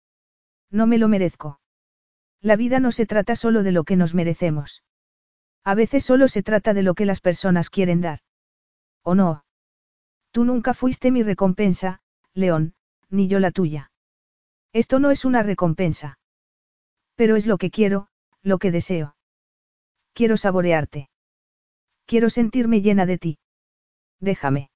[0.70, 1.60] No me lo merezco.
[2.40, 4.82] La vida no se trata solo de lo que nos merecemos.
[5.64, 8.20] A veces solo se trata de lo que las personas quieren dar.
[9.02, 9.44] ¿O no?
[10.30, 12.00] Tú nunca fuiste mi recompensa,
[12.34, 12.74] León,
[13.08, 13.90] ni yo la tuya.
[14.72, 16.18] Esto no es una recompensa.
[17.16, 18.08] Pero es lo que quiero,
[18.42, 19.16] lo que deseo.
[20.14, 21.10] Quiero saborearte.
[22.06, 23.38] Quiero sentirme llena de ti.
[24.20, 24.69] Déjame.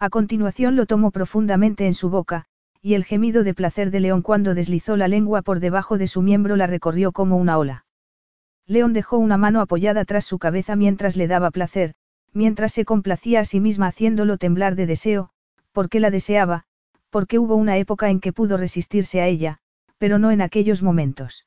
[0.00, 2.44] A continuación lo tomó profundamente en su boca,
[2.80, 6.22] y el gemido de placer de León cuando deslizó la lengua por debajo de su
[6.22, 7.84] miembro la recorrió como una ola.
[8.66, 11.94] León dejó una mano apoyada tras su cabeza mientras le daba placer,
[12.32, 15.30] mientras se complacía a sí misma haciéndolo temblar de deseo,
[15.72, 16.64] porque la deseaba,
[17.10, 19.58] porque hubo una época en que pudo resistirse a ella,
[19.96, 21.46] pero no en aquellos momentos.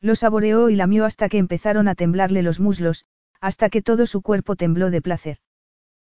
[0.00, 3.06] Lo saboreó y lamió hasta que empezaron a temblarle los muslos,
[3.40, 5.38] hasta que todo su cuerpo tembló de placer.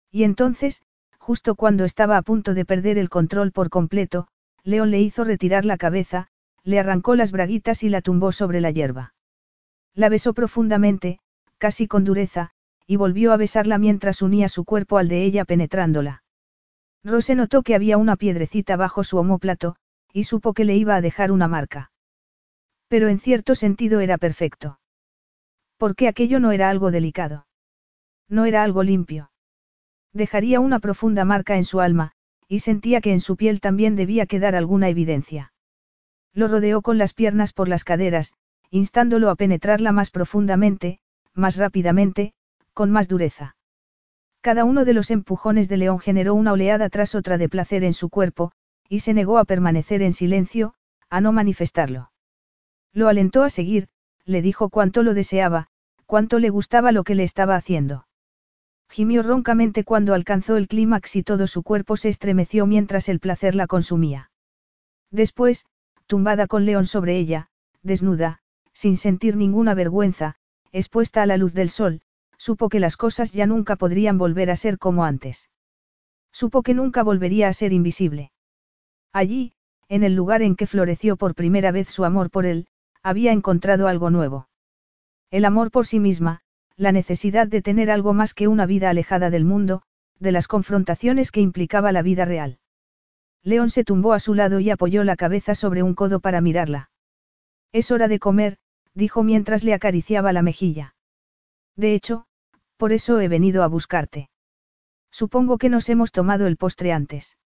[0.10, 0.82] Y entonces,
[1.22, 4.28] justo cuando estaba a punto de perder el control por completo,
[4.64, 6.30] León le hizo retirar la cabeza,
[6.64, 9.14] le arrancó las braguitas y la tumbó sobre la hierba.
[9.94, 11.20] La besó profundamente,
[11.60, 12.50] casi con dureza,
[12.88, 16.24] y volvió a besarla mientras unía su cuerpo al de ella penetrándola.
[17.04, 19.76] Rose notó que había una piedrecita bajo su omóplato,
[20.12, 21.92] y supo que le iba a dejar una marca.
[22.88, 24.80] Pero en cierto sentido era perfecto.
[25.78, 27.46] Porque aquello no era algo delicado.
[28.28, 29.31] No era algo limpio.
[30.14, 32.12] Dejaría una profunda marca en su alma,
[32.48, 35.54] y sentía que en su piel también debía quedar alguna evidencia.
[36.34, 38.34] Lo rodeó con las piernas por las caderas,
[38.70, 41.00] instándolo a penetrarla más profundamente,
[41.34, 42.34] más rápidamente,
[42.74, 43.56] con más dureza.
[44.42, 47.94] Cada uno de los empujones de León generó una oleada tras otra de placer en
[47.94, 48.52] su cuerpo,
[48.90, 50.74] y se negó a permanecer en silencio,
[51.10, 52.12] a no manifestarlo.
[52.92, 53.88] Lo alentó a seguir,
[54.26, 55.68] le dijo cuánto lo deseaba,
[56.06, 58.08] cuánto le gustaba lo que le estaba haciendo.
[58.92, 63.56] Gimió roncamente cuando alcanzó el clímax y todo su cuerpo se estremeció mientras el placer
[63.56, 64.32] la consumía.
[65.12, 65.66] Después,
[66.08, 67.48] tumbada con León sobre ella,
[67.84, 68.40] desnuda,
[68.74, 70.36] sin sentir ninguna vergüenza,
[70.74, 72.02] expuesta a la luz del sol,
[72.36, 75.50] supo que las cosas ya nunca podrían volver a ser como antes.
[76.34, 78.34] Supo que nunca volvería a ser invisible.
[79.14, 79.54] Allí,
[79.88, 82.68] en el lugar en que floreció por primera vez su amor por él,
[83.04, 84.50] había encontrado algo nuevo.
[85.30, 86.42] El amor por sí misma,
[86.78, 89.84] la necesidad de tener algo más que una vida alejada del mundo,
[90.20, 92.60] de las confrontaciones que implicaba la vida real.
[93.44, 96.92] León se tumbó a su lado y apoyó la cabeza sobre un codo para mirarla.
[97.72, 98.58] Es hora de comer,
[98.94, 100.96] dijo mientras le acariciaba la mejilla.
[101.76, 102.26] De hecho,
[102.78, 104.30] por eso he venido a buscarte.
[105.12, 107.38] Supongo que nos hemos tomado el postre antes.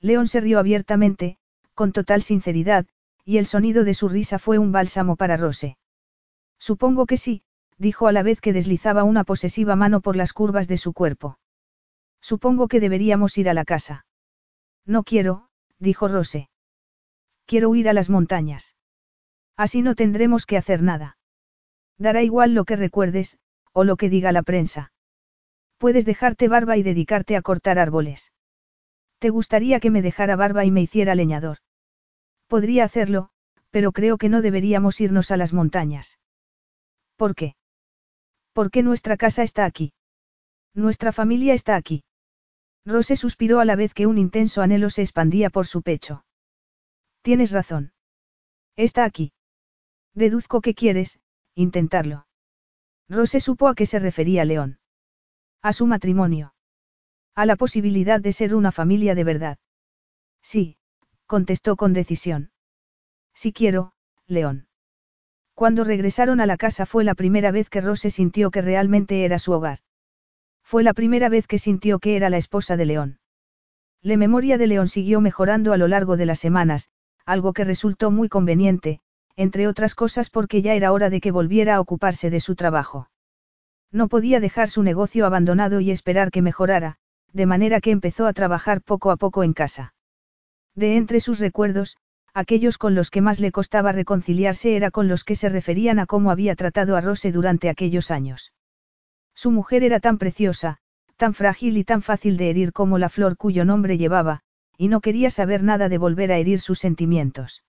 [0.00, 1.38] León se rió abiertamente,
[1.74, 2.86] con total sinceridad,
[3.24, 5.78] y el sonido de su risa fue un bálsamo para Rose.
[6.58, 7.42] Supongo que sí,
[7.82, 11.38] dijo a la vez que deslizaba una posesiva mano por las curvas de su cuerpo.
[12.20, 14.06] Supongo que deberíamos ir a la casa.
[14.86, 15.48] No quiero,
[15.80, 16.48] dijo Rose.
[17.44, 18.76] Quiero huir a las montañas.
[19.56, 21.18] Así no tendremos que hacer nada.
[21.98, 23.38] Dará igual lo que recuerdes,
[23.72, 24.92] o lo que diga la prensa.
[25.76, 28.32] Puedes dejarte barba y dedicarte a cortar árboles.
[29.18, 31.58] ¿Te gustaría que me dejara barba y me hiciera leñador?
[32.46, 33.30] Podría hacerlo,
[33.70, 36.20] pero creo que no deberíamos irnos a las montañas.
[37.16, 37.56] ¿Por qué?
[38.52, 39.92] Porque nuestra casa está aquí.
[40.74, 42.04] Nuestra familia está aquí.
[42.84, 46.24] Rose suspiró a la vez que un intenso anhelo se expandía por su pecho.
[47.22, 47.92] Tienes razón.
[48.76, 49.32] Está aquí.
[50.14, 51.20] Deduzco que quieres,
[51.54, 52.26] intentarlo.
[53.08, 54.78] Rose supo a qué se refería León.
[55.62, 56.54] A su matrimonio.
[57.34, 59.58] A la posibilidad de ser una familia de verdad.
[60.42, 60.76] Sí,
[61.26, 62.50] contestó con decisión.
[63.32, 63.92] Si quiero,
[64.26, 64.66] León.
[65.62, 69.38] Cuando regresaron a la casa fue la primera vez que Rose sintió que realmente era
[69.38, 69.78] su hogar.
[70.64, 73.20] Fue la primera vez que sintió que era la esposa de León.
[74.00, 76.90] La memoria de León siguió mejorando a lo largo de las semanas,
[77.26, 78.98] algo que resultó muy conveniente,
[79.36, 83.08] entre otras cosas porque ya era hora de que volviera a ocuparse de su trabajo.
[83.92, 86.96] No podía dejar su negocio abandonado y esperar que mejorara,
[87.32, 89.94] de manera que empezó a trabajar poco a poco en casa.
[90.74, 91.98] De entre sus recuerdos,
[92.34, 96.06] aquellos con los que más le costaba reconciliarse era con los que se referían a
[96.06, 98.52] cómo había tratado a Rose durante aquellos años.
[99.34, 100.78] Su mujer era tan preciosa,
[101.16, 104.40] tan frágil y tan fácil de herir como la flor cuyo nombre llevaba,
[104.76, 107.64] y no quería saber nada de volver a herir sus sentimientos.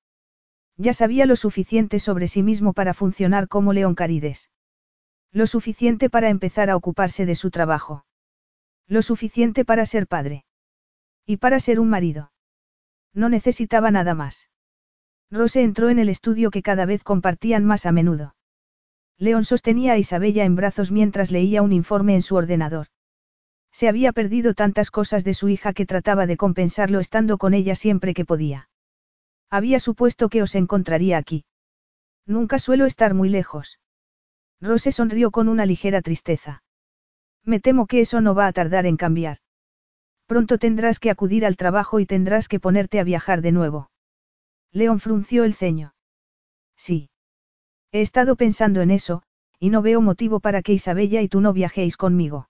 [0.78, 4.50] Ya sabía lo suficiente sobre sí mismo para funcionar como León Carides.
[5.32, 8.06] Lo suficiente para empezar a ocuparse de su trabajo.
[8.88, 10.46] Lo suficiente para ser padre.
[11.26, 12.32] Y para ser un marido.
[13.14, 14.50] No necesitaba nada más.
[15.34, 18.36] Rose entró en el estudio que cada vez compartían más a menudo.
[19.18, 22.88] León sostenía a Isabella en brazos mientras leía un informe en su ordenador.
[23.72, 27.74] Se había perdido tantas cosas de su hija que trataba de compensarlo estando con ella
[27.74, 28.70] siempre que podía.
[29.50, 31.46] Había supuesto que os encontraría aquí.
[32.28, 33.80] Nunca suelo estar muy lejos.
[34.62, 36.62] Rose sonrió con una ligera tristeza.
[37.44, 39.40] Me temo que eso no va a tardar en cambiar.
[40.28, 43.90] Pronto tendrás que acudir al trabajo y tendrás que ponerte a viajar de nuevo.
[44.74, 45.94] León frunció el ceño.
[46.76, 47.10] Sí.
[47.92, 49.22] He estado pensando en eso,
[49.60, 52.50] y no veo motivo para que Isabella y tú no viajéis conmigo.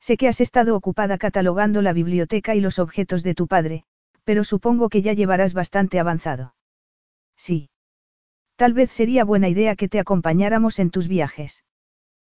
[0.00, 3.84] Sé que has estado ocupada catalogando la biblioteca y los objetos de tu padre,
[4.24, 6.54] pero supongo que ya llevarás bastante avanzado.
[7.36, 7.70] Sí.
[8.56, 11.64] Tal vez sería buena idea que te acompañáramos en tus viajes.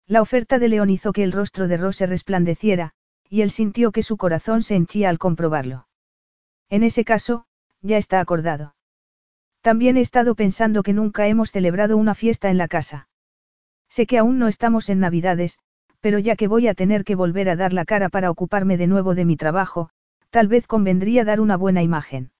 [0.07, 2.93] La oferta de León hizo que el rostro de Rose resplandeciera,
[3.29, 5.87] y él sintió que su corazón se henchía al comprobarlo.
[6.69, 7.45] En ese caso,
[7.81, 8.75] ya está acordado.
[9.63, 13.07] También he estado pensando que nunca hemos celebrado una fiesta en la casa.
[13.89, 15.57] Sé que aún no estamos en Navidades,
[16.03, 18.87] Pero ya que voy a tener que volver a dar la cara para ocuparme de
[18.87, 19.89] nuevo de mi trabajo,
[20.31, 22.31] tal vez convendría dar una buena imagen.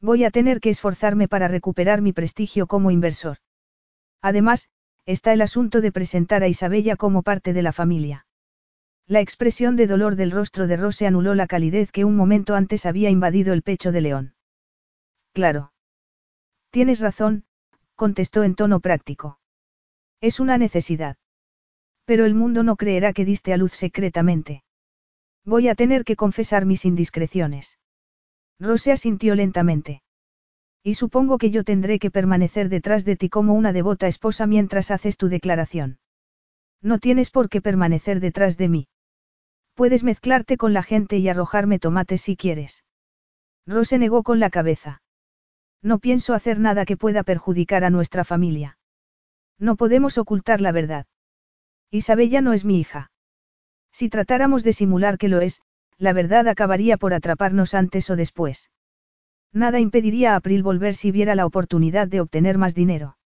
[0.00, 3.36] Voy a tener que esforzarme para recuperar mi prestigio como inversor.
[4.22, 4.70] Además,
[5.04, 8.26] está el asunto de presentar a Isabella como parte de la familia.
[9.06, 12.86] La expresión de dolor del rostro de Rose anuló la calidez que un momento antes
[12.86, 14.34] había invadido el pecho de León.
[15.34, 15.72] Claro.
[16.70, 17.44] Tienes razón,
[17.94, 19.38] contestó en tono práctico.
[20.20, 21.16] Es una necesidad.
[22.04, 24.62] Pero el mundo no creerá que diste a luz secretamente.
[25.44, 27.78] Voy a tener que confesar mis indiscreciones.
[28.58, 30.02] Rose asintió lentamente.
[30.82, 34.90] Y supongo que yo tendré que permanecer detrás de ti como una devota esposa mientras
[34.90, 35.98] haces tu declaración.
[36.82, 38.88] No tienes por qué permanecer detrás de mí.
[39.74, 42.84] Puedes mezclarte con la gente y arrojarme tomates si quieres.
[43.66, 45.02] Rose negó con la cabeza.
[45.82, 48.78] No pienso hacer nada que pueda perjudicar a nuestra familia.
[49.58, 51.06] No podemos ocultar la verdad.
[51.90, 53.10] Isabella no es mi hija.
[53.92, 55.62] Si tratáramos de simular que lo es,
[55.96, 58.70] la verdad acabaría por atraparnos antes o después.
[59.52, 63.16] Nada impediría a April volver si viera la oportunidad de obtener más dinero.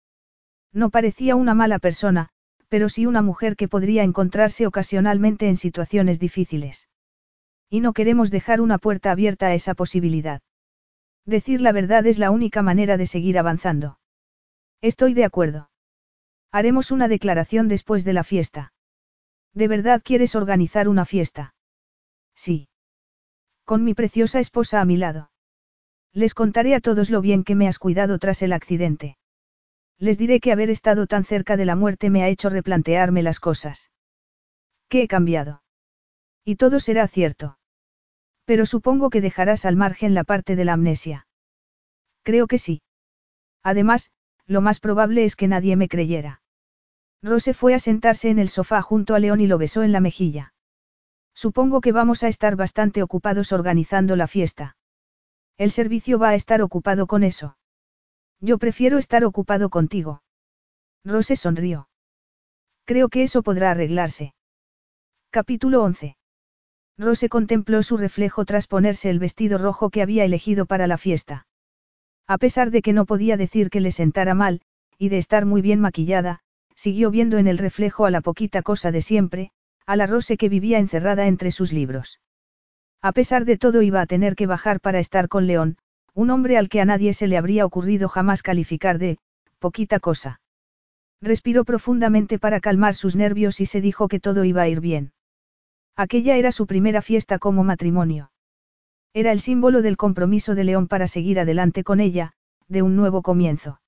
[0.72, 2.28] No parecía una mala persona,
[2.68, 6.88] pero sí una mujer que podría encontrarse ocasionalmente en situaciones difíciles.
[7.68, 10.40] Y no queremos dejar una puerta abierta a esa posibilidad.
[11.24, 13.98] Decir la verdad es la única manera de seguir avanzando.
[14.80, 15.70] Estoy de acuerdo.
[16.50, 18.72] Haremos una declaración después de la fiesta.
[19.54, 21.54] ¿De verdad quieres organizar una fiesta?
[22.34, 22.68] Sí.
[23.64, 25.30] Con mi preciosa esposa a mi lado.
[26.12, 29.16] Les contaré a todos lo bien que me has cuidado tras el accidente.
[29.98, 33.38] Les diré que haber estado tan cerca de la muerte me ha hecho replantearme las
[33.38, 33.90] cosas.
[34.88, 35.62] ¿Qué he cambiado?
[36.44, 37.56] Y todo será cierto.
[38.52, 41.26] Pero supongo que dejarás al margen la parte de la amnesia.
[42.22, 42.82] Creo que sí.
[43.62, 44.10] Además,
[44.46, 46.42] lo más probable es que nadie me creyera.
[47.22, 50.00] Rose fue a sentarse en el sofá junto a León y lo besó en la
[50.00, 50.52] mejilla.
[51.34, 54.76] Supongo que vamos a estar bastante ocupados organizando la fiesta.
[55.56, 57.56] El servicio va a estar ocupado con eso.
[58.38, 60.22] Yo prefiero estar ocupado contigo.
[61.06, 61.88] Rose sonrió.
[62.84, 64.34] Creo que eso podrá arreglarse.
[65.30, 66.18] Capítulo 11.
[66.98, 71.46] Rose contempló su reflejo tras ponerse el vestido rojo que había elegido para la fiesta.
[72.26, 74.60] A pesar de que no podía decir que le sentara mal,
[74.98, 76.40] y de estar muy bien maquillada,
[76.76, 79.50] siguió viendo en el reflejo a la poquita cosa de siempre,
[79.86, 82.20] a la Rose que vivía encerrada entre sus libros.
[83.00, 85.76] A pesar de todo iba a tener que bajar para estar con León,
[86.14, 89.18] un hombre al que a nadie se le habría ocurrido jamás calificar de,
[89.58, 90.40] poquita cosa.
[91.20, 95.12] Respiró profundamente para calmar sus nervios y se dijo que todo iba a ir bien.
[95.96, 98.30] Aquella era su primera fiesta como matrimonio.
[99.14, 102.32] Era el símbolo del compromiso de León para seguir adelante con ella,
[102.68, 103.80] de un nuevo comienzo.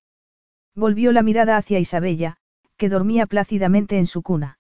[0.75, 2.37] Volvió la mirada hacia Isabella,
[2.77, 4.59] que dormía plácidamente en su cuna.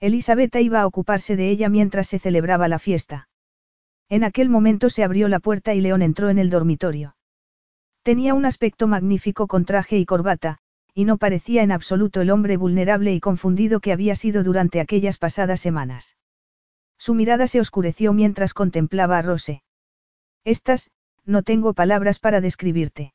[0.00, 3.28] Elisabetta iba a ocuparse de ella mientras se celebraba la fiesta.
[4.08, 7.16] En aquel momento se abrió la puerta y León entró en el dormitorio.
[8.02, 10.58] Tenía un aspecto magnífico con traje y corbata,
[10.94, 15.18] y no parecía en absoluto el hombre vulnerable y confundido que había sido durante aquellas
[15.18, 16.16] pasadas semanas.
[17.04, 19.62] Su mirada se oscureció mientras contemplaba a Rose.
[20.42, 20.90] Estas,
[21.26, 23.12] no tengo palabras para describirte.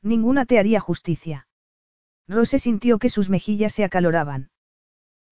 [0.00, 1.46] Ninguna te haría justicia.
[2.26, 4.48] Rose sintió que sus mejillas se acaloraban.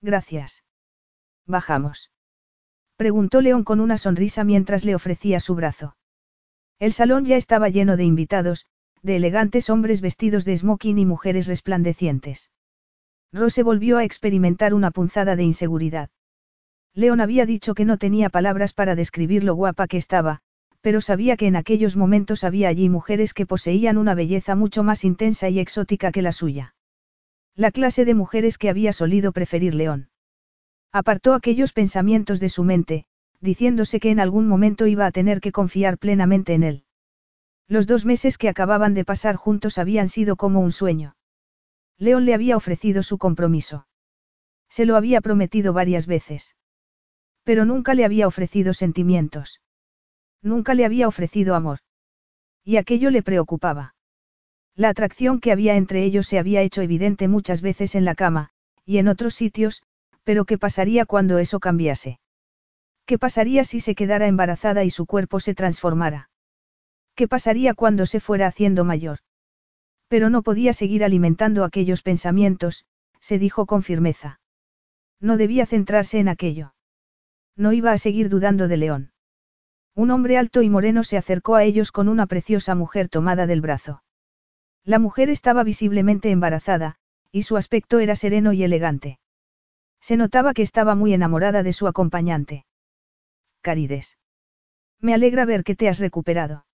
[0.02, 0.62] Gracias.
[1.47, 2.10] Bajamos.
[2.97, 5.97] Preguntó León con una sonrisa mientras le ofrecía su brazo.
[6.81, 8.67] El salón ya estaba lleno de invitados,
[9.00, 12.50] de elegantes hombres vestidos de smoking y mujeres resplandecientes.
[13.33, 16.10] Rose volvió a experimentar una punzada de inseguridad.
[17.01, 20.43] León había dicho que no tenía palabras para describir lo guapa que estaba,
[20.83, 25.03] pero sabía que en aquellos momentos había allí mujeres que poseían una belleza mucho más
[25.03, 26.75] intensa y exótica que la suya.
[27.57, 30.11] La clase de mujeres que había solido preferir León.
[30.93, 33.07] Apartó aquellos pensamientos de su mente,
[33.41, 36.85] diciéndose que en algún momento iba a tener que confiar plenamente en él.
[37.67, 41.17] Los dos meses que acababan de pasar juntos habían sido como un sueño.
[41.97, 43.87] León le había ofrecido su compromiso.
[44.69, 46.57] Se lo había prometido varias veces.
[47.44, 49.60] Pero nunca le había ofrecido sentimientos.
[50.43, 51.81] Nunca le había ofrecido amor.
[52.65, 53.94] Y aquello le preocupaba.
[54.77, 58.51] La atracción que había entre ellos se había hecho evidente muchas veces en la cama,
[58.85, 59.83] y en otros sitios,
[60.25, 62.20] pero ¿qué pasaría cuando eso cambiase?
[63.07, 66.31] ¿Qué pasaría si se quedara embarazada y su cuerpo se transformara?
[67.15, 69.19] ¿Qué pasaría cuando se fuera haciendo mayor?
[70.09, 72.86] Pero no podía seguir alimentando aquellos pensamientos,
[73.20, 74.41] se dijo con firmeza.
[75.20, 76.73] No debía centrarse en aquello.
[77.61, 79.13] No iba a seguir dudando de León.
[79.95, 83.61] Un hombre alto y moreno se acercó a ellos con una preciosa mujer tomada del
[83.61, 84.03] brazo.
[84.83, 86.97] La mujer estaba visiblemente embarazada,
[87.31, 89.19] y su aspecto era sereno y elegante.
[90.01, 92.65] Se notaba que estaba muy enamorada de su acompañante.
[93.61, 94.17] Carides.
[94.99, 96.65] Me alegra ver que te has recuperado.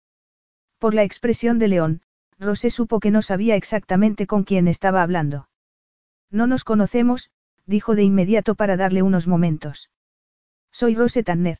[0.79, 2.03] Por la expresión de León,
[2.39, 5.49] Rosé supo que no sabía exactamente con quién estaba hablando.
[6.31, 7.33] No nos conocemos,
[7.67, 9.91] dijo de inmediato para darle unos momentos.
[10.79, 11.57] Soy Rose Tanner.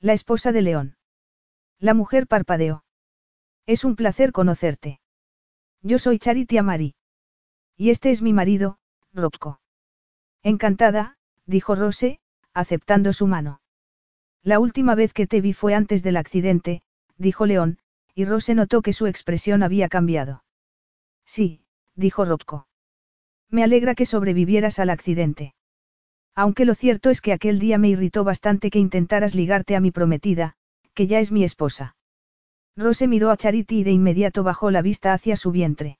[0.00, 0.96] La esposa de León.
[1.78, 2.84] La mujer parpadeó.
[3.64, 4.98] Es un placer conocerte.
[5.82, 6.96] Yo soy Charity Amari.
[7.76, 8.80] Y este es mi marido,
[9.12, 9.60] Rocco.
[10.42, 12.18] Encantada, dijo Rose,
[12.52, 13.60] aceptando su mano.
[14.42, 16.82] La última vez que te vi fue antes del accidente,
[17.16, 17.78] dijo León,
[18.16, 20.42] y Rose notó que su expresión había cambiado.
[21.24, 21.62] Sí,
[21.94, 22.66] dijo Rocco.
[23.48, 25.54] Me alegra que sobrevivieras al accidente.
[26.34, 29.90] Aunque lo cierto es que aquel día me irritó bastante que intentaras ligarte a mi
[29.90, 30.54] prometida,
[30.94, 31.96] que ya es mi esposa.
[32.76, 35.98] Rose miró a Charity y de inmediato bajó la vista hacia su vientre.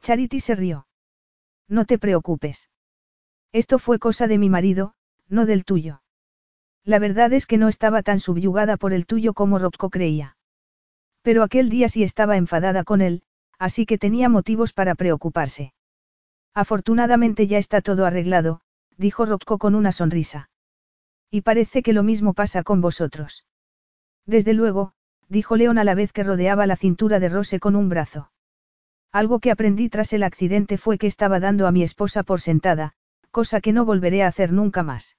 [0.00, 0.86] Charity se rió.
[1.68, 2.70] No te preocupes.
[3.52, 4.94] Esto fue cosa de mi marido,
[5.28, 6.02] no del tuyo.
[6.84, 10.36] La verdad es que no estaba tan subyugada por el tuyo como Rocco creía.
[11.20, 13.22] Pero aquel día sí estaba enfadada con él,
[13.58, 15.74] así que tenía motivos para preocuparse.
[16.54, 18.62] Afortunadamente ya está todo arreglado,
[19.02, 20.48] dijo Rocco con una sonrisa.
[21.30, 23.44] Y parece que lo mismo pasa con vosotros.
[24.24, 24.94] Desde luego,
[25.28, 28.30] dijo León a la vez que rodeaba la cintura de Rose con un brazo.
[29.10, 32.92] Algo que aprendí tras el accidente fue que estaba dando a mi esposa por sentada,
[33.30, 35.16] cosa que no volveré a hacer nunca más.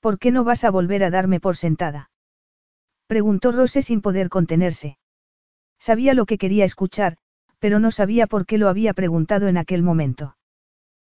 [0.00, 2.10] ¿Por qué no vas a volver a darme por sentada?
[3.06, 4.98] Preguntó Rose sin poder contenerse.
[5.78, 7.18] Sabía lo que quería escuchar,
[7.58, 10.37] pero no sabía por qué lo había preguntado en aquel momento.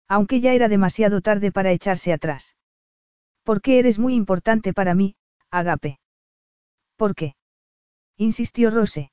[0.08, 2.56] Aunque ya era demasiado tarde para echarse atrás.
[3.44, 5.16] ¿Por qué eres muy importante para mí,
[5.50, 6.00] Agape?
[6.96, 7.36] ¿Por qué?
[8.16, 9.12] insistió Rose.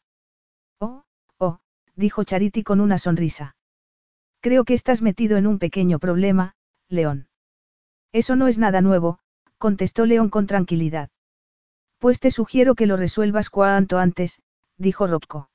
[0.79, 1.03] Oh,
[1.37, 1.59] oh,
[1.95, 3.55] dijo Charity con una sonrisa.
[4.41, 6.55] Creo que estás metido en un pequeño problema,
[6.89, 7.27] León.
[8.11, 9.19] Eso no es nada nuevo,
[9.57, 11.09] contestó León con tranquilidad.
[11.99, 14.41] Pues te sugiero que lo resuelvas cuanto antes,
[14.77, 15.49] dijo Rocco.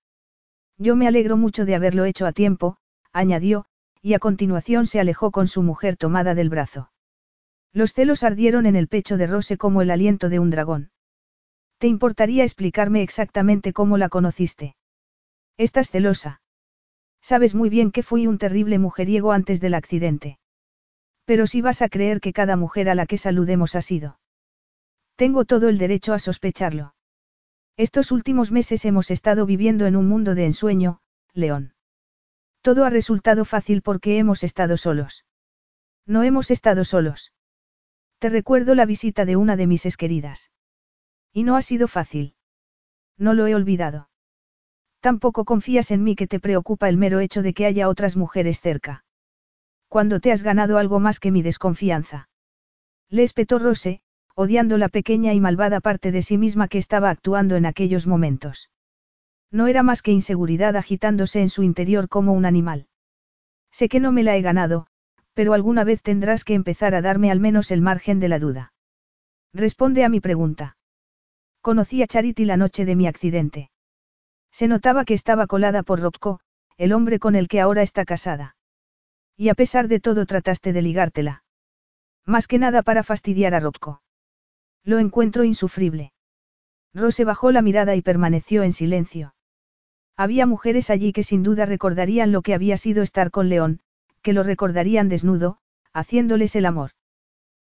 [0.76, 2.76] Yo me alegro mucho de haberlo hecho a tiempo,
[3.12, 3.66] añadió,
[4.02, 6.90] y a continuación se alejó con su mujer tomada del brazo.
[7.72, 10.90] Los celos ardieron en el pecho de Rose como el aliento de un dragón.
[11.78, 14.76] ¿Te importaría explicarme exactamente cómo la conociste?
[15.56, 16.42] Estás celosa.
[17.22, 20.38] Sabes muy bien que fui un terrible mujeriego antes del accidente.
[21.24, 24.18] Pero si vas a creer que cada mujer a la que saludemos ha sido.
[25.16, 26.94] Tengo todo el derecho a sospecharlo.
[27.76, 31.00] Estos últimos meses hemos estado viviendo en un mundo de ensueño,
[31.34, 31.74] León.
[32.62, 35.24] Todo ha resultado fácil porque hemos estado solos.
[36.06, 37.32] No hemos estado solos.
[38.18, 40.50] Te recuerdo la visita de una de mis esqueridas.
[41.32, 42.34] Y no ha sido fácil.
[43.16, 44.10] No lo he olvidado.
[45.00, 48.60] Tampoco confías en mí que te preocupa el mero hecho de que haya otras mujeres
[48.60, 49.04] cerca.
[49.88, 52.28] Cuando te has ganado algo más que mi desconfianza.
[53.08, 54.02] Le espetó Rose,
[54.34, 58.70] odiando la pequeña y malvada parte de sí misma que estaba actuando en aquellos momentos.
[59.52, 62.86] No era más que inseguridad agitándose en su interior como un animal.
[63.72, 64.86] Sé que no me la he ganado,
[65.34, 68.72] pero alguna vez tendrás que empezar a darme al menos el margen de la duda.
[69.52, 70.76] Responde a mi pregunta.
[71.60, 73.70] Conocí a Charity la noche de mi accidente.
[74.52, 76.40] Se notaba que estaba colada por Rocco,
[76.76, 78.56] el hombre con el que ahora está casada.
[79.36, 81.44] Y a pesar de todo trataste de ligártela.
[82.24, 84.02] Más que nada para fastidiar a Rocco.
[84.84, 86.12] Lo encuentro insufrible.
[86.94, 89.34] Rose bajó la mirada y permaneció en silencio.
[90.20, 93.80] Había mujeres allí que sin duda recordarían lo que había sido estar con León,
[94.20, 95.56] que lo recordarían desnudo,
[95.94, 96.90] haciéndoles el amor.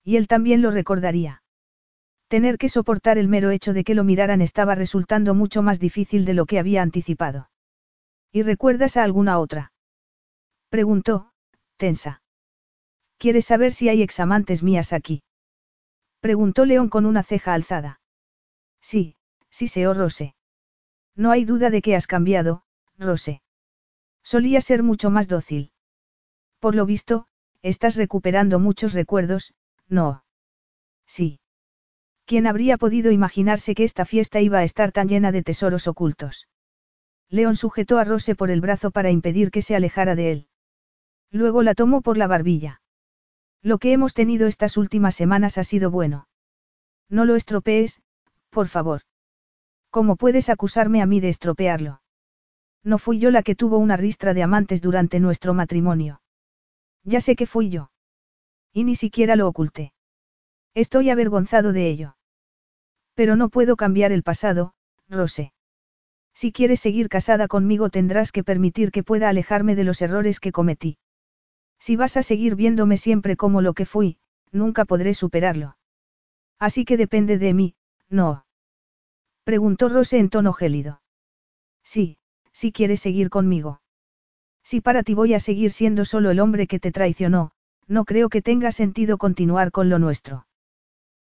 [0.03, 1.43] Y él también lo recordaría.
[2.27, 6.25] Tener que soportar el mero hecho de que lo miraran estaba resultando mucho más difícil
[6.25, 7.51] de lo que había anticipado.
[8.33, 9.75] ¿Y recuerdas a alguna otra?
[10.71, 11.33] Preguntó,
[11.77, 12.23] tensa.
[13.19, 15.23] ¿Quieres saber si hay examantes mías aquí?
[16.21, 18.01] Preguntó León con una ceja alzada.
[18.81, 19.17] Sí,
[19.51, 20.35] sí oh Rose.
[21.19, 22.63] No hay duda de que has cambiado,
[22.97, 23.43] Rose.
[24.23, 25.73] Solía ser mucho más dócil.
[26.61, 27.27] Por lo visto,
[27.61, 29.53] estás recuperando muchos recuerdos,
[29.89, 30.23] ¿no?
[31.07, 31.41] Sí.
[32.25, 36.47] ¿Quién habría podido imaginarse que esta fiesta iba a estar tan llena de tesoros ocultos?
[37.29, 40.49] León sujetó a Rose por el brazo para impedir que se alejara de él.
[41.33, 42.81] Luego la tomó por la barbilla.
[43.61, 46.29] Lo que hemos tenido estas últimas semanas ha sido bueno.
[47.09, 48.03] No lo estropees,
[48.51, 49.03] por favor.
[49.91, 52.03] ¿Cómo puedes acusarme a mí de estropearlo?
[52.85, 56.21] No fui yo la que tuvo una ristra de amantes durante nuestro matrimonio.
[57.05, 57.91] Ya sé que fui yo.
[58.73, 59.93] Y ni siquiera lo oculté.
[60.75, 62.17] Estoy avergonzado de ello.
[63.15, 64.75] Pero no puedo cambiar el pasado,
[65.09, 65.53] Rose.
[66.35, 70.53] Si quieres seguir casada conmigo tendrás que permitir que pueda alejarme de los errores que
[70.53, 70.99] cometí.
[71.81, 74.19] Si vas a seguir viéndome siempre como lo que fui,
[74.53, 75.77] nunca podré superarlo.
[76.59, 77.75] Así que depende de mí,
[78.09, 78.45] no.
[79.49, 81.01] Preguntó Rose en tono gélido.
[81.83, 82.19] Sí,
[82.53, 83.81] si quieres seguir conmigo.
[84.63, 87.53] Si para ti voy a seguir siendo solo el hombre que te traicionó,
[87.87, 90.47] no creo que tenga sentido continuar con lo nuestro.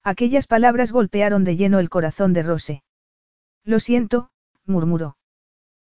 [0.04, 2.84] Aquellas palabras golpearon de lleno el corazón de Rose.
[3.66, 4.30] Lo siento,
[4.66, 5.18] murmuró.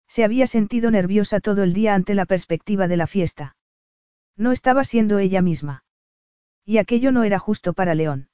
[0.09, 3.57] Se había sentido nerviosa todo el día ante la perspectiva de la fiesta.
[4.39, 5.85] No estaba siendo ella misma.
[6.65, 8.31] Y aquello no era justo para León.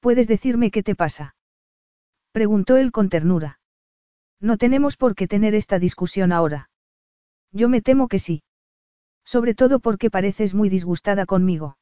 [0.00, 1.33] ¿Puedes decirme qué te pasa?
[2.34, 3.60] Preguntó él con ternura.
[4.40, 6.68] No tenemos por qué tener esta discusión ahora.
[7.52, 8.42] Yo me temo que sí.
[9.24, 11.78] Sobre todo porque pareces muy disgustada conmigo.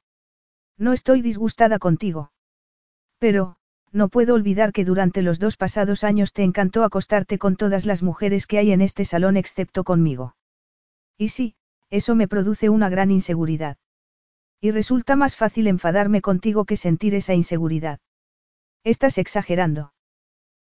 [0.76, 2.32] No estoy disgustada contigo.
[3.18, 3.56] Pero,
[3.92, 8.02] no puedo olvidar que durante los dos pasados años te encantó acostarte con todas las
[8.02, 10.36] mujeres que hay en este salón excepto conmigo.
[11.16, 11.54] Y sí,
[11.88, 13.78] eso me produce una gran inseguridad.
[14.60, 18.00] Y resulta más fácil enfadarme contigo que sentir esa inseguridad.
[18.84, 19.94] Estás exagerando.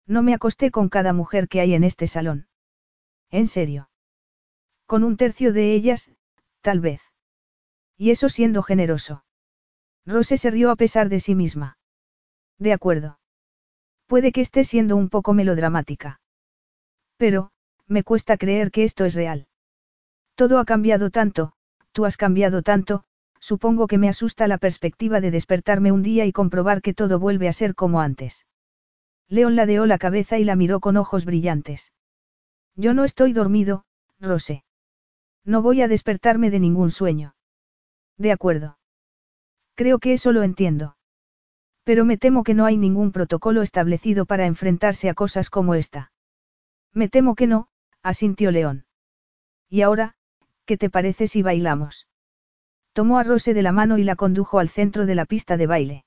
[0.06, 2.46] No me acosté con cada mujer que hay en este salón.
[3.30, 3.88] ¿En serio?
[4.86, 6.12] Con un tercio de ellas,
[6.60, 7.00] tal vez.
[7.96, 9.24] Y eso siendo generoso.
[10.04, 11.78] Rose se rió a pesar de sí misma.
[12.58, 13.18] De acuerdo.
[14.06, 16.20] Puede que esté siendo un poco melodramática.
[17.16, 17.50] Pero,
[17.86, 19.46] me cuesta creer que esto es real.
[20.34, 21.52] Todo ha cambiado tanto,
[21.92, 23.04] tú has cambiado tanto,
[23.40, 27.48] supongo que me asusta la perspectiva de despertarme un día y comprobar que todo vuelve
[27.48, 28.46] a ser como antes.
[29.28, 31.92] León ladeó la cabeza y la miró con ojos brillantes.
[32.76, 33.84] Yo no estoy dormido,
[34.20, 34.64] Rose.
[35.44, 37.34] No voy a despertarme de ningún sueño.
[38.16, 38.78] De acuerdo.
[39.74, 40.96] Creo que eso lo entiendo.
[41.84, 46.12] Pero me temo que no hay ningún protocolo establecido para enfrentarse a cosas como esta.
[46.92, 47.68] Me temo que no,
[48.02, 48.86] asintió León.
[49.68, 50.14] Y ahora,
[50.64, 52.08] ¿qué te parece si bailamos?
[52.92, 55.66] Tomó a Rose de la mano y la condujo al centro de la pista de
[55.66, 56.04] baile.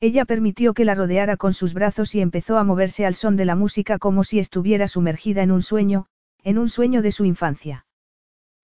[0.00, 3.44] Ella permitió que la rodeara con sus brazos y empezó a moverse al son de
[3.44, 6.06] la música como si estuviera sumergida en un sueño,
[6.44, 7.84] en un sueño de su infancia.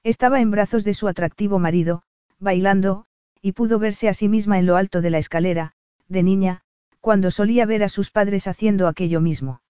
[0.04, 2.02] Estaba en brazos de su atractivo marido,
[2.38, 3.06] bailando,
[3.42, 5.72] y pudo verse a sí misma en lo alto de la escalera,
[6.08, 6.60] de niña,
[7.00, 9.60] cuando solía ver a sus padres haciendo aquello mismo.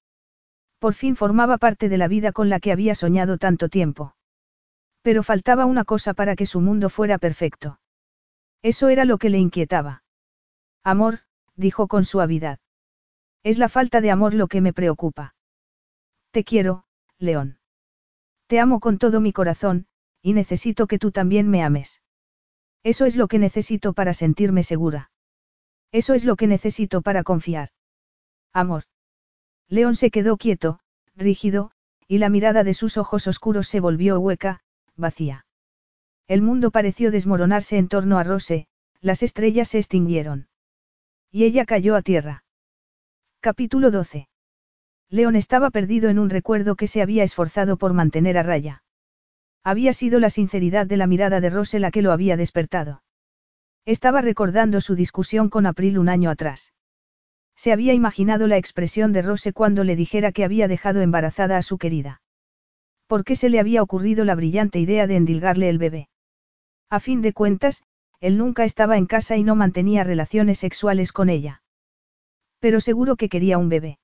[0.79, 4.15] Por fin formaba parte de la vida con la que había soñado tanto tiempo.
[5.01, 7.81] Pero faltaba una cosa para que su mundo fuera perfecto.
[8.63, 10.03] Eso era lo que le inquietaba.
[10.83, 11.21] Amor,
[11.57, 12.59] dijo con suavidad.
[13.43, 15.35] Es la falta de amor lo que me preocupa.
[16.31, 16.85] Te quiero,
[17.19, 17.59] León.
[18.47, 19.87] Te amo con todo mi corazón,
[20.23, 22.03] y necesito que tú también me ames.
[22.83, 25.11] Eso es lo que necesito para sentirme segura.
[25.93, 27.71] Eso es lo que necesito para confiar.
[28.53, 28.85] Amor.
[29.69, 30.81] León se quedó quieto,
[31.15, 31.71] rígido,
[32.07, 34.61] y la mirada de sus ojos oscuros se volvió hueca,
[34.97, 35.47] vacía.
[36.27, 38.67] El mundo pareció desmoronarse en torno a Rose,
[39.01, 40.49] las estrellas se extinguieron.
[41.37, 42.45] Y ella cayó a tierra.
[43.41, 44.29] Capítulo 12.
[45.11, 48.85] León estaba perdido en un recuerdo que se había esforzado por mantener a raya.
[49.65, 53.03] Había sido la sinceridad de la mirada de Rose la que lo había despertado.
[53.85, 56.73] Estaba recordando su discusión con April un año atrás.
[57.57, 61.63] Se había imaginado la expresión de Rose cuando le dijera que había dejado embarazada a
[61.63, 62.23] su querida.
[63.09, 66.09] ¿Por qué se le había ocurrido la brillante idea de endilgarle el bebé?
[66.91, 67.83] A fin de cuentas,
[68.21, 71.63] él nunca estaba en casa y no mantenía relaciones sexuales con ella.
[72.61, 73.99] Pero seguro que quería un bebé.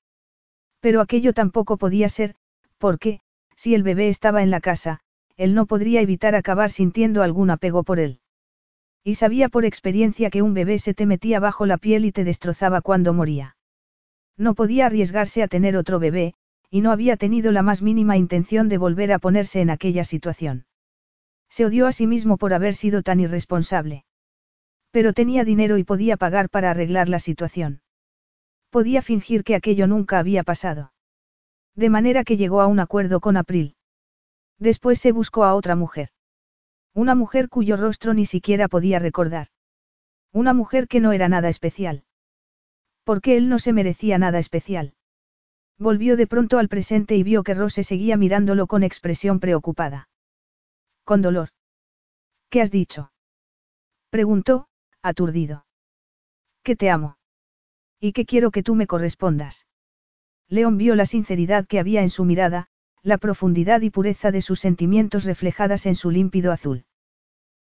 [0.80, 2.34] Pero aquello tampoco podía ser,
[2.78, 3.20] porque,
[3.56, 5.00] si el bebé estaba en la casa,
[5.36, 8.20] él no podría evitar acabar sintiendo algún apego por él.
[9.02, 12.24] Y sabía por experiencia que un bebé se te metía bajo la piel y te
[12.24, 13.56] destrozaba cuando moría.
[14.36, 16.34] No podía arriesgarse a tener otro bebé,
[16.70, 20.66] y no había tenido la más mínima intención de volver a ponerse en aquella situación.
[21.50, 24.04] Se odió a sí mismo por haber sido tan irresponsable.
[24.92, 27.82] Pero tenía dinero y podía pagar para arreglar la situación.
[28.70, 30.92] Podía fingir que aquello nunca había pasado.
[31.74, 33.74] De manera que llegó a un acuerdo con April.
[34.58, 36.10] Después se buscó a otra mujer.
[36.94, 39.48] Una mujer cuyo rostro ni siquiera podía recordar.
[40.32, 42.04] Una mujer que no era nada especial.
[43.04, 44.94] Porque él no se merecía nada especial.
[45.78, 50.09] Volvió de pronto al presente y vio que Rose seguía mirándolo con expresión preocupada.
[51.10, 51.48] Con dolor.
[52.50, 53.10] ¿Qué has dicho?
[54.10, 54.68] Preguntó,
[55.02, 55.66] aturdido.
[56.62, 57.16] Que te amo.
[57.98, 59.66] Y que quiero que tú me correspondas.
[60.46, 62.68] León vio la sinceridad que había en su mirada,
[63.02, 66.84] la profundidad y pureza de sus sentimientos reflejadas en su límpido azul.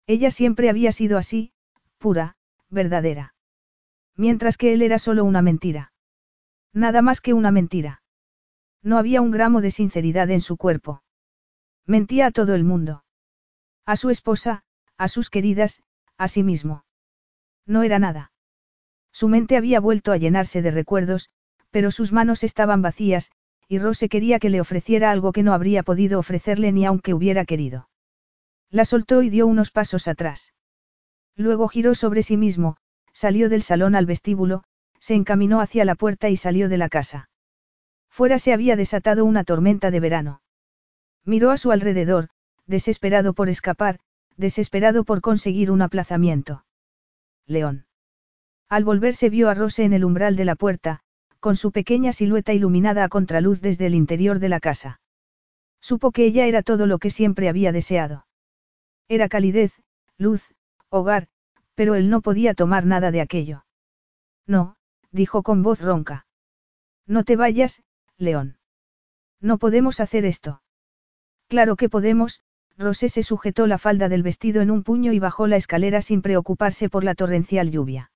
[0.07, 1.53] Ella siempre había sido así,
[1.99, 2.35] pura,
[2.69, 3.33] verdadera.
[4.17, 5.93] Mientras que él era solo una mentira.
[6.73, 8.01] Nada más que una mentira.
[8.83, 11.01] No había un gramo de sinceridad en su cuerpo.
[11.85, 13.05] Mentía a todo el mundo.
[13.87, 14.63] A su esposa,
[14.97, 15.81] a sus queridas,
[16.17, 16.83] a sí mismo.
[17.65, 18.33] No era nada.
[19.13, 21.29] Su mente había vuelto a llenarse de recuerdos,
[21.71, 23.31] pero sus manos estaban vacías,
[23.69, 27.45] y Rose quería que le ofreciera algo que no habría podido ofrecerle ni aunque hubiera
[27.45, 27.87] querido.
[28.69, 30.53] La soltó y dio unos pasos atrás.
[31.37, 32.75] Luego giró sobre sí mismo,
[33.13, 34.65] salió del salón al vestíbulo,
[34.99, 37.29] se encaminó hacia la puerta y salió de la casa.
[38.09, 40.41] Fuera se había desatado una tormenta de verano.
[41.23, 42.27] Miró a su alrededor,
[42.67, 43.99] desesperado por escapar,
[44.35, 46.65] desesperado por conseguir un aplazamiento.
[47.47, 47.85] León.
[48.69, 50.99] Al volverse vio a Rose en el umbral de la puerta,
[51.39, 54.99] con su pequeña silueta iluminada a contraluz desde el interior de la casa.
[55.79, 58.27] Supo que ella era todo lo que siempre había deseado.
[59.07, 59.73] Era calidez,
[60.17, 60.43] luz,
[60.89, 61.27] hogar,
[61.75, 63.65] pero él no podía tomar nada de aquello.
[64.45, 64.75] No,
[65.11, 66.25] dijo con voz ronca.
[67.05, 67.83] No te vayas,
[68.17, 68.57] León.
[69.39, 70.61] No podemos hacer esto.
[71.47, 72.41] Claro que podemos,
[72.77, 76.21] Rosé se sujetó la falda del vestido en un puño y bajó la escalera sin
[76.21, 78.11] preocuparse por la torrencial lluvia.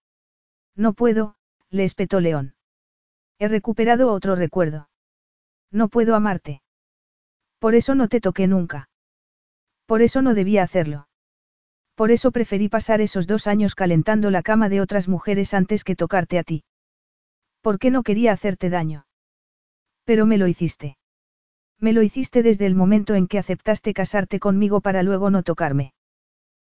[0.75, 1.35] No puedo,
[1.69, 2.53] le espetó León.
[3.39, 4.89] He recuperado otro recuerdo.
[5.71, 6.61] No puedo amarte.
[7.57, 8.89] Por eso no te toqué nunca.
[9.87, 11.07] Por eso no debía hacerlo.
[11.95, 15.95] Por eso preferí pasar esos dos años calentando la cama de otras mujeres antes que
[15.95, 16.63] tocarte a ti.
[17.61, 19.05] ¿Por qué no quería hacerte daño?
[20.03, 20.97] Pero me lo hiciste.
[21.81, 25.93] Me lo hiciste desde el momento en que aceptaste casarte conmigo para luego no tocarme.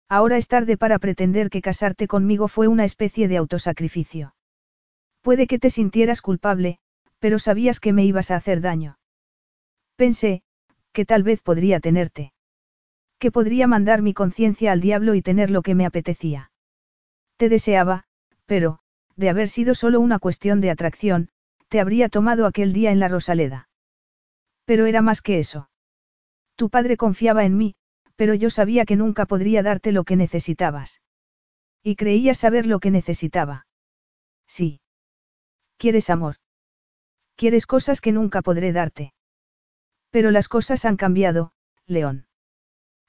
[0.10, 4.35] Ahora es tarde para pretender que casarte conmigo fue una especie de autosacrificio.
[5.22, 6.80] Puede que te sintieras culpable,
[7.19, 9.00] pero sabías que me ibas a hacer daño.
[9.95, 10.44] Pensé,
[10.92, 12.34] que tal vez podría tenerte.
[13.18, 16.52] Que podría mandar mi conciencia al diablo y tener lo que me apetecía.
[17.38, 18.03] Te deseaba,
[18.45, 18.80] pero,
[19.16, 21.30] de haber sido solo una cuestión de atracción,
[21.69, 23.69] te habría tomado aquel día en la Rosaleda.
[24.66, 25.69] Pero era más que eso.
[26.56, 27.76] Tu padre confiaba en mí,
[28.16, 31.02] pero yo sabía que nunca podría darte lo que necesitabas.
[31.84, 33.68] Y creía saber lo que necesitaba.
[34.48, 34.82] Sí.
[35.77, 36.38] Quieres amor.
[37.35, 39.14] Quieres cosas que nunca podré darte.
[40.10, 41.52] Pero las cosas han cambiado,
[41.85, 42.27] León.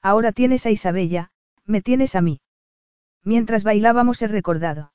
[0.01, 1.31] Ahora tienes a Isabella,
[1.65, 2.41] me tienes a mí.
[3.23, 4.91] Mientras bailábamos he recordado.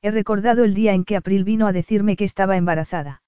[0.00, 3.23] He recordado el día en que April vino a decirme que estaba embarazada.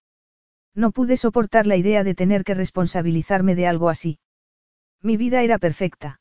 [0.76, 4.18] No pude soportar la idea de tener que responsabilizarme de algo así.
[5.02, 6.20] Mi vida era perfecta.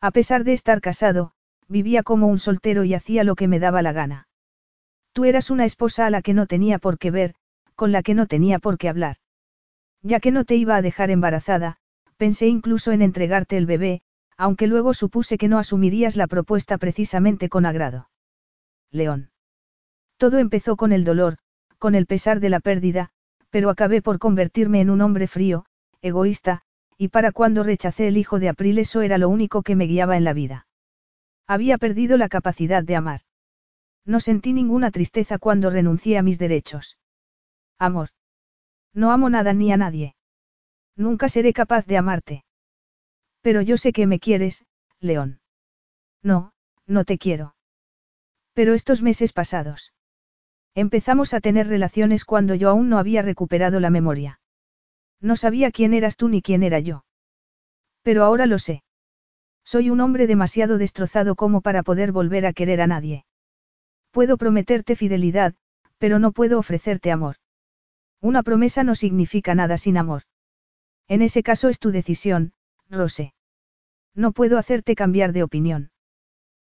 [0.00, 1.32] A pesar de estar casado,
[1.68, 4.28] vivía como un soltero y hacía lo que me daba la gana.
[5.12, 7.34] Tú eras una esposa a la que no tenía por qué ver,
[7.74, 9.16] con la que no tenía por qué hablar.
[10.02, 11.76] Ya que no te iba a dejar embarazada,
[12.16, 14.00] pensé incluso en entregarte el bebé,
[14.38, 18.08] aunque luego supuse que no asumirías la propuesta precisamente con agrado.
[18.90, 19.30] León.
[20.16, 21.36] Todo empezó con el dolor,
[21.78, 23.10] con el pesar de la pérdida,
[23.50, 25.66] pero acabé por convertirme en un hombre frío,
[26.02, 26.62] egoísta,
[26.98, 30.16] y para cuando rechacé el hijo de April eso era lo único que me guiaba
[30.16, 30.66] en la vida.
[31.46, 33.20] Había perdido la capacidad de amar.
[34.04, 36.98] No sentí ninguna tristeza cuando renuncié a mis derechos.
[37.78, 38.10] Amor.
[38.94, 40.16] No amo nada ni a nadie.
[40.96, 42.44] Nunca seré capaz de amarte.
[43.42, 44.64] Pero yo sé que me quieres,
[45.00, 45.40] León.
[46.22, 46.52] No,
[46.86, 47.54] no te quiero.
[48.54, 49.92] Pero estos meses pasados.
[50.76, 54.40] Empezamos a tener relaciones cuando yo aún no había recuperado la memoria.
[55.22, 57.06] No sabía quién eras tú ni quién era yo.
[58.02, 58.82] Pero ahora lo sé.
[59.64, 63.24] Soy un hombre demasiado destrozado como para poder volver a querer a nadie.
[64.10, 65.54] Puedo prometerte fidelidad,
[65.96, 67.36] pero no puedo ofrecerte amor.
[68.20, 70.24] Una promesa no significa nada sin amor.
[71.08, 72.52] En ese caso es tu decisión,
[72.90, 73.32] Rose.
[74.14, 75.90] No puedo hacerte cambiar de opinión.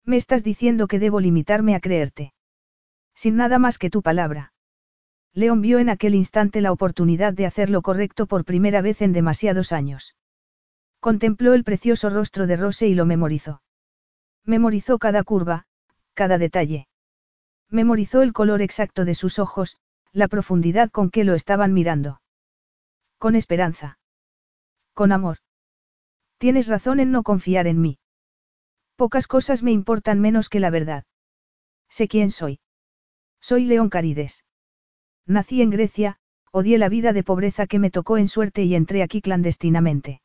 [0.04, 2.34] Me estás diciendo que debo limitarme a creerte.
[3.16, 4.52] Sin nada más que tu palabra.
[5.32, 9.12] León vio en aquel instante la oportunidad de hacer lo correcto por primera vez en
[9.12, 10.14] demasiados años.
[11.00, 13.62] Contempló el precioso rostro de Rose y lo memorizó.
[14.44, 15.66] Memorizó cada curva,
[16.14, 16.88] cada detalle.
[17.70, 19.76] Memorizó el color exacto de sus ojos,
[20.12, 22.20] la profundidad con que lo estaban mirando.
[23.18, 23.98] Con esperanza.
[24.94, 25.38] Con amor.
[26.38, 27.98] Tienes razón en no confiar en mí.
[28.94, 31.04] Pocas cosas me importan menos que la verdad.
[31.88, 32.60] Sé quién soy.
[33.48, 34.42] Soy León Carides.
[35.24, 36.16] Nací en Grecia,
[36.50, 40.20] odié la vida de pobreza que me tocó en suerte y entré aquí clandestinamente.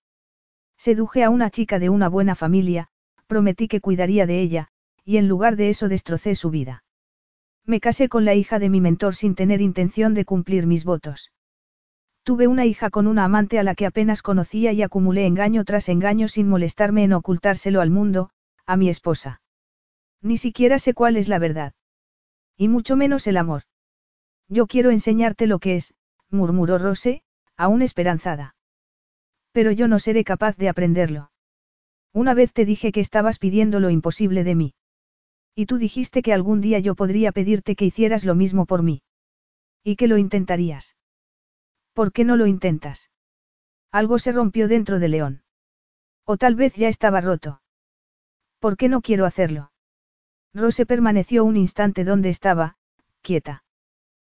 [0.75, 2.87] Seduje a una chica de una buena familia,
[3.27, 4.69] prometí que cuidaría de ella,
[5.05, 6.83] y en lugar de eso destrocé su vida.
[7.63, 11.31] Me casé con la hija de mi mentor sin tener intención de cumplir mis votos.
[12.23, 15.89] Tuve una hija con una amante a la que apenas conocía y acumulé engaño tras
[15.89, 18.31] engaño sin molestarme en ocultárselo al mundo,
[18.65, 19.43] a mi esposa.
[20.23, 21.73] Ni siquiera sé cuál es la verdad.
[22.61, 23.63] Y mucho menos el amor.
[24.47, 25.95] Yo quiero enseñarte lo que es,
[26.29, 27.23] murmuró Rose,
[27.57, 28.55] aún esperanzada.
[29.51, 31.31] Pero yo no seré capaz de aprenderlo.
[32.13, 34.73] Una vez te dije que estabas pidiendo lo imposible de mí.
[35.55, 39.01] Y tú dijiste que algún día yo podría pedirte que hicieras lo mismo por mí.
[39.83, 40.95] Y que lo intentarías.
[41.93, 43.09] ¿Por qué no lo intentas?
[43.91, 45.41] Algo se rompió dentro de León.
[46.25, 47.63] O tal vez ya estaba roto.
[48.59, 49.70] ¿Por qué no quiero hacerlo?
[50.53, 52.75] Rose permaneció un instante donde estaba,
[53.21, 53.63] quieta.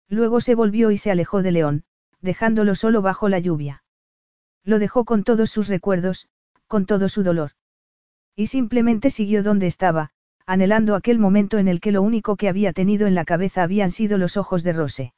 [0.07, 1.83] Luego se volvió y se alejó de León,
[2.21, 3.83] dejándolo solo bajo la lluvia.
[4.63, 6.27] Lo dejó con todos sus recuerdos,
[6.67, 7.51] con todo su dolor.
[8.35, 10.11] Y simplemente siguió donde estaba,
[10.45, 13.91] anhelando aquel momento en el que lo único que había tenido en la cabeza habían
[13.91, 15.13] sido los ojos de Rose.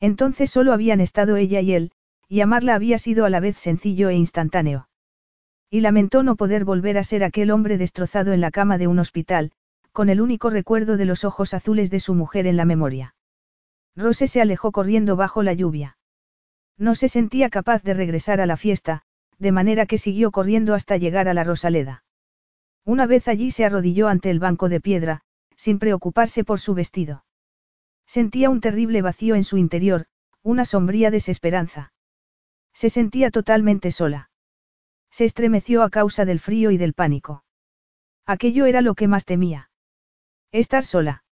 [0.00, 1.92] Entonces solo habían estado ella y él,
[2.28, 4.88] y amarla había sido a la vez sencillo e instantáneo.
[5.70, 8.98] Y lamentó no poder volver a ser aquel hombre destrozado en la cama de un
[8.98, 9.52] hospital,
[9.92, 13.14] con el único recuerdo de los ojos azules de su mujer en la memoria.
[13.96, 15.96] Rose se alejó corriendo bajo la lluvia.
[16.78, 19.02] No se sentía capaz de regresar a la fiesta,
[19.38, 22.04] de manera que siguió corriendo hasta llegar a la Rosaleda.
[22.84, 25.22] Una vez allí se arrodilló ante el banco de piedra,
[25.56, 27.24] sin preocuparse por su vestido.
[28.06, 30.06] Sentía un terrible vacío en su interior,
[30.42, 31.92] una sombría desesperanza.
[32.72, 34.30] Se sentía totalmente sola.
[35.10, 37.44] Se estremeció a causa del frío y del pánico.
[38.26, 39.69] Aquello era lo que más temía.
[40.52, 41.22] Estar sola.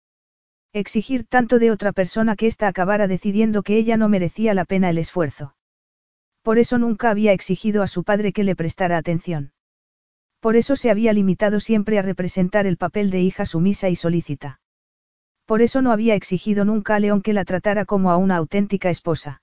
[0.73, 4.91] Exigir tanto de otra persona que ésta acabara decidiendo que ella no merecía la pena
[4.91, 5.57] el esfuerzo.
[6.43, 9.53] Por eso nunca había exigido a su padre que le prestara atención.
[10.39, 14.61] Por eso se había limitado siempre a representar el papel de hija sumisa y solícita.
[15.47, 18.89] Por eso no había exigido nunca a León que la tratara como a una auténtica
[18.89, 19.43] esposa.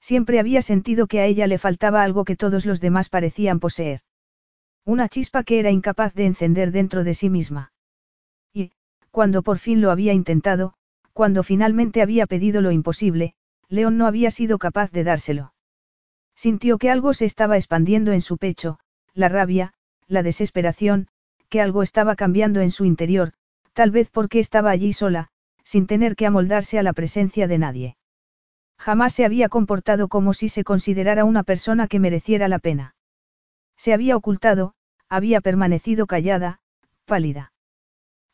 [0.00, 4.00] Siempre había sentido que a ella le faltaba algo que todos los demás parecían poseer.
[4.86, 7.72] Una chispa que era incapaz de encender dentro de sí misma.
[9.16, 10.74] Cuando por fin lo había intentado,
[11.14, 13.32] cuando finalmente había pedido lo imposible,
[13.70, 15.54] León no había sido capaz de dárselo.
[16.34, 18.78] Sintió que algo se estaba expandiendo en su pecho,
[19.14, 19.72] la rabia,
[20.06, 21.08] la desesperación,
[21.48, 23.32] que algo estaba cambiando en su interior,
[23.72, 25.28] tal vez porque estaba allí sola,
[25.64, 27.96] sin tener que amoldarse a la presencia de nadie.
[28.76, 32.94] Jamás se había comportado como si se considerara una persona que mereciera la pena.
[33.78, 34.74] Se había ocultado,
[35.08, 36.60] había permanecido callada,
[37.06, 37.54] pálida.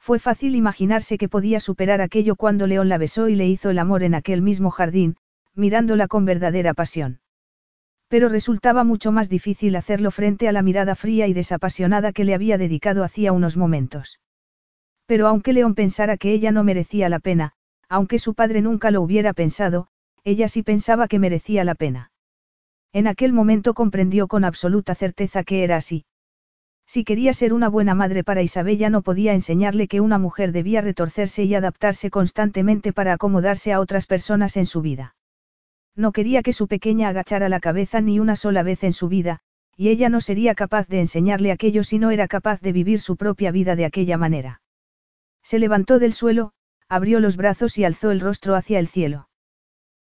[0.03, 3.79] Fue fácil imaginarse que podía superar aquello cuando León la besó y le hizo el
[3.79, 5.15] amor en aquel mismo jardín,
[5.55, 7.21] mirándola con verdadera pasión.
[8.09, 12.35] Pero resultaba mucho más difícil hacerlo frente a la mirada fría y desapasionada que le
[12.35, 14.19] había dedicado hacía unos momentos.
[15.07, 17.53] Pero aunque León pensara que ella no merecía la pena,
[17.89, 19.87] aunque su padre nunca lo hubiera pensado,
[20.25, 22.11] ella sí pensaba que merecía la pena.
[22.93, 26.07] En aquel momento comprendió con absoluta certeza que era así.
[26.93, 30.83] Si quería ser una buena madre para Isabella no podía enseñarle que una mujer debía
[30.83, 35.17] retorcerse y adaptarse constantemente para acomodarse a otras personas en su vida.
[35.97, 39.41] No quería que su pequeña agachara la cabeza ni una sola vez en su vida,
[39.75, 43.17] y ella no sería capaz de enseñarle aquello si no era capaz de vivir su
[43.17, 44.61] propia vida de aquella manera.
[45.43, 46.53] Se levantó del suelo,
[46.91, 49.31] abrió los brazos y alzó el rostro hacia el cielo.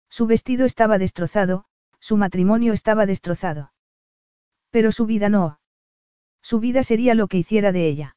[0.10, 1.64] Su vestido estaba destrozado,
[2.02, 3.72] su matrimonio estaba destrozado.
[4.72, 5.61] Pero su vida no.
[6.42, 8.16] Su vida sería lo que hiciera de ella.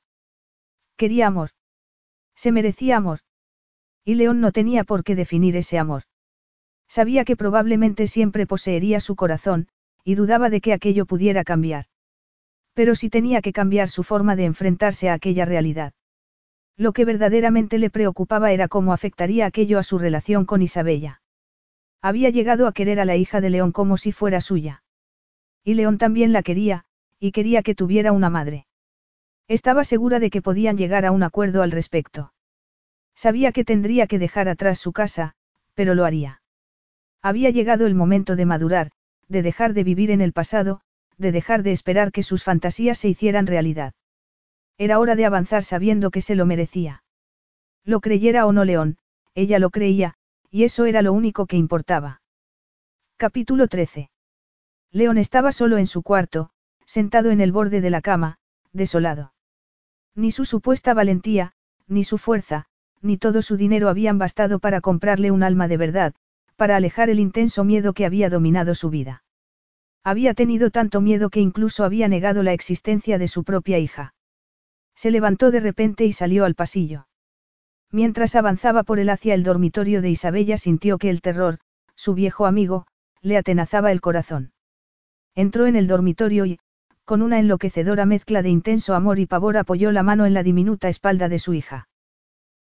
[0.97, 1.51] Quería amor.
[2.35, 3.21] Se merecía amor.
[4.05, 6.03] Y León no tenía por qué definir ese amor.
[6.89, 9.69] Sabía que probablemente siempre poseería su corazón,
[10.05, 11.87] y dudaba de que aquello pudiera cambiar.
[12.75, 15.93] Pero sí tenía que cambiar su forma de enfrentarse a aquella realidad.
[16.77, 21.23] Lo que verdaderamente le preocupaba era cómo afectaría aquello a su relación con Isabella.
[22.03, 24.83] Había llegado a querer a la hija de León como si fuera suya.
[25.63, 26.85] Y León también la quería,
[27.25, 28.67] y quería que tuviera una madre.
[29.49, 32.35] Estaba segura de que podían llegar a un acuerdo al respecto.
[33.15, 35.35] Sabía que tendría que dejar atrás su casa,
[35.73, 36.43] pero lo haría.
[37.23, 38.91] Había llegado el momento de madurar,
[39.27, 40.83] de dejar de vivir en el pasado,
[41.17, 43.95] de dejar de esperar que sus fantasías se hicieran realidad.
[44.77, 47.05] Era hora de avanzar sabiendo que se lo merecía.
[47.85, 48.99] Lo creyera o no León,
[49.35, 50.17] ella lo creía,
[50.51, 52.21] y eso era lo único que importaba.
[53.17, 54.11] Capítulo 13.
[54.93, 56.51] León estaba solo en su cuarto,
[56.95, 58.39] sentado en el borde de la cama,
[58.73, 59.33] desolado.
[60.15, 61.51] Ni su supuesta valentía,
[61.89, 62.67] ni su fuerza,
[63.03, 66.15] ni todo su dinero habían bastado para comprarle un alma de verdad,
[66.55, 69.25] para alejar el intenso miedo que había dominado su vida.
[70.05, 74.15] Había tenido tanto miedo que incluso había negado la existencia de su propia hija.
[74.95, 77.09] Se levantó de repente y salió al pasillo.
[77.91, 81.59] Mientras avanzaba por él hacia el dormitorio de Isabella sintió que el terror,
[81.97, 82.87] su viejo amigo,
[83.21, 84.53] le atenazaba el corazón.
[85.35, 86.61] Entró en el dormitorio y,
[87.05, 90.89] con una enloquecedora mezcla de intenso amor y pavor apoyó la mano en la diminuta
[90.89, 91.89] espalda de su hija.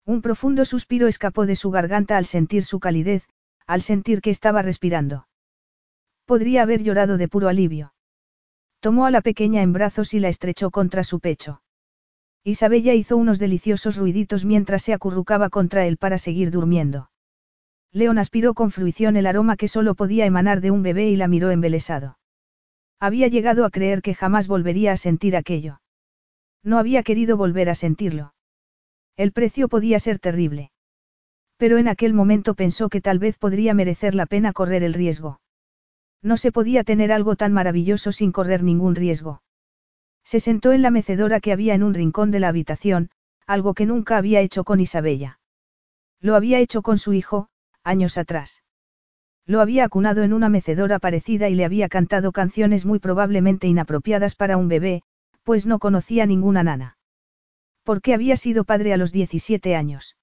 [0.07, 3.29] Un profundo suspiro escapó de su garganta al sentir su calidez,
[3.67, 5.27] al sentir que estaba respirando.
[6.25, 7.93] Podría haber llorado de puro alivio.
[8.81, 11.63] Tomó a la pequeña en brazos y la estrechó contra su pecho.
[12.43, 17.11] Isabella hizo unos deliciosos ruiditos mientras se acurrucaba contra él para seguir durmiendo.
[17.93, 21.29] León aspiró con fruición el aroma que solo podía emanar de un bebé y la
[21.29, 22.20] miró embelesado.
[23.01, 25.81] Había llegado a creer que jamás volvería a sentir aquello.
[26.63, 28.35] No había querido volver a sentirlo.
[29.17, 30.71] El precio podía ser terrible.
[31.57, 35.41] Pero en aquel momento pensó que tal vez podría merecer la pena correr el riesgo.
[36.23, 39.43] No se podía tener algo tan maravilloso sin correr ningún riesgo.
[40.23, 43.11] Se sentó en la mecedora que había en un rincón de la habitación,
[43.47, 45.41] algo que nunca había hecho con Isabella.
[46.21, 47.49] Lo había hecho con su hijo,
[47.83, 48.63] años atrás.
[49.47, 54.35] Lo había acunado en una mecedora parecida y le había cantado canciones muy probablemente inapropiadas
[54.35, 55.03] para un bebé,
[55.43, 56.97] pues no conocía ninguna nana.
[57.83, 60.17] ¿Por qué había sido padre a los 17 años?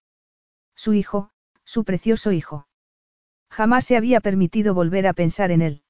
[0.76, 1.32] Su hijo,
[1.66, 2.68] su precioso hijo.
[3.50, 5.82] Jamás se había permitido volver a pensar en él.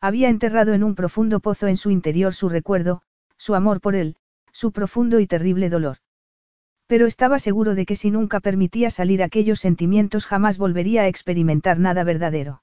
[0.00, 3.02] Había enterrado en un profundo pozo en su interior su recuerdo,
[3.36, 4.16] su amor por él,
[4.52, 5.98] su profundo y terrible dolor.
[6.92, 11.78] Pero estaba seguro de que si nunca permitía salir aquellos sentimientos jamás volvería a experimentar
[11.78, 12.62] nada verdadero.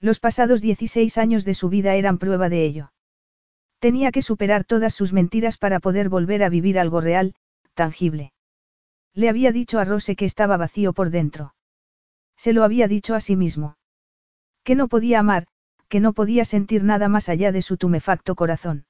[0.00, 2.92] Los pasados 16 años de su vida eran prueba de ello.
[3.78, 7.34] Tenía que superar todas sus mentiras para poder volver a vivir algo real,
[7.72, 8.34] tangible.
[9.14, 11.54] Le había dicho a Rose que estaba vacío por dentro.
[12.36, 13.78] Se lo había dicho a sí mismo.
[14.62, 15.46] Que no podía amar,
[15.88, 18.84] que no podía sentir nada más allá de su tumefacto corazón.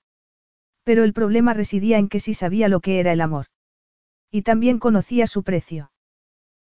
[0.83, 3.47] Pero el problema residía en que sí sabía lo que era el amor.
[4.31, 5.91] Y también conocía su precio.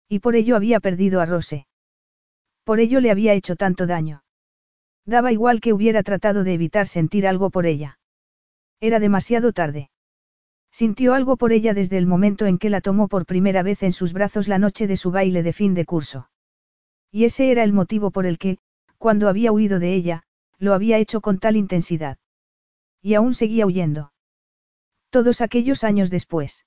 [0.10, 1.68] Y por ello había perdido a Rose.
[2.64, 4.24] Por ello le había hecho tanto daño.
[5.06, 8.00] Daba igual que hubiera tratado de evitar sentir algo por ella.
[8.80, 9.90] Era demasiado tarde.
[10.72, 13.94] Sintió algo por ella desde el momento en que la tomó por primera vez en
[13.94, 16.30] sus brazos la noche de su baile de fin de curso.
[17.12, 18.58] Y ese era el motivo por el que,
[18.98, 20.24] cuando había huido de ella,
[20.58, 22.18] lo había hecho con tal intensidad.
[23.02, 24.14] Y aún seguía huyendo.
[25.10, 26.66] Todos aquellos años después.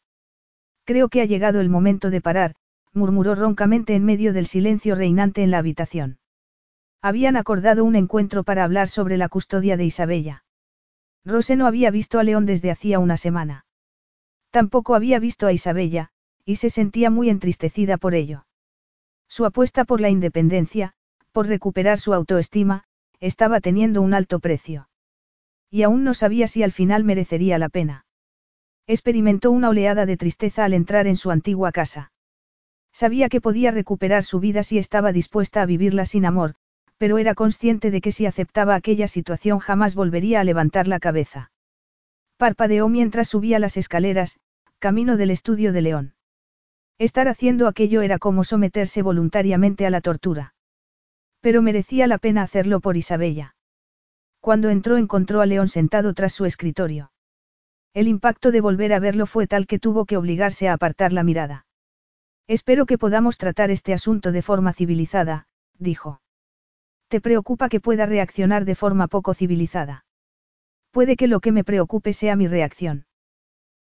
[0.87, 2.55] Creo que ha llegado el momento de parar,
[2.93, 6.21] murmuró roncamente en medio del silencio reinante en la habitación.
[7.03, 10.45] Habían acordado un encuentro para hablar sobre la custodia de Isabella.
[11.25, 13.67] Rose no había visto a León desde hacía una semana.
[14.51, 16.11] Tampoco había visto a Isabella,
[16.45, 18.47] y se sentía muy entristecida por ello.
[19.29, 20.95] Su apuesta por la independencia,
[21.33, 22.85] por recuperar su autoestima,
[23.19, 24.89] estaba teniendo un alto precio.
[25.69, 28.06] Y aún no sabía si al final merecería la pena.
[28.89, 32.13] Experimentó una oleada de tristeza al entrar en su antigua casa.
[32.93, 36.55] Sabía que podía recuperar su vida si estaba dispuesta a vivirla sin amor,
[36.97, 41.51] pero era consciente de que si aceptaba aquella situación jamás volvería a levantar la cabeza.
[42.37, 44.39] Parpadeó mientras subía las escaleras,
[44.79, 46.15] camino del estudio de León.
[46.99, 50.55] Estar haciendo aquello era como someterse voluntariamente a la tortura.
[51.41, 53.57] Pero merecía la pena hacerlo por Isabella.
[54.41, 57.11] Cuando entró encontró a León sentado tras su escritorio.
[57.97, 61.23] El impacto de volver a verlo fue tal que tuvo que obligarse a apartar la
[61.23, 61.65] mirada.
[62.47, 66.21] Espero que podamos tratar este asunto de forma civilizada, dijo.
[67.09, 70.05] ¿Te preocupa que pueda reaccionar de forma poco civilizada?
[70.91, 73.07] Puede que lo que me preocupe sea mi reacción.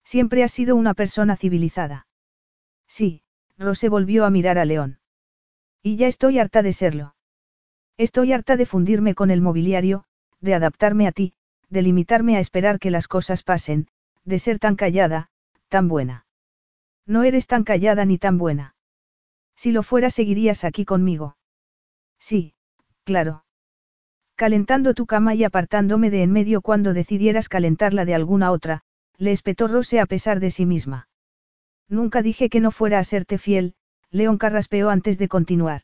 [0.04, 2.06] Siempre has sido una persona civilizada.
[2.90, 3.24] Sí,
[3.58, 5.00] Rose volvió a mirar a León.
[5.82, 7.16] Y ya estoy harta de serlo.
[7.96, 10.04] Estoy harta de fundirme con el mobiliario,
[10.42, 11.34] de adaptarme a ti,
[11.70, 13.88] de limitarme a esperar que las cosas pasen,
[14.26, 15.30] de ser tan callada,
[15.70, 16.26] tan buena.
[17.06, 18.76] No eres tan callada ni tan buena.
[19.56, 21.38] Si lo fuera seguirías aquí conmigo.
[22.20, 22.54] Sí,
[23.04, 23.46] claro.
[24.36, 28.82] Calentando tu cama y apartándome de en medio cuando decidieras calentarla de alguna otra,
[29.18, 31.10] le espetó Rose a pesar de sí misma.
[31.88, 33.76] Nunca dije que no fuera a serte fiel,
[34.10, 35.82] León carraspeó antes de continuar.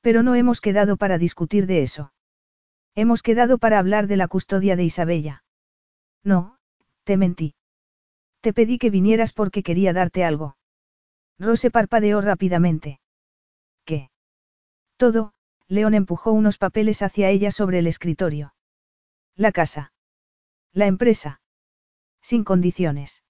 [0.00, 2.12] Pero no hemos quedado para discutir de eso.
[2.94, 5.44] Hemos quedado para hablar de la custodia de Isabella.
[6.24, 6.58] No,
[7.04, 7.54] te mentí.
[8.40, 10.56] Te pedí que vinieras porque quería darte algo.
[11.38, 13.00] Rose parpadeó rápidamente.
[13.84, 14.10] ¿Qué?
[14.96, 15.32] Todo,
[15.68, 18.54] León empujó unos papeles hacia ella sobre el escritorio.
[19.36, 19.92] La casa.
[20.72, 21.40] La empresa.
[22.20, 23.24] Sin condiciones.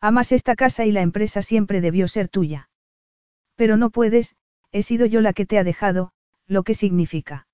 [0.00, 2.70] Amas esta casa y la empresa siempre debió ser tuya.
[3.54, 4.36] Pero no puedes,
[4.72, 6.12] he sido yo la que te ha dejado,
[6.46, 7.46] lo que significa.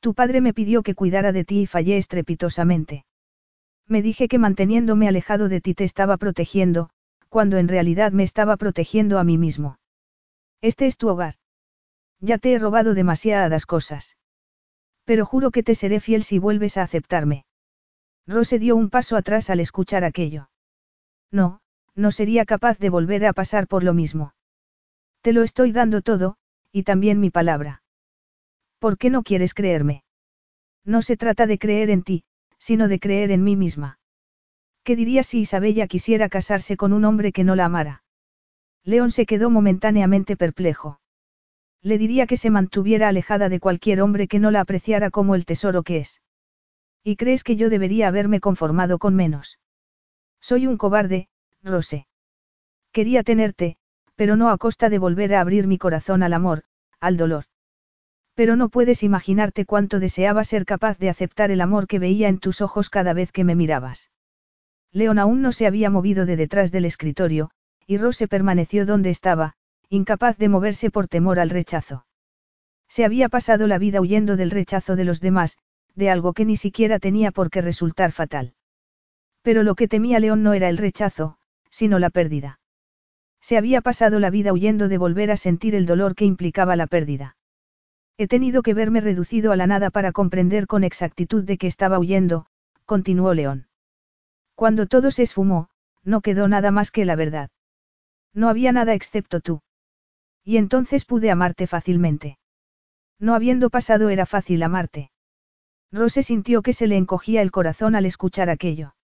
[0.00, 3.04] Tu padre me pidió que cuidara de ti y fallé estrepitosamente.
[3.86, 6.90] Me dije que manteniéndome alejado de ti te estaba protegiendo,
[7.28, 9.78] cuando en realidad me estaba protegiendo a mí mismo.
[10.60, 11.34] Este es tu hogar.
[12.20, 14.16] Ya te he robado demasiadas cosas.
[15.04, 17.44] Pero juro que te seré fiel si vuelves a aceptarme.
[18.26, 20.48] Rose dio un paso atrás al escuchar aquello.
[21.30, 21.60] No,
[21.94, 24.32] no sería capaz de volver a pasar por lo mismo.
[25.20, 26.36] Te lo estoy dando todo,
[26.72, 27.82] y también mi palabra.
[28.78, 30.04] ¿Por qué no quieres creerme?
[30.84, 32.24] No se trata de creer en ti,
[32.64, 33.98] sino de creer en mí misma.
[34.84, 38.04] ¿Qué diría si Isabella quisiera casarse con un hombre que no la amara?
[38.84, 40.98] León se quedó momentáneamente perplejo.
[41.82, 45.44] Le diría que se mantuviera alejada de cualquier hombre que no la apreciara como el
[45.44, 46.22] tesoro que es.
[47.02, 49.58] ¿Y crees que yo debería haberme conformado con menos?
[50.40, 51.28] Soy un cobarde,
[51.62, 52.06] Rose.
[52.92, 53.76] Quería tenerte,
[54.14, 56.62] pero no a costa de volver a abrir mi corazón al amor,
[56.98, 57.44] al dolor.
[58.34, 62.38] Pero no puedes imaginarte cuánto deseaba ser capaz de aceptar el amor que veía en
[62.38, 64.10] tus ojos cada vez que me mirabas.
[64.92, 67.50] León aún no se había movido de detrás del escritorio,
[67.86, 69.54] y Rose permaneció donde estaba,
[69.88, 72.06] incapaz de moverse por temor al rechazo.
[72.88, 75.58] Se había pasado la vida huyendo del rechazo de los demás,
[75.94, 78.54] de algo que ni siquiera tenía por qué resultar fatal.
[79.42, 81.38] Pero lo que temía León no era el rechazo,
[81.70, 82.58] sino la pérdida.
[83.40, 86.86] Se había pasado la vida huyendo de volver a sentir el dolor que implicaba la
[86.86, 87.36] pérdida.
[88.16, 91.98] He tenido que verme reducido a la nada para comprender con exactitud de que estaba
[91.98, 92.46] huyendo,
[92.84, 93.66] continuó León.
[94.54, 95.68] Cuando todo se esfumó,
[96.04, 97.50] no quedó nada más que la verdad.
[98.32, 99.62] No había nada excepto tú.
[100.44, 102.38] Y entonces pude amarte fácilmente.
[103.18, 105.10] No habiendo pasado era fácil amarte.
[105.90, 108.94] Rose sintió que se le encogía el corazón al escuchar aquello.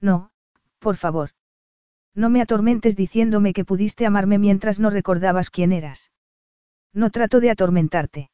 [0.00, 0.30] No,
[0.78, 1.30] por favor.
[2.14, 6.10] No me atormentes diciéndome que pudiste amarme mientras no recordabas quién eras.
[6.92, 8.30] No trato de atormentarte.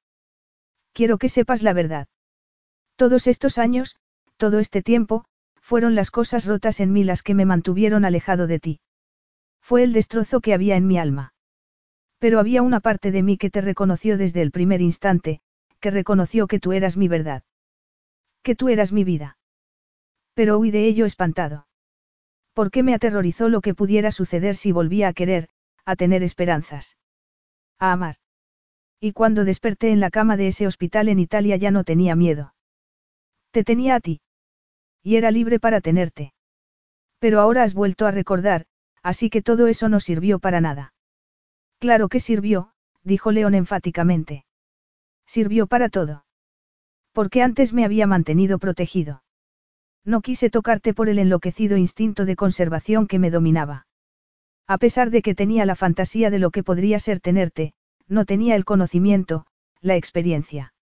[0.92, 2.06] Quiero que sepas la verdad.
[2.96, 3.96] Todos estos años,
[4.36, 5.24] todo este tiempo,
[5.60, 8.80] fueron las cosas rotas en mí las que me mantuvieron alejado de ti.
[9.60, 11.32] Fue el destrozo que había en mi alma.
[12.18, 15.40] Pero había una parte de mí que te reconoció desde el primer instante,
[15.80, 17.42] que reconoció que tú eras mi verdad.
[18.42, 19.38] Que tú eras mi vida.
[20.34, 21.66] Pero huí de ello espantado.
[22.52, 25.48] ¿Por qué me aterrorizó lo que pudiera suceder si volvía a querer,
[25.84, 26.96] a tener esperanzas?
[27.78, 28.16] A amar.
[29.04, 32.54] Y cuando desperté en la cama de ese hospital en Italia ya no tenía miedo.
[33.50, 34.22] Te tenía a ti.
[35.02, 36.32] Y era libre para tenerte.
[37.18, 38.64] Pero ahora has vuelto a recordar,
[39.02, 40.94] así que todo eso no sirvió para nada.
[41.80, 42.70] Claro que sirvió,
[43.02, 44.46] dijo León enfáticamente.
[45.26, 46.24] Sirvió para todo.
[47.12, 49.22] Porque antes me había mantenido protegido.
[50.02, 53.86] No quise tocarte por el enloquecido instinto de conservación que me dominaba.
[54.66, 57.74] A pesar de que tenía la fantasía de lo que podría ser tenerte,
[58.08, 59.46] no tenía el conocimiento,
[59.80, 60.74] la experiencia.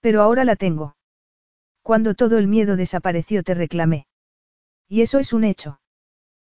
[0.00, 0.96] Pero ahora la tengo.
[1.82, 4.06] Cuando todo el miedo desapareció te reclamé.
[4.88, 5.80] Y eso es un hecho.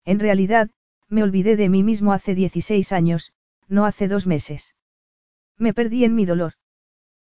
[0.05, 0.71] En realidad,
[1.09, 3.33] me olvidé de mí mismo hace 16 años,
[3.69, 4.75] no hace dos meses.
[5.59, 6.53] Me perdí en mi dolor.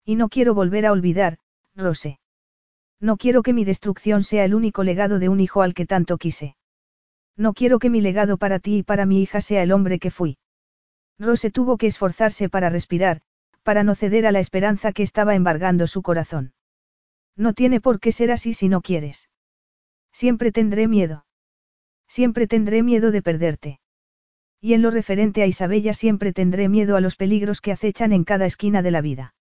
[0.05, 1.38] Y no quiero volver a olvidar,
[1.75, 2.19] Rose.
[2.99, 6.17] No quiero que mi destrucción sea el único legado de un hijo al que tanto
[6.17, 6.55] quise.
[7.35, 10.11] No quiero que mi legado para ti y para mi hija sea el hombre que
[10.11, 10.38] fui.
[11.24, 13.22] Rose tuvo que esforzarse para respirar,
[13.64, 16.53] para no ceder a la esperanza que estaba embargando su corazón.
[17.35, 19.30] No tiene por qué ser así si no quieres.
[20.11, 21.26] Siempre tendré miedo.
[22.08, 23.80] Siempre tendré miedo de perderte.
[24.61, 28.24] Y en lo referente a Isabella siempre tendré miedo a los peligros que acechan en
[28.24, 29.34] cada esquina de la vida.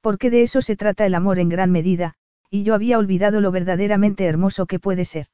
[0.00, 2.14] Porque de eso se trata el amor en gran medida,
[2.50, 5.28] y yo había olvidado lo verdaderamente hermoso que puede ser.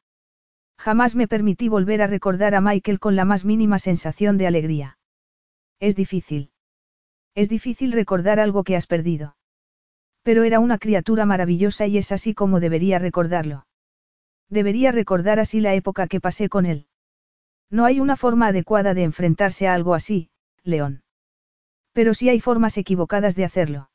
[0.79, 5.00] Jamás me permití volver a recordar a Michael con la más mínima sensación de alegría.
[5.81, 6.51] Es difícil.
[7.35, 9.37] Es difícil recordar algo que has perdido.
[10.23, 13.67] Pero era una criatura maravillosa y es así como debería recordarlo.
[14.51, 16.87] Debería recordar así la época que pasé con él.
[17.71, 20.29] No hay una forma adecuada de enfrentarse a algo así,
[20.65, 21.03] León.
[21.93, 23.91] Pero sí hay formas equivocadas de hacerlo.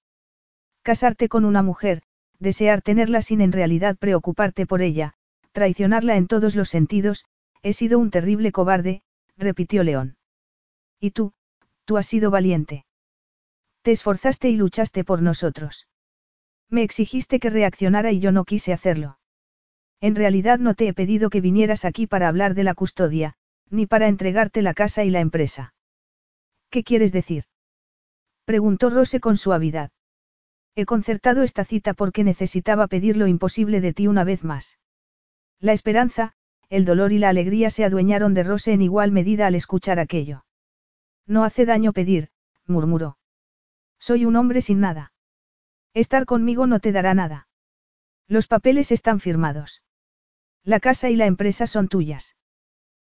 [0.81, 2.01] Casarte con una mujer,
[2.39, 5.13] desear tenerla sin en realidad preocuparte por ella,
[5.51, 7.25] traicionarla en todos los sentidos,
[7.63, 9.03] he sido un terrible cobarde,
[9.37, 10.17] repitió León.
[10.99, 11.33] Y tú,
[11.85, 12.85] tú has sido valiente.
[13.81, 15.87] Te esforzaste y luchaste por nosotros.
[16.69, 19.19] Me exigiste que reaccionara y yo no quise hacerlo.
[20.01, 23.35] En realidad no te he pedido que vinieras aquí para hablar de la custodia,
[23.69, 25.73] ni para entregarte la casa y la empresa.
[26.69, 27.45] ¿Qué quieres decir?
[28.45, 29.91] Preguntó Rose con suavidad.
[30.75, 34.77] He concertado esta cita porque necesitaba pedir lo imposible de ti una vez más.
[35.59, 36.33] La esperanza,
[36.69, 40.43] el dolor y la alegría se adueñaron de Rose en igual medida al escuchar aquello.
[41.27, 42.29] No hace daño pedir,
[42.65, 43.17] murmuró.
[43.99, 45.13] Soy un hombre sin nada.
[45.93, 47.47] Estar conmigo no te dará nada.
[48.27, 49.81] Los papeles están firmados.
[50.63, 52.35] La casa y la empresa son tuyas.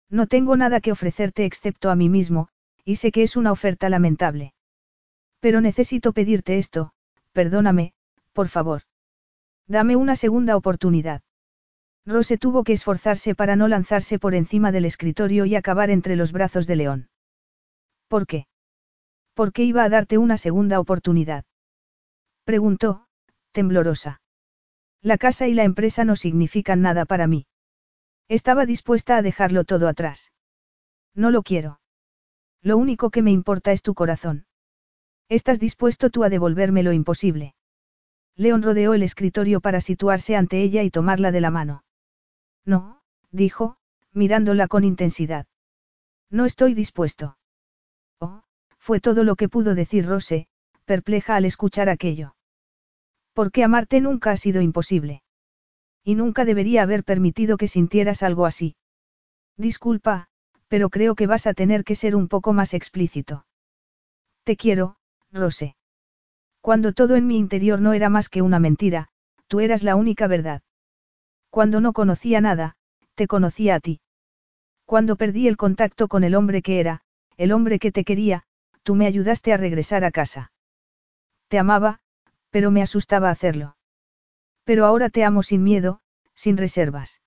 [0.10, 2.50] No tengo nada que ofrecerte excepto a mí mismo,
[2.86, 4.54] y sé que es una oferta lamentable.
[5.40, 6.94] Pero necesito pedirte esto,
[7.38, 7.94] Perdóname,
[8.34, 8.82] por favor.
[9.68, 11.22] Dame una segunda oportunidad.
[12.04, 16.32] Rose tuvo que esforzarse para no lanzarse por encima del escritorio y acabar entre los
[16.32, 17.10] brazos de León.
[18.08, 18.48] ¿Por qué?
[19.34, 21.46] ¿Por qué iba a darte una segunda oportunidad?
[22.44, 23.08] Preguntó,
[23.52, 24.22] temblorosa.
[25.02, 27.46] La casa y la empresa no significan nada para mí.
[28.30, 30.32] Estaba dispuesta a dejarlo todo atrás.
[31.14, 31.80] No lo quiero.
[32.62, 34.46] Lo único que me importa es tu corazón.
[35.30, 37.54] ¿Estás dispuesto tú a devolverme lo imposible?
[38.36, 41.84] León rodeó el escritorio para situarse ante ella y tomarla de la mano.
[42.66, 43.78] No, dijo,
[44.14, 45.48] mirándola con intensidad.
[46.30, 47.38] No estoy dispuesto.
[48.88, 50.48] Fue todo lo que pudo decir Rose,
[50.86, 52.38] perpleja al escuchar aquello.
[53.34, 55.24] Porque amarte nunca ha sido imposible.
[56.06, 58.78] Y nunca debería haber permitido que sintieras algo así.
[59.58, 60.30] Disculpa,
[60.70, 63.46] pero creo que vas a tener que ser un poco más explícito.
[64.46, 64.96] Te quiero,
[65.34, 65.76] Rose.
[66.62, 69.10] Cuando todo en mi interior no era más que una mentira,
[69.48, 70.62] tú eras la única verdad.
[71.50, 72.78] Cuando no conocía nada,
[73.16, 74.00] te conocía a ti.
[74.86, 77.02] Cuando perdí el contacto con el hombre que era,
[77.36, 78.46] el hombre que te quería,
[78.88, 80.54] tú me ayudaste a regresar a casa.
[81.50, 82.00] Te amaba,
[82.52, 83.76] pero me asustaba hacerlo.
[84.64, 86.00] Pero ahora te amo sin miedo,
[86.36, 87.20] sin reservas.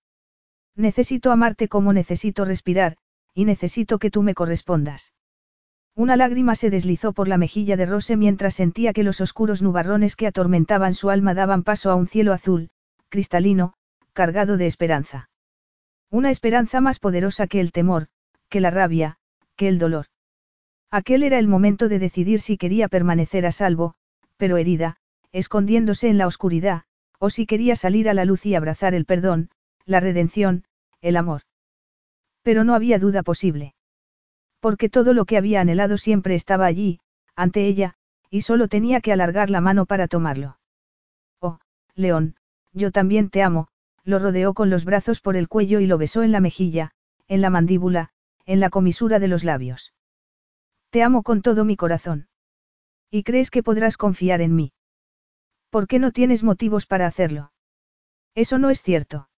[0.74, 2.96] Necesito amarte como necesito respirar,
[3.34, 5.12] y necesito que tú me correspondas.
[5.94, 10.16] Una lágrima se deslizó por la mejilla de Rose mientras sentía que los oscuros nubarrones
[10.16, 12.70] que atormentaban su alma daban paso a un cielo azul,
[13.10, 13.74] cristalino,
[14.14, 15.28] cargado de esperanza.
[16.08, 18.08] Una esperanza más poderosa que el temor,
[18.48, 19.18] que la rabia,
[19.56, 20.06] que el dolor.
[20.90, 23.94] Aquel era el momento de decidir si quería permanecer a salvo,
[24.36, 24.96] pero herida,
[25.30, 26.82] escondiéndose en la oscuridad,
[27.18, 29.50] o si quería salir a la luz y abrazar el perdón,
[29.84, 30.64] la redención,
[31.00, 31.42] el amor.
[32.42, 33.74] Pero no había duda posible.
[34.58, 37.00] Porque todo lo que había anhelado siempre estaba allí,
[37.36, 37.94] ante ella,
[38.28, 40.58] y solo tenía que alargar la mano para tomarlo.
[41.40, 41.58] Oh,
[41.94, 42.34] León,
[42.72, 43.68] yo también te amo,
[44.04, 46.90] lo rodeó con los brazos por el cuello y lo besó en la mejilla,
[47.28, 48.10] en la mandíbula,
[48.44, 49.92] en la comisura de los labios.
[50.90, 52.28] Te amo con todo mi corazón.
[53.10, 54.72] ¿Y crees que podrás confiar en mí?
[55.70, 57.52] ¿Por qué no tienes motivos para hacerlo?
[58.34, 59.28] Eso no es cierto.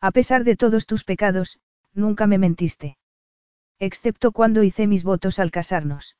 [0.00, 1.60] A pesar de todos tus pecados,
[1.92, 2.96] nunca me mentiste.
[3.78, 6.16] Excepto cuando hice mis votos al casarnos.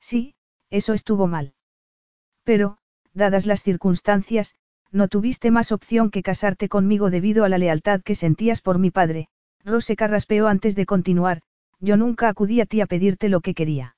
[0.00, 0.36] Sí,
[0.70, 1.54] eso estuvo mal.
[2.44, 2.78] Pero,
[3.14, 4.54] dadas las circunstancias,
[4.92, 8.90] no tuviste más opción que casarte conmigo debido a la lealtad que sentías por mi
[8.90, 9.28] padre.
[9.64, 11.42] Rose carraspeó antes de continuar,
[11.82, 13.96] yo nunca acudí a ti a pedirte lo que quería.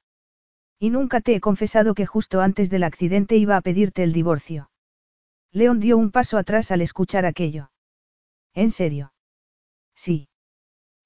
[0.81, 4.71] Y nunca te he confesado que justo antes del accidente iba a pedirte el divorcio.
[5.53, 7.71] León dio un paso atrás al escuchar aquello.
[8.55, 9.13] ¿En serio?
[9.95, 10.29] Sí.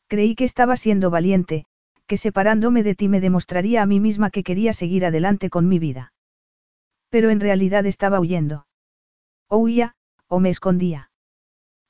[0.07, 1.67] Creí que estaba siendo valiente,
[2.07, 5.79] que separándome de ti me demostraría a mí misma que quería seguir adelante con mi
[5.79, 6.13] vida.
[7.11, 8.67] Pero en realidad estaba huyendo.
[9.49, 9.97] O huía,
[10.29, 11.11] o me escondía.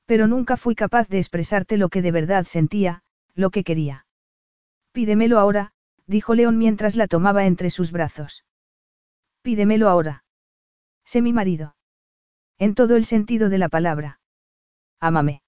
[0.07, 3.03] Pero nunca fui capaz de expresarte lo que de verdad sentía,
[3.35, 4.07] lo que quería.
[4.99, 5.71] Pídemelo ahora,
[6.09, 8.45] dijo León mientras la tomaba entre sus brazos.
[9.43, 10.25] Pídemelo ahora.
[11.05, 11.77] Sé mi marido.
[12.59, 14.19] En todo el sentido de la palabra.
[14.99, 15.45] Ámame.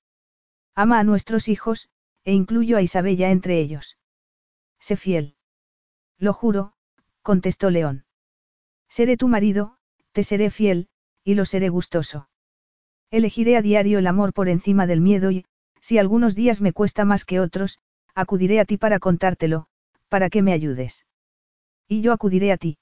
[0.77, 1.89] Ama a nuestros hijos,
[2.23, 3.99] e incluyo a Isabella entre ellos.
[4.79, 5.35] Sé fiel.
[6.17, 6.75] Lo juro,
[7.23, 8.05] contestó León.
[8.89, 9.79] Seré tu marido,
[10.13, 10.91] te seré fiel,
[11.25, 12.29] y lo seré gustoso.
[13.11, 15.45] Elegiré a diario el amor por encima del miedo y,
[15.81, 17.81] si algunos días me cuesta más que otros,
[18.15, 19.67] acudiré a ti para contártelo,
[20.09, 21.07] para que me ayudes.
[21.89, 22.79] Y yo acudiré a ti.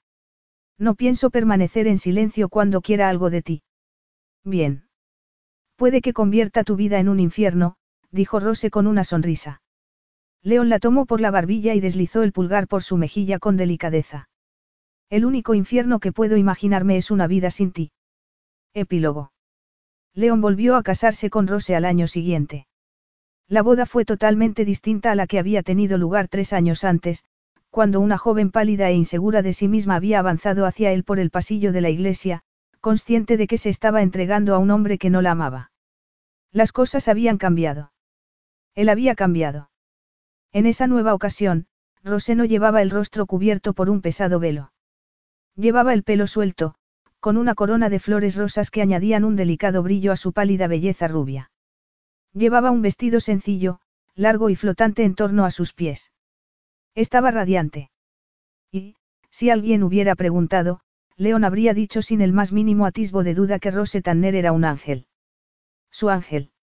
[0.77, 3.63] No pienso permanecer en silencio cuando quiera algo de ti.
[4.43, 4.85] Bien.
[5.75, 7.75] Puede que convierta tu vida en un infierno,
[8.11, 9.61] dijo Rose con una sonrisa.
[10.41, 14.29] León la tomó por la barbilla y deslizó el pulgar por su mejilla con delicadeza.
[15.09, 17.91] El único infierno que puedo imaginarme es una vida sin ti.
[18.73, 19.33] Epílogo.
[20.13, 22.67] León volvió a casarse con Rose al año siguiente.
[23.49, 27.25] La boda fue totalmente distinta a la que había tenido lugar tres años antes,
[27.71, 31.31] cuando una joven pálida e insegura de sí misma había avanzado hacia él por el
[31.31, 32.43] pasillo de la iglesia,
[32.79, 35.71] consciente de que se estaba entregando a un hombre que no la amaba.
[36.51, 37.91] Las cosas habían cambiado.
[38.75, 39.71] Él había cambiado.
[40.51, 41.65] En esa nueva ocasión,
[42.03, 44.71] Roseno llevaba el rostro cubierto por un pesado velo.
[45.55, 46.75] Llevaba el pelo suelto,
[47.19, 51.07] con una corona de flores rosas que añadían un delicado brillo a su pálida belleza
[51.07, 51.48] rubia.
[52.39, 53.81] Llevaba un vestido sencillo,
[54.15, 56.13] largo y flotante en torno a sus pies.
[56.95, 57.91] Estaba radiante.
[58.71, 58.95] Y,
[59.29, 60.79] si alguien hubiera preguntado,
[61.17, 64.63] León habría dicho sin el más mínimo atisbo de duda que Rose Tanner era un
[64.63, 65.05] ángel.
[65.91, 66.53] Su ángel.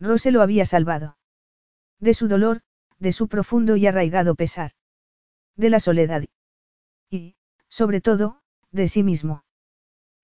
[0.00, 1.18] Rose lo había salvado.
[2.00, 2.62] De su dolor,
[2.98, 4.70] de su profundo y arraigado pesar.
[5.54, 6.24] De la soledad.
[7.10, 7.36] Y,
[7.68, 9.44] sobre todo, de sí mismo.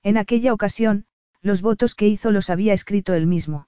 [0.02, 1.04] En aquella ocasión,
[1.42, 3.66] los votos que hizo los había escrito él mismo.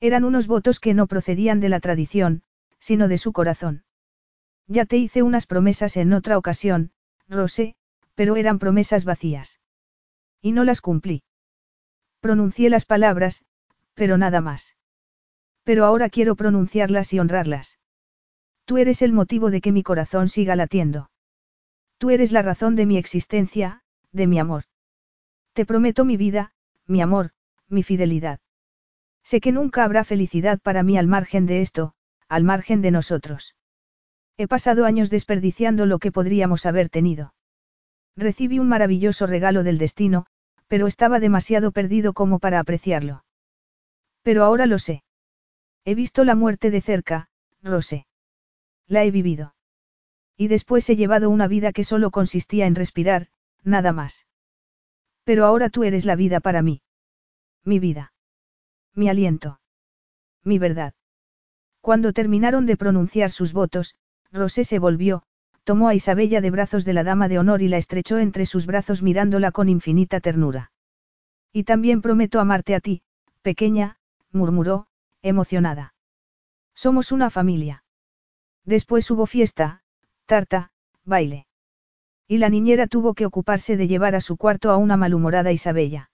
[0.00, 2.42] Eran unos votos que no procedían de la tradición,
[2.78, 3.84] sino de su corazón.
[4.66, 6.92] Ya te hice unas promesas en otra ocasión,
[7.28, 7.74] Rosé,
[8.14, 9.60] pero eran promesas vacías.
[10.40, 11.22] Y no las cumplí.
[12.20, 13.44] Pronuncié las palabras,
[13.94, 14.76] pero nada más.
[15.64, 17.78] Pero ahora quiero pronunciarlas y honrarlas.
[18.64, 21.10] Tú eres el motivo de que mi corazón siga latiendo.
[21.98, 24.64] Tú eres la razón de mi existencia, de mi amor.
[25.52, 26.52] Te prometo mi vida,
[26.86, 27.32] mi amor,
[27.68, 28.40] mi fidelidad.
[29.30, 31.94] Sé que nunca habrá felicidad para mí al margen de esto,
[32.28, 33.54] al margen de nosotros.
[34.36, 37.32] He pasado años desperdiciando lo que podríamos haber tenido.
[38.16, 40.26] Recibí un maravilloso regalo del destino,
[40.66, 43.24] pero estaba demasiado perdido como para apreciarlo.
[44.22, 45.04] Pero ahora lo sé.
[45.84, 47.28] He visto la muerte de cerca,
[47.62, 48.08] Rose.
[48.88, 49.54] La he vivido.
[50.36, 53.28] Y después he llevado una vida que solo consistía en respirar,
[53.62, 54.26] nada más.
[55.22, 56.82] Pero ahora tú eres la vida para mí.
[57.62, 58.12] Mi vida.
[59.00, 59.60] Mi aliento.
[60.44, 60.92] Mi verdad.
[61.80, 63.96] Cuando terminaron de pronunciar sus votos,
[64.30, 65.22] Rosé se volvió,
[65.64, 68.66] tomó a Isabella de brazos de la dama de honor y la estrechó entre sus
[68.66, 70.70] brazos mirándola con infinita ternura.
[71.50, 73.00] Y también prometo amarte a ti,
[73.40, 73.96] pequeña,
[74.32, 74.86] murmuró,
[75.22, 75.94] emocionada.
[76.74, 77.84] Somos una familia.
[78.66, 79.82] Después hubo fiesta,
[80.26, 80.72] tarta,
[81.06, 81.46] baile.
[82.28, 86.10] Y la niñera tuvo que ocuparse de llevar a su cuarto a una malhumorada Isabella.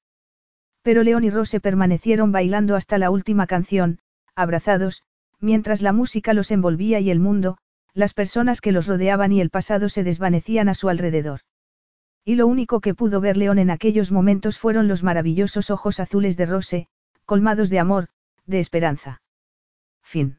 [0.86, 3.98] Pero León y Rose permanecieron bailando hasta la última canción,
[4.36, 5.02] abrazados,
[5.40, 7.58] mientras la música los envolvía y el mundo,
[7.92, 11.40] las personas que los rodeaban y el pasado se desvanecían a su alrededor.
[12.24, 16.36] Y lo único que pudo ver León en aquellos momentos fueron los maravillosos ojos azules
[16.36, 16.86] de Rose,
[17.24, 18.06] colmados de amor,
[18.46, 19.22] de esperanza.
[20.04, 20.38] Fin.